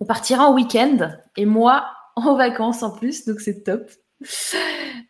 on 0.00 0.04
partira 0.04 0.46
en 0.48 0.54
week-end 0.54 1.12
et 1.36 1.46
moi 1.46 1.86
en 2.14 2.34
vacances 2.36 2.82
en 2.82 2.90
plus, 2.90 3.24
donc 3.24 3.40
c'est 3.40 3.62
top. 3.62 3.90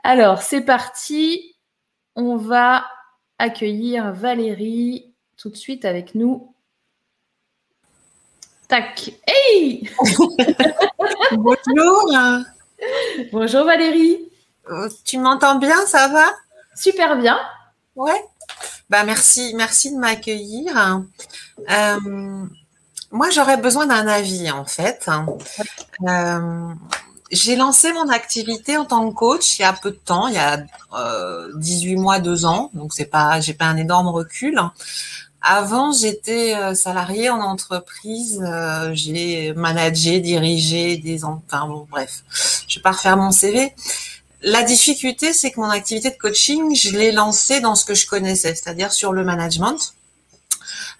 Alors, 0.04 0.42
c'est 0.42 0.62
parti. 0.62 1.56
On 2.14 2.36
va 2.36 2.84
accueillir 3.42 4.12
Valérie 4.12 5.12
tout 5.36 5.50
de 5.50 5.56
suite 5.56 5.84
avec 5.84 6.14
nous. 6.14 6.54
Tac. 8.68 9.12
Hey 9.26 9.90
Bonjour. 11.32 12.12
Bonjour 13.32 13.64
Valérie. 13.64 14.30
Tu 15.04 15.18
m'entends 15.18 15.56
bien, 15.56 15.84
ça 15.86 16.06
va? 16.08 16.26
Super 16.76 17.18
bien. 17.18 17.36
Ouais. 17.96 18.24
Bah 18.88 19.02
merci, 19.04 19.54
merci 19.56 19.92
de 19.92 19.98
m'accueillir. 19.98 21.02
Euh, 21.68 22.46
moi, 23.10 23.30
j'aurais 23.30 23.56
besoin 23.56 23.86
d'un 23.86 24.06
avis 24.06 24.52
en 24.52 24.64
fait. 24.64 25.08
Euh, 26.06 26.74
j'ai 27.32 27.56
lancé 27.56 27.92
mon 27.92 28.08
activité 28.08 28.76
en 28.76 28.84
tant 28.84 29.08
que 29.10 29.14
coach 29.14 29.58
il 29.58 29.62
y 29.62 29.64
a 29.64 29.72
peu 29.72 29.90
de 29.90 29.96
temps, 29.96 30.28
il 30.28 30.34
y 30.34 30.38
a 30.38 30.58
18 31.56 31.94
euh, 31.94 31.98
mois, 31.98 32.20
2 32.20 32.44
ans, 32.44 32.70
donc 32.74 32.92
c'est 32.92 33.06
pas, 33.06 33.40
j'ai 33.40 33.54
pas 33.54 33.66
un 33.66 33.76
énorme 33.76 34.08
recul. 34.08 34.60
Avant, 35.44 35.90
j'étais 35.90 36.54
salariée 36.76 37.28
en 37.28 37.40
entreprise, 37.40 38.40
j'ai 38.92 39.52
managé, 39.54 40.20
dirigé 40.20 40.98
des, 40.98 41.24
enfin 41.24 41.66
bon, 41.66 41.88
bref, 41.90 42.22
je 42.68 42.78
vais 42.78 42.82
pas 42.82 42.92
refaire 42.92 43.16
mon 43.16 43.32
CV. 43.32 43.74
La 44.44 44.62
difficulté, 44.64 45.32
c'est 45.32 45.52
que 45.52 45.60
mon 45.60 45.70
activité 45.70 46.10
de 46.10 46.16
coaching, 46.16 46.74
je 46.74 46.90
l'ai 46.96 47.12
lancée 47.12 47.60
dans 47.60 47.76
ce 47.76 47.84
que 47.84 47.94
je 47.94 48.06
connaissais, 48.06 48.54
c'est-à-dire 48.54 48.92
sur 48.92 49.12
le 49.12 49.22
management. 49.22 49.94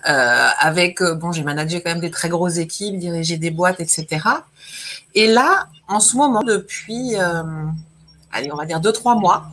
Euh, 0.09 0.49
avec, 0.59 1.01
euh, 1.01 1.15
bon, 1.15 1.33
j'ai 1.33 1.43
managé 1.43 1.81
quand 1.81 1.91
même 1.91 2.01
des 2.01 2.11
très 2.11 2.29
grosses 2.29 2.59
équipes, 2.59 2.99
dirigé 2.99 3.37
des 3.39 3.51
boîtes, 3.51 3.81
etc. 3.81 4.07
Et 5.15 5.27
là, 5.27 5.69
en 5.89 6.01
ce 6.01 6.17
moment, 6.17 6.43
depuis, 6.43 7.17
euh, 7.17 7.43
allez, 8.33 8.53
on 8.53 8.57
va 8.57 8.65
dire 8.65 8.81
deux, 8.81 8.93
trois 8.93 9.15
mois, 9.15 9.47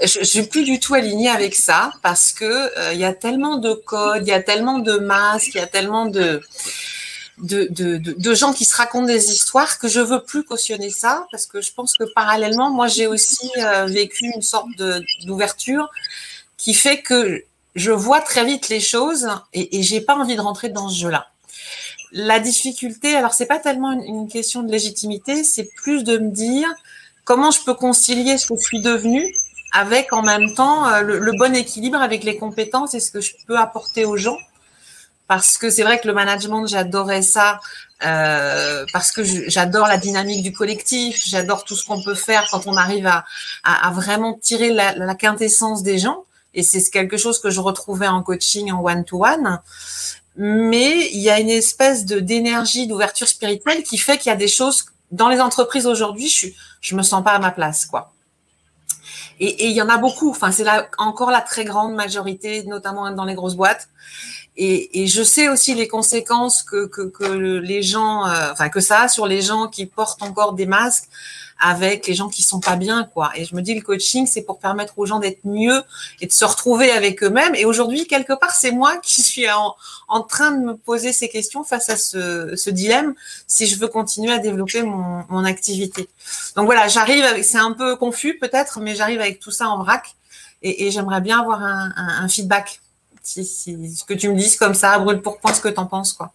je, 0.00 0.20
je 0.20 0.24
suis 0.24 0.44
plus 0.44 0.64
du 0.64 0.78
tout 0.78 0.94
alignée 0.94 1.28
avec 1.28 1.54
ça 1.54 1.92
parce 2.02 2.32
que 2.32 2.92
il 2.92 3.00
y 3.00 3.04
a 3.04 3.12
tellement 3.12 3.56
de 3.56 3.72
codes, 3.72 4.22
il 4.26 4.28
y 4.28 4.32
a 4.32 4.42
tellement 4.42 4.78
de 4.78 4.96
masques, 4.98 5.54
il 5.54 5.58
y 5.58 5.60
a 5.60 5.66
tellement 5.66 6.06
de 6.06 6.40
de, 7.40 7.98
de, 7.98 8.34
gens 8.34 8.52
qui 8.52 8.64
se 8.64 8.76
racontent 8.76 9.06
des 9.06 9.30
histoires 9.30 9.78
que 9.78 9.88
je 9.88 10.00
veux 10.00 10.22
plus 10.22 10.44
cautionner 10.44 10.90
ça 10.90 11.26
parce 11.30 11.46
que 11.46 11.60
je 11.60 11.72
pense 11.72 11.96
que 11.96 12.04
parallèlement, 12.14 12.70
moi, 12.70 12.88
j'ai 12.88 13.06
aussi 13.06 13.50
euh, 13.58 13.86
vécu 13.86 14.30
une 14.34 14.42
sorte 14.42 14.68
d'ouverture 15.24 15.88
qui 16.56 16.74
fait 16.74 17.00
que 17.00 17.44
je 17.74 17.90
vois 17.92 18.20
très 18.20 18.44
vite 18.44 18.68
les 18.68 18.80
choses 18.80 19.28
et, 19.52 19.78
et 19.78 19.82
j'ai 19.82 20.00
pas 20.00 20.16
envie 20.16 20.36
de 20.36 20.40
rentrer 20.40 20.68
dans 20.68 20.88
ce 20.88 21.00
jeu-là. 21.00 21.28
La 22.12 22.40
difficulté, 22.40 23.14
alors 23.14 23.34
c'est 23.34 23.46
pas 23.46 23.58
tellement 23.58 23.92
une, 23.92 24.28
question 24.28 24.62
de 24.62 24.70
légitimité, 24.70 25.44
c'est 25.44 25.68
plus 25.76 26.04
de 26.04 26.18
me 26.18 26.30
dire 26.30 26.68
comment 27.24 27.50
je 27.50 27.62
peux 27.64 27.74
concilier 27.74 28.38
ce 28.38 28.46
que 28.46 28.54
je 28.56 28.64
suis 28.64 28.80
devenue 28.80 29.34
avec 29.72 30.12
en 30.14 30.22
même 30.22 30.54
temps 30.54 30.88
euh, 30.88 31.02
le, 31.02 31.32
bon 31.38 31.54
équilibre 31.54 32.00
avec 32.00 32.24
les 32.24 32.38
compétences 32.38 32.94
et 32.94 33.00
ce 33.00 33.10
que 33.10 33.20
je 33.20 33.32
peux 33.46 33.58
apporter 33.58 34.06
aux 34.06 34.16
gens 34.16 34.38
parce 35.28 35.58
que 35.58 35.68
c'est 35.68 35.82
vrai 35.82 36.00
que 36.00 36.08
le 36.08 36.14
management, 36.14 36.66
j'adorais 36.66 37.20
ça, 37.20 37.60
euh, 38.04 38.86
parce 38.94 39.12
que 39.12 39.22
j'adore 39.22 39.86
la 39.86 39.98
dynamique 39.98 40.42
du 40.42 40.54
collectif, 40.54 41.22
j'adore 41.22 41.64
tout 41.64 41.76
ce 41.76 41.84
qu'on 41.84 42.02
peut 42.02 42.14
faire 42.14 42.48
quand 42.50 42.66
on 42.66 42.76
arrive 42.76 43.06
à, 43.06 43.90
vraiment 43.92 44.32
tirer 44.32 44.70
la, 44.72 44.94
la, 44.94 45.14
quintessence 45.14 45.82
des 45.82 45.98
gens. 45.98 46.24
Et 46.54 46.62
c'est 46.62 46.82
quelque 46.90 47.18
chose 47.18 47.40
que 47.40 47.50
je 47.50 47.60
retrouvais 47.60 48.08
en 48.08 48.22
coaching, 48.22 48.72
en 48.72 48.82
one-to-one. 48.82 49.60
Mais 50.38 51.10
il 51.12 51.20
y 51.20 51.30
a 51.30 51.40
une 51.40 51.50
espèce 51.50 52.06
de 52.06 52.20
d'énergie, 52.20 52.86
d'ouverture 52.86 53.28
spirituelle 53.28 53.82
qui 53.82 53.98
fait 53.98 54.18
qu'il 54.18 54.30
y 54.30 54.32
a 54.32 54.36
des 54.36 54.48
choses 54.48 54.86
dans 55.10 55.28
les 55.28 55.40
entreprises 55.40 55.86
aujourd'hui, 55.86 56.28
je 56.28 56.46
je 56.80 56.94
me 56.94 57.02
sens 57.02 57.24
pas 57.24 57.32
à 57.32 57.38
ma 57.38 57.50
place, 57.50 57.86
quoi. 57.86 58.12
Et, 59.40 59.66
il 59.66 59.72
y 59.72 59.82
en 59.82 59.88
a 59.88 59.98
beaucoup. 59.98 60.30
Enfin, 60.30 60.52
c'est 60.52 60.64
là 60.64 60.88
encore 60.98 61.30
la 61.30 61.40
très 61.40 61.64
grande 61.64 61.94
majorité, 61.94 62.62
notamment 62.64 63.10
dans 63.10 63.24
les 63.24 63.34
grosses 63.34 63.54
boîtes. 63.54 63.88
Et, 64.60 65.06
je 65.06 65.22
sais 65.22 65.48
aussi 65.48 65.74
les 65.74 65.86
conséquences 65.86 66.64
que, 66.64 66.86
que, 66.86 67.24
les 67.58 67.80
gens, 67.82 68.26
euh, 68.26 68.50
enfin 68.50 68.68
que 68.68 68.80
ça 68.80 69.02
a 69.02 69.08
sur 69.08 69.28
les 69.28 69.40
gens 69.40 69.68
qui 69.68 69.86
portent 69.86 70.22
encore 70.22 70.54
des 70.54 70.66
masques 70.66 71.08
avec 71.60 72.08
les 72.08 72.14
gens 72.14 72.28
qui 72.28 72.42
sont 72.42 72.58
pas 72.58 72.74
bien, 72.74 73.04
quoi. 73.04 73.30
Et 73.36 73.44
je 73.44 73.54
me 73.54 73.62
dis, 73.62 73.74
le 73.74 73.82
coaching, 73.82 74.26
c'est 74.26 74.42
pour 74.42 74.58
permettre 74.58 74.98
aux 74.98 75.06
gens 75.06 75.20
d'être 75.20 75.44
mieux 75.44 75.82
et 76.20 76.26
de 76.26 76.32
se 76.32 76.44
retrouver 76.44 76.90
avec 76.90 77.22
eux-mêmes. 77.22 77.54
Et 77.54 77.64
aujourd'hui, 77.64 78.06
quelque 78.06 78.32
part, 78.32 78.52
c'est 78.52 78.72
moi 78.72 78.96
qui 78.98 79.22
suis 79.22 79.48
en, 79.48 79.74
en, 80.08 80.22
train 80.22 80.50
de 80.52 80.64
me 80.64 80.76
poser 80.76 81.12
ces 81.12 81.28
questions 81.28 81.62
face 81.62 81.88
à 81.88 81.96
ce, 81.96 82.54
ce 82.56 82.70
dilemme, 82.70 83.14
si 83.46 83.66
je 83.66 83.78
veux 83.78 83.88
continuer 83.88 84.32
à 84.32 84.38
développer 84.38 84.82
mon, 84.82 85.24
mon 85.28 85.44
activité. 85.44 86.08
Donc 86.56 86.66
voilà, 86.66 86.88
j'arrive 86.88 87.24
c'est 87.42 87.58
un 87.58 87.72
peu 87.72 87.96
confus 87.96 88.38
peut-être, 88.38 88.80
mais 88.80 88.94
j'arrive 88.96 89.20
avec 89.20 89.38
tout 89.38 89.52
ça 89.52 89.68
en 89.68 89.82
vrac. 89.82 90.16
Et, 90.62 90.86
et 90.86 90.90
j'aimerais 90.90 91.20
bien 91.20 91.40
avoir 91.40 91.62
un, 91.62 91.92
un, 91.96 92.24
un 92.24 92.28
feedback. 92.28 92.80
Si, 93.28 93.44
si, 93.44 93.94
ce 93.94 94.04
que 94.06 94.14
tu 94.14 94.30
me 94.30 94.36
dises 94.36 94.56
comme 94.56 94.72
ça, 94.72 94.98
brûle 94.98 95.20
pour 95.20 95.38
point 95.38 95.52
ce 95.52 95.60
que 95.60 95.68
tu 95.68 95.78
en 95.78 95.84
penses, 95.84 96.14
quoi. 96.14 96.32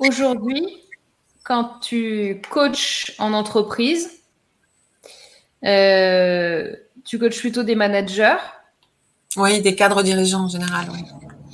Aujourd'hui, 0.00 0.66
quand 1.44 1.78
tu 1.80 2.42
coaches 2.50 3.14
en 3.20 3.32
entreprise, 3.32 4.10
euh, 5.64 6.74
tu 7.04 7.20
coaches 7.20 7.38
plutôt 7.38 7.62
des 7.62 7.76
managers. 7.76 8.38
Oui, 9.36 9.62
des 9.62 9.76
cadres 9.76 10.02
dirigeants 10.02 10.46
en 10.46 10.48
général. 10.48 10.88
Oui. 10.92 11.04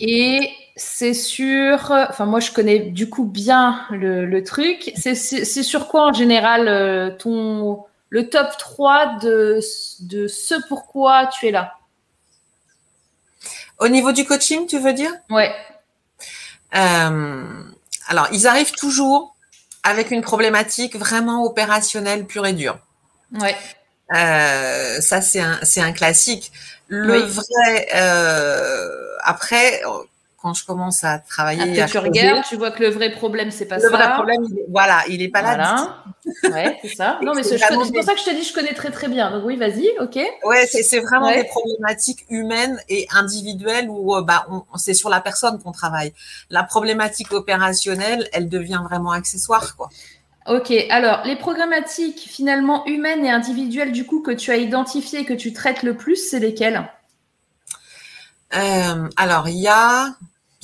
Et 0.01 0.51
c'est 0.75 1.13
sur, 1.13 1.91
enfin 1.91 2.25
moi 2.25 2.41
je 2.41 2.53
connais 2.53 2.79
du 2.79 3.11
coup 3.11 3.27
bien 3.27 3.83
le, 3.91 4.41
truc. 4.45 4.93
C'est 4.97 5.15
sur 5.15 5.89
quoi 5.89 6.07
en 6.07 6.13
général 6.15 6.69
euh, 6.69 7.11
ton 7.11 7.85
le 8.09 8.31
top 8.31 8.49
3 8.59 9.19
de, 9.19 9.61
de 10.01 10.27
ce 10.27 10.55
pourquoi 10.69 11.27
tu 11.27 11.49
es 11.49 11.51
là? 11.51 11.75
Au 13.79 13.89
niveau 13.89 14.13
du 14.13 14.25
coaching, 14.25 14.67
tu 14.67 14.79
veux 14.79 14.93
dire? 14.93 15.13
Ouais. 15.31 15.55
Euh, 16.75 17.45
alors, 18.09 18.29
ils 18.33 18.47
arrivent 18.47 18.73
toujours 18.73 19.37
avec 19.83 20.11
une 20.11 20.23
problématique 20.23 20.97
vraiment 20.97 21.45
opérationnelle 21.45 22.27
pure 22.27 22.47
et 22.47 22.53
dure. 22.53 22.79
Ouais. 23.33 23.57
Euh, 24.15 25.01
ça, 25.01 25.21
c'est 25.21 25.41
un, 25.41 25.59
c'est 25.63 25.81
un 25.81 25.93
classique. 25.93 26.53
Le 26.89 27.19
vrai, 27.19 27.89
euh, 27.95 29.17
après, 29.23 29.83
quand 30.41 30.55
je 30.55 30.65
commence 30.65 31.03
à 31.05 31.19
travailler. 31.19 31.81
Après, 31.81 31.91
tu 31.91 31.99
regardes, 31.99 32.45
tu 32.45 32.57
vois 32.57 32.71
que 32.71 32.83
le 32.83 32.91
vrai 32.91 33.11
problème, 33.11 33.51
c'est 33.51 33.67
pas 33.67 33.79
ça. 33.79 33.89
Le 33.89 33.93
vrai 33.93 34.13
problème, 34.13 34.47
voilà, 34.69 35.03
il 35.09 35.23
est 35.23 35.29
pas 35.29 35.43
là. 35.43 35.99
Ouais, 36.43 36.77
c'est 36.83 36.97
ça. 36.97 37.21
Non, 37.23 37.35
mais 37.35 37.45
c'est 37.45 37.57
pour 37.57 38.03
ça 38.03 38.15
que 38.15 38.19
je 38.19 38.25
te 38.25 38.35
dis, 38.35 38.43
je 38.43 38.53
connais 38.53 38.75
très 38.75 38.91
très 38.91 39.07
bien. 39.07 39.31
Donc 39.31 39.45
oui, 39.47 39.57
vas-y, 39.57 39.89
ok. 40.01 40.19
Ouais, 40.45 40.67
c'est 40.67 40.99
vraiment 40.99 41.31
des 41.31 41.45
problématiques 41.45 42.27
humaines 42.29 42.81
et 42.89 43.07
individuelles 43.13 43.89
où 43.89 44.17
euh, 44.17 44.23
bah, 44.23 44.45
c'est 44.75 44.95
sur 44.95 45.09
la 45.09 45.21
personne 45.21 45.63
qu'on 45.63 45.71
travaille. 45.71 46.13
La 46.51 46.65
problématique 46.65 47.33
opérationnelle, 47.33 48.29
elle 48.33 48.49
devient 48.49 48.83
vraiment 48.89 49.13
accessoire, 49.13 49.77
quoi. 49.77 49.89
Ok, 50.49 50.73
alors 50.91 51.23
les 51.25 51.35
problématiques 51.35 52.21
finalement 52.29 52.87
humaines 52.87 53.25
et 53.25 53.31
individuelles 53.31 53.91
du 53.91 54.07
coup 54.07 54.23
que 54.23 54.31
tu 54.31 54.53
as 54.53 54.57
identifiées 54.57 55.21
et 55.21 55.25
que 55.25 55.35
tu 55.35 55.53
traites 55.53 55.83
le 55.83 55.97
plus, 55.97 56.17
c'est 56.17 56.39
lesquelles? 56.39 56.89
Euh, 58.55 59.09
Alors 59.17 59.49
il 59.49 59.59
y 59.59 59.69
a, 59.69 60.15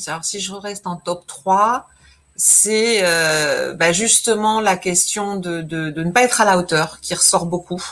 alors 0.06 0.24
si 0.24 0.40
je 0.40 0.52
reste 0.52 0.86
en 0.86 0.96
top 0.96 1.26
3, 1.26 1.88
c'est 2.36 3.00
euh, 3.02 3.74
bah, 3.74 3.92
justement 3.92 4.60
la 4.60 4.76
question 4.76 5.36
de, 5.36 5.62
de, 5.62 5.90
de, 5.90 6.02
ne 6.02 6.10
pas 6.10 6.22
être 6.22 6.40
à 6.40 6.44
la 6.44 6.58
hauteur 6.58 7.00
qui 7.00 7.14
ressort 7.14 7.46
beaucoup. 7.46 7.82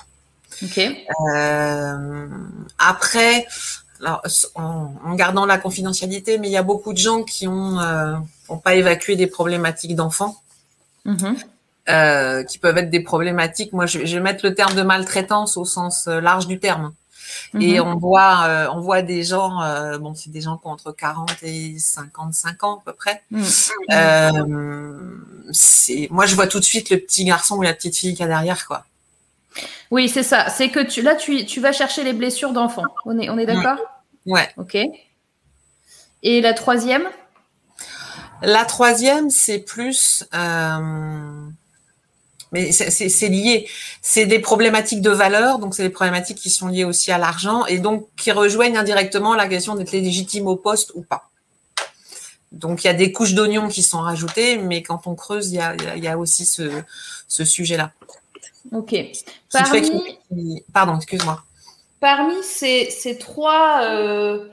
Ok. 0.62 0.78
Euh, 1.34 2.28
après, 2.78 3.46
alors, 4.00 4.22
en, 4.54 4.94
en, 5.04 5.14
gardant 5.14 5.46
la 5.46 5.58
confidentialité, 5.58 6.38
mais 6.38 6.48
il 6.48 6.52
y 6.52 6.56
a 6.56 6.62
beaucoup 6.62 6.92
de 6.92 6.98
gens 6.98 7.22
qui 7.22 7.46
ont, 7.48 7.78
euh, 7.80 8.14
ont 8.48 8.58
pas 8.58 8.74
évacué 8.74 9.16
des 9.16 9.26
problématiques 9.26 9.94
d'enfants. 9.94 10.36
Mm-hmm. 11.06 11.36
Euh, 11.88 12.44
qui 12.44 12.58
peuvent 12.58 12.76
être 12.78 12.90
des 12.90 13.00
problématiques. 13.00 13.72
Moi, 13.72 13.86
je, 13.86 14.04
je, 14.04 14.14
vais 14.14 14.22
mettre 14.22 14.46
le 14.46 14.54
terme 14.54 14.74
de 14.74 14.82
maltraitance 14.82 15.56
au 15.56 15.64
sens 15.64 16.06
euh, 16.06 16.20
large 16.20 16.46
du 16.46 16.60
terme. 16.60 16.92
Et 17.58 17.80
mhm. 17.80 17.86
on 17.86 17.96
voit, 17.96 18.44
euh, 18.46 18.68
on 18.72 18.80
voit 18.80 19.02
des 19.02 19.22
gens, 19.22 19.60
euh, 19.62 19.98
bon, 19.98 20.14
c'est 20.14 20.30
des 20.30 20.40
gens 20.40 20.56
qui 20.56 20.66
ont 20.66 20.70
entre 20.70 20.92
40 20.92 21.30
et 21.42 21.78
55 21.78 22.64
ans 22.64 22.78
à 22.78 22.82
peu 22.84 22.92
près. 22.92 23.22
Mhm. 23.30 23.44
Euh, 23.90 24.44
moi, 26.10 26.26
je 26.26 26.34
vois 26.34 26.46
tout 26.46 26.60
de 26.60 26.64
suite 26.64 26.90
le 26.90 26.98
petit 26.98 27.24
garçon 27.24 27.56
ou 27.56 27.62
la 27.62 27.74
petite 27.74 27.96
fille 27.96 28.14
qui 28.14 28.22
a 28.22 28.26
derrière, 28.26 28.66
quoi. 28.66 28.84
Oui, 29.90 30.08
c'est 30.08 30.22
ça. 30.22 30.48
C'est 30.48 30.70
que 30.70 30.80
tu, 30.80 31.02
là, 31.02 31.16
tu, 31.16 31.44
tu 31.44 31.60
vas 31.60 31.72
chercher 31.72 32.04
les 32.04 32.12
blessures 32.12 32.52
d'enfants. 32.52 32.84
On 33.04 33.18
est, 33.18 33.28
on 33.28 33.38
est 33.38 33.46
d'accord? 33.46 33.78
Ouais. 34.26 34.48
Ok. 34.56 34.76
Et 36.22 36.40
la 36.40 36.54
troisième? 36.54 37.08
La 38.42 38.64
troisième, 38.64 39.30
c'est 39.30 39.58
plus 39.58 40.24
mais 42.52 42.72
c'est 42.72 43.28
lié. 43.28 43.68
C'est 44.02 44.26
des 44.26 44.38
problématiques 44.38 45.02
de 45.02 45.10
valeur, 45.10 45.58
donc 45.58 45.74
c'est 45.74 45.82
des 45.82 45.90
problématiques 45.90 46.38
qui 46.38 46.50
sont 46.50 46.68
liées 46.68 46.84
aussi 46.84 47.12
à 47.12 47.18
l'argent 47.18 47.66
et 47.66 47.78
donc 47.78 48.06
qui 48.16 48.32
rejoignent 48.32 48.76
indirectement 48.76 49.34
la 49.34 49.48
question 49.48 49.74
d'être 49.74 49.92
légitime 49.92 50.46
au 50.46 50.56
poste 50.56 50.92
ou 50.94 51.02
pas. 51.02 51.28
Donc 52.52 52.82
il 52.82 52.88
y 52.88 52.90
a 52.90 52.94
des 52.94 53.12
couches 53.12 53.34
d'oignons 53.34 53.68
qui 53.68 53.82
sont 53.82 54.00
rajoutées, 54.00 54.58
mais 54.58 54.82
quand 54.82 55.06
on 55.06 55.14
creuse, 55.14 55.52
il 55.52 55.56
y 55.56 55.60
a, 55.60 55.76
il 55.96 56.02
y 56.02 56.08
a 56.08 56.18
aussi 56.18 56.44
ce, 56.44 56.82
ce 57.28 57.44
sujet-là. 57.44 57.92
Ok. 58.72 58.94
Parmi... 59.52 60.64
Pardon, 60.72 60.96
excuse-moi. 60.96 61.42
Parmi 62.00 62.34
ces, 62.42 62.90
ces 62.90 63.18
trois 63.18 63.82
euh, 63.84 64.48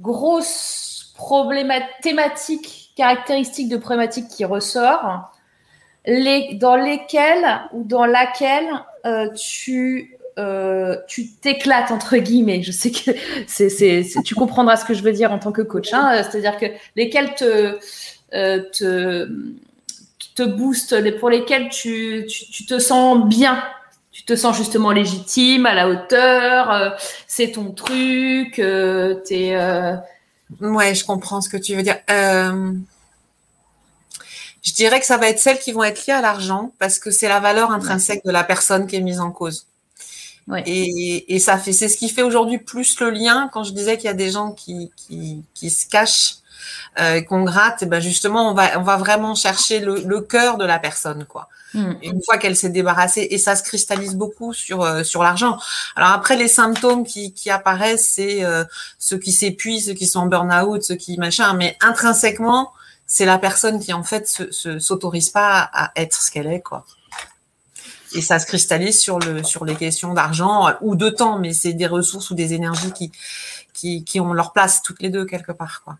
grosses 0.00 1.12
problématiques, 1.16 1.88
thématiques, 2.02 2.92
caractéristiques 2.96 3.68
de 3.68 3.76
problématiques 3.76 4.28
qui 4.28 4.44
ressortent, 4.44 5.26
dans 6.06 6.76
lesquels 6.76 7.60
ou 7.72 7.84
dans 7.84 8.06
laquelle 8.06 8.68
euh, 9.06 9.28
tu 9.34 10.16
euh, 10.38 10.96
tu 11.06 11.28
t'éclates 11.28 11.90
entre 11.90 12.16
guillemets. 12.16 12.62
Je 12.62 12.72
sais 12.72 12.90
que 12.90 14.22
tu 14.22 14.34
comprendras 14.34 14.76
ce 14.76 14.84
que 14.84 14.94
je 14.94 15.02
veux 15.02 15.12
dire 15.12 15.32
en 15.32 15.38
tant 15.38 15.52
que 15.52 15.62
coach. 15.62 15.92
Hein. 15.92 16.22
C'est-à-dire 16.22 16.56
que 16.56 16.66
lesquels 16.96 17.34
te, 17.34 17.78
euh, 18.32 18.62
te, 18.72 19.28
te 20.36 20.42
boostent, 20.42 21.18
pour 21.18 21.30
lesquels 21.30 21.68
tu, 21.68 22.26
tu, 22.28 22.64
te 22.64 22.78
sens 22.78 23.26
bien. 23.26 23.62
Tu 24.12 24.24
te 24.24 24.36
sens 24.36 24.56
justement 24.56 24.92
légitime, 24.92 25.66
à 25.66 25.74
la 25.74 25.88
hauteur, 25.88 26.70
euh, 26.70 26.90
c'est 27.26 27.52
ton 27.52 27.72
truc, 27.72 28.58
euh, 28.58 29.14
t'es. 29.26 29.56
Ouais, 30.60 30.94
je 30.94 31.04
comprends 31.04 31.40
ce 31.40 31.48
que 31.48 31.56
tu 31.56 31.74
veux 31.74 31.82
dire. 31.82 31.96
Je 34.62 34.72
dirais 34.72 35.00
que 35.00 35.06
ça 35.06 35.16
va 35.16 35.28
être 35.28 35.38
celles 35.38 35.58
qui 35.58 35.72
vont 35.72 35.82
être 35.82 36.06
liées 36.06 36.12
à 36.12 36.20
l'argent 36.20 36.72
parce 36.78 36.98
que 36.98 37.10
c'est 37.10 37.28
la 37.28 37.40
valeur 37.40 37.70
intrinsèque 37.70 38.24
de 38.24 38.30
la 38.30 38.44
personne 38.44 38.86
qui 38.86 38.96
est 38.96 39.00
mise 39.00 39.20
en 39.20 39.30
cause. 39.30 39.66
Et, 40.66 41.34
et, 41.34 41.38
ça 41.38 41.58
fait, 41.58 41.72
c'est 41.72 41.88
ce 41.88 41.96
qui 41.96 42.08
fait 42.08 42.22
aujourd'hui 42.22 42.58
plus 42.58 42.98
le 43.00 43.10
lien. 43.10 43.48
Quand 43.52 43.62
je 43.62 43.72
disais 43.72 43.96
qu'il 43.96 44.06
y 44.06 44.10
a 44.10 44.14
des 44.14 44.30
gens 44.30 44.50
qui, 44.50 44.90
qui, 44.96 45.44
qui 45.54 45.70
se 45.70 45.88
cachent, 45.88 46.36
euh, 46.98 47.20
qu'on 47.22 47.44
gratte, 47.44 47.84
et 47.84 47.86
ben 47.86 48.00
justement, 48.00 48.50
on 48.50 48.54
va, 48.54 48.78
on 48.78 48.82
va 48.82 48.96
vraiment 48.96 49.36
chercher 49.36 49.78
le, 49.78 50.02
le 50.04 50.20
cœur 50.20 50.58
de 50.58 50.64
la 50.64 50.80
personne, 50.80 51.24
quoi. 51.24 51.48
Mm. 51.72 51.92
Une 52.02 52.22
fois 52.22 52.36
qu'elle 52.36 52.56
s'est 52.56 52.70
débarrassée, 52.70 53.28
et 53.30 53.38
ça 53.38 53.54
se 53.54 53.62
cristallise 53.62 54.16
beaucoup 54.16 54.52
sur 54.52 54.82
euh, 54.82 55.04
sur 55.04 55.22
l'argent. 55.22 55.56
Alors 55.94 56.10
après, 56.10 56.36
les 56.36 56.48
symptômes 56.48 57.04
qui, 57.04 57.32
qui 57.32 57.48
apparaissent, 57.48 58.08
c'est 58.08 58.44
euh, 58.44 58.64
ceux 58.98 59.18
qui 59.18 59.30
s'épuisent, 59.30 59.86
ceux 59.86 59.94
qui 59.94 60.08
sont 60.08 60.20
en 60.20 60.26
burn-out, 60.26 60.82
ceux 60.82 60.96
qui 60.96 61.16
machin. 61.16 61.54
Mais 61.54 61.76
intrinsèquement, 61.80 62.72
c'est 63.12 63.24
la 63.24 63.38
personne 63.38 63.80
qui 63.80 63.92
en 63.92 64.04
fait 64.04 64.28
se, 64.28 64.78
s'autorise 64.78 65.30
pas 65.30 65.68
à 65.72 65.90
être 65.96 66.22
ce 66.22 66.30
qu'elle 66.30 66.46
est, 66.46 66.60
quoi. 66.60 66.86
Et 68.14 68.22
ça 68.22 68.38
se 68.38 68.46
cristallise 68.46 69.00
sur 69.00 69.18
le 69.18 69.42
sur 69.42 69.64
les 69.64 69.74
questions 69.74 70.14
d'argent 70.14 70.70
ou 70.80 70.94
de 70.94 71.10
temps, 71.10 71.40
mais 71.40 71.52
c'est 71.52 71.72
des 71.72 71.88
ressources 71.88 72.30
ou 72.30 72.34
des 72.34 72.54
énergies 72.54 72.92
qui, 72.92 73.10
qui, 73.74 74.04
qui 74.04 74.20
ont 74.20 74.32
leur 74.32 74.52
place 74.52 74.82
toutes 74.82 75.02
les 75.02 75.10
deux 75.10 75.24
quelque 75.24 75.50
part, 75.50 75.82
quoi. 75.82 75.98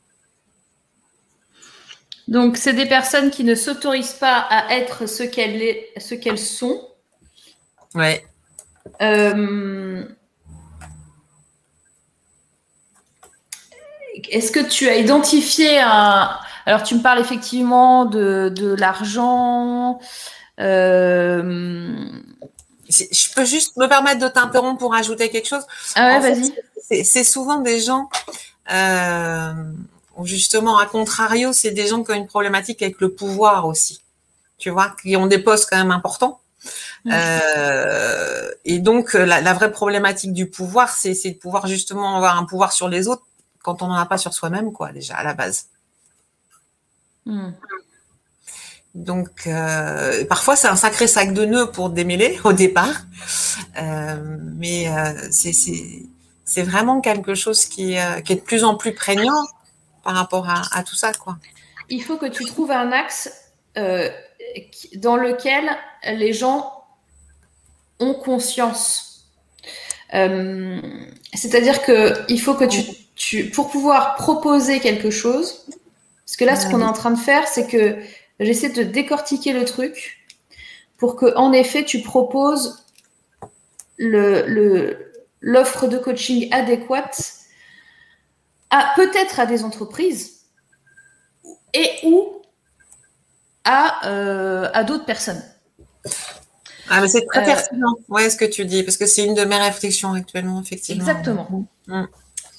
Donc, 2.29 2.57
c'est 2.57 2.75
des 2.75 2.87
personnes 2.87 3.33
qui 3.33 3.43
ne 3.43 3.57
s'autorisent 3.57 4.13
pas 4.13 4.39
à 4.49 4.77
être 4.77 5.07
ce 5.07 5.25
qu'elles, 5.25 5.79
ce 5.97 6.15
qu'elles 6.15 6.39
sont. 6.39 6.81
Ouais. 7.97 8.25
Euh, 9.03 10.05
est-ce 14.31 14.53
que 14.53 14.61
tu 14.61 14.89
as 14.89 14.95
identifié 14.95 15.81
un. 15.81 16.39
Alors, 16.71 16.85
tu 16.85 16.95
me 16.95 17.03
parles 17.03 17.19
effectivement 17.19 18.05
de, 18.05 18.49
de 18.55 18.73
l'argent. 18.73 19.99
Euh... 20.61 21.99
Je 22.89 23.35
peux 23.35 23.45
juste 23.45 23.77
me 23.77 23.89
permettre 23.89 24.21
de 24.21 24.29
t'interrompre 24.29 24.79
pour 24.79 24.95
ajouter 24.95 25.31
quelque 25.31 25.49
chose. 25.49 25.65
Ah 25.97 26.21
ouais, 26.21 26.33
vas-y. 26.33 27.05
C'est 27.05 27.25
souvent 27.25 27.59
des 27.59 27.81
gens, 27.81 28.09
euh, 28.73 29.53
justement, 30.23 30.79
à 30.79 30.87
contrario, 30.87 31.53
c'est 31.53 31.73
des 31.73 31.89
gens 31.89 32.05
qui 32.05 32.13
ont 32.13 32.15
une 32.15 32.29
problématique 32.29 32.83
avec 32.83 33.01
le 33.01 33.13
pouvoir 33.15 33.67
aussi. 33.67 34.05
Tu 34.57 34.71
vois, 34.71 34.95
qui 35.03 35.17
ont 35.17 35.27
des 35.27 35.41
postes 35.41 35.69
quand 35.69 35.79
même 35.79 35.91
importants. 35.91 36.41
Euh, 37.07 38.49
et 38.65 38.79
donc, 38.79 39.15
la, 39.15 39.41
la, 39.41 39.55
vraie 39.55 39.73
problématique 39.73 40.33
du 40.33 40.49
pouvoir, 40.49 40.91
c'est 40.91 41.15
de 41.15 41.37
pouvoir 41.37 41.67
justement 41.67 42.17
avoir 42.17 42.37
un 42.37 42.45
pouvoir 42.45 42.73
sur 42.73 42.89
les 42.89 43.09
autres 43.09 43.27
quand 43.61 43.83
on 43.83 43.89
n'en 43.89 43.97
a 43.97 44.07
pas 44.07 44.19
sur 44.19 44.35
soi-même, 44.35 44.73
quoi, 44.73 44.93
déjà, 44.93 45.17
à 45.17 45.25
la 45.25 45.35
base. 45.35 45.67
Hmm. 47.27 47.51
Donc, 48.95 49.47
euh, 49.47 50.25
parfois, 50.25 50.57
c'est 50.57 50.67
un 50.67 50.77
sacré 50.77 51.07
sac 51.07 51.33
de 51.33 51.45
nœuds 51.45 51.71
pour 51.71 51.91
démêler 51.91 52.41
au 52.45 52.53
départ. 52.53 53.03
Euh, 53.81 54.37
mais 54.57 54.89
euh, 54.89 55.29
c'est 55.31 56.63
vraiment 56.63 57.01
quelque 57.01 57.35
chose 57.35 57.67
qui, 57.67 57.93
est 57.95 58.29
de 58.29 58.41
plus 58.41 58.65
en 58.65 58.75
plus 58.75 58.93
prégnant 58.93 59.47
par 60.03 60.15
rapport 60.15 60.49
à, 60.49 60.83
tout 60.83 60.97
ça. 60.97 61.13
Quoi. 61.13 61.39
Il 61.89 62.03
faut 62.03 62.17
que 62.17 62.27
tu 62.27 62.45
trouves 62.45 62.73
un 62.73 62.91
axe 62.91 63.31
dans 63.77 65.17
lequel 65.17 65.71
les 66.05 66.33
gens 66.33 66.85
ont 68.01 68.15
conscience. 68.15 69.29
C'est-à-dire 70.13 71.85
qu'il 71.85 72.41
faut 72.41 72.55
que 72.55 72.65
tu, 72.65 72.83
tu, 73.15 73.51
pour 73.51 73.71
pouvoir 73.71 74.17
proposer 74.17 74.81
quelque 74.81 75.11
chose, 75.11 75.67
parce 76.31 76.37
que 76.37 76.45
là, 76.45 76.55
ce 76.55 76.69
qu'on 76.71 76.81
est 76.81 76.85
en 76.85 76.93
train 76.93 77.11
de 77.11 77.19
faire, 77.19 77.49
c'est 77.49 77.67
que 77.67 77.97
j'essaie 78.39 78.69
de 78.69 78.85
décortiquer 78.85 79.53
le 79.53 79.65
truc 79.65 80.25
pour 80.97 81.17
que, 81.17 81.37
en 81.37 81.53
effet, 81.53 81.85
tu 81.85 82.03
proposes 82.03 82.87
le, 83.97 85.11
l'offre 85.41 85.89
de 85.89 85.99
coaching 85.99 86.47
adéquate 86.53 87.33
à 88.71 88.93
peut-être 88.95 89.41
à 89.41 89.47
des 89.47 89.65
entreprises 89.65 90.43
et 91.75 91.91
ou 92.05 92.43
à, 93.65 94.09
euh, 94.09 94.71
à 94.73 94.85
d'autres 94.85 95.07
personnes. 95.07 95.43
Ah, 96.89 97.01
mais 97.01 97.09
c'est 97.09 97.27
très 97.27 97.43
euh, 97.43 97.45
pertinent, 97.45 97.97
ouais, 98.09 98.31
ce 98.31 98.37
que 98.37 98.45
tu 98.45 98.65
dis, 98.67 98.85
parce 98.85 98.97
que 98.97 99.07
c'est 99.07 99.25
une 99.25 99.35
de 99.35 99.45
mes 99.45 99.59
réflexions 99.59 100.13
actuellement, 100.13 100.63
effectivement. 100.63 101.03
Exactement. 101.03 101.67
Mm. 101.89 102.05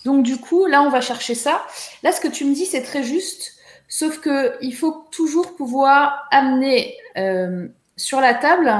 Donc, 0.04 0.24
du 0.24 0.36
coup, 0.36 0.66
là, 0.66 0.82
on 0.82 0.90
va 0.90 1.00
chercher 1.00 1.36
ça. 1.36 1.66
Là, 2.04 2.12
ce 2.12 2.20
que 2.20 2.28
tu 2.28 2.44
me 2.44 2.54
dis, 2.54 2.66
c'est 2.66 2.82
très 2.82 3.04
juste, 3.04 3.54
sauf 3.92 4.22
que 4.22 4.56
il 4.62 4.74
faut 4.74 5.06
toujours 5.12 5.54
pouvoir 5.58 6.26
amener 6.32 6.96
euh, 7.18 7.68
sur 7.98 8.22
la 8.22 8.34
table 8.34 8.74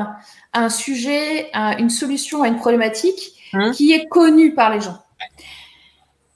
un 0.54 0.70
sujet, 0.70 1.50
un, 1.54 1.78
une 1.78 1.90
solution 1.90 2.44
à 2.44 2.48
une 2.48 2.56
problématique 2.56 3.34
mmh. 3.52 3.72
qui 3.72 3.92
est 3.92 4.08
connue 4.08 4.56
par 4.56 4.74
les 4.74 4.80
gens. 4.80 5.04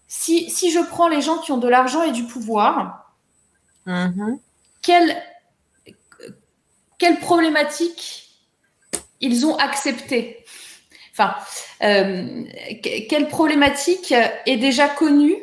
Si, 0.07 0.49
si, 0.49 0.71
je 0.71 0.79
prends 0.79 1.07
les 1.07 1.21
gens 1.21 1.37
qui 1.37 1.53
ont 1.53 1.57
de 1.57 1.69
l'argent 1.69 2.03
et 2.03 2.11
du 2.11 2.25
pouvoir, 2.25 3.15
mmh. 3.85 4.35
quelle, 4.81 5.23
quelle 6.97 7.19
problématique 7.19 8.29
ils 9.21 9.45
ont 9.45 9.55
accepté. 9.55 10.45
Enfin, 11.13 11.33
euh, 11.81 12.43
quelle 13.09 13.29
problématique 13.29 14.13
est 14.45 14.57
déjà 14.57 14.89
connue 14.89 15.37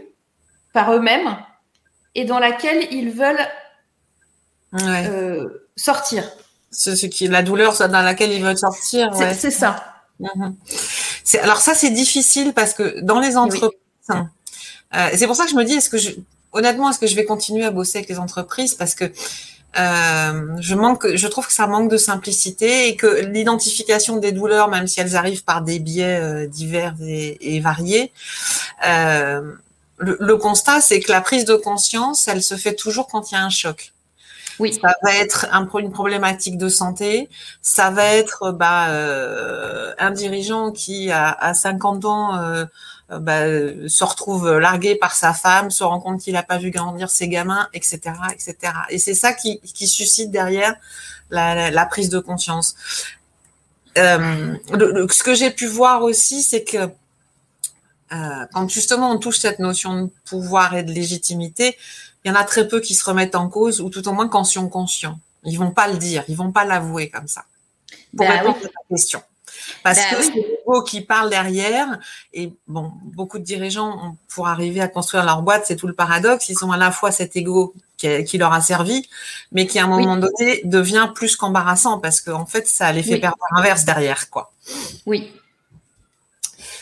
par 0.74 0.92
eux-mêmes 0.92 1.38
et 2.14 2.24
dans 2.24 2.38
laquelle 2.38 2.88
ils 2.92 3.10
veulent 3.10 3.46
euh, 4.80 5.48
sortir. 5.76 6.24
Ce, 6.70 7.06
qui 7.06 7.28
la 7.28 7.42
douleur 7.42 7.76
dans 7.88 8.02
laquelle 8.02 8.32
ils 8.32 8.42
veulent 8.42 8.56
sortir. 8.56 9.10
C'est 9.14 9.50
ça. 9.50 9.84
Mhm. 10.20 10.56
Alors 11.42 11.58
ça, 11.58 11.74
c'est 11.74 11.90
difficile 11.90 12.54
parce 12.54 12.72
que 12.72 13.00
dans 13.00 13.20
les 13.20 13.36
entreprises, 13.36 13.78
euh, 14.10 15.10
c'est 15.14 15.26
pour 15.26 15.36
ça 15.36 15.44
que 15.44 15.50
je 15.50 15.56
me 15.56 15.64
dis, 15.64 15.74
est-ce 15.74 15.90
que 15.90 15.98
je, 15.98 16.10
honnêtement, 16.52 16.90
est-ce 16.90 16.98
que 16.98 17.06
je 17.06 17.16
vais 17.16 17.24
continuer 17.24 17.64
à 17.64 17.70
bosser 17.70 17.98
avec 17.98 18.08
les 18.08 18.18
entreprises 18.18 18.74
parce 18.74 18.94
que 18.94 19.12
euh, 19.78 20.56
je 20.60 20.74
manque, 20.74 21.14
je 21.14 21.26
trouve 21.28 21.46
que 21.46 21.52
ça 21.52 21.66
manque 21.66 21.90
de 21.90 21.96
simplicité 21.96 22.88
et 22.88 22.96
que 22.96 23.24
l'identification 23.24 24.18
des 24.18 24.32
douleurs, 24.32 24.68
même 24.68 24.86
si 24.86 25.00
elles 25.00 25.16
arrivent 25.16 25.44
par 25.44 25.62
des 25.62 25.78
biais 25.78 26.20
euh, 26.20 26.46
divers 26.46 26.94
et, 27.00 27.60
variés, 27.60 28.12
euh, 28.86 29.54
le, 30.02 30.36
constat 30.36 30.80
c'est 30.80 31.00
que 31.00 31.10
la 31.10 31.20
prise 31.20 31.44
de 31.44 31.54
conscience, 31.54 32.28
elle 32.28 32.42
se 32.42 32.56
fait 32.56 32.74
toujours 32.74 33.06
quand 33.06 33.30
il 33.30 33.34
y 33.34 33.38
a 33.38 33.44
un 33.44 33.50
choc. 33.50 33.92
Oui. 34.58 34.78
Ça 34.80 34.94
va 35.02 35.14
être 35.14 35.46
un, 35.50 35.66
une 35.78 35.92
problématique 35.92 36.58
de 36.58 36.68
santé, 36.68 37.30
ça 37.62 37.90
va 37.90 38.04
être 38.04 38.52
bah, 38.52 38.90
euh, 38.90 39.94
un 39.98 40.10
dirigeant 40.10 40.72
qui 40.72 41.10
a, 41.10 41.30
à 41.30 41.54
50 41.54 42.04
ans 42.04 42.36
euh, 42.36 42.64
bah, 43.08 43.44
se 43.88 44.04
retrouve 44.04 44.58
largué 44.58 44.94
par 44.94 45.14
sa 45.14 45.32
femme, 45.32 45.70
se 45.70 45.84
rend 45.84 46.00
compte 46.00 46.20
qu'il 46.20 46.34
n'a 46.34 46.42
pas 46.42 46.58
vu 46.58 46.70
grandir 46.70 47.10
ses 47.10 47.28
gamins, 47.28 47.68
etc., 47.72 48.00
etc. 48.32 48.56
Et 48.90 48.98
c'est 48.98 49.14
ça 49.14 49.32
qui, 49.32 49.60
qui, 49.60 49.88
suscite 49.88 50.30
derrière 50.30 50.74
la, 51.30 51.70
la, 51.70 51.86
prise 51.86 52.10
de 52.10 52.18
conscience. 52.18 52.74
Euh, 53.98 54.54
ce 55.10 55.22
que 55.22 55.34
j'ai 55.34 55.50
pu 55.50 55.66
voir 55.66 56.02
aussi, 56.02 56.42
c'est 56.42 56.64
que 56.64 56.88
euh, 58.12 58.46
quand 58.52 58.68
justement 58.68 59.10
on 59.10 59.18
touche 59.18 59.38
cette 59.38 59.58
notion 59.58 60.04
de 60.04 60.10
pouvoir 60.24 60.74
et 60.74 60.82
de 60.82 60.92
légitimité, 60.92 61.76
il 62.24 62.28
y 62.28 62.30
en 62.30 62.34
a 62.34 62.44
très 62.44 62.68
peu 62.68 62.80
qui 62.80 62.94
se 62.94 63.04
remettent 63.04 63.34
en 63.34 63.48
cause, 63.48 63.80
ou 63.80 63.90
tout 63.90 64.06
au 64.08 64.12
moins 64.12 64.28
quand 64.28 64.44
sont 64.44 64.68
conscients. 64.68 65.18
Ils 65.44 65.58
vont 65.58 65.72
pas 65.72 65.88
le 65.88 65.96
dire, 65.96 66.24
ils 66.28 66.36
vont 66.36 66.52
pas 66.52 66.64
l'avouer 66.64 67.08
comme 67.08 67.26
ça. 67.26 67.44
Pour 68.16 68.26
ben 68.26 68.38
répondre 68.38 68.58
à 68.58 68.68
ta 68.68 68.94
question. 68.94 69.22
Parce 69.82 69.98
bah 69.98 70.16
que 70.16 70.22
c'est 70.22 70.34
l'ego 70.34 70.82
qui 70.82 71.00
parle 71.00 71.30
derrière. 71.30 71.98
Et 72.32 72.52
bon, 72.68 72.92
beaucoup 73.02 73.38
de 73.38 73.44
dirigeants, 73.44 74.16
pour 74.28 74.48
arriver 74.48 74.80
à 74.80 74.88
construire 74.88 75.24
leur 75.24 75.42
boîte, 75.42 75.64
c'est 75.66 75.76
tout 75.76 75.86
le 75.86 75.94
paradoxe. 75.94 76.48
Ils 76.48 76.64
ont 76.64 76.72
à 76.72 76.76
la 76.76 76.90
fois 76.90 77.10
cet 77.10 77.36
ego 77.36 77.74
qui, 77.96 78.38
leur 78.38 78.52
a 78.52 78.60
servi, 78.60 79.08
mais 79.52 79.66
qui 79.66 79.78
à 79.78 79.84
un 79.84 79.86
moment 79.86 80.16
donné 80.16 80.60
devient 80.64 81.10
plus 81.14 81.36
qu'embarrassant 81.36 81.98
parce 82.00 82.20
qu'en 82.20 82.46
fait, 82.46 82.66
ça 82.66 82.90
les 82.92 83.02
fait 83.02 83.18
perdre 83.18 83.38
l'inverse 83.54 83.84
derrière, 83.84 84.28
quoi. 84.28 84.52
Oui. 85.06 85.32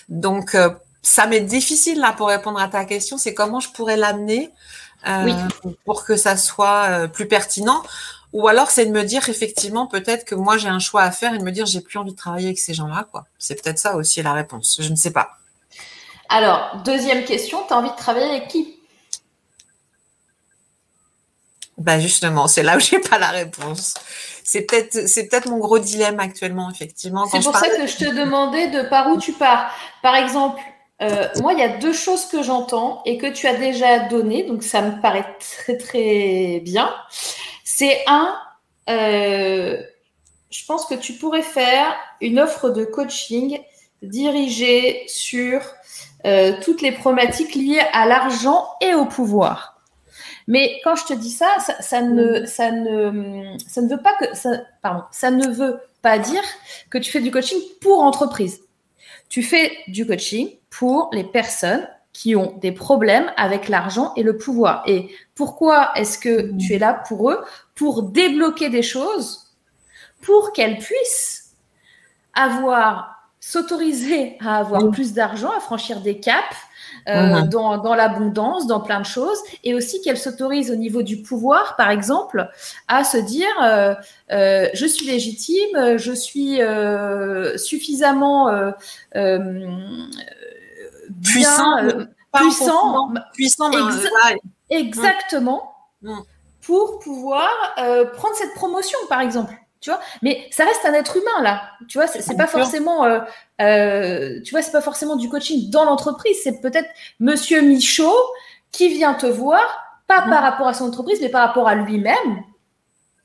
Donc, 0.09 0.55
euh, 0.55 0.71
ça 1.03 1.27
m'est 1.27 1.41
difficile 1.41 1.99
là 2.01 2.13
pour 2.13 2.29
répondre 2.29 2.61
à 2.61 2.69
ta 2.69 2.85
question. 2.85 3.19
C'est 3.19 3.35
comment 3.35 3.61
je 3.61 3.71
pourrais 3.71 3.97
l'amener 3.97 4.51
euh, 5.07 5.33
pour 5.85 6.05
que 6.05 6.17
ça 6.17 6.37
soit 6.37 6.87
euh, 6.91 7.09
plus 7.09 7.27
pertinent. 7.27 7.83
Ou 8.33 8.47
alors, 8.47 8.71
c'est 8.71 8.87
de 8.87 8.93
me 8.93 9.03
dire 9.03 9.29
effectivement, 9.29 9.87
peut-être 9.87 10.25
que 10.25 10.35
moi 10.35 10.57
j'ai 10.57 10.69
un 10.69 10.79
choix 10.79 11.03
à 11.03 11.11
faire 11.11 11.35
et 11.35 11.39
de 11.39 11.43
me 11.43 11.51
dire 11.51 11.67
j'ai 11.67 11.81
plus 11.81 11.99
envie 11.99 12.13
de 12.13 12.17
travailler 12.17 12.47
avec 12.47 12.59
ces 12.59 12.75
gens-là. 12.75 13.07
quoi. 13.11 13.25
C'est 13.39 13.61
peut-être 13.61 13.79
ça 13.79 13.97
aussi 13.97 14.23
la 14.23 14.33
réponse. 14.33 14.79
Je 14.81 14.89
ne 14.89 14.97
sais 14.97 15.11
pas. 15.11 15.31
Alors, 16.29 16.81
deuxième 16.85 17.25
question, 17.25 17.65
tu 17.67 17.75
as 17.75 17.79
envie 17.79 17.91
de 17.91 17.97
travailler 17.97 18.27
avec 18.27 18.49
qui? 18.49 18.77
Ben 21.77 21.99
justement, 21.99 22.47
c'est 22.47 22.63
là 22.63 22.77
où 22.77 22.81
j'ai 22.81 23.01
pas 23.01 23.19
la 23.19 23.31
réponse. 23.31 23.95
C'est 24.45 24.63
peut-être, 24.63 25.09
c'est 25.09 25.29
peut-être 25.29 25.49
mon 25.49 25.59
gros 25.59 25.79
dilemme 25.79 26.21
actuellement, 26.21 26.71
effectivement. 26.71 27.27
C'est 27.27 27.41
pour 27.41 27.57
ça 27.57 27.69
que 27.69 27.87
je 27.87 27.97
te 27.97 28.15
demandais 28.15 28.69
de 28.69 28.83
par 28.83 29.09
où 29.09 29.19
tu 29.19 29.33
pars. 29.33 29.73
Par 30.03 30.15
exemple, 30.15 30.61
euh, 31.03 31.29
moi, 31.41 31.55
il 31.55 31.59
y 31.59 31.63
a 31.63 31.79
deux 31.79 31.93
choses 31.93 32.27
que 32.27 32.43
j'entends 32.43 33.03
et 33.07 33.17
que 33.17 33.27
tu 33.27 33.47
as 33.47 33.55
déjà 33.55 34.01
données, 34.01 34.43
donc 34.43 34.63
ça 34.63 34.83
me 34.83 35.01
paraît 35.01 35.27
très 35.39 35.79
très 35.79 36.61
bien. 36.63 36.95
C'est 37.65 38.03
un, 38.07 38.37
euh, 38.91 39.83
je 40.51 40.65
pense 40.67 40.85
que 40.85 40.95
tu 40.95 41.15
pourrais 41.15 41.43
faire 41.43 41.95
une 42.21 42.39
offre 42.39 42.71
de 42.71 42.85
coaching 42.85 43.61
dirigée 44.03 45.05
sur 45.07 45.63
euh, 46.27 46.53
toutes 46.63 46.83
les 46.83 46.93
problématiques 46.93 47.55
liées 47.55 47.83
à 47.93 48.07
l'argent 48.07 48.69
et 48.83 48.93
au 48.93 49.07
pouvoir. 49.07 49.81
Mais 50.47 50.81
quand 50.85 50.97
je 50.97 51.05
te 51.07 51.15
dis 51.15 51.31
ça, 51.31 51.49
ça, 51.81 52.03
ne, 52.03 52.41
veut 53.89 54.03
pas 54.03 54.15
que 54.15 54.35
ça 54.35 55.31
ne 55.31 55.49
veut 55.49 55.81
pas 56.03 56.19
dire 56.19 56.43
que 56.91 56.99
tu 56.99 57.11
fais 57.11 57.21
du 57.21 57.31
coaching 57.31 57.59
pour 57.81 58.01
entreprise. 58.01 58.61
Tu 59.29 59.43
fais 59.43 59.79
du 59.87 60.07
coaching 60.07 60.51
pour 60.71 61.11
les 61.13 61.25
personnes 61.25 61.87
qui 62.13 62.35
ont 62.35 62.57
des 62.61 62.73
problèmes 62.73 63.31
avec 63.37 63.69
l'argent 63.69 64.13
et 64.17 64.23
le 64.23 64.37
pouvoir. 64.37 64.83
Et 64.87 65.11
pourquoi 65.35 65.93
est-ce 65.95 66.19
que 66.19 66.57
tu 66.59 66.75
es 66.75 66.79
là 66.79 67.03
pour 67.07 67.31
eux? 67.31 67.45
Pour 67.75 68.05
débloquer 68.05 68.69
des 68.69 68.83
choses, 68.83 69.55
pour 70.23 70.53
qu'elles 70.53 70.79
puissent 70.79 71.55
avoir, 72.35 73.31
s'autoriser 73.39 74.37
à 74.41 74.59
avoir 74.59 74.91
plus 74.91 75.13
d'argent, 75.13 75.51
à 75.57 75.61
franchir 75.61 76.01
des 76.01 76.21
caps, 76.21 76.57
euh, 77.09 77.43
dans, 77.43 77.79
dans 77.79 77.95
l'abondance, 77.95 78.67
dans 78.67 78.81
plein 78.81 79.01
de 79.01 79.07
choses, 79.07 79.39
et 79.65 79.75
aussi 79.75 80.03
qu'elles 80.03 80.19
s'autorisent 80.19 80.71
au 80.71 80.77
niveau 80.77 81.03
du 81.03 81.23
pouvoir, 81.23 81.77
par 81.77 81.91
exemple, 81.91 82.49
à 82.89 83.05
se 83.05 83.17
dire 83.17 83.49
euh, 83.63 83.95
euh, 84.33 84.69
je 84.75 84.87
suis 84.87 85.07
légitime, 85.07 85.97
je 85.97 86.13
suis 86.13 86.61
suffisamment 87.57 88.51
puissant, 91.23 91.77
puissant, 92.33 93.13
puissant, 93.33 93.71
exactement, 94.69 95.75
mm. 96.03 96.19
pour 96.63 96.99
pouvoir 97.01 97.49
euh, 97.79 98.05
prendre 98.07 98.35
cette 98.35 98.55
promotion, 98.55 98.99
par 99.09 99.21
exemple. 99.21 99.55
Tu 99.81 99.89
vois, 99.89 100.01
mais 100.21 100.47
ça 100.51 100.67
reste 100.67 100.85
un 100.85 100.93
être 100.93 101.17
humain 101.17 101.43
là. 101.43 101.63
Tu 101.89 101.97
vois, 101.97 102.07
c'est 102.07 102.37
pas 102.37 102.47
forcément, 102.47 103.05
euh, 103.05 103.21
euh, 103.63 104.41
tu 104.45 104.51
vois, 104.51 104.61
c'est 104.61 104.73
pas 104.73 104.83
forcément 104.83 105.17
du 105.17 105.31
coaching 105.31 105.71
dans 105.71 105.85
l'entreprise. 105.85 106.37
C'est 106.43 106.61
peut-être 106.61 106.89
Monsieur 107.19 107.63
Michaud 107.63 108.15
qui 108.73 108.91
vient 108.91 109.15
te 109.15 109.25
voir, 109.25 109.63
pas 110.07 110.27
mm. 110.27 110.31
par 110.31 110.43
rapport 110.43 110.69
à 110.69 110.75
son 110.75 110.85
entreprise, 110.85 111.19
mais 111.23 111.31
par 111.31 111.47
rapport 111.47 111.67
à 111.67 111.75
lui-même. 111.75 112.45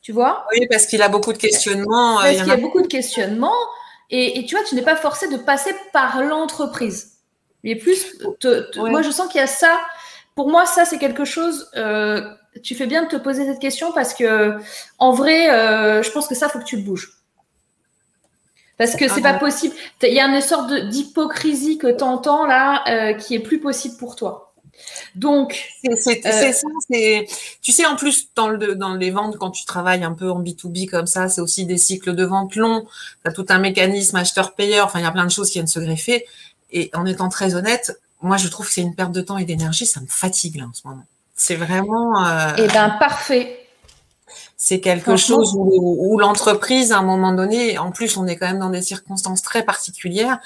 Tu 0.02 0.14
vois? 0.14 0.46
Oui, 0.54 0.66
parce 0.70 0.86
qu'il 0.86 1.02
a 1.02 1.10
beaucoup 1.10 1.34
de 1.34 1.38
questionnements. 1.38 2.20
Parce 2.22 2.38
qu'il 2.38 2.48
y 2.48 2.52
a 2.52 2.58
beaucoup 2.58 2.82
de 2.82 2.88
questionnements. 2.88 3.52
Et, 4.12 4.46
tu 4.48 4.56
vois, 4.56 4.64
tu 4.64 4.76
n'es 4.76 4.84
pas 4.84 4.96
forcé 4.96 5.28
de 5.28 5.38
passer 5.38 5.76
par 5.92 6.22
l'entreprise. 6.22 7.15
Mais 7.66 7.76
plus, 7.76 8.18
moi, 8.78 9.02
je 9.02 9.10
sens 9.10 9.28
qu'il 9.28 9.42
y 9.42 9.44
a 9.44 9.48
ça. 9.48 9.80
Pour 10.36 10.50
moi, 10.50 10.66
ça, 10.66 10.86
c'est 10.86 11.00
quelque 11.00 11.26
chose. 11.26 11.70
Euh, 11.76 12.22
tu 12.64 12.76
fais 12.76 12.86
bien 12.86 13.04
de 13.04 13.10
te 13.10 13.16
poser 13.16 13.46
cette 13.46 13.60
question 13.60 13.92
parce 13.92 14.14
que, 14.14 14.54
en 15.00 15.12
vrai, 15.12 15.50
euh, 15.50 16.04
je 16.04 16.12
pense 16.12 16.28
que 16.28 16.36
ça, 16.36 16.48
faut 16.48 16.60
que 16.60 16.64
tu 16.64 16.78
bouges. 16.78 17.12
Parce 18.78 18.96
que 18.96 19.08
c'est 19.08 19.22
pas 19.22 19.34
possible. 19.34 19.74
Il 20.04 20.14
y 20.14 20.20
a 20.20 20.28
une 20.28 20.42
sorte 20.42 20.72
d'hypocrisie 20.90 21.78
que 21.78 21.88
tu 21.88 22.04
entends 22.04 22.46
là 22.46 22.84
euh, 22.88 23.14
qui 23.14 23.34
est 23.34 23.40
plus 23.40 23.60
possible 23.60 23.96
pour 23.98 24.16
toi. 24.16 24.54
Donc, 25.16 25.70
c'est 25.82 26.26
euh, 26.26 26.52
ça. 26.52 26.68
Tu 27.62 27.72
sais, 27.72 27.86
en 27.86 27.96
plus, 27.96 28.28
dans, 28.36 28.50
le, 28.50 28.76
dans 28.76 28.96
les 28.96 29.12
ventes, 29.12 29.38
quand 29.38 29.52
tu 29.52 29.64
travailles 29.66 30.04
un 30.04 30.14
peu 30.14 30.30
en 30.30 30.42
B2B 30.42 30.90
comme 30.90 31.08
ça, 31.08 31.30
c'est 31.30 31.42
aussi 31.42 31.66
des 31.66 31.78
cycles 31.78 32.14
de 32.14 32.26
vente 32.26 32.56
longs. 32.56 32.86
Tu 33.24 33.30
as 33.30 33.32
tout 33.32 33.46
un 33.50 33.60
mécanisme 33.60 34.18
acheteur-payeur. 34.18 34.86
Enfin, 34.86 35.00
il 35.00 35.04
y 35.04 35.08
a 35.08 35.12
plein 35.12 35.26
de 35.26 35.32
choses 35.32 35.48
qui 35.48 35.60
viennent 35.60 35.68
se 35.68 35.80
greffer. 35.80 36.26
Et 36.72 36.90
en 36.94 37.06
étant 37.06 37.30
très 37.30 37.56
honnête, 37.56 38.00
moi, 38.22 38.38
je 38.38 38.48
trouve 38.48 38.68
que 38.68 38.74
c'est 38.74 38.82
une 38.82 38.96
perte 38.96 39.12
de 39.12 39.22
temps 39.22 39.38
et 39.38 39.46
d'énergie. 39.46 39.86
Ça 39.86 40.02
me 40.02 40.08
fatigue 40.08 40.58
là 40.58 40.66
en 40.66 40.74
ce 40.74 40.88
moment. 40.88 41.04
C'est 41.36 41.56
vraiment. 41.56 42.26
Euh, 42.26 42.54
eh 42.58 42.68
ben, 42.68 42.96
parfait. 43.00 43.60
C'est 44.58 44.80
quelque 44.80 45.18
chose 45.18 45.54
où 45.56 46.18
l'entreprise, 46.18 46.92
à 46.92 47.00
un 47.00 47.04
moment 47.04 47.34
donné, 47.34 47.78
en 47.78 47.92
plus, 47.92 48.18
on 48.18 48.26
est 48.26 48.38
quand 48.38 48.48
même 48.48 48.60
dans 48.60 48.70
des 48.70 48.82
circonstances 48.82 49.42
très 49.42 49.64
particulières 49.64 50.40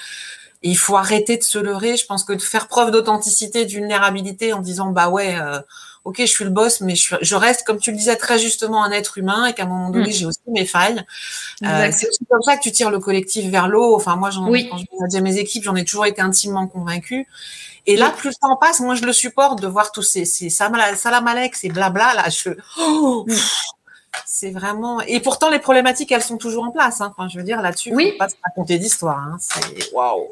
il 0.61 0.77
faut 0.77 0.97
arrêter 0.97 1.37
de 1.37 1.43
se 1.43 1.57
leurrer. 1.57 1.97
Je 1.97 2.05
pense 2.05 2.23
que 2.23 2.33
de 2.33 2.41
faire 2.41 2.67
preuve 2.67 2.91
d'authenticité, 2.91 3.65
de 3.65 3.71
vulnérabilité 3.71 4.53
en 4.53 4.59
disant 4.59 4.91
bah 4.91 5.09
ouais, 5.09 5.35
euh, 5.39 5.59
ok, 6.05 6.17
je 6.19 6.25
suis 6.25 6.43
le 6.43 6.49
boss, 6.49 6.81
mais 6.81 6.95
je, 6.95 7.35
reste, 7.35 7.65
comme 7.65 7.79
tu 7.79 7.91
le 7.91 7.97
disais 7.97 8.15
très 8.15 8.39
justement, 8.39 8.83
un 8.83 8.91
être 8.91 9.17
humain 9.17 9.45
et 9.47 9.53
qu'à 9.53 9.63
un 9.63 9.67
moment 9.67 9.89
donné, 9.89 10.09
mm. 10.09 10.13
j'ai 10.13 10.25
aussi 10.25 10.39
mes 10.47 10.65
failles. 10.65 11.03
Euh, 11.63 11.89
c'est 11.91 12.07
aussi 12.07 12.25
comme 12.29 12.41
ça 12.41 12.57
que 12.57 12.63
tu 12.63 12.71
tires 12.71 12.91
le 12.91 12.99
collectif 12.99 13.49
vers 13.49 13.67
l'eau. 13.67 13.95
Enfin, 13.95 14.15
moi, 14.15 14.29
quand 14.31 14.77
je 15.11 15.19
mes 15.19 15.37
équipes, 15.37 15.63
j'en 15.63 15.75
ai 15.75 15.85
toujours 15.85 16.05
été 16.05 16.21
intimement 16.21 16.67
convaincue. 16.67 17.27
Et 17.85 17.97
là, 17.97 18.11
plus 18.11 18.29
le 18.29 18.35
temps 18.35 18.55
passe, 18.57 18.79
moi, 18.81 18.95
je 18.95 19.03
le 19.03 19.13
supporte 19.13 19.61
de 19.61 19.67
voir 19.67 19.91
tous 19.91 20.03
ces, 20.03 20.25
ces 20.25 20.49
salam 20.49 21.27
Alex 21.27 21.63
et 21.63 21.69
blabla. 21.69 22.13
Là, 22.13 22.29
je, 22.29 22.51
oh, 22.79 23.25
c'est 24.25 24.51
vraiment. 24.51 25.01
Et 25.01 25.19
pourtant, 25.19 25.49
les 25.49 25.59
problématiques, 25.59 26.11
elles 26.11 26.23
sont 26.23 26.37
toujours 26.37 26.65
en 26.65 26.71
place. 26.71 27.01
Hein. 27.01 27.13
Enfin, 27.15 27.27
je 27.29 27.37
veux 27.37 27.43
dire, 27.43 27.61
là-dessus, 27.61 27.93
oui. 27.93 28.11
faut 28.11 28.17
pas 28.17 28.29
se 28.29 28.35
raconter 28.43 28.77
d'histoire. 28.77 29.17
Hein. 29.17 29.37
C'est 29.39 29.91
waouh. 29.93 30.27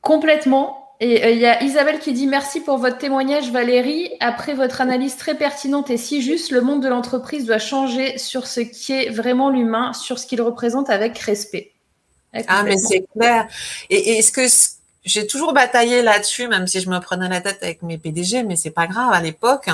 Complètement. 0.00 0.87
Et 1.00 1.24
euh, 1.24 1.30
il 1.30 1.38
y 1.38 1.46
a 1.46 1.62
Isabelle 1.62 2.00
qui 2.00 2.12
dit 2.12 2.26
merci 2.26 2.60
pour 2.60 2.78
votre 2.78 2.98
témoignage, 2.98 3.52
Valérie. 3.52 4.10
Après 4.20 4.54
votre 4.54 4.80
analyse 4.80 5.16
très 5.16 5.36
pertinente 5.36 5.90
et 5.90 5.96
si 5.96 6.22
juste, 6.22 6.50
le 6.50 6.60
monde 6.60 6.82
de 6.82 6.88
l'entreprise 6.88 7.46
doit 7.46 7.58
changer 7.58 8.18
sur 8.18 8.46
ce 8.46 8.60
qui 8.60 8.92
est 8.92 9.10
vraiment 9.10 9.50
l'humain, 9.50 9.92
sur 9.92 10.18
ce 10.18 10.26
qu'il 10.26 10.42
représente 10.42 10.90
avec 10.90 11.16
respect. 11.18 11.72
ah, 12.48 12.62
mais 12.64 12.76
c'est 12.76 13.04
clair. 13.16 13.46
Et 13.90 14.18
est-ce 14.18 14.32
que 14.32 14.42
j'ai 15.04 15.26
toujours 15.26 15.52
bataillé 15.52 16.02
là-dessus, 16.02 16.48
même 16.48 16.66
si 16.66 16.80
je 16.80 16.90
me 16.90 16.98
prenais 16.98 17.28
la 17.28 17.40
tête 17.40 17.58
avec 17.62 17.82
mes 17.82 17.96
PDG, 17.96 18.42
mais 18.42 18.56
c'est 18.56 18.70
pas 18.70 18.88
grave 18.88 19.12
à 19.12 19.22
l'époque, 19.22 19.68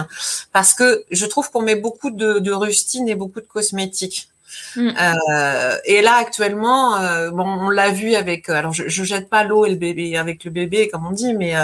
parce 0.53 0.75
que 0.75 1.05
je 1.11 1.25
trouve 1.25 1.51
qu'on 1.51 1.63
met 1.63 1.75
beaucoup 1.75 2.11
de, 2.11 2.39
de 2.39 2.53
rustine 2.53 3.09
et 3.09 3.15
beaucoup 3.15 3.41
de 3.41 3.47
cosmétiques. 3.47 4.29
Mm. 4.77 4.91
Euh, 5.01 5.77
et 5.85 6.03
là 6.03 6.17
actuellement, 6.17 6.97
euh, 6.97 7.31
bon, 7.31 7.45
on 7.47 7.71
l'a 7.71 7.91
vu 7.91 8.15
avec, 8.15 8.49
euh, 8.49 8.55
alors 8.55 8.73
je, 8.73 8.89
je 8.89 9.05
jette 9.05 9.29
pas 9.29 9.45
l'eau 9.45 9.65
et 9.65 9.71
le 9.71 9.77
bébé 9.77 10.17
avec 10.17 10.45
le 10.45 10.51
bébé 10.51 10.89
comme 10.89 11.07
on 11.07 11.13
dit, 11.13 11.35
mais 11.35 11.55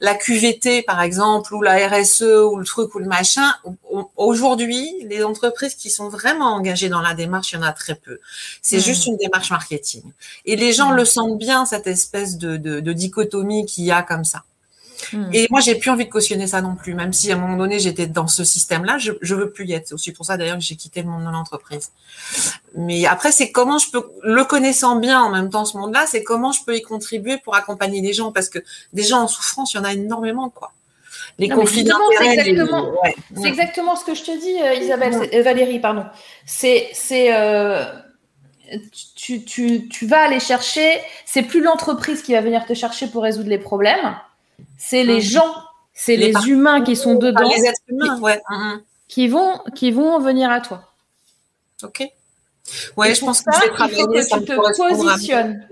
la 0.00 0.14
QVT 0.14 0.82
par 0.82 1.02
exemple 1.02 1.54
ou 1.54 1.62
la 1.62 1.88
RSE 1.88 2.22
ou 2.22 2.56
le 2.56 2.64
truc 2.64 2.94
ou 2.94 2.98
le 2.98 3.06
machin. 3.06 3.52
Aujourd'hui, 4.16 4.90
les 5.04 5.24
entreprises 5.24 5.74
qui 5.74 5.90
sont 5.90 6.08
vraiment 6.08 6.54
engagées 6.54 6.88
dans 6.88 7.00
la 7.00 7.14
démarche, 7.14 7.52
il 7.52 7.56
y 7.56 7.58
en 7.58 7.62
a 7.62 7.72
très 7.72 7.94
peu. 7.94 8.18
C'est 8.62 8.78
mm. 8.78 8.80
juste 8.80 9.06
une 9.06 9.16
démarche 9.16 9.50
marketing. 9.50 10.02
Et 10.44 10.56
les 10.56 10.72
gens 10.72 10.92
mm. 10.92 10.96
le 10.96 11.04
sentent 11.04 11.38
bien 11.38 11.66
cette 11.66 11.86
espèce 11.86 12.38
de, 12.38 12.56
de, 12.56 12.80
de 12.80 12.92
dichotomie 12.92 13.66
qu'il 13.66 13.84
y 13.84 13.92
a 13.92 14.02
comme 14.02 14.24
ça. 14.24 14.44
Hmm. 15.12 15.30
Et 15.32 15.46
moi, 15.50 15.60
j'ai 15.60 15.74
plus 15.74 15.90
envie 15.90 16.06
de 16.06 16.10
cautionner 16.10 16.46
ça 16.46 16.60
non 16.60 16.74
plus, 16.74 16.94
même 16.94 17.12
si 17.12 17.30
à 17.32 17.36
un 17.36 17.38
moment 17.38 17.56
donné, 17.56 17.78
j'étais 17.78 18.06
dans 18.06 18.26
ce 18.26 18.44
système-là, 18.44 18.98
je, 18.98 19.12
je 19.22 19.34
veux 19.34 19.50
plus 19.50 19.66
y 19.66 19.72
être. 19.72 19.88
C'est 19.88 19.94
aussi 19.94 20.12
pour 20.12 20.26
ça 20.26 20.36
d'ailleurs 20.36 20.58
que 20.58 20.64
j'ai 20.64 20.76
quitté 20.76 21.02
le 21.02 21.08
monde 21.08 21.24
de 21.24 21.30
l'entreprise. 21.30 21.90
Mais 22.74 23.06
après, 23.06 23.32
c'est 23.32 23.50
comment 23.50 23.78
je 23.78 23.90
peux, 23.90 24.10
le 24.22 24.44
connaissant 24.44 24.96
bien 24.96 25.20
en 25.20 25.30
même 25.30 25.50
temps 25.50 25.64
ce 25.64 25.76
monde-là, 25.76 26.04
c'est 26.06 26.22
comment 26.22 26.52
je 26.52 26.64
peux 26.64 26.76
y 26.76 26.82
contribuer 26.82 27.38
pour 27.38 27.54
accompagner 27.54 28.00
les 28.00 28.12
gens, 28.12 28.32
parce 28.32 28.48
que 28.48 28.58
des 28.92 29.02
gens 29.02 29.22
en 29.22 29.28
souffrance, 29.28 29.72
il 29.72 29.78
y 29.78 29.80
en 29.80 29.84
a 29.84 29.92
énormément, 29.92 30.50
quoi. 30.50 30.72
Les 31.38 31.48
conflits 31.48 31.84
d'intérêts. 31.84 32.34
C'est 32.34 32.40
exactement, 32.40 32.92
exactement, 33.44 33.96
ce 33.96 34.04
que 34.04 34.14
je 34.14 34.24
te 34.24 34.40
dis, 34.40 34.60
euh, 34.60 34.74
Isabelle, 34.74 35.14
euh, 35.32 35.42
Valérie, 35.42 35.78
pardon. 35.78 36.04
C'est, 36.46 36.88
c'est, 36.92 37.32
euh, 37.32 37.84
tu, 39.14 39.44
tu, 39.44 39.88
tu 39.88 40.06
vas 40.06 40.24
aller 40.24 40.40
chercher. 40.40 41.00
C'est 41.26 41.42
plus 41.42 41.62
l'entreprise 41.62 42.22
qui 42.22 42.32
va 42.32 42.40
venir 42.40 42.66
te 42.66 42.74
chercher 42.74 43.06
pour 43.06 43.22
résoudre 43.22 43.48
les 43.48 43.58
problèmes 43.58 44.16
c'est 44.76 45.04
les 45.04 45.20
gens, 45.20 45.54
c'est 45.92 46.16
les, 46.16 46.32
humains 46.46 46.82
qui 46.82 46.96
sont 46.96 47.14
dedans. 47.14 47.48
les 47.48 47.66
êtres 47.66 47.80
humains, 47.88 48.18
ouais. 48.20 48.40
Qui 49.08 49.28
vont, 49.28 49.58
qui 49.74 49.90
vont 49.90 50.18
venir 50.20 50.50
à 50.50 50.60
toi. 50.60 50.92
Ok. 51.82 52.06
Ouais, 52.96 53.14
je 53.14 53.20
pense 53.20 53.42
que 53.42 53.50
je 53.54 53.60
vais 53.60 53.72
travailler. 53.72 54.04
Il 54.14 54.22
faut 54.22 54.36
que 54.36 54.40
tu 54.40 54.46
te 54.46 54.96
positionnes. 54.96 55.68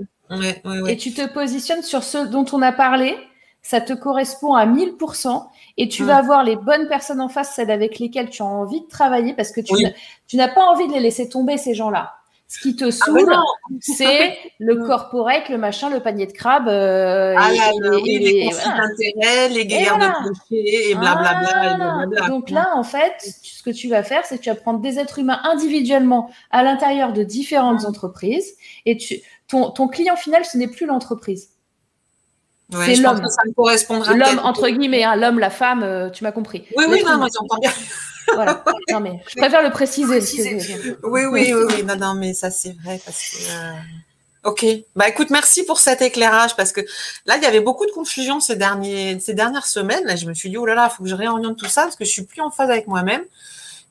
et 0.89 0.97
tu 0.97 1.13
te 1.13 1.27
positionnes 1.27 1.83
sur 1.83 2.03
ce 2.03 2.19
dont 2.27 2.47
on 2.53 2.63
a 2.63 2.73
parlé. 2.73 3.17
Ça 3.63 3.81
te 3.81 3.93
correspond 3.93 4.55
à 4.55 4.65
1000% 4.65 5.45
et 5.77 5.89
tu 5.89 6.05
vas 6.05 6.19
avoir 6.19 6.45
les 6.45 6.55
bonnes 6.55 6.87
personnes 6.87 7.21
en 7.21 7.29
face, 7.29 7.57
celles 7.57 7.73
avec 7.73 7.99
lesquelles 7.99 8.31
tu 8.31 8.43
as 8.43 8.47
envie 8.47 8.81
de 8.81 8.87
travailler 8.87 9.35
parce 9.35 9.51
que 9.51 9.61
tu 9.61 10.37
n'as 10.37 10.49
pas 10.49 10.65
envie 10.65 10.87
de 10.87 10.93
les 10.93 11.01
laisser 11.01 11.29
tomber, 11.29 11.59
ces 11.59 11.75
gens-là. 11.75 12.15
Ce 12.49 12.61
qui 12.61 12.77
te 12.77 12.85
ah, 12.85 12.91
saoule, 12.93 13.37
c'est 13.81 14.39
le 14.61 14.77
corporate, 14.87 15.49
le 15.49 15.59
machin, 15.59 15.91
le 15.91 15.99
panier 15.99 16.27
de 16.27 16.33
crabe. 16.33 16.69
Euh, 16.69 17.35
ah, 17.37 17.51
et, 17.53 17.89
oui, 17.89 18.19
les, 18.21 18.45
conflits 18.45 18.71
d'intérêts, 18.71 19.49
les 19.49 19.67
guerres 19.67 19.99
de 19.99 20.33
clichés 20.49 20.91
et 20.91 20.95
blablabla. 20.95 22.07
Donc 22.29 22.51
là, 22.51 22.71
en 22.75 22.85
fait, 22.85 23.15
ce 23.43 23.63
que 23.65 23.71
tu 23.71 23.89
vas 23.89 24.05
faire, 24.05 24.25
c'est 24.25 24.39
que 24.39 24.43
tu 24.45 24.51
vas 24.51 24.55
prendre 24.55 24.81
des 24.81 24.99
êtres 25.01 25.19
humains 25.19 25.41
individuellement 25.45 26.31
à 26.53 26.63
l'intérieur 26.63 27.13
de 27.13 27.25
différentes 27.25 27.85
entreprises 27.85 28.55
et 28.85 28.97
tu, 28.97 29.17
ton, 29.49 29.71
ton 29.71 29.89
client 29.89 30.17
final, 30.17 30.45
ce 30.45 30.57
n'est 30.57 30.69
plus 30.69 30.87
l'entreprise. 30.87 31.51
C'est 32.73 32.97
l'homme. 32.97 33.23
L'homme, 34.15 34.41
entre 34.43 34.69
guillemets, 34.69 35.05
hein, 35.05 35.17
l'homme, 35.17 35.39
la 35.39 35.51
femme, 35.51 35.83
euh, 35.83 36.11
tu 36.11 36.25
m'as 36.25 36.33
compris. 36.33 36.65
Oui, 36.77 36.85
oui, 36.89 37.03
non, 37.05 37.19
moi 37.19 37.29
j'entends 37.33 37.59
bien 37.59 37.73
voilà. 38.35 38.65
Non, 38.91 39.01
mais 39.01 39.23
je 39.29 39.37
préfère 39.37 39.63
le 39.63 39.71
préciser. 39.71 40.21
Oui, 41.03 41.23
oui, 41.25 41.53
oui, 41.53 41.65
oui. 41.69 41.83
Non, 41.85 41.97
non, 41.97 42.15
mais 42.15 42.35
ça, 42.35 42.51
c'est 42.51 42.77
vrai 42.83 43.01
parce 43.05 43.31
que. 43.31 43.37
Euh, 43.51 44.51
ok. 44.51 44.67
Bah, 44.95 45.09
écoute, 45.09 45.31
merci 45.31 45.65
pour 45.65 45.79
cet 45.79 46.03
éclairage 46.03 46.57
parce 46.57 46.73
que 46.73 46.81
là, 47.27 47.37
il 47.37 47.43
y 47.43 47.47
avait 47.47 47.61
beaucoup 47.61 47.87
de 47.87 47.93
confusion 47.93 48.41
ces, 48.41 48.57
derniers, 48.57 49.19
ces 49.21 49.35
dernières 49.35 49.67
semaines. 49.67 50.05
Là, 50.05 50.17
je 50.17 50.27
me 50.27 50.35
suis 50.35 50.51
dit, 50.51 50.57
oh 50.57 50.67
là 50.67 50.75
là, 50.75 50.89
il 50.91 50.97
faut 50.97 51.03
que 51.03 51.09
je 51.09 51.15
réoriente 51.15 51.57
tout 51.59 51.67
ça 51.67 51.83
parce 51.83 51.97
que 51.97 52.05
je 52.05 52.11
suis 52.11 52.25
plus 52.25 52.41
en 52.41 52.51
phase 52.51 52.71
avec 52.71 52.87
moi-même. 52.87 53.23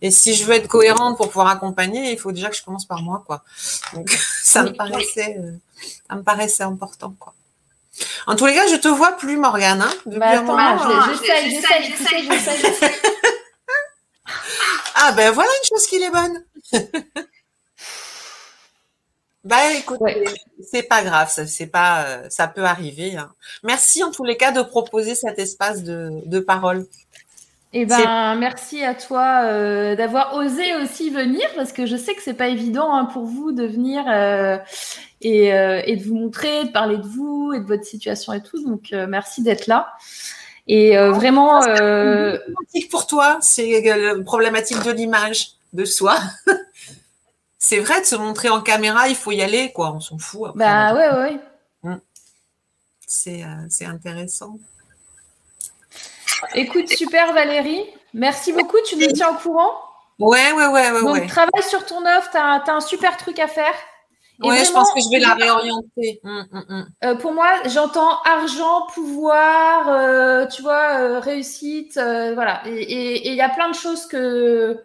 Et 0.02 0.11
si 0.11 0.34
je 0.34 0.43
veux 0.43 0.53
être 0.53 0.68
cohérente 0.68 1.18
pour 1.18 1.30
pouvoir 1.30 1.47
accompagner, 1.47 2.11
il 2.11 2.19
faut 2.19 2.31
déjà 2.31 2.49
que 2.49 2.56
je 2.56 2.64
commence 2.64 2.85
par 2.85 3.02
moi, 3.02 3.23
quoi. 3.26 3.43
Donc, 3.93 4.10
ça 4.43 4.64
me 4.64 4.72
paraissait, 4.72 5.38
euh, 5.39 5.52
ça 6.10 6.15
me 6.15 6.23
paraissait 6.23 6.64
important, 6.64 7.15
quoi. 7.18 7.34
En 8.28 8.36
tous 8.36 8.46
les 8.46 8.54
cas, 8.54 8.68
je 8.68 8.76
te 8.76 8.88
vois 8.88 9.14
plus, 9.14 9.38
Morgane. 9.38 9.82
Hein, 9.82 9.94
bah, 10.06 10.28
attends, 10.30 10.58
j'essaye, 11.12 11.52
j'essaye, 11.52 11.92
j'essaye, 11.92 12.62
j'essaye. 12.62 12.92
Ah 14.96 15.12
ben 15.12 15.30
voilà 15.32 15.50
une 15.50 15.68
chose 15.78 15.86
qui 15.88 15.98
est 16.02 16.10
bonne. 16.10 16.44
bah 19.44 19.74
écoute, 19.74 20.00
c'est 20.64 20.84
pas 20.84 21.04
grave, 21.04 21.30
ça, 21.30 21.46
c'est 21.46 21.68
pas, 21.68 22.06
euh, 22.06 22.30
ça 22.30 22.48
peut 22.48 22.64
arriver. 22.64 23.18
Hein. 23.18 23.32
Merci 23.64 24.04
en 24.04 24.12
tous 24.12 24.24
les 24.24 24.38
cas 24.38 24.52
de 24.52 24.62
proposer 24.62 25.14
cet 25.14 25.38
espace 25.38 25.84
de, 25.84 26.40
parole. 26.40 26.88
Eh 27.77 27.85
ben, 27.85 28.35
merci 28.35 28.84
à 28.84 28.95
toi 28.95 29.41
euh, 29.43 29.95
d'avoir 29.95 30.35
osé 30.35 30.76
aussi 30.76 31.10
venir 31.10 31.45
parce 31.56 31.73
que 31.73 31.85
je 31.85 31.97
sais 31.97 32.15
que 32.15 32.22
c'est 32.22 32.34
pas 32.34 32.47
évident 32.47 32.95
hein, 32.95 33.03
pour 33.06 33.26
vous 33.26 33.52
de 33.52 33.65
venir 33.65 34.06
euh, 34.07 34.57
et, 35.19 35.47
et, 35.47 35.95
de 35.97 36.03
vous 36.03 36.15
montrer, 36.15 36.65
de 36.65 36.69
parler 36.69 36.97
de 36.97 37.06
vous 37.06 37.52
et 37.53 37.60
de 37.60 37.65
votre 37.65 37.84
situation 37.84 38.31
et 38.31 38.41
tout. 38.41 38.64
Donc, 38.64 38.91
merci 38.91 39.43
d'être 39.43 39.68
là. 39.68 39.93
Et 40.68 40.97
euh, 40.97 41.11
vraiment. 41.11 41.64
Euh... 41.64 42.38
pour 42.89 43.07
toi, 43.07 43.38
c'est 43.41 43.81
la 43.81 44.23
problématique 44.23 44.84
de 44.84 44.91
l'image 44.91 45.52
de 45.73 45.85
soi. 45.85 46.18
c'est 47.60 47.80
vrai 47.80 48.02
de 48.02 48.06
se 48.06 48.15
montrer 48.15 48.49
en 48.49 48.61
caméra, 48.61 49.07
il 49.07 49.15
faut 49.15 49.31
y 49.31 49.41
aller, 49.41 49.72
quoi. 49.73 49.93
On 49.93 49.99
s'en 49.99 50.18
fout. 50.18 50.52
bah 50.56 50.93
ouais, 50.93 51.10
ouais. 51.10 51.39
C'est, 53.07 53.43
euh, 53.43 53.65
c'est 53.69 53.85
intéressant. 53.85 54.57
Écoute, 56.53 56.89
super 56.89 57.34
Valérie. 57.34 57.84
Merci 58.14 58.53
beaucoup. 58.53 58.77
Tu 58.85 58.95
nous 58.97 59.07
tiens 59.07 59.30
au 59.30 59.35
courant? 59.35 59.72
Ouais, 60.19 60.53
ouais, 60.53 60.68
ouais, 60.68 60.91
ouais. 60.91 61.02
Donc, 61.02 61.27
travaille 61.27 61.64
sur 61.69 61.85
ton 61.85 62.06
offre. 62.06 62.30
Tu 62.31 62.38
as, 62.38 62.73
un 62.73 62.81
super 62.81 63.18
truc 63.18 63.39
à 63.39 63.47
faire. 63.47 63.73
Oui, 64.41 64.57
je 64.65 64.72
pense 64.72 64.91
que 64.93 64.99
je 64.99 65.10
vais 65.10 65.19
la 65.19 65.34
réorienter. 65.34 66.19
Hum, 66.23 66.45
hum, 66.52 66.65
hum. 66.69 66.89
Euh, 67.03 67.15
pour 67.15 67.34
moi, 67.34 67.47
j'entends 67.65 68.22
argent, 68.23 68.88
pouvoir, 68.93 69.88
euh, 69.88 70.45
tu 70.47 70.61
vois, 70.61 70.99
euh, 70.99 71.19
réussite, 71.19 71.93
voilà. 71.95 72.61
Et 72.65 73.30
il 73.30 73.35
y 73.35 73.41
a 73.41 73.49
plein 73.49 73.69
de 73.69 73.76
choses 73.76 74.06
que. 74.06 74.77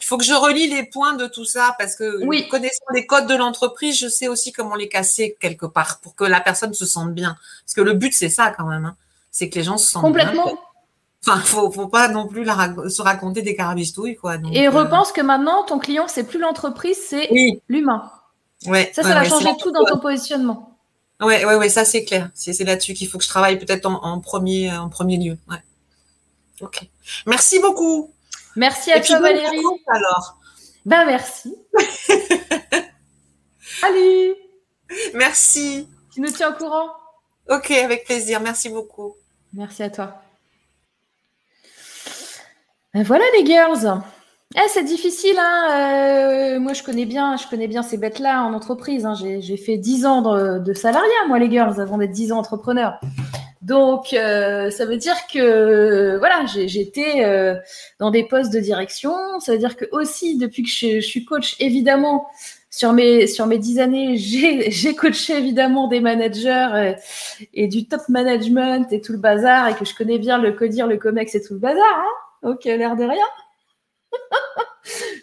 Il 0.00 0.06
faut 0.06 0.16
que 0.16 0.24
je 0.24 0.34
relie 0.34 0.68
les 0.68 0.84
points 0.84 1.14
de 1.14 1.26
tout 1.26 1.44
ça 1.44 1.74
parce 1.78 1.94
que 1.96 2.24
oui. 2.24 2.48
connaissant 2.48 2.84
les 2.92 3.06
codes 3.06 3.26
de 3.26 3.34
l'entreprise, 3.34 3.98
je 3.98 4.08
sais 4.08 4.28
aussi 4.28 4.52
comment 4.52 4.74
les 4.74 4.88
casser 4.88 5.36
quelque 5.40 5.66
part 5.66 6.00
pour 6.00 6.14
que 6.14 6.24
la 6.24 6.40
personne 6.40 6.72
se 6.74 6.86
sente 6.86 7.12
bien. 7.12 7.36
Parce 7.64 7.74
que 7.74 7.80
le 7.80 7.94
but, 7.94 8.12
c'est 8.12 8.28
ça 8.28 8.50
quand 8.50 8.66
même. 8.66 8.84
Hein. 8.86 8.96
C'est 9.30 9.48
que 9.50 9.56
les 9.56 9.64
gens 9.64 9.76
se 9.76 9.90
sentent 9.90 10.02
Complètement. 10.02 10.46
bien. 10.46 10.58
Enfin, 11.26 11.40
faut, 11.40 11.70
faut 11.70 11.88
pas 11.88 12.08
non 12.08 12.26
plus 12.26 12.44
se 12.44 13.00
raconter 13.00 13.40
des 13.40 13.56
carabistouilles, 13.56 14.16
quoi. 14.16 14.36
et 14.52 14.68
repense 14.68 15.10
que 15.10 15.22
maintenant, 15.22 15.64
ton 15.64 15.78
client, 15.78 16.06
c'est 16.06 16.24
plus 16.24 16.38
l'entreprise, 16.38 16.98
c'est 16.98 17.30
l'humain. 17.68 18.10
Ouais, 18.66 18.90
ça, 18.94 19.02
ça 19.02 19.14
va 19.14 19.24
changer 19.24 19.50
tout 19.58 19.70
dans 19.70 19.84
ton 19.84 19.98
positionnement. 19.98 20.78
Ouais, 21.20 21.44
ouais, 21.44 21.54
ouais, 21.54 21.68
ça 21.68 21.84
c'est 21.84 22.04
clair. 22.04 22.30
C'est 22.34 22.58
là-dessus 22.64 22.94
qu'il 22.94 23.08
faut 23.08 23.18
que 23.18 23.24
je 23.24 23.28
travaille 23.28 23.58
peut-être 23.58 23.86
en, 23.86 24.20
premier, 24.20 24.74
en 24.76 24.88
premier 24.88 25.16
lieu. 25.16 25.38
Ouais. 25.48 25.62
Ok. 26.60 26.88
Merci 27.26 27.60
beaucoup. 27.60 28.12
Merci 28.56 28.92
à 28.92 29.00
toi, 29.00 29.20
Valérie. 29.20 29.62
Alors. 29.88 30.38
Ben 30.84 31.06
merci. 31.06 31.54
Allez. 33.82 34.34
Merci. 35.14 35.88
Tu 36.12 36.20
nous 36.20 36.30
tiens 36.30 36.52
au 36.52 36.56
courant. 36.56 36.88
Ok, 37.48 37.70
avec 37.70 38.04
plaisir. 38.04 38.40
Merci 38.40 38.68
beaucoup. 38.68 39.14
Merci 39.52 39.82
à 39.82 39.90
toi. 39.90 40.23
Ben 42.94 43.02
voilà 43.02 43.24
les 43.36 43.44
girls. 43.44 44.00
Eh, 44.54 44.68
c'est 44.68 44.84
difficile, 44.84 45.36
hein. 45.36 46.54
Euh, 46.56 46.60
moi, 46.60 46.74
je 46.74 46.84
connais 46.84 47.06
bien, 47.06 47.36
je 47.36 47.48
connais 47.48 47.66
bien 47.66 47.82
ces 47.82 47.96
bêtes-là 47.98 48.44
en 48.44 48.54
entreprise. 48.54 49.04
Hein. 49.04 49.14
J'ai 49.16 49.56
fait 49.56 49.78
10 49.78 50.06
ans 50.06 50.60
de, 50.60 50.72
salariat, 50.74 51.26
moi, 51.26 51.40
les 51.40 51.50
girls, 51.50 51.80
avant 51.80 51.98
d'être 51.98 52.12
10 52.12 52.30
ans 52.30 52.38
entrepreneur. 52.38 53.00
Donc, 53.62 54.12
euh, 54.12 54.70
ça 54.70 54.84
veut 54.84 54.96
dire 54.96 55.16
que, 55.32 56.18
voilà, 56.18 56.44
j'étais 56.46 57.24
euh, 57.24 57.56
dans 57.98 58.12
des 58.12 58.22
postes 58.22 58.52
de 58.52 58.60
direction. 58.60 59.12
Ça 59.40 59.52
veut 59.52 59.58
dire 59.58 59.76
que 59.76 59.86
aussi, 59.90 60.38
depuis 60.38 60.62
que 60.62 60.68
je, 60.68 61.00
suis 61.00 61.24
coach, 61.24 61.56
évidemment, 61.58 62.28
sur 62.70 62.92
mes 62.92 63.26
sur 63.26 63.48
mes 63.48 63.58
10 63.58 63.80
années, 63.80 64.16
j'ai 64.16 64.94
coaché 64.94 65.36
évidemment 65.36 65.88
des 65.88 65.98
managers 65.98 66.94
et, 67.54 67.66
du 67.66 67.88
top 67.88 68.02
management 68.08 68.92
et 68.92 69.00
tout 69.00 69.12
le 69.12 69.18
bazar, 69.18 69.68
et 69.68 69.74
que 69.74 69.84
je 69.84 69.96
connais 69.96 70.18
bien 70.18 70.38
le 70.38 70.52
codir, 70.52 70.86
le 70.86 70.96
comex 70.96 71.34
et 71.34 71.42
tout 71.42 71.54
le 71.54 71.60
bazar. 71.60 71.82
Hein. 71.82 72.23
Ok, 72.44 72.64
l'air 72.64 72.94
de 72.94 73.04
rien. 73.04 73.24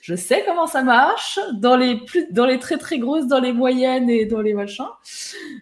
je 0.01 0.15
sais 0.15 0.43
comment 0.45 0.65
ça 0.65 0.81
marche 0.81 1.39
dans 1.53 1.75
les 1.75 1.95
plus, 1.95 2.25
dans 2.31 2.47
les 2.47 2.57
très 2.57 2.79
très 2.79 2.97
grosses, 2.97 3.27
dans 3.27 3.39
les 3.39 3.53
moyennes 3.53 4.09
et 4.09 4.25
dans 4.25 4.41
les 4.41 4.55
machins. 4.55 4.89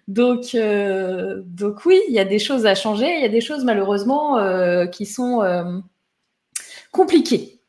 Donc, 0.07 0.55
euh, 0.55 1.41
donc 1.45 1.85
oui, 1.85 1.99
il 2.07 2.13
y 2.13 2.19
a 2.19 2.23
des 2.23 2.39
choses 2.39 2.65
à 2.65 2.75
changer. 2.75 3.13
Il 3.13 3.21
y 3.21 3.25
a 3.25 3.29
des 3.29 3.41
choses 3.41 3.65
malheureusement 3.65 4.37
euh, 4.37 4.85
qui 4.85 5.05
sont 5.05 5.41
euh, 5.43 5.79
compliquées 6.91 7.59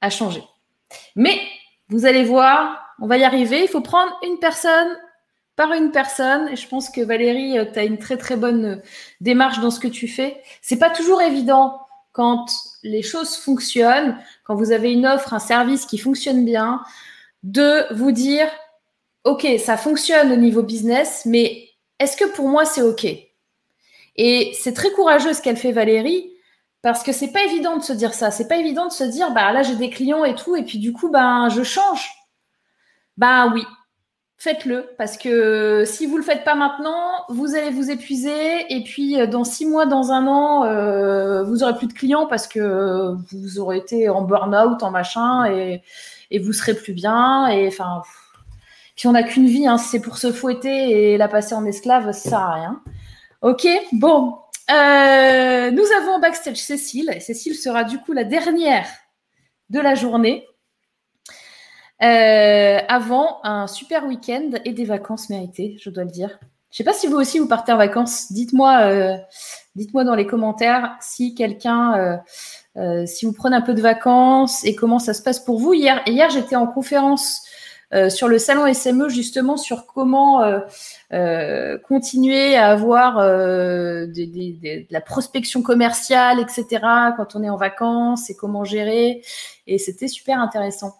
à 0.00 0.10
changer. 0.10 0.42
Mais 1.14 1.38
vous 1.90 2.06
allez 2.06 2.24
voir, 2.24 2.76
on 3.00 3.06
va 3.06 3.18
y 3.18 3.24
arriver. 3.24 3.62
Il 3.62 3.68
faut 3.68 3.82
prendre 3.82 4.12
une 4.26 4.40
personne 4.40 4.98
par 5.54 5.72
une 5.74 5.92
personne. 5.92 6.48
Et 6.48 6.56
je 6.56 6.66
pense 6.66 6.90
que 6.90 7.02
Valérie, 7.02 7.56
tu 7.72 7.78
as 7.78 7.84
une 7.84 7.98
très 7.98 8.16
très 8.16 8.36
bonne 8.36 8.82
démarche 9.20 9.60
dans 9.60 9.70
ce 9.70 9.78
que 9.78 9.88
tu 9.88 10.08
fais. 10.08 10.42
C'est 10.60 10.78
pas 10.78 10.90
toujours 10.90 11.22
évident 11.22 11.87
quand 12.18 12.46
les 12.82 13.02
choses 13.02 13.36
fonctionnent, 13.36 14.18
quand 14.42 14.56
vous 14.56 14.72
avez 14.72 14.92
une 14.92 15.06
offre, 15.06 15.34
un 15.34 15.38
service 15.38 15.86
qui 15.86 15.98
fonctionne 15.98 16.44
bien, 16.44 16.82
de 17.44 17.94
vous 17.94 18.10
dire, 18.10 18.48
OK, 19.22 19.46
ça 19.64 19.76
fonctionne 19.76 20.32
au 20.32 20.36
niveau 20.36 20.64
business, 20.64 21.22
mais 21.26 21.68
est-ce 22.00 22.16
que 22.16 22.24
pour 22.24 22.48
moi, 22.48 22.64
c'est 22.64 22.82
OK? 22.82 23.06
Et 24.16 24.52
c'est 24.60 24.72
très 24.72 24.90
courageux 24.90 25.32
ce 25.32 25.40
qu'elle 25.40 25.56
fait 25.56 25.70
Valérie, 25.70 26.28
parce 26.82 27.04
que 27.04 27.12
c'est 27.12 27.30
pas 27.30 27.44
évident 27.44 27.76
de 27.76 27.84
se 27.84 27.92
dire 27.92 28.12
ça. 28.12 28.32
C'est 28.32 28.48
pas 28.48 28.56
évident 28.56 28.88
de 28.88 28.92
se 28.92 29.04
dire, 29.04 29.32
bah 29.32 29.52
là, 29.52 29.62
j'ai 29.62 29.76
des 29.76 29.90
clients 29.90 30.24
et 30.24 30.34
tout, 30.34 30.56
et 30.56 30.64
puis 30.64 30.78
du 30.78 30.92
coup, 30.92 31.10
ben, 31.10 31.48
je 31.50 31.62
change. 31.62 32.10
Ben 33.16 33.52
oui, 33.54 33.62
faites-le 34.38 34.88
parce 34.96 35.16
que 35.16 35.84
si 35.84 36.06
vous 36.06 36.16
le 36.16 36.22
faites 36.22 36.44
pas 36.44 36.54
maintenant, 36.54 37.24
vous 37.28 37.56
allez 37.56 37.70
vous 37.70 37.90
épuiser 37.90 38.72
et 38.72 38.84
puis 38.84 39.20
euh, 39.20 39.26
dans 39.26 39.44
six 39.44 39.66
mois, 39.66 39.84
dans 39.84 40.12
un 40.12 40.26
an, 40.28 40.64
euh, 40.64 41.42
vous 41.42 41.64
aurez 41.64 41.76
plus 41.76 41.88
de 41.88 41.92
clients 41.92 42.26
parce 42.26 42.46
que 42.46 43.16
vous 43.32 43.58
aurez 43.58 43.78
été 43.78 44.08
en 44.08 44.22
burn-out, 44.22 44.82
en 44.82 44.90
machin 44.90 45.44
et, 45.46 45.82
vous 46.40 46.52
serez 46.52 46.74
plus 46.74 46.92
bien 46.92 47.48
et 47.48 47.66
enfin. 47.68 48.02
Puis 48.96 49.06
on 49.08 49.12
n'a 49.12 49.22
qu'une 49.22 49.46
vie, 49.46 49.66
hein, 49.66 49.78
c'est 49.78 50.00
pour 50.00 50.18
se 50.18 50.32
fouetter 50.32 51.12
et 51.12 51.18
la 51.18 51.28
passer 51.28 51.54
en 51.54 51.64
esclave, 51.64 52.12
ça 52.12 52.30
sert 52.30 52.38
à 52.38 52.54
rien. 52.54 52.82
Ok, 53.42 53.66
bon. 53.92 54.36
Euh, 54.70 55.70
nous 55.70 55.84
avons 55.96 56.18
backstage 56.18 56.58
Cécile 56.58 57.10
et 57.14 57.20
Cécile 57.20 57.54
sera 57.54 57.84
du 57.84 57.98
coup 57.98 58.12
la 58.12 58.24
dernière 58.24 58.86
de 59.70 59.80
la 59.80 59.94
journée. 59.94 60.47
Euh, 62.02 62.78
avant 62.86 63.40
un 63.42 63.66
super 63.66 64.06
week-end 64.06 64.50
et 64.64 64.72
des 64.72 64.84
vacances 64.84 65.30
méritées, 65.30 65.76
je 65.80 65.90
dois 65.90 66.04
le 66.04 66.10
dire. 66.10 66.38
Je 66.70 66.76
sais 66.76 66.84
pas 66.84 66.92
si 66.92 67.06
vous 67.06 67.16
aussi 67.16 67.38
vous 67.38 67.48
partez 67.48 67.72
en 67.72 67.76
vacances. 67.76 68.30
Dites-moi, 68.30 68.80
euh, 68.82 69.16
dites-moi 69.74 70.04
dans 70.04 70.14
les 70.14 70.26
commentaires 70.26 70.96
si 71.00 71.34
quelqu'un, 71.34 72.22
euh, 72.76 73.06
si 73.06 73.26
vous 73.26 73.32
prenez 73.32 73.56
un 73.56 73.62
peu 73.62 73.74
de 73.74 73.80
vacances 73.80 74.64
et 74.64 74.76
comment 74.76 74.98
ça 74.98 75.12
se 75.14 75.22
passe 75.22 75.40
pour 75.40 75.58
vous. 75.58 75.74
Hier, 75.74 76.02
hier 76.06 76.30
j'étais 76.30 76.56
en 76.56 76.66
conférence 76.66 77.42
sur 78.10 78.28
le 78.28 78.38
salon 78.38 78.72
SME 78.72 79.08
justement 79.08 79.56
sur 79.56 79.86
comment 79.86 80.42
continuer 81.88 82.54
à 82.54 82.68
avoir 82.68 83.16
de 83.16 84.92
la 84.92 85.00
prospection 85.00 85.62
commerciale, 85.62 86.38
etc. 86.38 86.66
quand 87.16 87.34
on 87.34 87.42
est 87.42 87.48
en 87.48 87.56
vacances 87.56 88.28
et 88.28 88.36
comment 88.36 88.62
gérer. 88.62 89.22
Et 89.66 89.78
c'était 89.78 90.08
super 90.08 90.38
intéressant. 90.38 90.94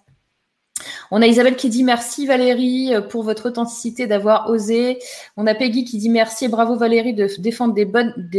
On 1.10 1.22
a 1.22 1.26
Isabelle 1.26 1.56
qui 1.56 1.68
dit 1.68 1.84
merci 1.84 2.26
Valérie 2.26 2.94
euh, 2.94 3.00
pour 3.00 3.22
votre 3.22 3.48
authenticité 3.48 4.06
d'avoir 4.06 4.50
osé. 4.50 4.98
On 5.36 5.46
a 5.46 5.54
Peggy 5.54 5.84
qui 5.84 5.98
dit 5.98 6.10
merci 6.10 6.46
et 6.46 6.48
bravo 6.48 6.76
Valérie 6.76 7.14
de 7.14 7.28
défendre 7.38 7.74
des, 7.74 7.84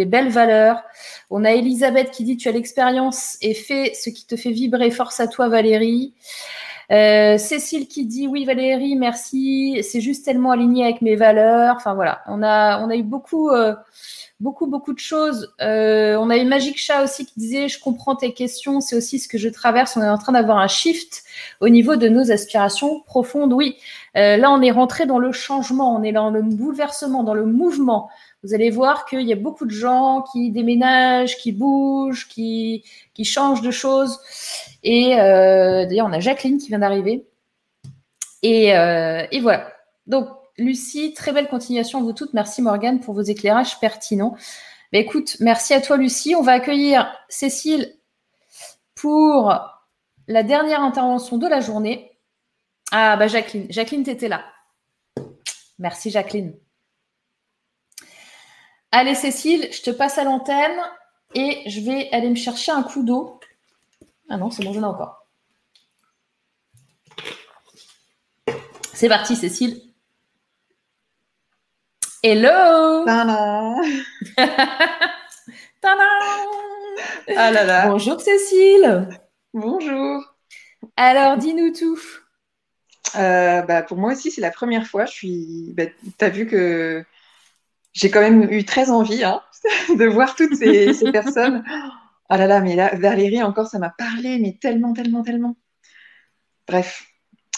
belles 0.06 0.30
valeurs. 0.30 0.82
On 1.30 1.44
a 1.44 1.52
Elisabeth 1.52 2.12
qui 2.12 2.24
dit 2.24 2.38
tu 2.38 2.50
as 2.50 2.52
l'expérience 2.52 3.38
et 3.42 3.54
fais 3.54 3.94
ce 3.94 4.10
qui 4.10 4.26
te 4.26 4.36
fait 4.36 4.52
vibrer. 4.52 4.92
Force 4.92 5.20
à 5.20 5.28
toi 5.28 5.50
Valérie. 5.50 6.14
Euh, 6.92 7.38
Cécile 7.38 7.88
qui 7.88 8.06
dit 8.06 8.28
oui 8.28 8.46
Valérie 8.46 8.96
merci 8.96 9.80
c'est 9.84 10.02
juste 10.02 10.26
tellement 10.26 10.52
aligné 10.52 10.86
avec 10.86 11.02
mes 11.02 11.16
valeurs. 11.16 11.76
Enfin 11.76 11.94
voilà 11.94 12.22
on 12.28 12.42
a 12.42 12.84
on 12.84 12.90
a 12.90 12.96
eu 12.96 13.04
beaucoup 13.04 13.50
euh, 13.50 13.76
beaucoup, 14.40 14.68
beaucoup 14.68 14.94
de 14.94 15.00
choses. 15.00 15.54
Euh, 15.62 16.16
on 16.18 16.30
a 16.30 16.38
eu 16.38 16.46
Magic 16.46 16.78
Chat 16.78 17.04
aussi 17.04 17.26
qui 17.26 17.34
disait 17.38 17.68
Je 17.68 17.80
comprends 17.80 18.16
tes 18.16 18.34
questions, 18.34 18.80
c'est 18.82 18.96
aussi 18.96 19.20
ce 19.20 19.28
que 19.28 19.38
je 19.38 19.50
traverse. 19.50 19.98
On 19.98 20.02
est 20.02 20.10
en 20.10 20.18
train 20.18 20.32
d'avoir 20.32 20.58
un 20.58 20.68
shift 20.68 21.24
au 21.60 21.70
niveau 21.70 21.96
de 21.96 22.08
nos 22.08 22.32
aspirations 22.32 23.02
profondes. 23.02 23.54
Oui, 23.54 23.78
euh, 24.16 24.38
là, 24.38 24.52
on 24.52 24.62
est 24.62 24.72
rentré 24.72 25.06
dans 25.06 25.20
le 25.20 25.32
changement, 25.32 25.96
on 25.96 26.04
est 26.04 26.12
dans 26.12 26.30
le 26.30 26.42
bouleversement, 26.42 27.24
dans 27.24 27.34
le 27.34 27.46
mouvement. 27.46 28.10
Vous 28.44 28.54
allez 28.54 28.70
voir 28.70 29.06
qu'il 29.06 29.24
y 29.24 29.34
a 29.34 29.36
beaucoup 29.36 29.66
de 29.66 29.72
gens 29.72 30.24
qui 30.32 30.52
déménagent, 30.52 31.38
qui 31.38 31.52
bougent, 31.52 32.28
qui, 32.30 32.84
changent 33.24 33.62
de 33.62 33.72
choses. 33.72 34.18
Et 34.84 35.20
euh, 35.20 35.86
d'ailleurs, 35.86 36.08
on 36.08 36.14
a 36.14 36.22
Jacqueline 36.22 36.58
qui 36.58 36.70
vient 36.70 36.80
d'arriver. 36.80 37.26
Et, 38.42 38.68
et 38.70 39.40
voilà. 39.42 39.74
Donc, 40.08 40.30
Lucie, 40.60 41.14
très 41.14 41.32
belle 41.32 41.48
continuation 41.48 42.00
à 42.00 42.02
vous 42.04 42.14
toutes. 42.14 42.34
Merci 42.34 42.62
Morgane 42.62 43.00
pour 43.00 43.14
vos 43.14 43.22
éclairages 43.22 43.80
pertinents. 43.80 44.36
Bah, 44.92 45.00
écoute, 45.00 45.38
merci 45.40 45.74
à 45.74 45.82
toi 45.82 45.98
Lucie. 45.98 46.36
On 46.36 46.42
va 46.42 46.54
accueillir 46.54 47.12
Cécile 47.30 47.96
pour 48.96 49.54
la 50.28 50.44
dernière 50.44 50.82
intervention 50.82 51.38
de 51.38 51.48
la 51.48 51.62
journée. 51.62 52.18
Ah 52.92 53.18
bah 53.18 53.28
Jacqueline, 53.28 53.68
Jacqueline, 53.70 54.04
tu 54.04 54.10
étais 54.10 54.28
là. 54.28 54.44
Merci 55.78 56.12
Jacqueline. 56.12 56.56
Allez 58.92 59.16
Cécile, 59.16 59.70
je 59.72 59.82
te 59.82 59.92
passe 59.92 60.18
à 60.18 60.24
l'antenne 60.24 60.80
et 61.36 61.62
je 61.68 61.80
vais 61.82 62.10
aller 62.12 62.30
me 62.30 62.36
chercher 62.36 62.72
un 62.72 62.84
coup 62.84 63.04
d'eau. 63.04 63.40
Ah 64.30 64.38
non, 64.38 64.50
c'est 64.50 64.64
bon, 64.64 64.74
j'en 64.74 64.82
ai 64.82 64.86
encore. 64.86 65.28
C'est 68.94 69.08
parti 69.08 69.36
Cécile. 69.36 69.89
Hello! 72.22 73.06
Ah 77.38 77.52
là 77.52 77.64
là. 77.64 77.88
Bonjour 77.88 78.20
Cécile! 78.20 79.08
Bonjour. 79.54 80.36
Alors, 80.98 81.38
dis-nous 81.38 81.72
tout. 81.72 82.00
Euh, 83.16 83.62
bah, 83.62 83.84
Pour 83.84 83.98
moi 83.98 84.12
aussi, 84.12 84.32
c'est 84.32 84.42
la 84.42 84.52
première 84.52 84.86
fois. 84.86 85.06
Je 85.06 85.12
suis... 85.12 85.74
Bah, 85.78 85.86
tu 85.88 86.26
as 86.26 86.30
vu 86.30 86.46
que 86.46 87.06
j'ai 87.94 88.12
quand 88.12 88.20
même 88.20 88.52
eu 88.52 88.66
très 88.66 88.90
envie 88.90 89.24
hein, 89.24 89.42
de 89.98 90.06
voir 90.06 90.36
toutes 90.36 90.56
ces, 90.56 90.94
personnes. 91.14 91.64
Ah 92.28 92.38
là 92.38 92.48
là, 92.48 92.60
mais 92.60 92.76
là, 92.76 92.94
Valérie, 92.96 93.42
encore, 93.42 93.68
ça 93.68 93.80
m'a 93.80 93.92
parlé, 93.98 94.40
mais 94.40 94.58
tellement, 94.60 94.92
tellement, 94.92 95.24
tellement. 95.24 95.56
Bref, 96.68 97.09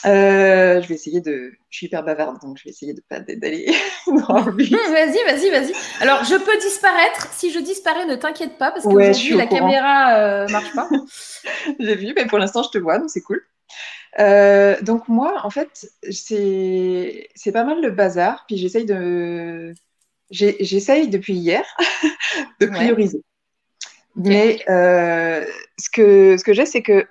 euh, 0.05 0.81
je 0.81 0.87
vais 0.87 0.95
essayer 0.95 1.21
de. 1.21 1.51
Je 1.69 1.77
suis 1.77 1.87
hyper 1.87 2.03
bavarde, 2.03 2.41
donc 2.41 2.57
je 2.57 2.63
vais 2.63 2.69
essayer 2.71 2.93
de 2.93 3.01
pas 3.07 3.19
d'aller 3.19 3.65
dans 4.07 4.45
le 4.45 4.51
Vas-y, 4.91 5.23
vas-y, 5.25 5.49
vas-y. 5.49 5.73
Alors, 6.01 6.23
je 6.23 6.35
peux 6.35 6.57
disparaître. 6.59 7.31
Si 7.33 7.51
je 7.51 7.59
disparais, 7.59 8.05
ne 8.05 8.15
t'inquiète 8.15 8.57
pas, 8.57 8.71
parce 8.71 8.85
que 8.85 8.89
ouais, 8.89 9.13
la 9.35 9.47
caméra 9.47 10.15
euh, 10.15 10.47
marche 10.49 10.73
pas. 10.73 10.89
J'ai 11.79 11.95
vu, 11.95 12.13
mais 12.15 12.25
pour 12.25 12.39
l'instant, 12.39 12.63
je 12.63 12.69
te 12.69 12.77
vois, 12.77 12.97
donc 12.97 13.09
c'est 13.09 13.21
cool. 13.21 13.45
Euh, 14.19 14.81
donc 14.81 15.07
moi, 15.07 15.35
en 15.43 15.49
fait, 15.49 15.87
c'est 16.09 17.51
pas 17.53 17.63
mal 17.63 17.81
le 17.81 17.91
bazar. 17.91 18.45
Puis 18.47 18.57
j'essaye 18.57 18.85
de, 18.85 19.73
j'essaye 20.31 21.07
depuis 21.07 21.33
hier 21.33 21.63
de 22.59 22.65
prioriser. 22.65 23.23
Mais 24.15 24.59
euh, 24.69 25.45
ce 25.77 25.89
que 25.89 26.37
ce 26.37 26.43
que 26.43 26.53
j'ai, 26.53 26.65
c'est 26.65 26.81
que 26.81 27.07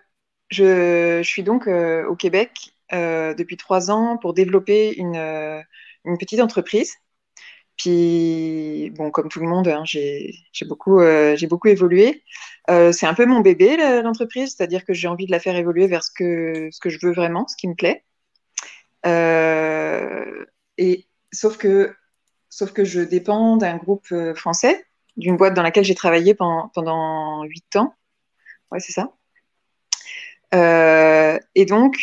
je, 0.50 1.20
je, 1.22 1.28
suis 1.28 1.42
donc 1.42 1.66
euh, 1.66 2.04
au 2.06 2.16
Québec 2.16 2.72
depuis 2.92 3.56
trois 3.56 3.90
ans 3.90 4.16
pour 4.18 4.34
développer 4.34 4.96
une, 4.96 5.16
une 6.04 6.18
petite 6.18 6.40
entreprise. 6.40 6.94
Puis, 7.76 8.92
bon, 8.94 9.10
comme 9.10 9.28
tout 9.28 9.40
le 9.40 9.48
monde, 9.48 9.68
hein, 9.68 9.82
j'ai 9.84 10.34
beaucoup, 10.66 11.00
j'ai 11.00 11.46
beaucoup 11.46 11.68
évolué. 11.68 12.22
Euh, 12.70 12.92
c'est 12.92 13.06
un 13.06 13.14
peu 13.14 13.26
mon 13.26 13.40
bébé, 13.40 13.76
l'entreprise, 14.02 14.54
c'est-à-dire 14.56 14.84
que 14.84 14.92
j'ai 14.92 15.08
envie 15.08 15.26
de 15.26 15.32
la 15.32 15.40
faire 15.40 15.56
évoluer 15.56 15.86
vers 15.88 16.04
ce 16.04 16.10
que, 16.12 16.70
je 16.84 16.98
veux 17.02 17.12
vraiment, 17.12 17.46
ce 17.48 17.56
qui 17.56 17.68
me 17.68 17.74
plaît. 17.74 18.04
Euh, 19.06 20.44
et 20.78 21.06
sauf 21.32 21.56
que, 21.56 21.94
sauf 22.48 22.72
que 22.72 22.84
je 22.84 23.00
dépends 23.00 23.56
d'un 23.56 23.76
groupe 23.76 24.06
euh, 24.12 24.34
français, 24.34 24.86
d'une 25.16 25.36
boîte 25.36 25.54
dans 25.54 25.62
laquelle 25.62 25.84
j'ai 25.84 25.94
travaillé 25.94 26.34
pendant 26.34 27.42
huit 27.44 27.76
ans. 27.76 27.94
Ouais, 28.70 28.80
c'est 28.80 28.92
ça. 28.92 29.12
et 30.52 31.64
donc, 31.64 31.96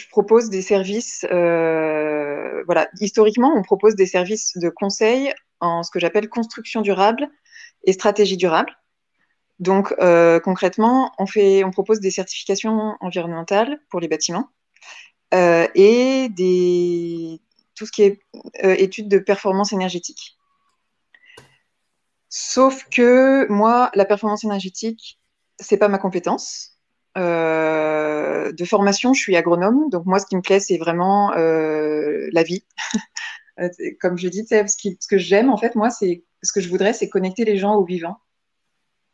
je 0.00 0.08
propose 0.08 0.50
des 0.50 0.62
services. 0.62 1.24
voilà, 1.30 2.88
historiquement, 3.00 3.52
on 3.56 3.62
propose 3.62 3.94
des 3.94 4.06
services 4.06 4.56
de 4.56 4.68
conseil 4.68 5.32
en 5.60 5.82
ce 5.82 5.90
que 5.90 6.00
j'appelle 6.00 6.28
construction 6.28 6.80
durable 6.80 7.28
et 7.84 7.92
stratégie 7.92 8.36
durable. 8.36 8.76
Donc 9.60 9.94
euh, 10.00 10.40
concrètement, 10.40 11.12
on, 11.18 11.26
fait, 11.26 11.64
on 11.64 11.70
propose 11.70 12.00
des 12.00 12.10
certifications 12.10 12.96
environnementales 13.00 13.78
pour 13.90 14.00
les 14.00 14.08
bâtiments 14.08 14.48
euh, 15.34 15.68
et 15.74 16.28
tout 17.74 17.86
ce 17.86 17.92
qui 17.92 18.02
est 18.02 18.20
euh, 18.64 18.74
études 18.78 19.08
de 19.08 19.18
performance 19.18 19.72
énergétique. 19.72 20.38
Sauf 22.30 22.88
que 22.90 23.50
moi, 23.52 23.90
la 23.94 24.06
performance 24.06 24.44
énergétique, 24.44 25.20
c'est 25.58 25.76
pas 25.76 25.88
ma 25.88 25.98
compétence. 25.98 26.69
De 27.20 28.64
formation, 28.64 29.12
je 29.14 29.20
suis 29.20 29.36
agronome, 29.36 29.90
donc 29.90 30.06
moi, 30.06 30.18
ce 30.18 30.26
qui 30.26 30.36
me 30.36 30.42
plaît, 30.42 30.60
c'est 30.60 30.78
vraiment 30.78 31.30
la 31.30 32.42
vie. 32.42 32.64
Comme 34.00 34.16
je 34.18 34.28
dis, 34.28 34.46
ce, 34.46 35.08
que 35.08 35.18
j'aime, 35.18 35.50
en 35.50 35.56
fait, 35.56 35.74
moi, 35.74 35.90
c'est 35.90 36.24
ce 36.42 36.52
que 36.52 36.60
je 36.60 36.68
voudrais, 36.68 36.92
c'est 36.92 37.08
connecter 37.08 37.44
les 37.44 37.56
gens 37.56 37.74
au 37.74 37.84
vivant. 37.84 38.16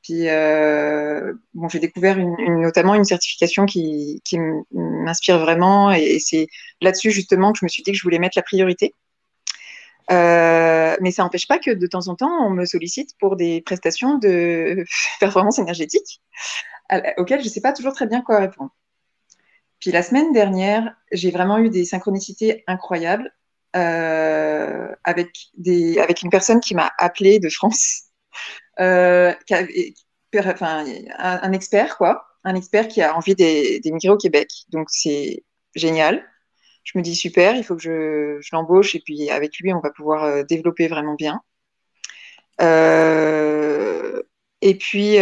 Puis, 0.07 0.28
euh, 0.28 1.33
bon, 1.55 1.69
j'ai 1.69 1.81
découvert 1.81 2.16
notamment 2.16 2.95
une 2.95 3.05
certification 3.05 3.66
qui, 3.66 4.23
m'inspire 4.70 5.41
vraiment, 5.41 5.91
et, 5.91 6.20
c'est 6.20 6.47
là-dessus 6.81 7.11
justement 7.11 7.53
que 7.53 7.59
je 7.59 7.65
me 7.65 7.69
suis 7.69 7.83
dit 7.83 7.91
que 7.91 7.99
je 7.99 8.05
voulais 8.05 8.20
mettre 8.20 8.39
la 8.39 8.43
priorité. 8.43 8.95
Euh, 10.12 10.97
mais 11.01 11.11
ça 11.11 11.24
n'empêche 11.24 11.49
pas 11.49 11.59
que 11.59 11.73
de 11.73 11.87
temps 11.89 12.07
en 12.07 12.15
temps, 12.15 12.31
on 12.47 12.51
me 12.51 12.65
sollicite 12.65 13.11
pour 13.19 13.35
des 13.35 13.62
prestations 13.62 14.19
de 14.19 14.85
performance 15.19 15.59
énergétique 15.59 16.23
auxquelles 17.19 17.41
je 17.41 17.47
ne 17.47 17.51
sais 17.51 17.61
pas 17.61 17.73
toujours 17.73 17.95
très 17.95 18.07
bien 18.07 18.23
quoi 18.23 18.39
répondre. 18.39 18.71
Puis 19.81 19.91
la 19.91 20.03
semaine 20.03 20.33
dernière, 20.33 20.95
j'ai 21.13 21.31
vraiment 21.31 21.59
eu 21.59 21.71
des 21.71 21.85
synchronicités 21.85 22.65
incroyables 22.67 23.31
euh, 23.77 24.89
avec, 25.05 25.49
des, 25.57 25.99
avec 25.99 26.23
une 26.23 26.31
personne 26.31 26.61
qui 26.61 26.75
m'a 26.75 26.91
appelée 26.99 27.39
de 27.41 27.49
France 27.49 28.05
euh, 28.81 29.35
enfin, 30.39 30.85
un, 31.19 31.53
expert, 31.53 31.97
quoi, 31.97 32.27
un 32.45 32.55
expert 32.55 32.89
qui 32.89 33.03
a 33.03 33.17
envie 33.17 33.35
d'émigrer 33.35 34.11
au 34.11 34.17
Québec. 34.17 34.49
Donc 34.71 34.89
c'est 34.91 35.45
génial. 35.75 36.25
Je 36.85 36.97
me 36.97 37.03
dis 37.03 37.17
super, 37.17 37.57
il 37.57 37.65
faut 37.65 37.77
que 37.77 37.83
je, 37.83 38.41
l'embauche 38.53 38.95
et 38.95 39.01
puis 39.01 39.29
avec 39.31 39.59
lui, 39.59 39.73
on 39.73 39.81
va 39.81 39.91
pouvoir 39.91 40.25
euh, 40.25 40.43
développer 40.45 40.89
vraiment 40.89 41.15
bien. 41.15 41.43
Euh, 42.61 44.23
et 44.69 44.75
puis, 44.75 45.19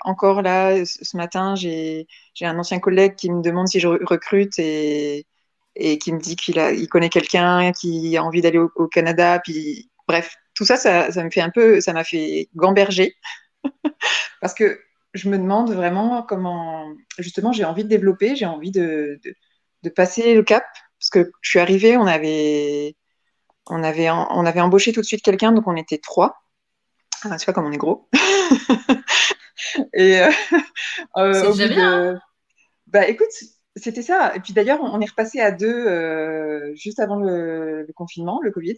encore 0.00 0.42
là, 0.42 0.84
ce 0.84 1.16
matin, 1.16 1.54
j'ai 1.54 2.06
un 2.42 2.58
ancien 2.58 2.78
collègue 2.78 3.14
qui 3.16 3.30
me 3.30 3.40
demande 3.40 3.66
si 3.66 3.80
je 3.80 3.88
recrute 3.88 4.58
et, 4.58 5.26
qui 5.74 6.12
me 6.12 6.18
dit 6.18 6.36
qu'il 6.36 6.58
il 6.58 6.86
connaît 6.88 7.08
quelqu'un 7.08 7.72
qui 7.72 8.14
a 8.18 8.22
envie 8.22 8.42
d'aller 8.42 8.58
au, 8.58 8.70
au, 8.76 8.88
Canada. 8.88 9.40
Puis, 9.42 9.90
bref, 10.06 10.36
tout 10.54 10.66
ça, 10.66 10.76
ça, 10.76 11.24
me 11.24 11.30
fait 11.30 11.40
un 11.40 11.48
peu, 11.48 11.80
ça 11.80 11.94
m'a 11.94 12.04
fait 12.04 12.50
gamberger 12.54 13.16
parce 14.42 14.52
que 14.52 14.78
je 15.14 15.30
me 15.30 15.38
demande 15.38 15.72
vraiment 15.72 16.22
comment, 16.22 16.92
justement, 17.18 17.52
j'ai 17.52 17.64
envie 17.64 17.84
de 17.84 17.88
développer, 17.88 18.36
j'ai 18.36 18.44
envie 18.44 18.70
de, 18.70 19.18
de, 19.82 19.88
passer 19.88 20.34
le 20.34 20.42
cap 20.42 20.64
parce 20.98 21.08
que 21.08 21.32
je 21.40 21.48
suis 21.48 21.58
arrivée, 21.58 21.96
on 21.96 22.06
avait, 22.06 22.96
on 23.66 23.82
avait, 23.82 24.10
on 24.10 24.44
avait 24.44 24.60
embauché 24.60 24.92
tout 24.92 25.00
de 25.00 25.06
suite 25.06 25.22
quelqu'un, 25.22 25.52
donc 25.52 25.66
on 25.66 25.76
était 25.76 25.98
trois. 25.98 26.43
Ah, 27.24 27.36
tu 27.36 27.44
vois 27.44 27.54
comme 27.54 27.66
on 27.66 27.72
est 27.72 27.78
gros. 27.78 28.08
Et 29.94 30.20
euh, 30.20 30.30
euh, 31.16 31.52
bien. 31.52 32.20
Bah 32.86 33.08
écoute, 33.08 33.28
c'était 33.76 34.02
ça. 34.02 34.34
Et 34.36 34.40
puis 34.40 34.52
d'ailleurs, 34.52 34.80
on 34.82 35.00
est 35.00 35.08
repassé 35.08 35.40
à 35.40 35.50
deux 35.50 35.66
euh, 35.86 36.74
juste 36.74 37.00
avant 37.00 37.16
le, 37.16 37.86
confinement, 37.94 38.40
le 38.42 38.50
Covid. 38.50 38.76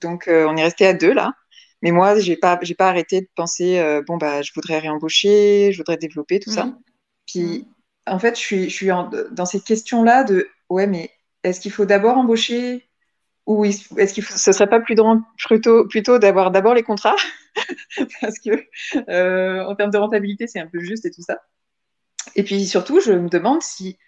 Donc, 0.00 0.28
euh, 0.28 0.46
on 0.48 0.56
est 0.56 0.62
resté 0.62 0.86
à 0.86 0.92
deux 0.92 1.12
là. 1.12 1.32
Mais 1.82 1.90
moi, 1.90 2.18
j'ai 2.18 2.36
pas, 2.36 2.58
j'ai 2.62 2.74
pas 2.74 2.88
arrêté 2.88 3.20
de 3.20 3.28
penser, 3.34 3.78
euh, 3.78 4.02
bon, 4.06 4.16
bah, 4.16 4.42
je 4.42 4.50
voudrais 4.54 4.78
réembaucher, 4.78 5.72
je 5.72 5.78
voudrais 5.78 5.98
développer 5.98 6.40
tout 6.40 6.50
ça. 6.50 6.64
Mhm. 6.66 6.78
Puis, 7.26 7.42
mhm. 7.42 7.64
en 8.14 8.18
fait, 8.18 8.34
je 8.36 8.40
suis, 8.40 8.70
je 8.70 8.74
suis 8.74 8.88
dans 9.30 9.46
cette 9.46 9.64
question-là 9.64 10.24
de, 10.24 10.48
ouais, 10.70 10.86
mais 10.86 11.10
est-ce 11.42 11.60
qu'il 11.60 11.72
faut 11.72 11.84
d'abord 11.84 12.16
embaucher 12.16 12.88
ou 13.46 13.64
est-ce 13.64 14.12
qu'il 14.12 14.24
ce 14.24 14.52
serait 14.52 14.68
pas 14.68 14.80
plus 14.80 14.96
plutôt, 15.46 15.86
plutôt 15.86 16.18
d'avoir 16.18 16.50
d'abord 16.50 16.74
les 16.74 16.82
contrats? 16.82 17.16
parce 18.20 18.38
que 18.38 18.64
euh, 19.08 19.64
en 19.64 19.74
termes 19.74 19.90
de 19.90 19.98
rentabilité, 19.98 20.46
c'est 20.46 20.60
un 20.60 20.66
peu 20.66 20.80
juste 20.80 21.04
et 21.06 21.10
tout 21.10 21.22
ça. 21.22 21.40
Et 22.34 22.42
puis 22.42 22.66
surtout, 22.66 23.00
je 23.00 23.12
me 23.12 23.28
demande 23.28 23.62
si 23.62 23.98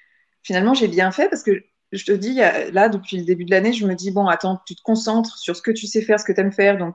finalement 0.42 0.74
j'ai 0.74 0.88
bien 0.88 1.10
fait 1.12 1.28
parce 1.28 1.42
que 1.42 1.62
je 1.92 2.04
te 2.04 2.12
dis, 2.12 2.34
là, 2.34 2.88
depuis 2.90 3.16
le 3.16 3.24
début 3.24 3.46
de 3.46 3.50
l'année, 3.50 3.72
je 3.72 3.86
me 3.86 3.94
dis, 3.94 4.10
bon, 4.10 4.26
attends, 4.26 4.60
tu 4.66 4.74
te 4.74 4.82
concentres 4.82 5.38
sur 5.38 5.56
ce 5.56 5.62
que 5.62 5.70
tu 5.70 5.86
sais 5.86 6.02
faire, 6.02 6.20
ce 6.20 6.24
que 6.26 6.32
tu 6.32 6.40
aimes 6.40 6.52
faire. 6.52 6.76
Donc, 6.76 6.94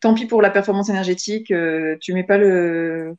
tant 0.00 0.12
pis 0.12 0.26
pour 0.26 0.42
la 0.42 0.50
performance 0.50 0.88
énergétique, 0.88 1.52
euh, 1.52 1.96
tu 2.00 2.12
mets 2.14 2.24
pas 2.24 2.36
le, 2.36 3.14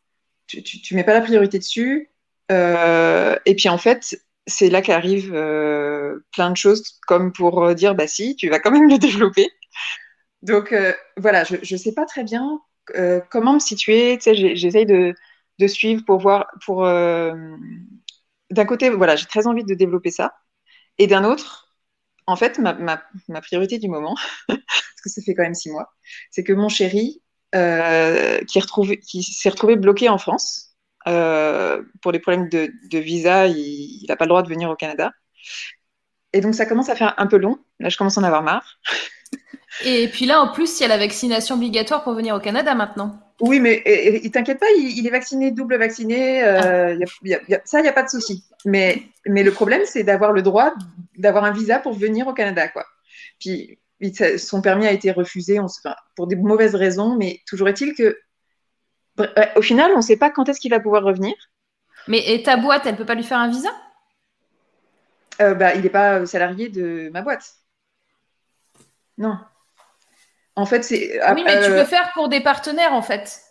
tu, 0.48 0.94
mets 0.94 1.06
pas 1.06 1.14
la 1.14 1.22
priorité 1.22 1.58
dessus. 1.58 2.12
Euh, 2.52 3.38
et 3.46 3.56
puis, 3.56 3.70
en 3.70 3.78
fait, 3.78 4.20
c'est 4.46 4.70
là 4.70 4.82
qu'arrivent 4.82 5.32
plein 6.34 6.52
de 6.52 6.58
choses, 6.58 7.00
comme 7.08 7.32
pour 7.32 7.74
dire, 7.76 7.96
bah 7.96 8.08
si, 8.08 8.36
tu 8.36 8.50
vas 8.50 8.60
quand 8.60 8.72
même 8.72 8.90
le 8.90 8.98
développer. 8.98 9.50
Donc, 10.46 10.74
voilà, 11.18 11.44
je 11.44 11.56
ne 11.58 11.78
sais 11.78 11.94
pas 11.94 12.06
très 12.06 12.24
bien 12.24 12.62
comment 13.30 13.54
me 13.54 13.60
situer. 13.60 14.18
J'essaye 14.22 14.86
de, 14.86 15.14
de, 15.60 15.68
suivre 15.68 16.04
pour 16.06 16.20
voir, 16.20 16.48
pour... 16.66 16.84
D'un 18.52 18.66
côté, 18.66 18.90
voilà, 18.90 19.16
j'ai 19.16 19.26
très 19.26 19.48
envie 19.48 19.64
de 19.64 19.74
développer 19.74 20.12
ça. 20.12 20.34
Et 20.98 21.08
d'un 21.08 21.26
autre, 21.26 21.66
en 22.28 22.36
fait, 22.36 22.60
ma, 22.60 23.02
priorité 23.42 23.78
du 23.78 23.88
moment, 23.88 24.16
parce 24.48 25.02
que 25.04 25.10
ça 25.10 25.22
fait 25.22 25.34
quand 25.34 25.44
même 25.44 25.54
six 25.54 25.70
mois, 25.72 25.94
c'est 26.32 26.44
que 26.44 26.54
mon 26.54 26.70
chéri, 26.70 27.22
euh, 27.54 28.40
qui, 28.46 29.24
s'est 29.24 29.50
retrouvé 29.50 29.76
bloqué 29.76 30.10
en 30.10 30.18
France 30.18 30.76
euh, 31.08 31.84
pour 32.02 32.12
les 32.12 32.20
problèmes 32.20 32.50
de, 32.50 32.72
de 32.90 32.98
visa, 32.98 33.48
il 33.48 34.06
n'a 34.10 34.16
pas 34.16 34.26
le 34.26 34.30
droit 34.30 34.44
de 34.44 34.50
venir 34.50 34.70
au 34.70 34.76
Canada. 34.76 35.12
Et 36.34 36.42
donc, 36.42 36.56
ça 36.56 36.66
commence 36.66 36.90
à 36.90 36.96
faire 36.96 37.14
un 37.18 37.28
peu 37.28 37.38
long. 37.38 37.60
Là, 37.80 37.90
je 37.90 37.98
commence 37.98 38.18
à 38.18 38.22
en 38.22 38.26
avoir 38.26 38.44
marre. 38.44 38.80
Et 39.84 40.08
puis 40.08 40.26
là, 40.26 40.42
en 40.42 40.52
plus, 40.52 40.80
il 40.80 40.84
y 40.84 40.86
a 40.86 40.90
la 40.90 40.98
vaccination 40.98 41.56
obligatoire 41.56 42.04
pour 42.04 42.14
venir 42.14 42.36
au 42.36 42.40
Canada 42.40 42.74
maintenant. 42.76 43.20
Oui, 43.42 43.60
mais 43.60 43.84
il 44.24 44.32
t'inquiète 44.32 44.60
pas, 44.60 44.72
il, 44.78 45.06
est 45.06 45.10
vacciné, 45.10 45.52
double 45.52 45.78
vacciné. 45.78 46.42
Euh, 46.44 46.98
ah. 46.98 47.58
ça, 47.66 47.80
il 47.80 47.84
n'y 47.84 47.90
a 47.90 47.94
pas 47.94 48.04
de 48.04 48.10
souci. 48.10 48.46
Mais, 48.64 49.04
mais 49.26 49.44
le 49.44 49.52
problème, 49.52 49.82
c'est 49.86 50.04
d'avoir 50.04 50.32
le 50.32 50.42
droit 50.42 50.74
d'avoir 51.18 51.44
un 51.44 51.52
visa 51.52 51.80
pour 51.80 51.94
venir 51.94 52.28
au 52.28 52.34
Canada. 52.34 52.70
Quoi. 52.70 52.86
Puis 53.40 53.78
son 54.38 54.62
permis 54.62 54.88
a 54.88 54.92
été 54.92 55.12
refusé 55.12 55.60
on, 55.60 55.68
pour 56.16 56.28
des 56.28 56.36
mauvaises 56.36 56.76
raisons, 56.76 57.18
mais 57.18 57.42
toujours 57.46 57.68
est-il 57.68 57.94
que, 57.94 58.18
au 59.56 59.62
final, 59.62 59.92
on 59.94 59.98
ne 59.98 60.02
sait 60.02 60.18
pas 60.18 60.30
quand 60.30 60.48
est-ce 60.48 60.60
qu'il 60.60 60.72
va 60.72 60.80
pouvoir 60.80 61.04
revenir. 61.04 61.34
Mais 62.08 62.34
et 62.34 62.44
ta 62.44 62.56
boîte, 62.56 62.86
elle 62.86 62.94
ne 62.94 62.98
peut 62.98 63.06
pas 63.06 63.16
lui 63.16 63.24
faire 63.24 63.40
un 63.40 63.50
visa? 63.50 63.70
Euh, 65.42 65.54
bah, 65.54 65.74
Il 65.76 65.82
n'est 65.82 65.90
pas 65.90 66.26
salarié 66.26 66.70
de 66.70 67.10
ma 67.12 67.22
boîte. 67.22 67.56
Non. 69.18 69.38
En 70.56 70.66
fait, 70.66 70.84
c'est. 70.84 71.20
Oui, 71.34 71.44
mais 71.46 71.60
tu 71.66 71.72
euh, 71.72 71.82
peux 71.82 71.86
faire 71.86 72.12
pour 72.14 72.30
des 72.30 72.42
partenaires, 72.42 72.94
en 72.94 73.02
fait. 73.02 73.42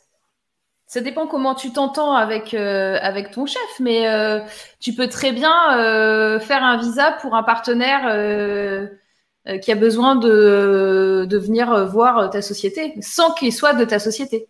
ça 0.87 1.01
dépend 1.01 1.27
comment 1.27 1.55
tu 1.55 1.73
t'entends 1.73 2.15
avec, 2.15 2.55
euh, 2.55 2.99
avec 3.03 3.31
ton 3.33 3.47
chef, 3.47 3.81
mais 3.81 4.07
euh, 4.09 4.41
tu 4.81 4.95
peux 4.95 5.09
très 5.09 5.33
bien 5.33 5.77
euh, 5.79 6.39
faire 6.39 6.63
un 6.63 6.77
visa 6.77 7.13
pour 7.21 7.35
un 7.35 7.43
partenaire 7.43 8.89
qui 9.61 9.73
a 9.73 9.75
besoin 9.75 10.17
de, 10.17 11.27
de 11.29 11.39
venir 11.39 11.87
voir 11.87 12.31
ta 12.31 12.41
société, 12.43 12.95
sans 13.01 13.33
qu'il 13.35 13.53
soit 13.53 13.75
de 13.75 13.85
ta 13.85 13.99
société. 13.99 14.49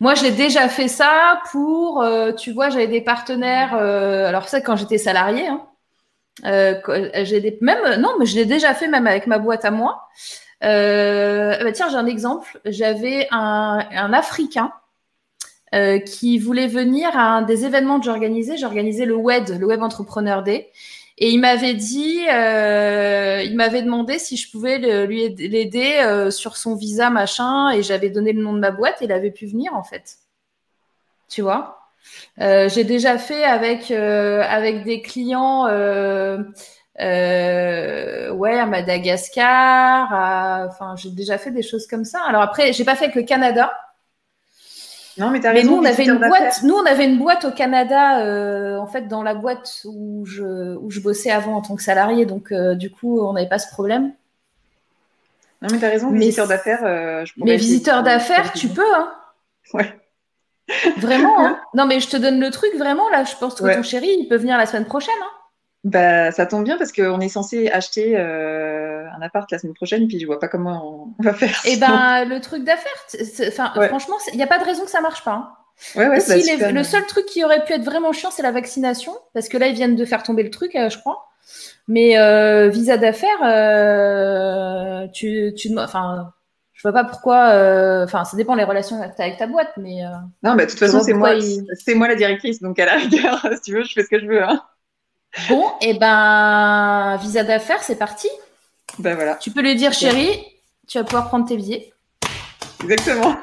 Moi, 0.00 0.14
j'ai 0.14 0.30
déjà 0.30 0.68
fait 0.68 0.86
ça 0.88 1.40
pour, 1.50 2.04
tu 2.38 2.52
vois, 2.52 2.70
j'avais 2.70 2.86
des 2.86 3.00
partenaires, 3.00 3.74
alors 3.74 4.48
ça 4.48 4.60
quand 4.60 4.76
j'étais 4.76 4.98
salarié, 4.98 5.48
hein, 5.48 5.66
des, 6.42 7.58
même, 7.60 8.00
non, 8.00 8.14
mais 8.18 8.26
je 8.26 8.36
l'ai 8.36 8.46
déjà 8.46 8.74
fait 8.74 8.88
même 8.88 9.06
avec 9.06 9.26
ma 9.26 9.38
boîte 9.38 9.64
à 9.64 9.70
moi. 9.70 10.08
Bah 10.60 11.72
tiens, 11.72 11.88
j'ai 11.88 11.96
un 11.96 12.06
exemple. 12.06 12.60
J'avais 12.64 13.28
un, 13.30 13.80
un 13.90 14.12
Africain 14.12 14.72
euh, 15.74 15.98
qui 15.98 16.38
voulait 16.38 16.66
venir 16.66 17.16
à 17.16 17.36
un 17.36 17.40
des 17.40 17.64
événements 17.64 17.98
que 17.98 18.04
j'organisais. 18.04 18.58
J'organisais 18.58 19.06
le 19.06 19.16
WED, 19.16 19.58
le 19.58 19.66
Web 19.66 19.82
Entrepreneur 19.82 20.42
Day. 20.42 20.70
Et 21.16 21.30
il 21.30 21.38
m'avait 21.38 21.72
dit, 21.72 22.26
euh, 22.30 23.42
il 23.42 23.56
m'avait 23.56 23.80
demandé 23.80 24.18
si 24.18 24.36
je 24.36 24.50
pouvais 24.50 24.78
lui 25.06 25.34
l'aider 25.34 26.00
euh, 26.04 26.30
sur 26.30 26.58
son 26.58 26.74
visa 26.74 27.08
machin, 27.08 27.70
et 27.70 27.82
j'avais 27.82 28.10
donné 28.10 28.32
le 28.34 28.42
nom 28.42 28.52
de 28.52 28.58
ma 28.58 28.70
boîte, 28.70 29.00
et 29.00 29.06
il 29.06 29.12
avait 29.12 29.30
pu 29.30 29.46
venir 29.46 29.74
en 29.74 29.82
fait. 29.82 30.18
Tu 31.28 31.40
vois? 31.40 31.81
Euh, 32.40 32.68
J'ai 32.68 32.84
déjà 32.84 33.18
fait 33.18 33.44
avec 33.44 33.90
euh, 33.90 34.42
avec 34.42 34.84
des 34.84 35.02
clients, 35.02 35.66
ouais, 35.66 36.42
à 36.98 38.66
Madagascar. 38.66 40.08
Enfin, 40.68 40.94
j'ai 40.96 41.10
déjà 41.10 41.38
fait 41.38 41.50
des 41.50 41.62
choses 41.62 41.86
comme 41.86 42.04
ça. 42.04 42.20
Alors 42.26 42.42
après, 42.42 42.72
j'ai 42.72 42.84
pas 42.84 42.96
fait 42.96 43.04
avec 43.04 43.16
le 43.16 43.22
Canada 43.22 43.72
non, 45.18 45.30
mais 45.30 45.44
as 45.44 45.52
raison. 45.52 45.72
nous, 45.72 45.82
on 45.82 45.84
avait 45.84 46.04
une 46.04 46.18
boîte. 46.18 46.62
Nous, 46.62 46.74
on 46.74 46.86
avait 46.86 47.04
une 47.04 47.18
boîte 47.18 47.44
au 47.44 47.50
Canada, 47.50 48.24
euh, 48.24 48.78
en 48.78 48.86
fait, 48.86 49.08
dans 49.08 49.22
la 49.22 49.34
boîte 49.34 49.82
où 49.84 50.24
je, 50.24 50.76
où 50.76 50.90
je 50.90 51.00
bossais 51.00 51.30
avant 51.30 51.56
en 51.56 51.60
tant 51.60 51.76
que 51.76 51.82
salarié. 51.82 52.24
Donc, 52.24 52.50
euh, 52.50 52.74
du 52.74 52.90
coup, 52.90 53.20
on 53.20 53.34
n'avait 53.34 53.48
pas 53.48 53.58
ce 53.58 53.70
problème. 53.70 54.12
Non, 55.60 55.68
mais 55.70 55.78
tu 55.78 55.84
as 55.84 55.90
raison. 55.90 56.10
Visiteur 56.10 56.48
d'affaires, 56.48 56.84
euh, 56.84 57.24
je 57.24 57.34
Mais 57.36 57.56
visiteur 57.56 58.02
d'affaires, 58.02 58.52
tu 58.52 58.68
peux, 58.68 58.94
hein. 58.94 59.12
Ouais. 59.74 59.94
Vraiment, 60.98 61.44
hein. 61.44 61.60
Non, 61.74 61.86
mais 61.86 62.00
je 62.00 62.08
te 62.08 62.16
donne 62.16 62.40
le 62.40 62.50
truc, 62.50 62.70
vraiment, 62.76 63.08
là. 63.10 63.24
Je 63.24 63.36
pense 63.36 63.54
que 63.54 63.74
ton 63.74 63.82
chéri, 63.82 64.08
il 64.20 64.28
peut 64.28 64.36
venir 64.36 64.56
la 64.56 64.66
semaine 64.66 64.86
prochaine, 64.86 65.14
hein. 65.22 65.30
Bah, 65.84 66.30
ça 66.30 66.46
tombe 66.46 66.62
bien 66.62 66.78
parce 66.78 66.92
qu'on 66.92 67.18
est 67.20 67.28
censé 67.28 67.68
acheter 67.68 68.16
euh, 68.16 69.04
un 69.16 69.20
appart 69.20 69.50
la 69.50 69.58
semaine 69.58 69.74
prochaine, 69.74 70.06
puis 70.06 70.20
je 70.20 70.26
vois 70.26 70.38
pas 70.38 70.46
comment 70.46 71.12
on 71.18 71.22
va 71.22 71.34
faire. 71.34 71.60
Et 71.64 71.72
eh 71.72 71.76
ben, 71.76 72.24
le 72.24 72.40
truc 72.40 72.62
d'affaires, 72.62 72.92
enfin, 73.48 73.72
franchement, 73.88 74.14
il 74.32 74.36
n'y 74.36 74.44
a 74.44 74.46
pas 74.46 74.58
de 74.58 74.64
raison 74.64 74.84
que 74.84 74.90
ça 74.90 75.00
marche 75.00 75.24
pas. 75.24 75.32
Hein. 75.32 75.52
Ouais, 75.96 76.06
ouais, 76.06 76.18
bah, 76.28 76.70
le 76.70 76.84
seul 76.84 77.04
truc 77.06 77.26
qui 77.26 77.42
aurait 77.44 77.64
pu 77.64 77.72
être 77.72 77.82
vraiment 77.82 78.12
chiant, 78.12 78.30
c'est 78.30 78.44
la 78.44 78.52
vaccination, 78.52 79.12
parce 79.34 79.48
que 79.48 79.58
là, 79.58 79.66
ils 79.66 79.74
viennent 79.74 79.96
de 79.96 80.04
faire 80.04 80.22
tomber 80.22 80.44
le 80.44 80.50
truc, 80.50 80.76
euh, 80.76 80.88
je 80.88 80.98
crois. 80.98 81.26
Mais 81.88 82.16
euh, 82.16 82.68
visa 82.68 82.96
d'affaires, 82.96 83.40
tu, 85.12 85.52
tu, 85.56 85.76
enfin, 85.76 86.32
je 86.82 86.88
vois 86.88 87.00
pas 87.00 87.08
pourquoi. 87.08 87.50
Euh, 87.50 88.04
enfin, 88.04 88.24
ça 88.24 88.36
dépend 88.36 88.56
des 88.56 88.64
relations 88.64 88.98
que 88.98 89.14
tu 89.14 89.22
as 89.22 89.26
avec 89.26 89.38
ta 89.38 89.46
boîte, 89.46 89.72
mais. 89.76 90.00
non, 90.42 90.56
mais 90.56 90.66
de 90.66 90.70
toute 90.70 90.80
façon, 90.80 91.00
c'est 91.00 91.12
moi, 91.12 91.34
c'est 91.74 91.94
moi 91.94 92.08
la 92.08 92.16
directrice, 92.16 92.60
donc 92.60 92.76
à 92.80 92.86
la 92.86 92.94
rigueur, 92.96 93.40
si 93.54 93.60
tu 93.60 93.74
veux, 93.74 93.84
je 93.84 93.92
fais 93.92 94.02
ce 94.02 94.08
que 94.08 94.18
je 94.18 94.26
veux. 94.26 94.42
Hein. 94.42 94.60
Bon, 95.48 95.64
et 95.80 95.90
eh 95.90 95.94
ben, 95.94 97.16
visa 97.22 97.44
d'affaires, 97.44 97.84
c'est 97.84 97.94
parti. 97.94 98.28
Ben 98.98 99.14
voilà. 99.14 99.36
Tu 99.36 99.52
peux 99.52 99.62
lui 99.62 99.76
dire, 99.76 99.92
chérie, 99.92 100.44
tu 100.88 100.98
vas 100.98 101.04
pouvoir 101.04 101.28
prendre 101.28 101.46
tes 101.46 101.56
billets. 101.56 101.92
Exactement. 102.82 103.36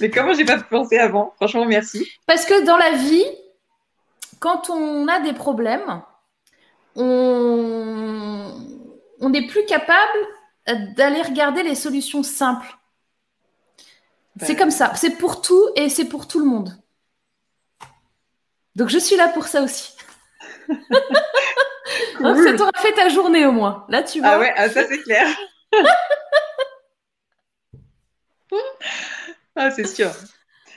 Mais 0.00 0.10
comment 0.10 0.34
j'ai 0.34 0.44
pas 0.44 0.58
pensé 0.58 0.98
avant? 0.98 1.32
Franchement, 1.36 1.64
merci. 1.64 2.10
Parce 2.26 2.44
que 2.44 2.66
dans 2.66 2.76
la 2.76 2.96
vie, 2.96 3.24
quand 4.40 4.68
on 4.68 5.06
a 5.06 5.20
des 5.20 5.32
problèmes, 5.32 6.02
on 6.96 8.50
n'est 9.20 9.46
plus 9.46 9.64
capable 9.64 10.18
d'aller 10.74 11.22
regarder 11.22 11.62
les 11.62 11.74
solutions 11.74 12.22
simples. 12.22 12.76
C'est 14.40 14.54
ben 14.54 14.58
comme 14.58 14.70
ça. 14.70 14.92
C'est 14.94 15.16
pour 15.16 15.42
tout 15.42 15.68
et 15.74 15.88
c'est 15.88 16.04
pour 16.04 16.28
tout 16.28 16.38
le 16.38 16.44
monde. 16.44 16.76
Donc 18.76 18.88
je 18.88 18.98
suis 18.98 19.16
là 19.16 19.28
pour 19.28 19.46
ça 19.48 19.62
aussi. 19.62 19.92
Ça 22.20 22.52
t'aura 22.56 22.70
fait 22.76 22.92
ta 22.92 23.08
journée 23.08 23.46
au 23.46 23.52
moins. 23.52 23.86
Là, 23.88 24.02
tu 24.02 24.20
vois. 24.20 24.28
Ah 24.28 24.38
ouais, 24.38 24.52
ah, 24.56 24.68
ça 24.68 24.86
c'est 24.86 25.02
clair. 25.02 25.26
ah, 29.56 29.70
c'est 29.70 29.86
sûr. 29.86 30.10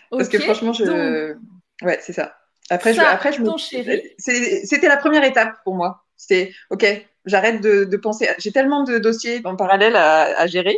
Parce 0.10 0.30
que 0.30 0.40
franchement, 0.40 0.74
je. 0.74 1.36
Ouais, 1.84 2.00
c'est 2.02 2.14
ça. 2.14 2.38
Après, 2.70 2.94
je, 2.94 3.02
après, 3.02 3.34
je 3.34 3.42
me. 3.42 3.50
C'était 4.18 4.88
la 4.88 4.98
première 4.98 5.24
étape 5.24 5.64
pour 5.64 5.76
moi. 5.76 6.06
C'est 6.28 6.54
OK, 6.70 6.86
j'arrête 7.26 7.62
de, 7.62 7.98
penser. 7.98 8.30
J'ai 8.38 8.52
tellement 8.52 8.84
de 8.84 9.00
dossiers 9.00 9.42
en 9.44 9.56
parallèle 9.56 9.96
à, 9.96 10.46
gérer. 10.48 10.78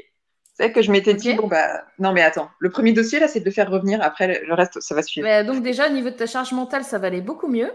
C'est 0.55 0.71
que 0.71 0.81
je 0.81 0.91
m'étais 0.91 1.15
dit, 1.15 1.33
bon, 1.33 1.47
bah, 1.47 1.83
non, 1.97 2.13
mais 2.13 2.21
attends, 2.21 2.49
le 2.59 2.69
premier 2.69 2.93
dossier, 2.93 3.19
là, 3.19 3.27
c'est 3.27 3.39
de 3.39 3.45
le 3.45 3.51
faire 3.51 3.71
revenir. 3.71 4.01
Après, 4.03 4.43
le 4.45 4.53
reste, 4.53 4.79
ça 4.81 4.93
va 4.93 5.01
suivre. 5.01 5.43
Donc, 5.43 5.63
déjà, 5.63 5.87
au 5.87 5.91
niveau 5.91 6.11
de 6.11 6.15
ta 6.15 6.27
charge 6.27 6.51
mentale, 6.51 6.83
ça 6.83 6.99
va 6.99 7.07
aller 7.07 7.21
beaucoup 7.21 7.47
mieux. 7.47 7.71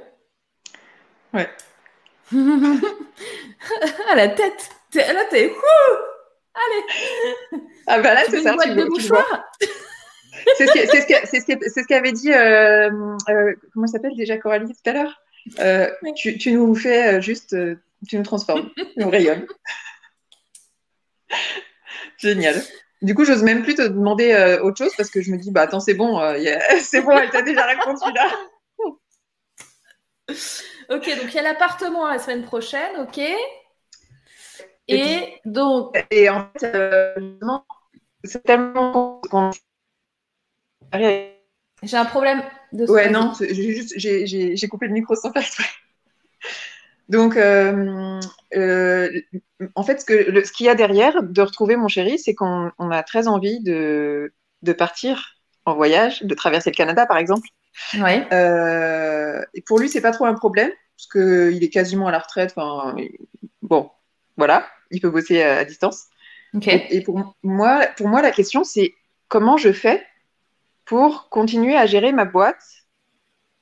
Ouais. 1.34 1.48
à 4.10 4.14
la 4.14 4.28
tête. 4.28 4.70
Là, 4.94 5.24
t'es. 5.28 5.52
Allez. 6.54 7.62
Ah 7.86 8.00
bah 8.00 8.14
là, 8.14 8.22
c'est 8.28 8.42
ça. 8.42 8.54
Tu, 8.60 8.68
c'est 10.56 11.02
ce 11.02 11.86
qu'avait 11.86 12.12
dit, 12.12 12.32
euh, 12.32 12.90
euh, 13.28 13.54
comment 13.72 13.86
s'appelle 13.86 14.16
déjà 14.16 14.36
Coralie 14.38 14.72
tout 14.72 14.90
à 14.90 14.92
l'heure? 14.92 15.22
Euh, 15.58 15.90
tu, 16.16 16.38
tu, 16.38 16.52
nous 16.52 16.74
fais 16.74 17.20
juste, 17.20 17.56
tu 18.08 18.16
nous 18.16 18.22
transformes, 18.22 18.70
tu 18.76 18.86
nous 18.96 19.10
rayonnes. 19.10 19.46
Génial. 22.18 22.62
Du 23.02 23.14
coup, 23.14 23.24
j'ose 23.24 23.42
même 23.42 23.62
plus 23.62 23.76
te 23.76 23.82
demander 23.82 24.58
autre 24.62 24.78
chose 24.78 24.92
parce 24.96 25.10
que 25.10 25.22
je 25.22 25.30
me 25.30 25.36
dis, 25.36 25.50
bah 25.50 25.62
attends, 25.62 25.80
c'est 25.80 25.94
bon, 25.94 26.20
c'est 26.80 27.02
bon, 27.02 27.12
elle 27.12 27.30
t'a 27.30 27.42
déjà 27.42 27.64
répondu 27.66 28.12
là. 28.14 28.30
Ok, 30.90 31.06
donc 31.20 31.32
il 31.32 31.34
y 31.34 31.38
a 31.38 31.42
l'appartement 31.42 32.06
la 32.06 32.18
semaine 32.18 32.44
prochaine, 32.44 32.96
ok. 32.98 33.20
Et, 34.88 35.40
donc. 35.44 35.94
Et 36.10 36.28
en 36.30 36.48
fait, 36.52 36.74
euh, 36.74 37.14
c'est 38.24 38.42
tellement. 38.42 39.20
J'ai 41.82 41.96
un 41.96 42.04
problème 42.06 42.42
de 42.72 42.84
Ouais, 42.90 43.10
non, 43.10 43.32
j'ai 43.40 43.74
juste 43.74 43.94
j'ai 43.96 44.68
coupé 44.68 44.86
le 44.86 44.92
micro 44.92 45.14
sans 45.14 45.32
faire 45.32 45.42
exprès. 45.42 45.64
Donc, 47.08 47.36
euh, 47.36 48.20
euh, 48.54 49.20
en 49.74 49.82
fait, 49.82 50.00
ce 50.00 50.52
qu'il 50.52 50.66
y 50.66 50.68
a 50.68 50.74
derrière 50.74 51.22
de 51.22 51.42
retrouver 51.42 51.76
mon 51.76 51.88
chéri, 51.88 52.18
c'est 52.18 52.34
qu'on 52.34 52.70
a 52.78 53.02
très 53.02 53.28
envie 53.28 53.60
de, 53.60 54.32
de 54.62 54.72
partir 54.72 55.36
en 55.64 55.74
voyage, 55.74 56.22
de 56.22 56.34
traverser 56.34 56.70
le 56.70 56.76
Canada, 56.76 57.06
par 57.06 57.18
exemple. 57.18 57.48
Ouais. 57.94 58.26
Euh, 58.32 59.42
et 59.54 59.62
pour 59.62 59.78
lui, 59.78 59.88
c'est 59.88 60.00
pas 60.00 60.10
trop 60.10 60.26
un 60.26 60.34
problème, 60.34 60.70
parce 60.96 61.08
qu'il 61.08 61.64
est 61.64 61.70
quasiment 61.70 62.08
à 62.08 62.10
la 62.10 62.18
retraite. 62.18 62.52
Enfin, 62.56 62.94
bon, 63.62 63.90
voilà, 64.36 64.66
il 64.90 65.00
peut 65.00 65.10
bosser 65.10 65.42
à, 65.42 65.64
distance. 65.64 66.04
Et, 66.62 67.02
pour, 67.02 67.34
moi, 67.42 67.86
pour 67.96 68.08
moi, 68.08 68.22
la 68.22 68.30
question, 68.30 68.64
c'est 68.64 68.94
comment 69.28 69.56
je 69.56 69.72
fais 69.72 70.02
pour 70.88 71.28
continuer 71.28 71.76
à 71.76 71.84
gérer 71.84 72.12
ma 72.12 72.24
boîte 72.24 72.64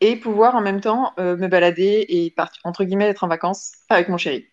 et 0.00 0.14
pouvoir 0.14 0.54
en 0.54 0.60
même 0.60 0.80
temps 0.80 1.12
euh, 1.18 1.36
me 1.36 1.48
balader 1.48 2.06
et, 2.08 2.32
entre 2.62 2.84
guillemets, 2.84 3.08
être 3.08 3.24
en 3.24 3.28
vacances 3.28 3.72
avec 3.88 4.08
mon 4.08 4.16
chéri. 4.16 4.46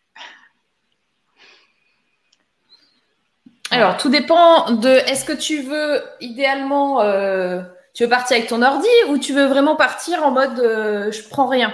Alors, 3.70 3.98
tout 3.98 4.10
dépend 4.10 4.72
de 4.72 4.90
est-ce 4.90 5.24
que 5.24 5.34
tu 5.34 5.62
veux 5.62 6.02
idéalement 6.20 7.02
euh, 7.02 7.62
tu 7.94 8.04
veux 8.04 8.10
partir 8.10 8.38
avec 8.38 8.50
ton 8.50 8.62
ordi 8.64 8.88
ou 9.10 9.20
tu 9.20 9.34
veux 9.34 9.46
vraiment 9.46 9.76
partir 9.76 10.24
en 10.24 10.32
mode 10.32 10.60
euh, 10.60 11.12
je 11.12 11.28
prends 11.30 11.48
rien? 11.48 11.74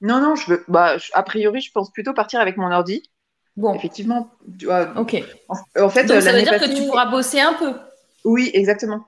Non, 0.00 0.20
non, 0.20 0.34
je 0.34 0.50
veux. 0.50 0.64
Bah, 0.66 0.96
a 1.12 1.22
priori, 1.22 1.60
je 1.60 1.70
pense 1.70 1.92
plutôt 1.92 2.12
partir 2.12 2.40
avec 2.40 2.56
mon 2.56 2.70
ordi. 2.72 3.02
Bon. 3.56 3.74
Effectivement. 3.74 4.30
ok. 4.96 5.22
En, 5.76 5.88
fait, 5.88 6.04
Donc, 6.04 6.22
ça 6.22 6.32
veut 6.32 6.42
dire 6.42 6.58
que 6.58 6.74
tu 6.74 6.86
pourras 6.86 7.06
bosser 7.06 7.40
un 7.40 7.52
peu. 7.54 7.74
Oui, 8.24 8.50
exactement. 8.52 9.04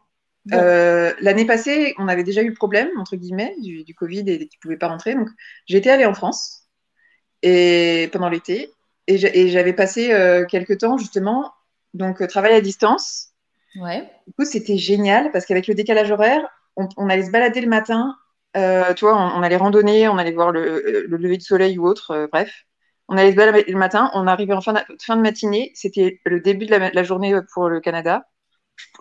Euh, 0.53 1.13
l'année 1.21 1.45
passée, 1.45 1.95
on 1.99 2.09
avait 2.09 2.25
déjà 2.25 2.43
eu 2.43 2.49
le 2.49 2.55
problème, 2.55 2.89
entre 2.99 3.17
guillemets, 3.17 3.55
du, 3.61 3.95
Covid 3.95 4.21
et 4.31 4.39
qui 4.47 4.57
ne 4.57 4.61
pouvaient 4.61 4.77
pas 4.77 4.89
rentrer. 4.89 5.15
Donc, 5.15 5.29
j'étais 5.67 5.91
allée 5.91 6.07
en 6.07 6.15
France 6.15 6.69
et, 7.43 8.09
pendant 8.13 8.29
l'été 8.29 8.71
et 9.09 9.19
j'avais 9.49 9.73
passé 9.73 10.13
euh, 10.13 10.45
quelques 10.47 10.79
temps, 10.79 10.99
justement, 10.99 11.53
donc 11.95 12.27
travail 12.27 12.55
à 12.55 12.61
distance 12.61 13.33
Ouais. 13.77 14.11
Du 14.27 14.33
coup, 14.33 14.45
c'était 14.45 14.79
génial 14.79 15.31
parce 15.33 15.47
qu'avec 15.47 15.67
le 15.67 15.75
décalage 15.75 16.11
horaire, 16.11 16.49
on, 16.77 17.09
allait 17.09 17.25
se 17.25 17.31
balader 17.31 17.61
le 17.61 17.69
matin. 17.69 18.17
Euh, 18.57 18.95
tu 18.95 19.05
vois, 19.05 19.17
on, 19.17 19.43
allait 19.43 19.57
randonner, 19.57 20.09
on 20.09 20.19
allait 20.19 20.33
voir 20.33 20.53
le, 20.53 21.07
lever 21.09 21.37
du 21.37 21.45
soleil 21.45 21.79
ou 21.79 21.87
autre, 21.87 22.13
euh, 22.13 22.27
bref. 22.31 22.65
On 23.09 23.17
allait 23.17 23.33
se 23.33 23.37
balader 23.37 23.65
le 23.71 23.79
matin, 23.79 24.11
on 24.15 24.27
arrivait 24.27 24.55
en 24.55 24.61
fin 24.61 24.73
de, 24.73 24.81
fin 25.01 25.17
de 25.17 25.23
matinée, 25.23 25.71
c'était 25.75 26.21
le 26.25 26.41
début 26.41 26.67
de 26.67 26.75
la, 26.75 27.03
journée 27.05 27.39
pour 27.53 27.69
le 27.69 27.81
Canada. 27.81 28.27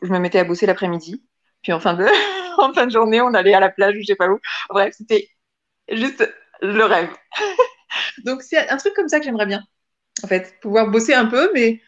Je 0.04 0.10
me 0.10 0.20
mettais 0.20 0.40
à 0.40 0.44
bosser 0.44 0.66
l'après-midi. 0.66 1.24
Puis 1.66 1.74
en 1.74 1.80
fin 1.80 1.96
de, 1.96 2.06
en 2.60 2.72
fin 2.74 2.86
de 2.86 2.92
journée, 2.92 3.22
on 3.22 3.34
allait 3.34 3.56
à 3.56 3.60
la 3.60 3.70
plage 3.70 3.96
ou 3.96 4.02
je 4.02 4.06
sais 4.06 4.16
pas 4.16 4.30
où. 4.30 4.40
Bref, 4.70 4.94
c'était 4.96 5.28
juste 5.90 6.32
le 6.62 6.84
rêve. 6.86 7.10
Donc 8.24 8.44
c'est 8.44 8.70
un 8.70 8.78
truc 8.78 8.94
comme 8.94 9.10
ça 9.10 9.18
que 9.18 9.26
j'aimerais 9.26 9.48
bien. 9.48 9.64
En 10.24 10.28
fait, 10.28 10.60
pouvoir 10.62 10.92
bosser 10.92 11.16
un 11.16 11.26
peu, 11.26 11.50
mais 11.56 11.82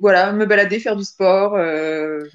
voilà, 0.00 0.32
me 0.32 0.46
balader, 0.46 0.80
faire 0.80 0.96
du 0.96 1.04
sport. 1.04 1.56
Euh, 1.56 2.26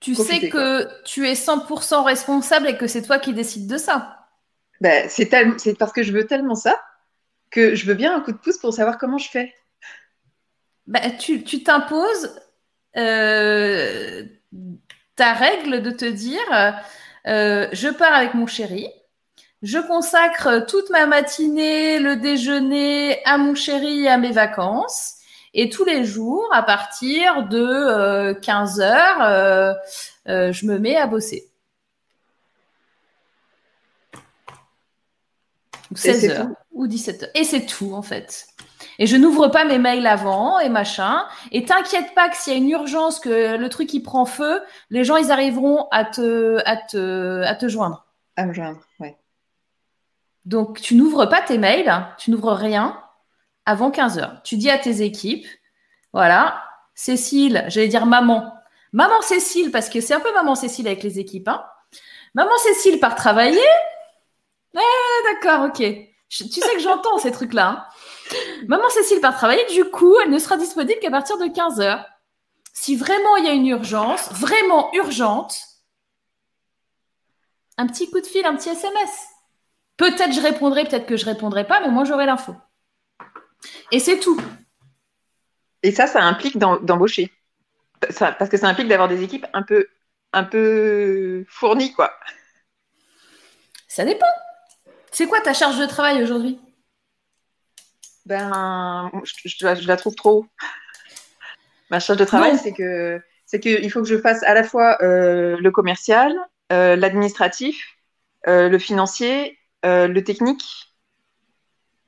tu 0.00 0.14
sais 0.14 0.48
que 0.48 0.88
tu 1.04 1.28
es 1.28 1.34
100% 1.34 2.04
responsable 2.04 2.68
et 2.68 2.78
que 2.78 2.86
c'est 2.86 3.02
toi 3.02 3.18
qui 3.18 3.34
décides 3.34 3.66
de 3.66 3.76
ça. 3.76 4.26
Ben, 4.80 5.10
c'est 5.10 5.28
parce 5.78 5.92
que 5.92 6.02
je 6.02 6.12
veux 6.12 6.26
tellement 6.26 6.54
ça 6.54 6.82
que 7.50 7.74
je 7.74 7.84
veux 7.84 7.94
bien 7.94 8.16
un 8.16 8.20
coup 8.20 8.32
de 8.32 8.38
pouce 8.38 8.56
pour 8.56 8.72
savoir 8.72 8.96
comment 8.96 9.18
je 9.18 9.28
fais. 9.28 9.54
Ben, 10.86 11.18
tu 11.18 11.62
t'imposes 11.62 12.34
euh, 12.96 14.24
ta 15.16 15.32
règle 15.32 15.82
de 15.82 15.90
te 15.90 16.04
dire 16.04 16.40
euh, 17.26 17.68
je 17.72 17.88
pars 17.88 18.14
avec 18.14 18.34
mon 18.34 18.46
chéri, 18.46 18.88
je 19.62 19.78
consacre 19.78 20.66
toute 20.66 20.90
ma 20.90 21.06
matinée, 21.06 21.98
le 21.98 22.16
déjeuner 22.16 23.24
à 23.24 23.38
mon 23.38 23.54
chéri 23.54 24.04
et 24.04 24.08
à 24.08 24.18
mes 24.18 24.32
vacances. 24.32 25.16
Et 25.54 25.68
tous 25.68 25.84
les 25.84 26.04
jours, 26.04 26.48
à 26.52 26.62
partir 26.62 27.46
de 27.46 28.32
15 28.40 28.80
euh, 28.80 28.84
heures, 28.84 29.76
je 30.26 30.66
me 30.66 30.78
mets 30.78 30.96
à 30.96 31.06
bosser. 31.06 31.52
16 35.94 36.30
heures 36.30 36.48
ou 36.72 36.86
17 36.86 37.22
heures. 37.22 37.30
Et 37.34 37.44
c'est 37.44 37.66
tout, 37.66 37.92
en 37.92 38.02
fait. 38.02 38.46
Et 38.98 39.06
je 39.06 39.16
n'ouvre 39.16 39.48
pas 39.48 39.64
mes 39.64 39.78
mails 39.78 40.06
avant 40.06 40.58
et 40.58 40.68
machin. 40.68 41.24
Et 41.50 41.64
t'inquiète 41.64 42.14
pas 42.14 42.28
que 42.28 42.36
s'il 42.36 42.52
y 42.52 42.56
a 42.56 42.58
une 42.58 42.70
urgence, 42.70 43.20
que 43.20 43.56
le 43.56 43.68
truc 43.68 43.92
il 43.94 44.02
prend 44.02 44.24
feu, 44.24 44.62
les 44.90 45.04
gens 45.04 45.16
ils 45.16 45.30
arriveront 45.30 45.88
à 45.90 46.04
te, 46.04 46.58
à 46.66 46.76
te, 46.76 47.42
à 47.42 47.54
te 47.54 47.68
joindre. 47.68 48.06
À 48.36 48.46
me 48.46 48.52
joindre, 48.52 48.80
ouais. 49.00 49.16
Donc 50.44 50.80
tu 50.80 50.94
n'ouvres 50.94 51.26
pas 51.26 51.40
tes 51.40 51.58
mails, 51.58 52.06
tu 52.18 52.30
n'ouvres 52.30 52.52
rien 52.52 53.00
avant 53.64 53.90
15 53.90 54.18
heures. 54.18 54.40
Tu 54.42 54.56
dis 54.56 54.70
à 54.70 54.78
tes 54.78 55.02
équipes, 55.02 55.46
voilà, 56.12 56.62
Cécile, 56.94 57.64
j'allais 57.68 57.88
dire 57.88 58.06
maman. 58.06 58.52
Maman 58.92 59.20
Cécile, 59.22 59.70
parce 59.70 59.88
que 59.88 60.00
c'est 60.00 60.14
un 60.14 60.20
peu 60.20 60.32
maman 60.34 60.54
Cécile 60.54 60.86
avec 60.86 61.02
les 61.02 61.18
équipes. 61.18 61.48
Hein. 61.48 61.64
Maman 62.34 62.56
Cécile 62.58 63.00
part 63.00 63.14
travailler. 63.14 63.60
Eh, 64.74 65.32
d'accord, 65.32 65.66
ok. 65.66 65.78
tu 66.28 66.44
sais 66.48 66.74
que 66.74 66.80
j'entends 66.80 67.18
ces 67.18 67.32
trucs-là. 67.32 67.68
Hein. 67.68 67.84
Maman 68.68 68.88
Cécile 68.90 69.20
part 69.20 69.36
travailler, 69.36 69.64
du 69.66 69.84
coup, 69.84 70.16
elle 70.22 70.30
ne 70.30 70.38
sera 70.38 70.56
disponible 70.56 71.00
qu'à 71.00 71.10
partir 71.10 71.38
de 71.38 71.46
15 71.46 71.80
heures. 71.80 72.04
Si 72.72 72.96
vraiment 72.96 73.36
il 73.36 73.44
y 73.44 73.48
a 73.48 73.52
une 73.52 73.66
urgence, 73.66 74.32
vraiment 74.32 74.92
urgente, 74.94 75.56
un 77.76 77.86
petit 77.86 78.10
coup 78.10 78.20
de 78.20 78.26
fil, 78.26 78.44
un 78.46 78.56
petit 78.56 78.70
SMS. 78.70 79.10
Peut-être 79.96 80.32
je 80.32 80.40
répondrai, 80.40 80.84
peut-être 80.84 81.06
que 81.06 81.16
je 81.16 81.24
répondrai 81.24 81.66
pas, 81.66 81.80
mais 81.80 81.88
moi 81.88 82.04
j'aurai 82.04 82.26
l'info. 82.26 82.54
Et 83.90 83.98
c'est 83.98 84.18
tout. 84.18 84.40
Et 85.82 85.92
ça, 85.92 86.06
ça 86.06 86.22
implique 86.22 86.58
d'embaucher. 86.58 87.32
parce 88.00 88.48
que 88.48 88.56
ça 88.56 88.68
implique 88.68 88.88
d'avoir 88.88 89.08
des 89.08 89.22
équipes 89.22 89.46
un 89.52 89.62
peu, 89.62 89.86
un 90.32 90.44
peu 90.44 91.44
fournies, 91.48 91.92
quoi. 91.92 92.12
Ça 93.88 94.04
dépend. 94.04 94.26
C'est 95.10 95.26
quoi 95.26 95.40
ta 95.40 95.52
charge 95.52 95.78
de 95.78 95.86
travail 95.86 96.22
aujourd'hui? 96.22 96.58
Ben, 98.26 99.10
je, 99.24 99.86
la 99.86 99.96
trouve 99.96 100.14
trop. 100.14 100.46
Ma 101.90 102.00
charge 102.00 102.18
de 102.18 102.24
travail, 102.24 102.58
c'est 102.58 102.72
que 102.72 103.20
c'est 103.46 103.60
qu'il 103.60 103.90
faut 103.90 104.00
que 104.00 104.08
je 104.08 104.18
fasse 104.18 104.42
à 104.44 104.54
la 104.54 104.64
fois 104.64 104.96
euh, 105.02 105.56
le 105.58 105.70
commercial, 105.70 106.34
euh, 106.72 106.96
l'administratif, 106.96 107.98
euh, 108.46 108.68
le 108.68 108.78
financier, 108.78 109.58
le 109.84 110.20
technique. 110.20 110.64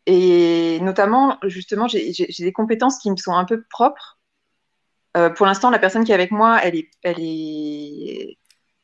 Et 0.07 0.78
notamment, 0.81 1.39
justement, 1.45 1.89
j'ai 1.89 2.12
des 2.39 2.53
compétences 2.53 2.99
qui 2.99 3.11
me 3.11 3.16
sont 3.16 3.35
un 3.35 3.45
peu 3.45 3.65
propres. 3.69 4.19
pour 5.36 5.47
l'instant, 5.47 5.70
la 5.70 5.78
personne 5.78 6.05
qui 6.05 6.12
est 6.12 6.15
avec 6.15 6.31
moi, 6.31 6.61
elle 6.62 6.77
est, 6.77 6.91
elle 7.03 7.19
est 7.19 8.39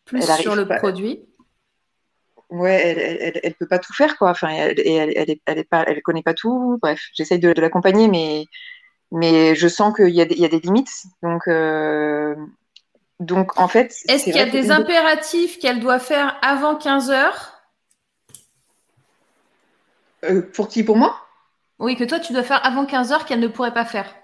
plus 0.05 0.23
sur 0.23 0.57
le 0.57 0.66
produit 0.66 1.30
ouais, 2.51 2.81
elle, 3.20 3.40
elle, 3.43 3.55
peut 3.55 3.66
pas 3.66 3.78
tout 3.78 3.93
faire, 3.93 4.16
quoi. 4.18 4.31
Enfin, 4.31 4.48
elle, 4.51 4.81
elle, 4.81 5.12
elle, 5.16 5.36
elle, 5.47 5.59
est 5.59 5.64
pas, 5.64 5.85
elle 5.86 6.02
connaît 6.02 6.22
pas 6.22 6.35
tout. 6.35 6.78
Bref, 6.82 7.01
j'essaye 7.14 7.39
de, 7.39 7.52
l'accompagner, 7.60 8.09
mais, 8.09 8.47
mais 9.12 9.55
je 9.55 9.68
sens 9.68 9.94
qu'il 9.94 10.14
y, 10.14 10.20
a 10.20 10.24
des, 10.24 10.35
il 10.35 10.40
y 10.40 10.44
a 10.44 10.48
des 10.48 10.60
limites. 10.60 11.05
Donc, 11.22 11.48
euh, 11.48 12.35
donc 13.20 13.59
en 13.59 13.68
fait. 13.68 13.94
Est-ce 14.09 14.24
qu'il 14.24 14.36
y 14.36 14.40
a 14.40 14.47
des 14.47 14.70
impératifs 14.70 15.59
qu'elle 15.59 15.81
doit 15.81 15.98
faire 15.98 16.39
avant 16.43 16.77
15 16.77 17.10
heures? 17.10 17.62
Euh, 20.24 20.43
Pour 20.43 20.68
qui? 20.68 20.85
Pour 20.85 20.97
moi? 20.97 21.16
Oui, 21.78 21.97
que 21.97 22.05
toi, 22.05 22.20
tu 22.20 22.32
dois 22.32 22.43
faire 22.43 22.64
avant 22.64 22.85
15 22.85 23.12
heures 23.12 23.24
qu'elle 23.24 23.40
ne 23.40 23.48
pourrait 23.48 23.72
pas 23.72 23.86
faire. 23.86 24.14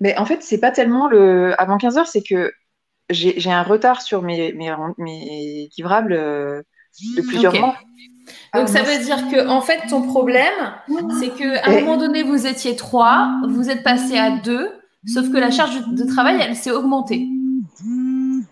Mais 0.00 0.16
en 0.16 0.24
fait, 0.24 0.42
c'est 0.42 0.60
pas 0.60 0.70
tellement 0.70 1.08
le 1.08 1.60
avant 1.60 1.76
15 1.76 1.98
heures, 1.98 2.06
c'est 2.06 2.22
que 2.22 2.52
j'ai 3.10 3.50
un 3.50 3.62
retard 3.62 4.02
sur 4.02 4.22
mes, 4.22 4.52
mes, 4.52 4.74
mes 4.98 5.68
livrables 5.76 6.12
euh, 6.12 6.62
de 7.16 7.22
plusieurs 7.22 7.58
mois. 7.58 7.76
Donc 8.54 8.64
ah, 8.64 8.66
ça 8.66 8.82
veut 8.82 9.02
dire 9.02 9.28
que 9.30 9.48
en 9.48 9.62
fait 9.62 9.86
ton 9.88 10.02
problème, 10.02 10.52
c'est 11.18 11.30
que 11.30 11.56
à 11.64 11.70
un 11.70 11.80
moment 11.80 11.96
donné 11.96 12.22
vous 12.22 12.46
étiez 12.46 12.76
trois, 12.76 13.30
vous 13.48 13.70
êtes 13.70 13.82
passé 13.82 14.18
à 14.18 14.30
deux, 14.38 14.70
sauf 15.06 15.30
que 15.30 15.38
la 15.38 15.50
charge 15.50 15.86
de 15.86 16.04
travail 16.04 16.38
elle 16.40 16.54
s'est 16.54 16.70
augmentée. 16.70 17.26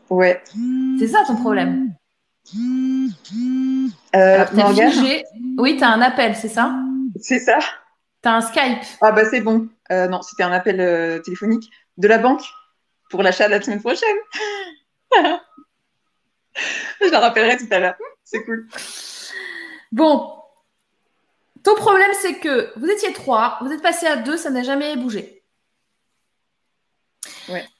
Ouais. 0.08 0.42
C'est 0.98 1.08
ça 1.08 1.24
ton 1.26 1.36
problème. 1.36 1.92
Euh, 4.14 4.44
Oui, 5.58 5.76
tu 5.76 5.84
as 5.84 5.88
un 5.88 6.00
appel, 6.00 6.34
c'est 6.36 6.48
ça? 6.48 6.74
C'est 7.20 7.40
ça. 7.40 7.58
Tu 8.22 8.28
as 8.28 8.34
un 8.34 8.40
Skype. 8.40 8.82
Ah 9.02 9.12
bah 9.12 9.24
c'est 9.28 9.40
bon. 9.40 9.68
Euh, 9.90 10.08
non, 10.08 10.22
c'était 10.22 10.42
un 10.42 10.52
appel 10.52 10.80
euh, 10.80 11.18
téléphonique 11.18 11.70
de 11.98 12.08
la 12.08 12.18
banque 12.18 12.44
pour 13.08 13.22
l'achat 13.22 13.46
de 13.46 13.52
la 13.52 13.62
semaine 13.62 13.80
prochaine. 13.80 14.16
Je 17.00 17.10
la 17.10 17.20
rappellerai 17.20 17.56
tout 17.56 17.68
à 17.70 17.78
l'heure. 17.78 17.96
C'est 18.24 18.44
cool. 18.44 18.66
Bon. 19.92 20.32
Ton 21.62 21.74
problème, 21.74 22.10
c'est 22.20 22.38
que 22.38 22.72
vous 22.78 22.88
étiez 22.88 23.12
trois, 23.12 23.58
vous 23.60 23.72
êtes 23.72 23.82
passé 23.82 24.06
à 24.06 24.16
deux, 24.16 24.36
ça 24.36 24.50
n'a 24.50 24.62
jamais 24.62 24.96
bougé. 24.96 25.42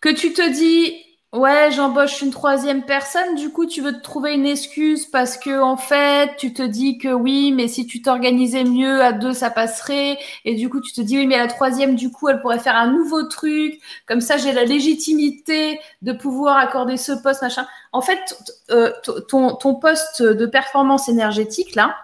Que 0.01 0.09
tu 0.09 0.33
te 0.33 0.49
dis, 0.51 1.16
Ouais, 1.33 1.71
j'embauche 1.71 2.23
une 2.23 2.31
troisième 2.31 2.85
personne. 2.87 3.35
Du 3.35 3.51
coup, 3.51 3.67
tu 3.67 3.83
veux 3.83 3.93
te 3.93 4.01
trouver 4.01 4.33
une 4.35 4.47
excuse 4.47 5.07
parce 5.07 5.37
que, 5.37 5.61
en 5.61 5.77
fait, 5.77 6.35
tu 6.39 6.55
te 6.55 6.63
dis 6.63 6.97
que 6.99 7.09
oui, 7.09 7.53
mais 7.53 7.69
si 7.69 7.87
tu 7.87 8.01
t'organisais 8.01 8.65
mieux 8.65 9.03
à 9.03 9.13
deux, 9.13 9.35
ça 9.35 9.51
passerait. 9.51 10.19
Et 10.45 10.55
du 10.55 10.71
coup, 10.71 10.81
tu 10.81 10.93
te 10.93 11.01
dis 11.03 11.19
oui, 11.19 11.27
mais 11.27 11.37
la 11.37 11.49
troisième, 11.49 11.95
du 11.95 12.11
coup, 12.11 12.29
elle 12.29 12.41
pourrait 12.41 12.59
faire 12.61 12.77
un 12.77 12.91
nouveau 12.91 13.25
truc. 13.25 13.81
Comme 14.07 14.21
ça, 14.23 14.39
j'ai 14.39 14.53
la 14.53 14.65
légitimité 14.65 15.79
de 16.01 16.13
pouvoir 16.13 16.57
accorder 16.57 16.97
ce 16.97 17.13
poste, 17.13 17.43
machin. 17.43 17.67
En 17.93 18.01
fait, 18.01 18.39
euh, 18.71 18.93
ton, 19.29 19.57
ton 19.57 19.75
poste 19.75 20.23
de 20.23 20.47
performance 20.47 21.09
énergétique, 21.09 21.75
là, 21.75 21.97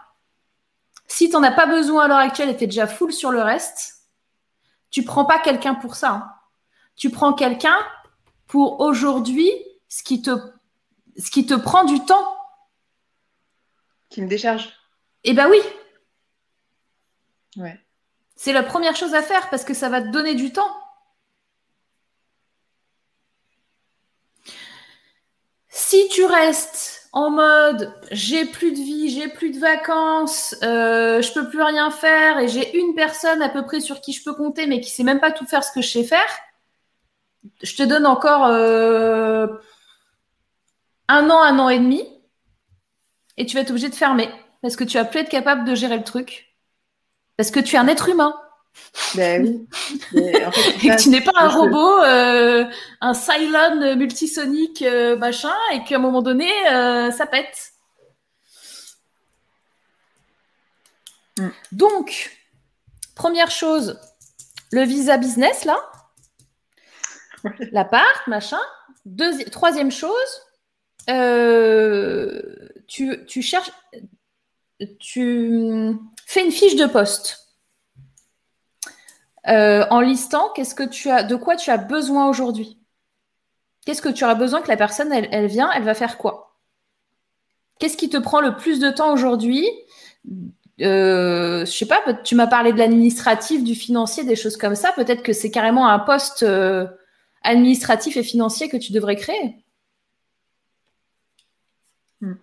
si 1.07 1.28
tu 1.28 1.35
n'en 1.36 1.43
as 1.43 1.53
pas 1.53 1.66
besoin 1.66 2.05
à 2.05 2.09
l'heure 2.09 2.19
actuelle 2.19 2.51
et 2.51 2.57
tu 2.57 2.65
es 2.65 2.66
déjà 2.66 2.86
full 2.86 3.12
sur 3.12 3.31
le 3.31 3.40
reste, 3.40 4.03
tu 4.90 5.05
prends 5.05 5.24
pas 5.24 5.39
quelqu'un 5.39 5.74
pour 5.74 5.94
ça. 5.94 6.11
Hein. 6.11 6.31
Tu 6.97 7.09
prends 7.11 7.32
quelqu'un 7.32 7.77
pour 8.53 8.81
aujourd'hui 8.81 9.51
ce 9.89 10.03
qui 10.03 10.20
te, 10.20 10.31
ce 11.16 11.31
qui 11.31 11.47
te 11.47 11.55
prend 11.55 11.85
du 11.85 12.05
temps. 12.05 12.37
Qui 14.11 14.20
me 14.20 14.29
décharge. 14.29 14.70
Eh 15.24 15.33
ben 15.33 15.49
oui. 15.49 15.57
Ouais. 17.57 17.81
C'est 18.37 18.53
la 18.53 18.62
première 18.62 18.95
chose 18.95 19.15
à 19.15 19.23
faire 19.23 19.49
parce 19.49 19.65
que 19.65 19.73
ça 19.73 19.89
va 19.89 20.03
te 20.03 20.09
donner 20.09 20.35
du 20.35 20.53
temps. 20.53 20.69
Si 25.70 26.07
tu 26.11 26.27
restes 26.27 27.09
en 27.12 27.31
mode 27.31 27.99
j'ai 28.11 28.45
plus 28.45 28.73
de 28.73 28.77
vie, 28.77 29.09
j'ai 29.09 29.29
plus 29.29 29.51
de 29.51 29.59
vacances, 29.59 30.55
euh, 30.62 31.23
je 31.23 31.33
peux 31.33 31.49
plus 31.49 31.62
rien 31.62 31.91
faire 31.91 32.39
et 32.39 32.49
j'ai 32.49 32.77
une 32.77 32.95
personne 32.95 33.41
à 33.41 33.49
peu 33.49 33.65
près 33.65 33.81
sur 33.81 34.03
qui 34.03 34.12
je 34.12 34.23
peux 34.23 34.35
compter 34.35 34.66
mais 34.66 34.83
qui 34.83 34.91
sait 34.91 35.05
même 35.05 35.20
pas 35.20 35.33
tout 35.33 35.47
faire 35.47 35.65
ce 35.65 35.73
que 35.73 35.81
je 35.81 35.89
sais 35.89 36.05
faire, 36.05 36.29
je 37.62 37.74
te 37.74 37.82
donne 37.82 38.06
encore 38.06 38.47
euh, 38.47 39.47
un 41.09 41.31
an, 41.31 41.43
un 41.43 41.59
an 41.59 41.69
et 41.69 41.78
demi, 41.78 42.02
et 43.36 43.47
tu 43.47 43.55
vas 43.55 43.62
être 43.62 43.70
obligé 43.70 43.89
de 43.89 43.94
fermer 43.94 44.28
parce 44.60 44.77
que 44.77 44.85
tu 44.85 44.97
vas 44.97 45.05
plus 45.05 45.20
être 45.20 45.28
capable 45.28 45.64
de 45.64 45.74
gérer 45.74 45.97
le 45.97 46.05
truc. 46.05 46.55
Parce 47.36 47.51
que 47.51 47.60
tu 47.60 47.77
es 47.77 47.78
un 47.78 47.89
être 47.89 48.09
humain. 48.09 48.35
Ben 49.16 49.43
oui. 49.43 49.69
et 50.20 50.89
que 50.89 51.02
tu 51.02 51.09
n'es 51.09 51.20
pas 51.20 51.32
un 51.36 51.48
robot, 51.48 51.98
euh, 52.02 52.64
un 53.01 53.14
Cylon 53.14 53.97
multisonique 53.97 54.82
euh, 54.82 55.16
machin, 55.16 55.55
et 55.73 55.82
qu'à 55.85 55.97
un 55.97 55.98
moment 55.98 56.23
donné, 56.23 56.48
ça 57.10 57.27
pète. 57.27 57.73
Mm. 61.39 61.48
Donc, 61.73 62.31
première 63.14 63.51
chose, 63.51 63.98
le 64.70 64.82
visa 64.85 65.16
business 65.16 65.64
là. 65.64 65.91
L'appart, 67.73 68.27
machin. 68.27 68.60
troisième 69.51 69.90
chose, 69.90 70.43
euh, 71.10 72.40
tu, 72.86 73.43
cherches, 73.43 73.70
tu 74.98 75.97
fais 76.27 76.44
une 76.44 76.52
fiche 76.52 76.77
de 76.77 76.86
poste. 76.86 77.39
Euh, 79.48 79.85
en 79.90 80.01
listant 80.01 80.51
qu'est-ce 80.55 80.74
que 80.74 80.85
tu 80.85 81.10
as, 81.10 81.24
de 81.24 81.35
quoi 81.35 81.56
tu 81.56 81.70
as 81.70 81.77
besoin 81.77 82.28
aujourd'hui? 82.28 82.78
Qu'est-ce 83.85 84.02
que 84.02 84.09
tu 84.09 84.23
auras 84.23 84.36
besoin 84.36 84.62
que 84.62 84.69
la 84.69 84.77
personne, 84.77 85.12
elle, 85.12 85.47
vient, 85.47 85.70
elle 85.73 85.82
va 85.82 85.94
faire 85.94 86.16
quoi? 86.16 86.56
Qu'est-ce 87.81 87.97
qui 87.97 88.09
te 88.09 88.19
prend 88.19 88.40
le 88.40 88.55
plus 88.55 88.78
de 88.78 88.90
temps 88.90 89.12
aujourd'hui? 89.12 89.69
Euh, 90.81 91.66
Je 91.66 91.70
sais 91.70 91.86
pas, 91.86 92.01
tu 92.23 92.36
m'as 92.36 92.47
parlé 92.47 92.73
de 92.73 92.78
l'administratif, 92.78 93.64
du 93.64 93.74
financier, 93.74 94.23
des 94.23 94.36
choses 94.36 94.56
comme 94.56 94.77
ça. 94.77 94.93
Peut-être 94.93 95.24
que 95.24 95.32
c'est 95.32 95.51
carrément 95.51 95.89
un 95.89 95.98
poste 95.98 96.44
euh, 96.44 96.86
administratif 97.44 98.16
et 98.16 98.23
financier 98.23 98.69
que 98.69 98.77
tu 98.77 98.93
devrais 98.93 99.16
créer. 99.16 99.56
Hmm. 102.20 102.35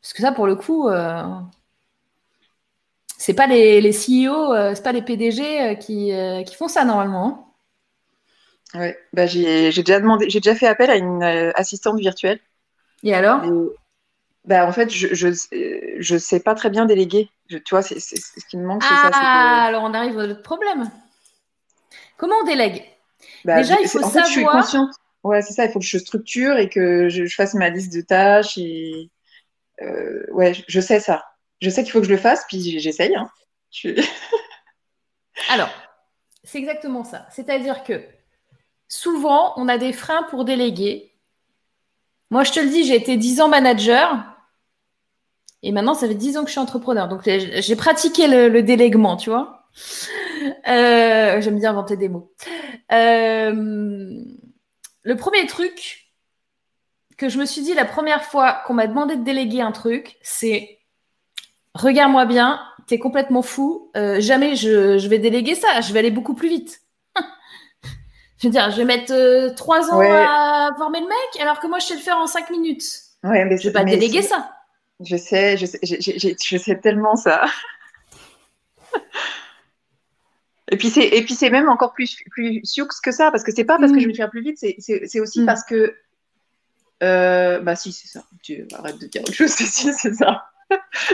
Parce 0.00 0.12
que 0.12 0.22
ça, 0.22 0.32
pour 0.32 0.46
le 0.46 0.56
coup, 0.56 0.88
euh, 0.88 1.22
c'est 3.22 3.34
pas 3.34 3.46
les, 3.46 3.80
les 3.80 3.92
CEO, 3.92 4.52
euh, 4.52 4.72
c'est 4.74 4.82
pas 4.82 4.90
les 4.90 5.00
PDG 5.00 5.42
euh, 5.60 5.74
qui, 5.76 6.12
euh, 6.12 6.42
qui, 6.42 6.56
font 6.56 6.66
ça 6.66 6.84
normalement. 6.84 7.54
Hein. 8.74 8.80
Oui, 8.80 8.94
bah 9.12 9.26
j'ai 9.26 9.70
déjà 9.70 10.00
demandé, 10.00 10.28
j'ai 10.28 10.40
déjà 10.40 10.56
fait 10.56 10.66
appel 10.66 10.90
à 10.90 10.96
une 10.96 11.22
assistante 11.54 12.00
virtuelle. 12.00 12.40
Et 13.04 13.14
alors? 13.14 13.42
Bah, 14.44 14.66
en 14.66 14.72
fait, 14.72 14.90
je, 14.90 15.14
je, 15.14 15.28
je 16.00 16.18
sais 16.18 16.40
pas 16.40 16.56
très 16.56 16.68
bien 16.68 16.84
déléguer. 16.84 17.30
tu 17.48 17.62
vois, 17.70 17.82
c'est 17.82 18.00
ce 18.00 18.44
qui 18.50 18.56
me 18.56 18.66
manque. 18.66 18.82
Ah, 18.84 19.10
ça, 19.12 19.18
alors 19.68 19.84
on 19.84 19.94
arrive 19.94 20.18
à 20.18 20.26
notre 20.26 20.42
problème. 20.42 20.90
Comment 22.22 22.36
on 22.42 22.44
délègue? 22.46 22.82
Bah, 23.44 23.56
Déjà, 23.56 23.74
il 23.82 23.88
faut 23.88 23.98
en 23.98 24.08
savoir. 24.08 24.24
Fait, 24.24 24.30
je 24.30 24.38
suis 24.38 24.44
consciente. 24.46 24.94
Ouais, 25.24 25.42
c'est 25.42 25.52
ça. 25.52 25.66
Il 25.66 25.72
faut 25.72 25.78
que 25.78 25.84
je 25.84 25.98
structure 25.98 26.56
et 26.56 26.70
que 26.70 27.10
je, 27.10 27.26
fasse 27.26 27.52
ma 27.52 27.68
liste 27.68 27.92
de 27.92 28.00
tâches. 28.00 28.56
Et 28.56 29.10
ouais, 30.30 30.54
je 30.66 30.80
sais 30.80 31.00
ça 31.00 31.22
je 31.62 31.70
sais 31.70 31.84
qu'il 31.84 31.92
faut 31.92 32.00
que 32.00 32.06
je 32.06 32.12
le 32.12 32.18
fasse, 32.18 32.44
puis 32.48 32.80
j'essaye. 32.80 33.14
Hein. 33.14 33.30
Alors, 35.48 35.70
c'est 36.42 36.58
exactement 36.58 37.04
ça. 37.04 37.26
C'est-à-dire 37.30 37.84
que 37.84 38.04
souvent, 38.88 39.54
on 39.56 39.68
a 39.68 39.78
des 39.78 39.92
freins 39.92 40.24
pour 40.24 40.44
déléguer. 40.44 41.12
Moi, 42.30 42.42
je 42.42 42.52
te 42.52 42.60
le 42.60 42.68
dis, 42.68 42.84
j'ai 42.84 42.96
été 42.96 43.16
10 43.16 43.40
ans 43.40 43.48
manager. 43.48 44.24
Et 45.62 45.70
maintenant, 45.70 45.94
ça 45.94 46.08
fait 46.08 46.14
10 46.14 46.36
ans 46.36 46.40
que 46.40 46.48
je 46.48 46.52
suis 46.52 46.60
entrepreneur. 46.60 47.06
Donc, 47.06 47.22
j'ai 47.24 47.76
pratiqué 47.76 48.26
le, 48.26 48.62
délèguement, 48.62 49.16
tu 49.16 49.30
vois. 49.30 49.68
Euh, 50.68 51.40
j'aime 51.40 51.58
bien 51.58 51.70
inventer 51.70 51.96
des 51.96 52.08
mots. 52.08 52.32
Euh, 52.92 53.52
le 55.02 55.16
premier 55.16 55.46
truc 55.46 56.08
que 57.16 57.28
je 57.28 57.38
me 57.38 57.44
suis 57.44 57.62
dit 57.62 57.74
la 57.74 57.84
première 57.84 58.24
fois 58.24 58.62
qu'on 58.66 58.74
m'a 58.74 58.86
demandé 58.86 59.16
de 59.16 59.24
déléguer 59.24 59.60
un 59.60 59.72
truc, 59.72 60.16
c'est 60.22 60.78
regarde-moi 61.74 62.26
bien, 62.26 62.60
t'es 62.86 62.98
complètement 62.98 63.42
fou, 63.42 63.90
euh, 63.96 64.20
jamais 64.20 64.56
je, 64.56 65.06
vais 65.08 65.18
déléguer 65.18 65.54
ça, 65.54 65.80
je 65.80 65.92
vais 65.92 66.00
aller 66.00 66.10
beaucoup 66.10 66.34
plus 66.34 66.48
vite. 66.48 66.80
je 68.38 68.46
veux 68.46 68.52
dire, 68.52 68.70
je 68.70 68.76
vais 68.76 68.84
mettre 68.84 69.54
trois 69.54 69.90
ans 69.90 70.00
à 70.00 70.70
former 70.76 71.00
le 71.00 71.06
mec, 71.06 71.40
alors 71.40 71.60
que 71.60 71.66
moi, 71.66 71.78
je 71.78 71.86
sais 71.86 71.94
le 71.94 72.00
faire 72.00 72.18
en 72.18 72.26
cinq 72.26 72.50
minutes. 72.50 72.84
Ouais, 73.22 73.44
mais 73.44 73.56
je 73.56 73.68
vais 73.68 73.72
pas 73.72 73.84
déléguer 73.84 74.22
ça. 74.22 74.50
Je 75.00 75.16
sais, 75.16 75.56
je 75.56 75.66
sais, 75.66 75.80
je 75.82 76.56
sais 76.56 76.78
tellement 76.78 77.16
ça. 77.16 77.44
Et 80.72 80.76
puis 80.78 80.88
c'est 80.88 81.06
et 81.06 81.22
puis 81.22 81.34
c'est 81.34 81.50
même 81.50 81.68
encore 81.68 81.92
plus 81.92 82.16
plus 82.30 82.60
sioux 82.64 82.86
que 82.86 83.12
ça 83.12 83.30
parce 83.30 83.44
que 83.44 83.52
c'est 83.54 83.64
pas 83.64 83.78
parce 83.78 83.92
que 83.92 84.00
je 84.00 84.06
mm. 84.06 84.08
vais 84.08 84.16
faire 84.16 84.30
plus 84.30 84.42
vite, 84.42 84.58
c'est 84.58 85.20
aussi 85.20 85.42
mm. 85.42 85.46
parce 85.46 85.64
que 85.64 85.94
euh, 87.02 87.60
bah 87.60 87.76
si 87.76 87.92
c'est 87.92 88.08
ça. 88.08 88.24
Tu 88.42 88.66
arrête 88.72 88.98
de 88.98 89.06
dire 89.06 89.22
autre 89.22 89.34
chose, 89.34 89.50
si 89.50 89.92
c'est 89.92 90.14
ça. 90.14 90.46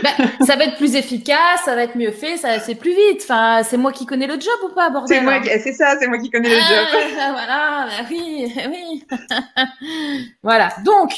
Bah, 0.01 0.11
ça 0.45 0.55
va 0.55 0.63
être 0.63 0.77
plus 0.77 0.95
efficace, 0.95 1.59
ça 1.65 1.75
va 1.75 1.83
être 1.83 1.97
mieux 1.97 2.11
fait, 2.11 2.37
ça 2.37 2.61
c'est 2.61 2.75
plus 2.75 2.95
vite. 2.95 3.21
Enfin, 3.23 3.61
c'est 3.63 3.75
moi 3.75 3.91
qui 3.91 4.05
connais 4.05 4.27
le 4.27 4.39
job 4.39 4.53
ou 4.63 4.69
pas, 4.73 4.89
bordel 4.89 5.17
C'est 5.17 5.21
moi, 5.21 5.41
c'est 5.43 5.73
ça, 5.73 5.97
c'est 5.99 6.07
moi 6.07 6.17
qui 6.19 6.29
connais 6.29 6.47
le 6.47 6.55
job. 6.55 6.87
Ah, 7.19 7.31
voilà, 7.33 7.87
bah 7.89 8.07
oui, 8.09 8.53
oui. 8.69 9.07
voilà. 10.43 10.73
Donc, 10.85 11.11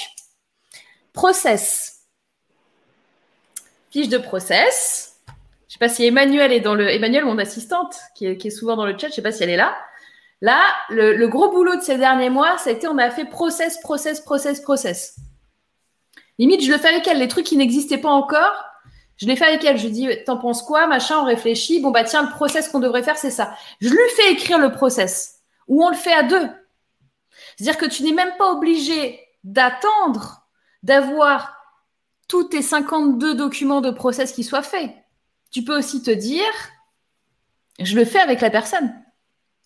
process. 1.13 1.99
Fiche 3.91 4.09
de 4.09 4.18
process. 4.18 5.10
Je 5.72 5.76
sais 5.76 5.80
pas 5.80 5.88
si 5.88 6.06
Emmanuel 6.06 6.52
est 6.52 6.60
dans 6.60 6.76
le. 6.76 6.89
Emmanuel, 6.89 7.23
mon 7.23 7.38
assistante, 7.38 7.95
qui 8.14 8.26
est, 8.26 8.49
souvent 8.49 8.76
dans 8.76 8.85
le 8.85 8.98
chat, 8.98 9.07
je 9.07 9.14
sais 9.14 9.22
pas 9.22 9.31
si 9.31 9.41
elle 9.43 9.49
est 9.49 9.56
là. 9.56 9.73
Là, 10.41 10.61
le, 10.89 11.15
le 11.15 11.27
gros 11.30 11.49
boulot 11.49 11.77
de 11.77 11.81
ces 11.81 11.98
derniers 11.98 12.30
mois, 12.30 12.57
ça 12.57 12.72
a 12.72 12.73
été 12.73 12.89
on 12.89 12.98
a 12.98 13.10
fait 13.10 13.23
process, 13.23 13.80
process, 13.80 14.19
process, 14.19 14.60
process. 14.60 15.15
Limite, 16.38 16.61
je 16.61 16.69
le 16.73 16.77
fais 16.77 16.89
avec 16.89 17.07
elle. 17.07 17.19
Les 17.19 17.30
trucs 17.30 17.45
qui 17.45 17.56
n'existaient 17.56 17.99
pas 17.99 18.10
encore, 18.10 18.65
je 19.15 19.26
les 19.27 19.38
fais 19.38 19.45
avec 19.45 19.64
elle. 19.64 19.77
Je 19.77 19.85
lui 19.85 19.93
dis, 19.93 20.10
t'en 20.26 20.35
penses 20.38 20.61
quoi 20.61 20.88
Machin, 20.88 21.19
on 21.19 21.23
réfléchit. 21.23 21.80
Bon, 21.80 21.91
bah 21.91 22.03
tiens, 22.03 22.23
le 22.23 22.31
process 22.31 22.68
qu'on 22.68 22.81
devrait 22.81 23.03
faire, 23.03 23.18
c'est 23.18 23.31
ça. 23.31 23.56
Je 23.80 23.88
lui 23.88 24.10
fais 24.18 24.34
écrire 24.34 24.60
le 24.60 24.73
process. 24.73 25.39
Ou 25.69 25.85
on 25.85 25.89
le 25.89 25.95
fait 25.95 26.11
à 26.11 26.23
deux. 26.23 26.49
C'est-à-dire 27.56 27.77
que 27.77 27.85
tu 27.85 28.03
n'es 28.03 28.11
même 28.11 28.35
pas 28.38 28.52
obligé 28.52 29.22
d'attendre 29.45 30.41
d'avoir 30.84 31.56
tous 32.27 32.43
tes 32.43 32.61
52 32.61 33.35
documents 33.35 33.80
de 33.80 33.91
process 33.91 34.34
qui 34.34 34.43
soient 34.43 34.64
faits. 34.64 34.91
Tu 35.52 35.64
peux 35.64 35.78
aussi 35.78 36.02
te 36.02 36.11
dire, 36.11 36.52
je 37.80 37.95
le 37.95 38.06
fais 38.06 38.19
avec 38.19 38.41
la 38.41 38.49
personne. 38.49 38.94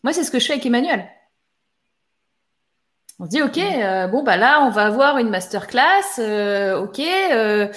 Moi, 0.03 0.13
c'est 0.13 0.23
ce 0.23 0.31
que 0.31 0.39
je 0.39 0.45
fais 0.45 0.53
avec 0.53 0.65
Emmanuel. 0.65 1.07
On 3.17 3.25
se 3.25 3.29
dit, 3.29 3.41
OK, 3.41 3.57
euh, 3.57 4.07
bon, 4.07 4.23
bah 4.23 4.35
là, 4.35 4.65
on 4.65 4.71
va 4.71 4.87
avoir 4.87 5.17
une 5.19 5.29
masterclass. 5.29 6.19
Euh, 6.19 6.81
OK, 6.81 6.99
euh, 6.99 7.69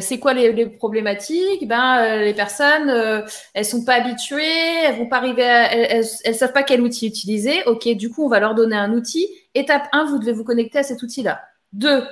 c'est 0.00 0.18
quoi 0.18 0.34
les, 0.34 0.66
problématiques? 0.66 1.66
Ben, 1.66 2.20
les 2.20 2.34
personnes, 2.34 3.24
elles 3.54 3.64
sont 3.64 3.84
pas 3.84 3.94
habituées, 3.94 4.84
elles 4.84 4.96
vont 4.96 5.08
pas 5.08 5.16
arriver, 5.16 5.44
à, 5.44 5.72
elles, 5.72 6.04
elles, 6.24 6.34
savent 6.34 6.52
pas 6.52 6.62
quel 6.62 6.82
outil 6.82 7.06
utiliser. 7.06 7.64
OK, 7.64 7.88
du 7.96 8.10
coup, 8.10 8.26
on 8.26 8.28
va 8.28 8.40
leur 8.40 8.54
donner 8.54 8.76
un 8.76 8.92
outil. 8.92 9.26
Étape 9.54 9.88
1, 9.92 10.04
vous 10.04 10.18
devez 10.18 10.32
vous 10.32 10.44
connecter 10.44 10.80
à 10.80 10.82
cet 10.82 11.02
outil-là. 11.02 11.40
2, 11.72 12.04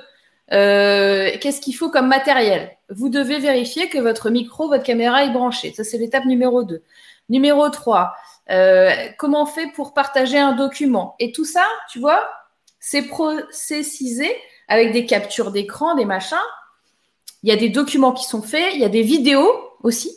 qu'est-ce 0.51 1.61
qu'il 1.61 1.75
faut 1.75 1.89
comme 1.89 2.07
matériel? 2.07 2.77
Vous 2.89 3.09
devez 3.09 3.39
vérifier 3.39 3.89
que 3.89 3.97
votre 3.97 4.29
micro, 4.29 4.67
votre 4.67 4.83
caméra 4.83 5.23
est 5.23 5.31
branchée. 5.31 5.73
Ça, 5.73 5.83
c'est 5.83 5.97
l'étape 5.97 6.25
numéro 6.25 6.63
2. 6.63 6.83
Numéro 7.29 7.69
3, 7.69 8.13
comment 9.17 9.43
on 9.43 9.45
fait 9.45 9.67
pour 9.73 9.93
partager 9.93 10.37
un 10.37 10.51
document? 10.51 11.15
Et 11.19 11.31
tout 11.31 11.45
ça, 11.45 11.65
tu 11.89 11.99
vois, 11.99 12.29
c'est 12.79 13.03
processisé 13.03 14.35
avec 14.67 14.91
des 14.91 15.05
captures 15.05 15.51
d'écran, 15.51 15.95
des 15.95 16.05
machins. 16.05 16.37
Il 17.43 17.49
y 17.49 17.53
a 17.53 17.55
des 17.57 17.69
documents 17.69 18.11
qui 18.11 18.25
sont 18.25 18.41
faits, 18.41 18.73
il 18.73 18.81
y 18.81 18.85
a 18.85 18.89
des 18.89 19.01
vidéos 19.03 19.51
aussi. 19.83 20.15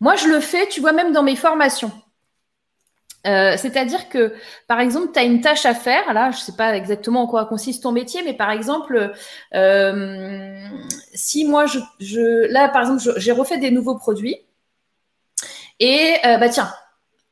Moi, 0.00 0.14
je 0.16 0.28
le 0.28 0.40
fais, 0.40 0.68
tu 0.68 0.80
vois, 0.80 0.92
même 0.92 1.12
dans 1.12 1.22
mes 1.22 1.36
formations. 1.36 1.90
Euh, 3.26 3.56
c'est-à-dire 3.56 4.08
que, 4.08 4.34
par 4.68 4.80
exemple, 4.80 5.08
tu 5.12 5.18
as 5.18 5.24
une 5.24 5.40
tâche 5.40 5.66
à 5.66 5.74
faire. 5.74 6.12
Là, 6.12 6.30
je 6.30 6.38
ne 6.38 6.42
sais 6.42 6.56
pas 6.56 6.76
exactement 6.76 7.22
en 7.22 7.26
quoi 7.26 7.44
consiste 7.46 7.82
ton 7.82 7.92
métier, 7.92 8.22
mais 8.24 8.34
par 8.34 8.50
exemple, 8.50 9.12
euh, 9.54 10.66
si 11.14 11.44
moi, 11.44 11.66
je, 11.66 12.50
là, 12.52 12.68
par 12.68 12.82
exemple, 12.82 13.18
j'ai 13.18 13.32
refait 13.32 13.58
des 13.58 13.70
nouveaux 13.70 13.96
produits. 13.96 14.36
Et 15.80 16.14
euh, 16.24 16.38
bah 16.38 16.48
tiens, 16.48 16.72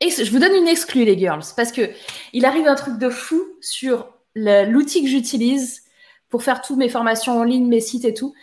je 0.01 0.29
vous 0.29 0.39
donne 0.39 0.53
une 0.53 0.67
exclue, 0.67 1.05
les 1.05 1.17
girls, 1.17 1.43
parce 1.55 1.71
que 1.71 1.89
il 2.33 2.45
arrive 2.45 2.67
un 2.67 2.75
truc 2.75 2.99
de 2.99 3.09
fou 3.09 3.41
sur 3.61 4.13
l'outil 4.35 5.01
que 5.01 5.09
j'utilise 5.09 5.81
pour 6.29 6.43
faire 6.43 6.61
toutes 6.61 6.77
mes 6.77 6.89
formations 6.89 7.39
en 7.39 7.43
ligne, 7.43 7.67
mes 7.67 7.79
sites 7.79 8.05
et 8.05 8.13
tout. 8.13 8.33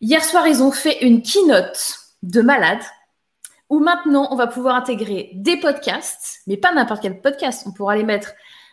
Hier 0.00 0.24
soir, 0.24 0.48
ils 0.48 0.62
ont 0.62 0.72
fait 0.72 1.04
une 1.04 1.22
keynote 1.22 1.98
de 2.22 2.40
malade 2.40 2.80
où 3.70 3.78
maintenant, 3.78 4.28
on 4.32 4.36
va 4.36 4.48
pouvoir 4.48 4.74
intégrer 4.74 5.30
des 5.34 5.56
podcasts, 5.56 6.40
mais 6.46 6.56
pas 6.56 6.72
n'importe 6.72 7.02
quel 7.02 7.20
podcast. 7.20 7.62
On 7.66 7.72
pourra 7.72 7.96
les 7.96 8.02
mettre 8.02 8.32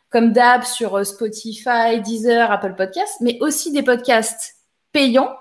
comme 0.10 0.34
d'hab 0.34 0.64
sur 0.64 0.98
euh, 0.98 1.04
Spotify, 1.04 2.02
Deezer, 2.04 2.52
Apple 2.52 2.76
Podcasts, 2.76 3.22
mais 3.22 3.38
aussi 3.42 3.72
des 3.72 3.84
podcasts 3.84 4.56
payants. 4.92 5.38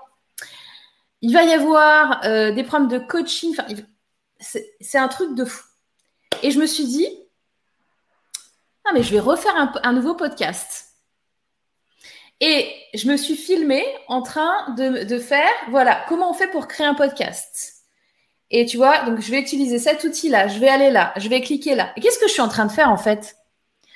Il 1.21 1.33
va 1.33 1.43
y 1.43 1.53
avoir 1.53 2.23
euh, 2.25 2.51
des 2.51 2.63
programmes 2.63 2.87
de 2.87 2.99
coaching. 2.99 3.55
c'est 4.39 4.97
un 4.97 5.07
truc 5.07 5.35
de 5.35 5.45
fou. 5.45 5.65
Et 6.43 6.51
je 6.51 6.59
me 6.59 6.67
suis 6.67 6.85
dit, 6.85 7.07
ah, 8.85 8.91
mais 8.93 9.03
je 9.03 9.11
vais 9.11 9.19
refaire 9.19 9.53
un, 9.83 9.93
nouveau 9.93 10.13
podcast. 10.13 10.93
Et 12.39 12.71
je 12.93 13.09
me 13.09 13.17
suis 13.17 13.35
filmée 13.35 13.83
en 14.07 14.21
train 14.21 14.75
de, 14.75 15.17
faire, 15.17 15.49
voilà, 15.69 16.05
comment 16.07 16.29
on 16.29 16.33
fait 16.33 16.47
pour 16.47 16.67
créer 16.67 16.85
un 16.85 16.93
podcast. 16.93 17.76
Et 18.49 18.65
tu 18.65 18.77
vois, 18.77 19.03
donc 19.03 19.19
je 19.19 19.31
vais 19.31 19.39
utiliser 19.39 19.79
cet 19.79 20.03
outil-là, 20.03 20.47
je 20.47 20.59
vais 20.59 20.69
aller 20.69 20.89
là, 20.89 21.13
je 21.17 21.27
vais 21.27 21.41
cliquer 21.41 21.75
là. 21.75 21.91
Et 21.95 22.01
qu'est-ce 22.01 22.19
que 22.19 22.27
je 22.27 22.33
suis 22.33 22.41
en 22.41 22.47
train 22.47 22.65
de 22.65 22.71
faire 22.71 22.89
en 22.89 22.97
fait? 22.97 23.35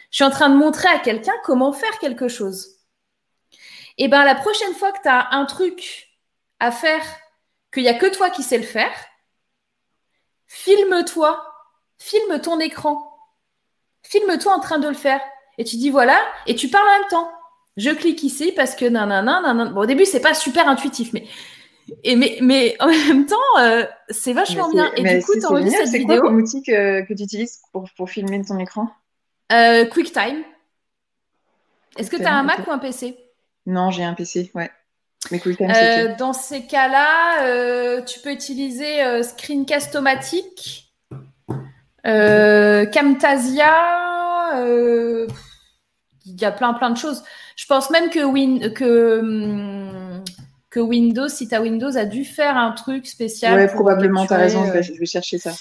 Je 0.10 0.18
suis 0.18 0.26
en 0.26 0.30
train 0.30 0.49
de 0.49 0.56
montrer 0.56 0.90
à 0.90 0.99
quelqu'un 0.99 1.34
comment 1.44 1.72
faire 1.72 1.98
quelque 1.99 2.28
chose. 2.28 2.68
Et 3.98 4.07
bien 4.07 4.26
la 4.26 4.36
prochaine 4.36 4.73
fois 4.73 4.91
que 4.91 5.02
tu 5.02 5.07
as 5.07 5.30
un 5.32 5.45
truc 5.45 6.10
à 6.60 6.72
faire, 6.72 7.03
qu'il 7.73 7.84
n'y 7.84 7.90
a 7.90 7.94
que 7.94 8.14
toi 8.14 8.30
qui 8.30 8.44
sais 8.44 8.57
le 8.57 8.64
faire, 8.64 8.94
filme-toi 10.48 11.48
filme 12.02 12.41
ton 12.41 12.60
écran. 12.60 13.07
Filme-toi 14.03 14.53
en 14.53 14.60
train 14.60 14.80
de 14.80 14.88
le 14.88 14.95
faire. 14.95 15.22
Et 15.57 15.64
tu 15.64 15.76
dis 15.76 15.90
voilà, 15.90 16.19
et 16.48 16.56
tu 16.56 16.68
parles 16.68 16.88
en 16.88 16.99
même 16.99 17.10
temps. 17.10 17.32
Je 17.78 17.91
clique 17.91 18.23
ici 18.23 18.52
parce 18.52 18.76
que 18.76 18.86
nanana. 18.86 19.53
Bon, 19.65 19.82
au 19.82 19.86
début, 19.86 20.06
c'est 20.06 20.19
pas 20.19 20.34
super 20.34 20.68
intuitif, 20.68 21.14
mais, 21.14 21.28
et 22.03 22.16
mais, 22.16 22.38
mais 22.41 22.76
en 22.80 22.88
même 22.88 23.26
temps, 23.26 23.36
euh, 23.60 23.86
c'est 24.10 24.34
vachement 24.34 24.70
bien. 24.70 24.91
Et 24.95 25.03
du 25.03 25.24
coup, 25.24 25.34
tu 25.40 25.45
enregistres 25.45 25.80
cette 25.86 25.91
vidéo. 25.91 26.08
C'est 26.16 26.20
quoi 26.20 26.30
comme 26.30 26.38
outil 26.38 26.64
que, 26.64 27.02
que 27.02 27.14
tu 27.14 27.24
utilises 27.24 27.62
pour, 27.72 27.90
pour, 27.95 28.10
filmer 28.10 28.41
ton 28.44 28.60
écran? 28.60 28.90
Euh, 29.52 29.86
QuickTime. 29.86 30.44
Est-ce 31.98 32.10
que 32.10 32.18
tu 32.18 32.24
as 32.24 32.34
un 32.34 32.44
Mac 32.44 32.66
ou 32.68 32.72
un 32.72 32.78
PC 32.78 33.18
Non, 33.66 33.91
j'ai 33.91 34.03
un 34.03 34.14
PC, 34.14 34.52
ouais. 34.56 34.72
Mais 35.30 35.40
QuickTime, 35.40 35.70
euh, 35.70 36.16
dans 36.18 36.34
ces 36.34 36.66
cas-là, 36.66 38.02
tu 38.02 38.20
peux 38.22 38.32
utiliser 38.32 39.24
Screencast-O-Matic, 39.24 40.94
Camtasia. 42.03 43.74
Il 46.26 46.40
y 46.40 46.45
a 46.45 46.52
plein, 46.52 46.74
plein 46.74 46.91
de 46.91 46.98
choses. 46.98 47.24
Je 47.56 47.66
pense 47.66 47.90
même 47.90 48.10
que, 48.10 48.24
Win 48.24 48.74
que, 48.74 49.20
hum, 49.20 49.81
que 50.72 50.80
Windows, 50.80 51.27
si 51.27 51.48
tu 51.49 51.53
as 51.53 51.61
Windows, 51.61 51.95
a 51.98 52.06
dû 52.06 52.26
faire 52.26 52.57
un 52.57 52.72
truc 52.72 53.06
spécial. 53.06 53.60
Oui, 53.60 53.68
probablement, 53.68 54.26
tu 54.26 54.34
as 54.34 54.38
raison, 54.38 54.65
je 54.65 54.93
vais, 54.93 55.06
chercher 55.06 55.38
ça. 55.38 55.52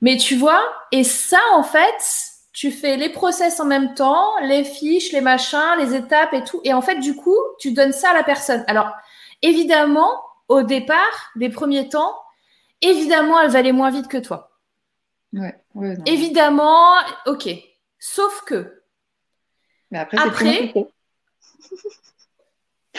Mais 0.00 0.16
tu 0.16 0.36
vois, 0.36 0.62
et 0.92 1.04
ça, 1.04 1.40
en 1.54 1.64
fait, 1.64 2.30
tu 2.52 2.70
fais 2.70 2.96
les 2.96 3.08
process 3.08 3.58
en 3.58 3.66
même 3.66 3.94
temps, 3.94 4.38
les 4.42 4.62
fiches, 4.62 5.12
les 5.12 5.20
machins, 5.20 5.76
les 5.78 5.94
étapes 5.94 6.32
et 6.32 6.44
tout. 6.44 6.60
Et 6.62 6.72
en 6.72 6.82
fait, 6.82 7.00
du 7.00 7.16
coup, 7.16 7.36
tu 7.58 7.72
donnes 7.72 7.92
ça 7.92 8.10
à 8.10 8.14
la 8.14 8.22
personne. 8.22 8.64
Alors, 8.68 8.92
évidemment, 9.42 10.22
au 10.48 10.62
départ, 10.62 11.32
les 11.34 11.50
premiers 11.50 11.88
temps, 11.88 12.16
évidemment, 12.82 13.40
elle 13.40 13.50
va 13.50 13.58
aller 13.58 13.72
moins 13.72 13.90
vite 13.90 14.06
que 14.06 14.18
toi. 14.18 14.52
Ouais, 15.32 15.58
ouais, 15.74 15.96
évidemment, 16.06 16.92
ok. 17.26 17.48
Sauf 17.98 18.42
que. 18.46 18.82
Mais 19.90 19.98
après, 19.98 20.18
après... 20.18 20.72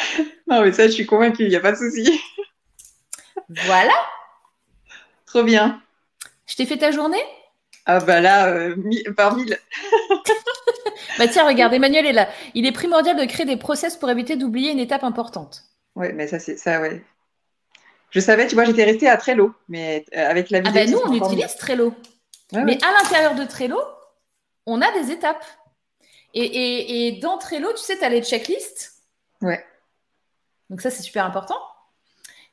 non, 0.48 0.62
mais 0.62 0.72
ça, 0.72 0.88
je 0.88 0.92
suis 0.92 1.06
convaincue, 1.06 1.44
il 1.44 1.50
n'y 1.50 1.56
a 1.56 1.60
pas 1.60 1.72
de 1.72 1.78
souci. 1.78 2.20
voilà. 3.66 3.94
Trop 5.26 5.44
bien. 5.44 5.82
Je 6.46 6.56
t'ai 6.56 6.66
fait 6.66 6.78
ta 6.78 6.92
journée? 6.92 7.24
Ah 7.86 8.00
bah 8.00 8.20
là, 8.20 8.50
euh, 8.50 8.76
par 9.16 9.36
mille. 9.36 9.58
bah 11.18 11.28
tiens, 11.28 11.48
regarde, 11.48 11.74
Emmanuel 11.74 12.06
est 12.06 12.14
là. 12.14 12.30
Il 12.54 12.66
est 12.66 12.72
primordial 12.72 13.18
de 13.18 13.26
créer 13.26 13.46
des 13.46 13.58
process 13.58 13.96
pour 13.96 14.10
éviter 14.10 14.36
d'oublier 14.36 14.72
une 14.72 14.80
étape 14.80 15.04
importante. 15.04 15.64
Ouais, 15.96 16.12
mais 16.14 16.28
ça, 16.28 16.40
c'est 16.40 16.58
ça, 16.58 16.82
ouais. 16.82 17.04
Je 18.12 18.20
savais, 18.20 18.48
tu 18.48 18.56
vois, 18.56 18.66
j'étais 18.66 18.84
restée 18.84 19.08
à 19.08 19.18
Trello, 19.18 19.54
mais 19.68 20.06
euh, 20.16 20.30
avec 20.30 20.50
la 20.50 20.60
vidéo. 20.60 20.74
Ah 20.76 20.86
bah 20.86 20.92
nous, 20.92 21.00
on 21.22 21.28
utilise 21.28 21.56
Trello. 21.56 21.94
mais 22.54 22.78
à 22.84 22.92
l'intérieur 22.92 23.36
de 23.36 23.44
Trello, 23.46 23.80
on 24.66 24.82
a 24.82 24.92
des 24.92 25.12
étapes. 25.12 25.46
Et, 26.34 27.08
et, 27.08 27.12
dans 27.20 27.38
Trello, 27.38 27.72
tu 27.72 27.84
sais, 27.84 27.98
tu 27.98 28.04
as 28.04 28.10
les 28.10 28.22
checklists. 28.22 29.02
Ouais. 29.42 29.64
Donc 30.70 30.82
ça, 30.82 30.90
c'est 30.90 31.04
super 31.04 31.26
important. 31.26 31.60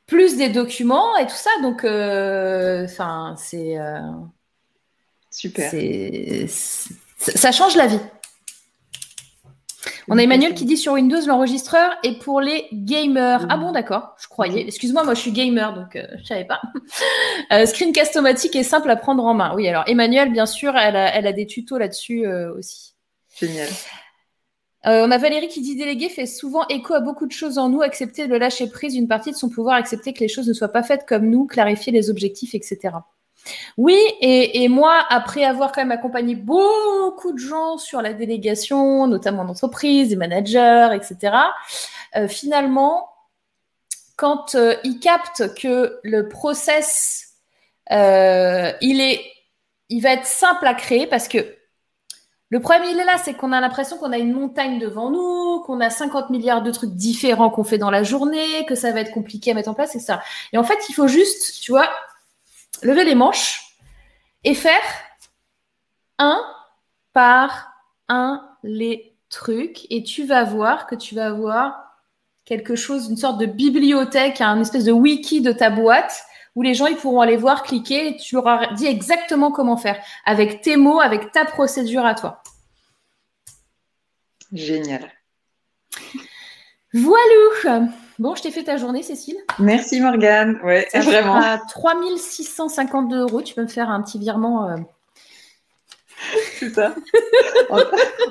Plus 0.07 0.36
des 0.36 0.49
documents 0.49 1.16
et 1.16 1.27
tout 1.27 1.35
ça. 1.35 1.51
Donc, 1.62 1.85
euh, 1.85 2.85
enfin, 2.85 3.35
c'est. 3.39 3.77
Super. 5.31 5.70
Ça 7.19 7.53
change 7.53 7.77
la 7.77 7.86
vie. 7.86 8.01
On 10.09 10.19
a 10.19 10.23
Emmanuel 10.23 10.55
qui 10.55 10.65
dit 10.65 10.77
sur 10.77 10.93
Windows, 10.93 11.20
l'enregistreur 11.27 11.93
est 12.03 12.19
pour 12.19 12.41
les 12.41 12.66
gamers. 12.73 13.47
Ah 13.49 13.57
bon, 13.57 13.73
d'accord, 13.73 14.15
je 14.20 14.28
croyais. 14.28 14.66
Excuse-moi, 14.66 15.05
moi 15.05 15.15
je 15.15 15.20
suis 15.20 15.32
gamer, 15.32 15.74
donc 15.74 15.97
euh, 15.97 16.07
je 16.19 16.24
savais 16.24 16.45
pas. 16.45 16.61
euh, 17.53 17.66
screencast 17.66 18.15
automatique 18.15 18.55
est 18.57 18.65
simple 18.65 18.91
à 18.91 18.97
prendre 18.97 19.24
en 19.24 19.35
main. 19.35 19.55
Oui, 19.55 19.66
alors 19.69 19.85
Emmanuel, 19.86 20.31
bien 20.31 20.47
sûr, 20.47 20.77
elle 20.77 20.97
a, 20.97 21.32
des 21.32 21.47
tutos 21.47 21.78
là-dessus 21.78 22.27
euh, 22.27 22.55
aussi. 22.55 22.95
Génial. 23.39 23.69
Euh, 24.86 25.06
on 25.06 25.11
a 25.11 25.19
Valérie 25.19 25.48
qui 25.48 25.62
dit 25.62 25.77
déléguer 25.77 26.09
fait 26.09 26.27
souvent 26.27 26.66
écho 26.69 26.94
à 26.94 27.01
beaucoup 27.01 27.27
de 27.27 27.32
choses 27.32 27.56
en 27.56 27.70
nous, 27.70 27.82
accepter 27.82 28.27
de 28.27 28.36
lâcher 28.36 28.69
prise 28.69 28.94
une 28.94 29.09
partie 29.09 29.31
de 29.31 29.36
son 29.36 29.48
pouvoir, 29.48 29.77
accepter 29.77 30.12
que 30.12 30.20
les 30.20 30.28
choses 30.28 30.47
ne 30.47 30.52
soient 30.52 30.69
pas 30.69 30.82
faites 30.82 31.06
comme 31.06 31.31
nous, 31.31 31.47
clarifier 31.47 31.93
les 31.93 32.11
objectifs, 32.11 32.55
etc. 32.55 32.97
Oui, 33.77 33.98
et, 34.20 34.69
moi, 34.69 35.05
après 35.11 35.44
avoir 35.44 35.73
quand 35.73 35.82
même 35.82 35.93
accompagné 35.93 36.35
beaucoup 36.35 37.32
de 37.32 37.39
gens 37.39 37.77
sur 37.77 38.01
la 38.01 38.15
délégation, 38.15 39.06
notamment 39.06 39.44
d'entreprises, 39.44 40.11
des 40.11 40.16
managers, 40.16 40.90
etc., 40.94 41.36
euh, 42.16 42.28
finalement, 42.28 43.09
quand 44.16 44.55
euh, 44.55 44.77
ils 44.85 44.98
captent 44.98 45.55
que 45.55 45.98
le 46.05 46.28
process, 46.28 47.35
il, 47.90 49.01
est, 49.01 49.20
il 49.90 50.01
va 50.01 50.12
être 50.12 50.27
simple 50.27 50.66
à 50.66 50.74
créer 50.74 51.06
parce 51.06 51.28
que 51.28 51.39
le 52.55 52.60
problème, 52.60 52.85
il 52.89 53.01
est 53.01 53.05
là, 53.05 53.18
c'est 53.18 53.35
qu'on 53.35 53.51
a 53.51 53.60
l'impression 53.60 53.98
qu'on 53.98 54.12
a 54.12 54.16
une 54.16 54.32
montagne 54.32 54.78
devant 54.78 55.10
nous, 55.10 55.64
qu'on 55.66 55.81
a 55.81 55.90
50 55.90 56.31
milliards 56.31 56.62
de 56.62 56.70
trucs 56.70 56.93
différents 56.93 57.51
qu'on 57.51 57.64
fait 57.64 57.78
dans 57.78 57.90
la 57.90 58.05
journée, 58.05 58.64
que 58.68 58.76
ça 58.76 58.93
va 58.93 59.01
être 59.01 59.10
compliqué 59.10 59.51
à 59.51 59.55
mettre 59.55 59.70
en 59.70 59.74
place, 59.74 59.97
etc. 59.97 60.18
Et 60.52 60.56
en 60.56 60.62
fait, 60.62 60.78
il 60.89 60.93
faut 60.93 61.09
juste, 61.09 61.60
tu 61.60 61.72
vois, 61.72 61.90
lever 62.85 63.05
les 63.05 63.16
manches 63.16 63.76
et 64.44 64.55
faire 64.55 64.70
un 66.20 66.40
par 67.12 67.72
un 68.09 68.48
les 68.62 69.16
trucs 69.31 69.89
et 69.90 70.05
tu 70.05 70.24
vas 70.24 70.44
voir 70.44 70.86
que 70.86 70.94
tu 70.94 71.16
vas 71.16 71.26
avoir 71.26 71.97
quelque 72.44 72.76
chose, 72.76 73.10
une 73.10 73.16
sorte 73.16 73.39
de 73.39 73.47
bibliothèque, 73.47 74.40
un 74.40 74.60
espèce 74.60 74.85
de 74.85 74.93
wiki 74.93 75.40
de 75.40 75.51
ta 75.51 75.70
boîte 75.70 76.22
où 76.55 76.62
les 76.62 76.74
gens 76.74 76.86
ils 76.86 76.94
pourront 76.94 77.20
aller 77.20 77.36
voir, 77.36 77.64
cliquer 77.64 78.10
et 78.10 78.16
tu 78.16 78.36
leur 78.36 78.74
dit 78.74 78.86
exactement 78.86 79.51
comment 79.51 79.76
faire 79.76 80.01
avec 80.24 80.60
tes 80.60 80.76
mots, 80.76 81.01
avec 81.01 81.32
ta 81.32 81.44
procédure 81.44 82.06
à 82.06 82.14
toi. 82.14 82.43
Génial. 84.55 85.12
Voilà. 86.94 87.89
Bon, 88.20 88.36
je 88.36 88.43
t'ai 88.43 88.52
fait 88.52 88.62
ta 88.62 88.76
journée, 88.76 89.02
Cécile. 89.02 89.36
Merci, 89.59 90.01
Morgane. 90.01 90.60
Ouais, 90.62 90.86
ça 90.90 91.01
vraiment. 91.01 91.35
À 91.35 91.59
3652 91.59 93.22
euros, 93.22 93.43
tu 93.43 93.55
peux 93.55 93.62
me 93.62 93.68
faire 93.68 93.90
un 93.90 94.01
petit 94.02 94.18
virement. 94.20 94.70
Euh. 94.70 94.76
C'est 96.55 96.70
ça. 96.70 96.94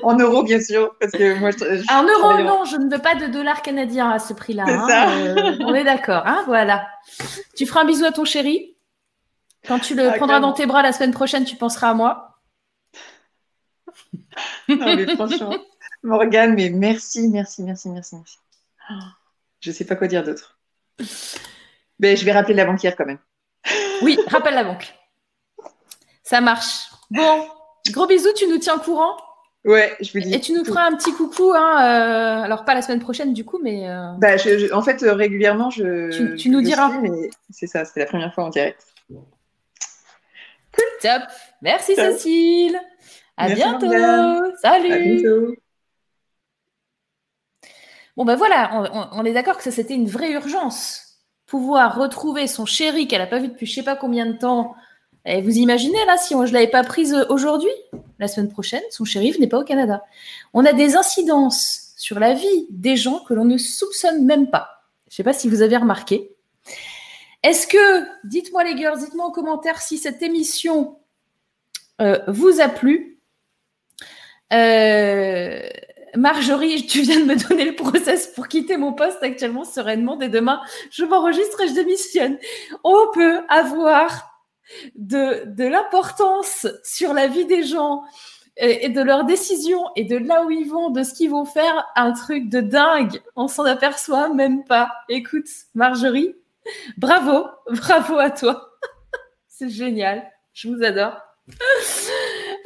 en, 0.02 0.18
euros, 0.18 0.42
bien 0.42 0.60
sûr. 0.60 0.96
Parce 0.98 1.12
que 1.12 1.38
moi, 1.38 1.50
je, 1.50 1.92
en 1.92 2.02
euros, 2.04 2.42
non, 2.42 2.64
je 2.64 2.76
ne 2.78 2.90
veux 2.90 3.02
pas 3.02 3.14
de 3.14 3.26
dollars 3.26 3.60
canadiens 3.60 4.10
à 4.10 4.18
ce 4.18 4.32
prix-là. 4.32 4.64
Hein. 4.66 5.10
Euh, 5.10 5.56
on 5.60 5.74
est 5.74 5.84
d'accord. 5.84 6.22
Hein, 6.24 6.42
voilà. 6.46 6.88
Tu 7.54 7.66
feras 7.66 7.82
un 7.82 7.84
bisou 7.84 8.06
à 8.06 8.12
ton 8.12 8.24
chéri. 8.24 8.74
Quand 9.68 9.78
tu 9.78 9.94
le 9.94 10.08
ah, 10.08 10.12
prendras 10.12 10.40
dans 10.40 10.52
tes 10.52 10.64
bras 10.64 10.82
la 10.82 10.92
semaine 10.92 11.12
prochaine, 11.12 11.44
tu 11.44 11.56
penseras 11.56 11.90
à 11.90 11.94
moi. 11.94 12.38
non, 14.68 14.96
mais 14.96 15.14
franchement, 15.14 15.54
Morgane, 16.04 16.54
mais 16.54 16.70
merci, 16.70 17.28
merci, 17.28 17.62
merci, 17.62 17.88
merci, 17.88 18.16
merci. 18.16 18.38
Je 19.60 19.70
ne 19.70 19.74
sais 19.74 19.86
pas 19.86 19.96
quoi 19.96 20.06
dire 20.06 20.22
d'autre. 20.22 20.58
Mais 21.98 22.14
je 22.16 22.24
vais 22.24 22.32
rappeler 22.32 22.54
la 22.54 22.66
banquière 22.66 22.94
quand 22.94 23.06
même. 23.06 23.18
Oui, 24.02 24.18
rappelle 24.28 24.54
la 24.54 24.64
banque. 24.64 24.94
Ça 26.22 26.40
marche. 26.42 26.90
Bon, 27.10 27.48
gros 27.90 28.06
bisous, 28.06 28.32
tu 28.36 28.46
nous 28.46 28.58
tiens 28.58 28.76
au 28.76 28.80
courant 28.80 29.16
Ouais, 29.64 29.96
je 30.00 30.12
vous 30.12 30.20
dis. 30.20 30.34
Et 30.34 30.40
tu 30.40 30.52
nous 30.52 30.62
feras 30.62 30.84
un 30.84 30.94
petit 30.94 31.12
coucou, 31.14 31.52
hein, 31.54 31.78
euh, 31.80 32.42
alors 32.42 32.66
pas 32.66 32.74
la 32.74 32.82
semaine 32.82 33.00
prochaine 33.00 33.32
du 33.32 33.46
coup, 33.46 33.58
mais. 33.62 33.88
Euh, 33.88 34.12
bah, 34.18 34.34
en 34.74 34.82
fait, 34.82 35.02
euh, 35.02 35.14
régulièrement, 35.14 35.70
je. 35.70 36.36
Tu, 36.36 36.50
nous 36.50 36.60
diras. 36.60 36.92
c'est 37.48 37.66
ça, 37.66 37.86
c'était 37.86 38.00
la 38.00 38.06
première 38.06 38.34
fois 38.34 38.44
en 38.44 38.50
direct. 38.50 38.86
Cool. 39.08 40.84
Top. 41.00 41.22
Merci 41.62 41.94
Cécile. 41.94 42.78
À 43.38 43.48
bientôt. 43.48 43.90
Salut. 44.60 44.92
À 44.92 44.98
bientôt. 44.98 45.54
Bon, 48.16 48.24
ben 48.24 48.36
voilà, 48.36 49.10
on, 49.12 49.24
est 49.24 49.32
d'accord 49.32 49.56
que 49.56 49.62
ça, 49.64 49.70
c'était 49.70 49.94
une 49.94 50.08
vraie 50.08 50.32
urgence. 50.32 51.18
Pouvoir 51.46 51.96
retrouver 51.96 52.46
son 52.46 52.64
chéri 52.64 53.08
qu'elle 53.08 53.20
n'a 53.20 53.26
pas 53.26 53.40
vu 53.40 53.48
depuis 53.48 53.66
je 53.66 53.74
sais 53.74 53.82
pas 53.82 53.96
combien 53.96 54.26
de 54.26 54.38
temps. 54.38 54.74
Et 55.24 55.42
vous 55.42 55.56
imaginez, 55.56 56.04
là, 56.06 56.16
si 56.16 56.34
je 56.34 56.38
ne 56.38 56.52
l'avais 56.52 56.68
pas 56.68 56.84
prise 56.84 57.14
aujourd'hui, 57.28 57.70
la 58.18 58.28
semaine 58.28 58.50
prochaine, 58.50 58.82
son 58.90 59.04
chéri 59.04 59.34
n'est 59.40 59.48
pas 59.48 59.58
au 59.58 59.64
Canada. 59.64 60.04
On 60.52 60.64
a 60.64 60.72
des 60.72 60.96
incidences 60.96 61.92
sur 61.96 62.18
la 62.20 62.34
vie 62.34 62.66
des 62.70 62.96
gens 62.96 63.20
que 63.20 63.34
l'on 63.34 63.44
ne 63.44 63.58
soupçonne 63.58 64.24
même 64.24 64.50
pas. 64.50 64.84
Je 65.08 65.14
ne 65.14 65.16
sais 65.16 65.22
pas 65.24 65.32
si 65.32 65.48
vous 65.48 65.62
avez 65.62 65.76
remarqué. 65.76 66.30
Est-ce 67.42 67.66
que, 67.66 68.26
dites-moi 68.26 68.64
les 68.64 68.76
girls, 68.76 68.98
dites-moi 68.98 69.26
en 69.26 69.30
commentaire 69.30 69.80
si 69.80 69.98
cette 69.98 70.22
émission 70.22 70.98
euh, 72.00 72.18
vous 72.28 72.60
a 72.60 72.68
plu. 72.68 73.20
Euh, 74.52 75.68
Marjorie, 76.16 76.86
tu 76.86 77.02
viens 77.02 77.20
de 77.20 77.24
me 77.24 77.48
donner 77.48 77.64
le 77.64 77.74
process 77.74 78.28
pour 78.28 78.48
quitter 78.48 78.76
mon 78.76 78.92
poste 78.92 79.22
actuellement 79.22 79.64
sereinement 79.64 80.16
dès 80.16 80.28
demain. 80.28 80.60
Je 80.90 81.04
m'enregistre 81.04 81.60
et 81.60 81.68
je 81.68 81.74
démissionne. 81.74 82.38
On 82.84 83.10
peut 83.12 83.40
avoir 83.48 84.30
de, 84.94 85.44
de 85.46 85.64
l'importance 85.64 86.66
sur 86.84 87.12
la 87.12 87.26
vie 87.26 87.46
des 87.46 87.64
gens 87.64 88.04
et, 88.56 88.88
de 88.88 89.02
leurs 89.02 89.24
décisions 89.24 89.84
et 89.96 90.04
de 90.04 90.16
là 90.16 90.44
où 90.44 90.50
ils 90.50 90.68
vont, 90.68 90.90
de 90.90 91.02
ce 91.02 91.14
qu'ils 91.14 91.30
vont 91.30 91.44
faire, 91.44 91.86
un 91.96 92.12
truc 92.12 92.48
de 92.48 92.60
dingue. 92.60 93.20
On 93.36 93.48
s'en 93.48 93.64
aperçoit 93.64 94.28
même 94.32 94.64
pas. 94.64 94.92
Écoute, 95.08 95.48
Marjorie, 95.74 96.34
bravo, 96.96 97.46
bravo 97.70 98.18
à 98.18 98.30
toi. 98.30 98.70
C'est 99.48 99.70
génial. 99.70 100.30
Je 100.52 100.68
vous 100.68 100.82
adore. 100.82 101.20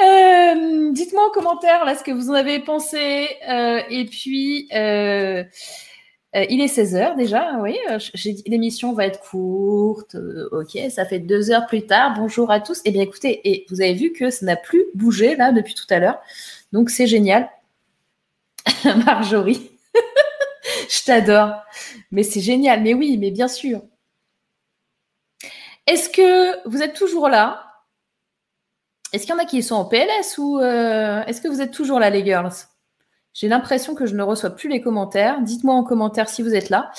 Euh, 0.09 0.93
dites-moi 0.93 1.27
en 1.27 1.31
commentaire 1.31 1.85
là 1.85 1.95
ce 1.95 2.03
que 2.03 2.11
vous 2.11 2.31
en 2.31 2.35
avez 2.35 2.61
pensé. 2.61 3.29
Euh, 3.49 3.83
et 3.91 4.05
puis, 4.07 4.69
euh, 4.75 5.45
il 6.35 6.61
est 6.61 6.67
16h 6.75 7.17
déjà, 7.17 7.59
oui. 7.61 7.79
L'émission 8.47 8.93
va 8.93 9.07
être 9.07 9.21
courte. 9.21 10.17
ok, 10.53 10.79
ça 10.91 11.05
fait 11.05 11.19
deux 11.19 11.51
heures 11.51 11.67
plus 11.67 11.87
tard. 11.87 12.15
Bonjour 12.17 12.51
à 12.51 12.61
tous. 12.61 12.81
Eh 12.85 12.91
bien, 12.91 13.03
écoutez, 13.03 13.41
et 13.51 13.67
vous 13.71 13.81
avez 13.81 13.95
vu 13.95 14.13
que 14.13 14.31
ça 14.31 14.47
n'a 14.47 14.57
plus 14.57 14.85
bougé 14.95 15.37
là 15.37 15.53
depuis 15.53 15.75
tout 15.75 15.87
à 15.91 15.99
l'heure. 15.99 16.21
Donc, 16.73 16.91
c'est 16.91 17.07
génial. 17.07 17.49
Marjorie, 19.07 19.71
je 20.89 21.05
t'adore. 21.05 21.55
Mais 22.11 22.23
c'est 22.23 22.41
génial. 22.41 22.83
Mais 22.83 22.95
oui, 22.95 23.17
mais 23.19 23.31
bien 23.31 23.49
sûr. 23.49 23.83
Est-ce 25.87 26.11
que 26.11 26.69
vous 26.69 26.83
êtes 26.83 26.95
toujours 26.95 27.29
là? 27.31 27.68
Est-ce 29.13 29.25
qu'il 29.25 29.35
y 29.35 29.39
en 29.39 29.43
a 29.43 29.45
qui 29.45 29.63
sont 29.63 29.75
en 29.75 29.85
PLS 29.85 30.39
ou 30.39 30.59
euh, 30.59 31.25
est-ce 31.25 31.41
que 31.41 31.49
vous 31.49 31.61
êtes 31.61 31.73
toujours 31.73 31.99
là, 32.01 32.11
les 32.11 32.25
girls? 32.25 32.53
J'ai 33.33 33.49
l'impression 33.49 33.95
que 33.95 34.07
je 34.07 34.15
ne 34.15 34.23
reçois 34.23 34.51
plus 34.51 34.69
les 34.69 34.81
commentaires. 34.81 35.41
Dites-moi 35.43 35.75
en 35.75 35.85
commentaire 35.85 36.29
si 36.29 36.43
vous 36.43 36.55
êtes 36.55 36.71
là. 36.71 36.91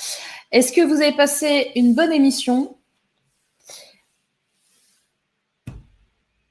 Est-ce 0.52 0.72
que 0.72 0.80
vous 0.80 1.02
avez 1.02 1.12
passé 1.12 1.70
une 1.76 1.94
bonne 1.94 2.12
émission? 2.12 2.76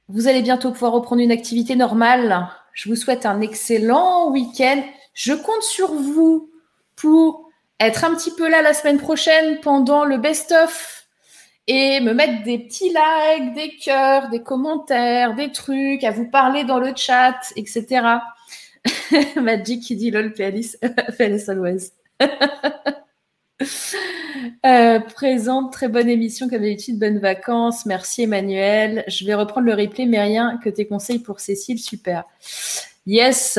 Vous 0.08 0.28
allez 0.28 0.42
bientôt 0.42 0.70
pouvoir 0.70 0.92
reprendre 0.92 1.22
une 1.22 1.32
activité 1.32 1.76
normale. 1.76 2.48
Je 2.72 2.88
vous 2.88 2.96
souhaite 2.96 3.26
un 3.26 3.40
excellent 3.40 4.30
week-end. 4.30 4.82
Je 5.12 5.34
compte 5.34 5.62
sur 5.62 5.92
vous 5.92 6.50
pour 6.96 7.48
être 7.80 8.04
un 8.04 8.14
petit 8.14 8.30
peu 8.34 8.48
là 8.48 8.62
la 8.62 8.74
semaine 8.74 8.98
prochaine 8.98 9.60
pendant 9.60 10.04
le 10.04 10.18
best-of 10.18 10.99
et 11.66 12.00
me 12.00 12.12
mettre 12.12 12.42
des 12.42 12.58
petits 12.58 12.88
likes, 12.88 13.54
des 13.54 13.76
cœurs, 13.76 14.28
des 14.28 14.42
commentaires, 14.42 15.34
des 15.34 15.52
trucs, 15.52 16.04
à 16.04 16.10
vous 16.10 16.28
parler 16.28 16.64
dans 16.64 16.78
le 16.78 16.92
chat, 16.96 17.38
etc. 17.56 18.18
Magic 19.36 19.82
qui 19.82 19.96
dit 19.96 20.10
lol 20.10 20.32
PLS, 20.32 20.78
PLS 21.18 21.48
always. 21.48 21.92
Euh, 24.64 25.00
présente, 25.00 25.72
très 25.72 25.88
bonne 25.88 26.08
émission 26.08 26.48
comme 26.48 26.60
d'habitude, 26.60 26.98
bonnes 26.98 27.18
vacances. 27.18 27.84
Merci 27.84 28.22
Emmanuel. 28.22 29.04
Je 29.06 29.24
vais 29.26 29.34
reprendre 29.34 29.66
le 29.66 29.74
replay, 29.74 30.06
mais 30.06 30.20
rien 30.20 30.58
que 30.62 30.70
tes 30.70 30.86
conseils 30.86 31.18
pour 31.18 31.40
Cécile, 31.40 31.78
super. 31.78 32.24
Yes, 33.06 33.58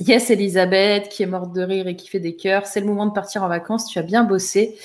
yes 0.00 0.30
Elisabeth 0.30 1.08
qui 1.08 1.22
est 1.22 1.26
morte 1.26 1.54
de 1.54 1.62
rire 1.62 1.86
et 1.86 1.96
qui 1.96 2.08
fait 2.08 2.20
des 2.20 2.36
cœurs. 2.36 2.66
C'est 2.66 2.80
le 2.80 2.86
moment 2.86 3.06
de 3.06 3.12
partir 3.12 3.42
en 3.42 3.48
vacances, 3.48 3.86
tu 3.86 3.98
as 3.98 4.02
bien 4.02 4.24
bossé. 4.24 4.78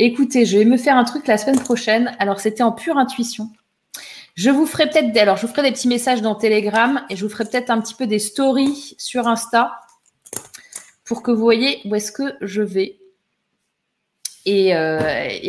Écoutez, 0.00 0.46
je 0.46 0.56
vais 0.56 0.64
me 0.64 0.76
faire 0.76 0.96
un 0.96 1.02
truc 1.02 1.26
la 1.26 1.36
semaine 1.36 1.58
prochaine. 1.58 2.14
Alors, 2.20 2.38
c'était 2.38 2.62
en 2.62 2.70
pure 2.70 2.96
intuition. 2.98 3.50
Je 4.36 4.48
vous 4.48 4.64
ferai 4.64 4.88
peut-être 4.88 5.10
des, 5.10 5.18
alors 5.18 5.36
je 5.36 5.44
vous 5.44 5.52
ferai 5.52 5.62
des 5.62 5.72
petits 5.72 5.88
messages 5.88 6.22
dans 6.22 6.36
Telegram 6.36 7.04
et 7.10 7.16
je 7.16 7.24
vous 7.24 7.30
ferai 7.30 7.44
peut-être 7.44 7.70
un 7.70 7.80
petit 7.80 7.94
peu 7.94 8.06
des 8.06 8.20
stories 8.20 8.94
sur 8.96 9.26
Insta 9.26 9.72
pour 11.04 11.24
que 11.24 11.32
vous 11.32 11.40
voyez 11.40 11.80
où 11.84 11.96
est-ce 11.96 12.12
que 12.12 12.36
je 12.40 12.62
vais. 12.62 13.00
Et, 14.46 14.76
euh, 14.76 15.00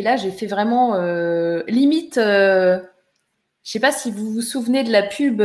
là, 0.01 0.17
j'ai 0.17 0.31
fait 0.31 0.47
vraiment 0.47 0.95
euh, 0.95 1.61
limite. 1.67 2.17
Euh, 2.17 2.79
je 3.63 3.71
sais 3.71 3.79
pas 3.79 3.91
si 3.91 4.09
vous 4.09 4.31
vous 4.31 4.41
souvenez 4.41 4.83
de 4.83 4.91
la 4.91 5.03
pub 5.03 5.41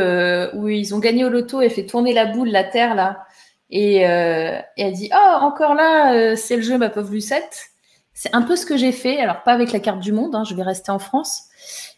où 0.54 0.68
ils 0.68 0.94
ont 0.94 0.98
gagné 0.98 1.26
au 1.26 1.28
loto 1.28 1.60
et 1.60 1.68
fait 1.68 1.84
tourner 1.84 2.14
la 2.14 2.24
boule, 2.24 2.48
la 2.48 2.64
terre 2.64 2.94
là. 2.94 3.26
Et, 3.68 3.96
et 3.96 4.62
elle 4.78 4.94
dit 4.94 5.10
Oh, 5.12 5.38
encore 5.42 5.74
là, 5.74 6.36
c'est 6.36 6.56
le 6.56 6.62
jeu, 6.62 6.78
ma 6.78 6.88
pauvre 6.88 7.12
Lucette. 7.12 7.73
C'est 8.14 8.34
un 8.34 8.42
peu 8.42 8.54
ce 8.56 8.64
que 8.64 8.76
j'ai 8.76 8.92
fait. 8.92 9.18
Alors, 9.18 9.42
pas 9.42 9.52
avec 9.52 9.72
la 9.72 9.80
carte 9.80 10.00
du 10.00 10.12
monde, 10.12 10.34
hein, 10.34 10.44
je 10.44 10.54
vais 10.54 10.62
rester 10.62 10.90
en 10.90 11.00
France. 11.00 11.48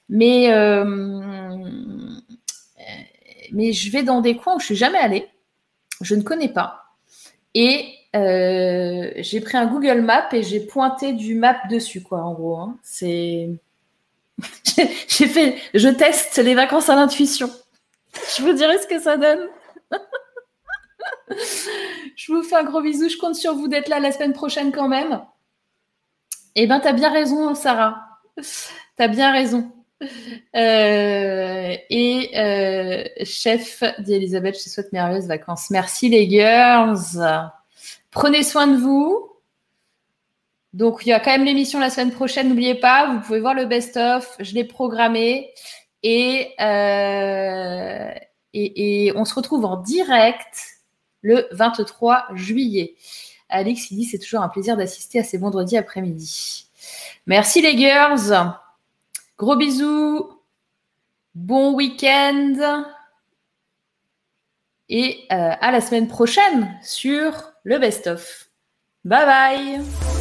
Mais, 0.09 0.52
euh, 0.52 0.84
mais 3.52 3.72
je 3.72 3.90
vais 3.90 4.02
dans 4.02 4.22
des 4.22 4.36
coins 4.36 4.56
où 4.56 4.60
je 4.60 4.64
suis 4.64 4.76
jamais 4.76 4.98
allée. 4.98 5.28
Je 6.01 6.14
ne 6.14 6.22
connais 6.22 6.48
pas. 6.48 6.84
Et 7.55 7.94
euh, 8.14 9.10
j'ai 9.16 9.40
pris 9.40 9.56
un 9.56 9.66
Google 9.66 10.01
Map 10.01 10.28
et 10.32 10.43
j'ai 10.43 10.60
pointé 10.60 11.12
du 11.12 11.34
map 11.34 11.56
dessus, 11.70 12.02
quoi, 12.02 12.22
en 12.22 12.32
gros. 12.32 12.56
Hein. 12.56 12.78
C'est. 12.82 13.48
Je 14.78 15.88
teste 15.88 16.36
les 16.38 16.55
vacances 16.55 16.90
à 16.90 16.94
l'intuition. 16.94 17.51
Je 18.36 18.43
vous 18.43 18.52
dirai 18.52 18.78
ce 18.78 18.86
que 18.86 19.01
ça 19.01 19.16
donne. 19.16 19.48
je 22.16 22.32
vous 22.32 22.43
fais 22.43 22.56
un 22.56 22.64
gros 22.64 22.82
bisou. 22.82 23.09
Je 23.09 23.16
compte 23.16 23.34
sur 23.34 23.55
vous 23.55 23.68
d'être 23.68 23.88
là 23.88 23.98
la 24.01 24.12
semaine 24.12 24.34
prochaine 24.34 24.72
quand 24.72 24.88
même. 24.88 25.22
Eh 26.58 26.66
bien, 26.66 26.80
tu 26.80 26.88
as 26.88 26.94
bien 26.94 27.12
raison, 27.12 27.54
Sarah. 27.54 28.02
Tu 28.36 29.02
as 29.02 29.08
bien 29.08 29.30
raison. 29.30 29.70
Euh, 30.54 31.74
et 31.90 32.30
euh, 32.34 33.04
chef, 33.24 33.82
dit 33.98 34.14
Elisabeth, 34.14 34.58
je 34.58 34.64
te 34.64 34.68
souhaite 34.70 34.92
merveilleuses 34.92 35.26
vacances. 35.26 35.68
Merci 35.68 36.08
les 36.08 36.28
girls. 36.28 37.50
Prenez 38.10 38.42
soin 38.42 38.68
de 38.68 38.76
vous. 38.78 39.30
Donc, 40.72 41.04
il 41.04 41.10
y 41.10 41.12
a 41.12 41.20
quand 41.20 41.30
même 41.30 41.44
l'émission 41.44 41.78
la 41.78 41.90
semaine 41.90 42.10
prochaine, 42.10 42.48
n'oubliez 42.48 42.74
pas, 42.74 43.10
vous 43.12 43.20
pouvez 43.20 43.40
voir 43.40 43.54
le 43.54 43.66
best-of, 43.66 44.36
je 44.40 44.54
l'ai 44.54 44.64
programmé. 44.64 45.50
Et, 46.02 46.52
euh, 46.60 48.10
on 49.14 49.24
se 49.26 49.34
retrouve 49.34 49.66
en 49.66 49.76
direct 49.76 50.80
le 51.20 51.46
23 51.50 52.28
juillet. 52.34 52.94
Alix, 53.48 53.90
il 53.90 53.97
dit 53.97 54.05
c'est 54.05 54.18
toujours 54.18 54.43
un 54.43 54.48
plaisir 54.48 54.77
d'assister 54.77 55.20
à 55.20 55.24
ces 55.24 55.39
vendredis 55.39 55.77
après-midi. 55.77 56.66
Merci 57.27 57.60
les 57.60 57.77
girls. 57.77 58.55
Gros 59.39 59.56
bisous. 59.56 60.40
Bon 61.35 61.74
week-end. 61.74 62.85
Et 64.89 65.27
euh, 65.32 65.52
à 65.60 65.70
la 65.73 65.81
semaine 65.81 66.09
prochaine 66.09 66.78
sur 66.82 67.52
le 67.64 67.78
best-of. 67.78 68.48
Bye 69.05 69.27
bye 69.27 70.15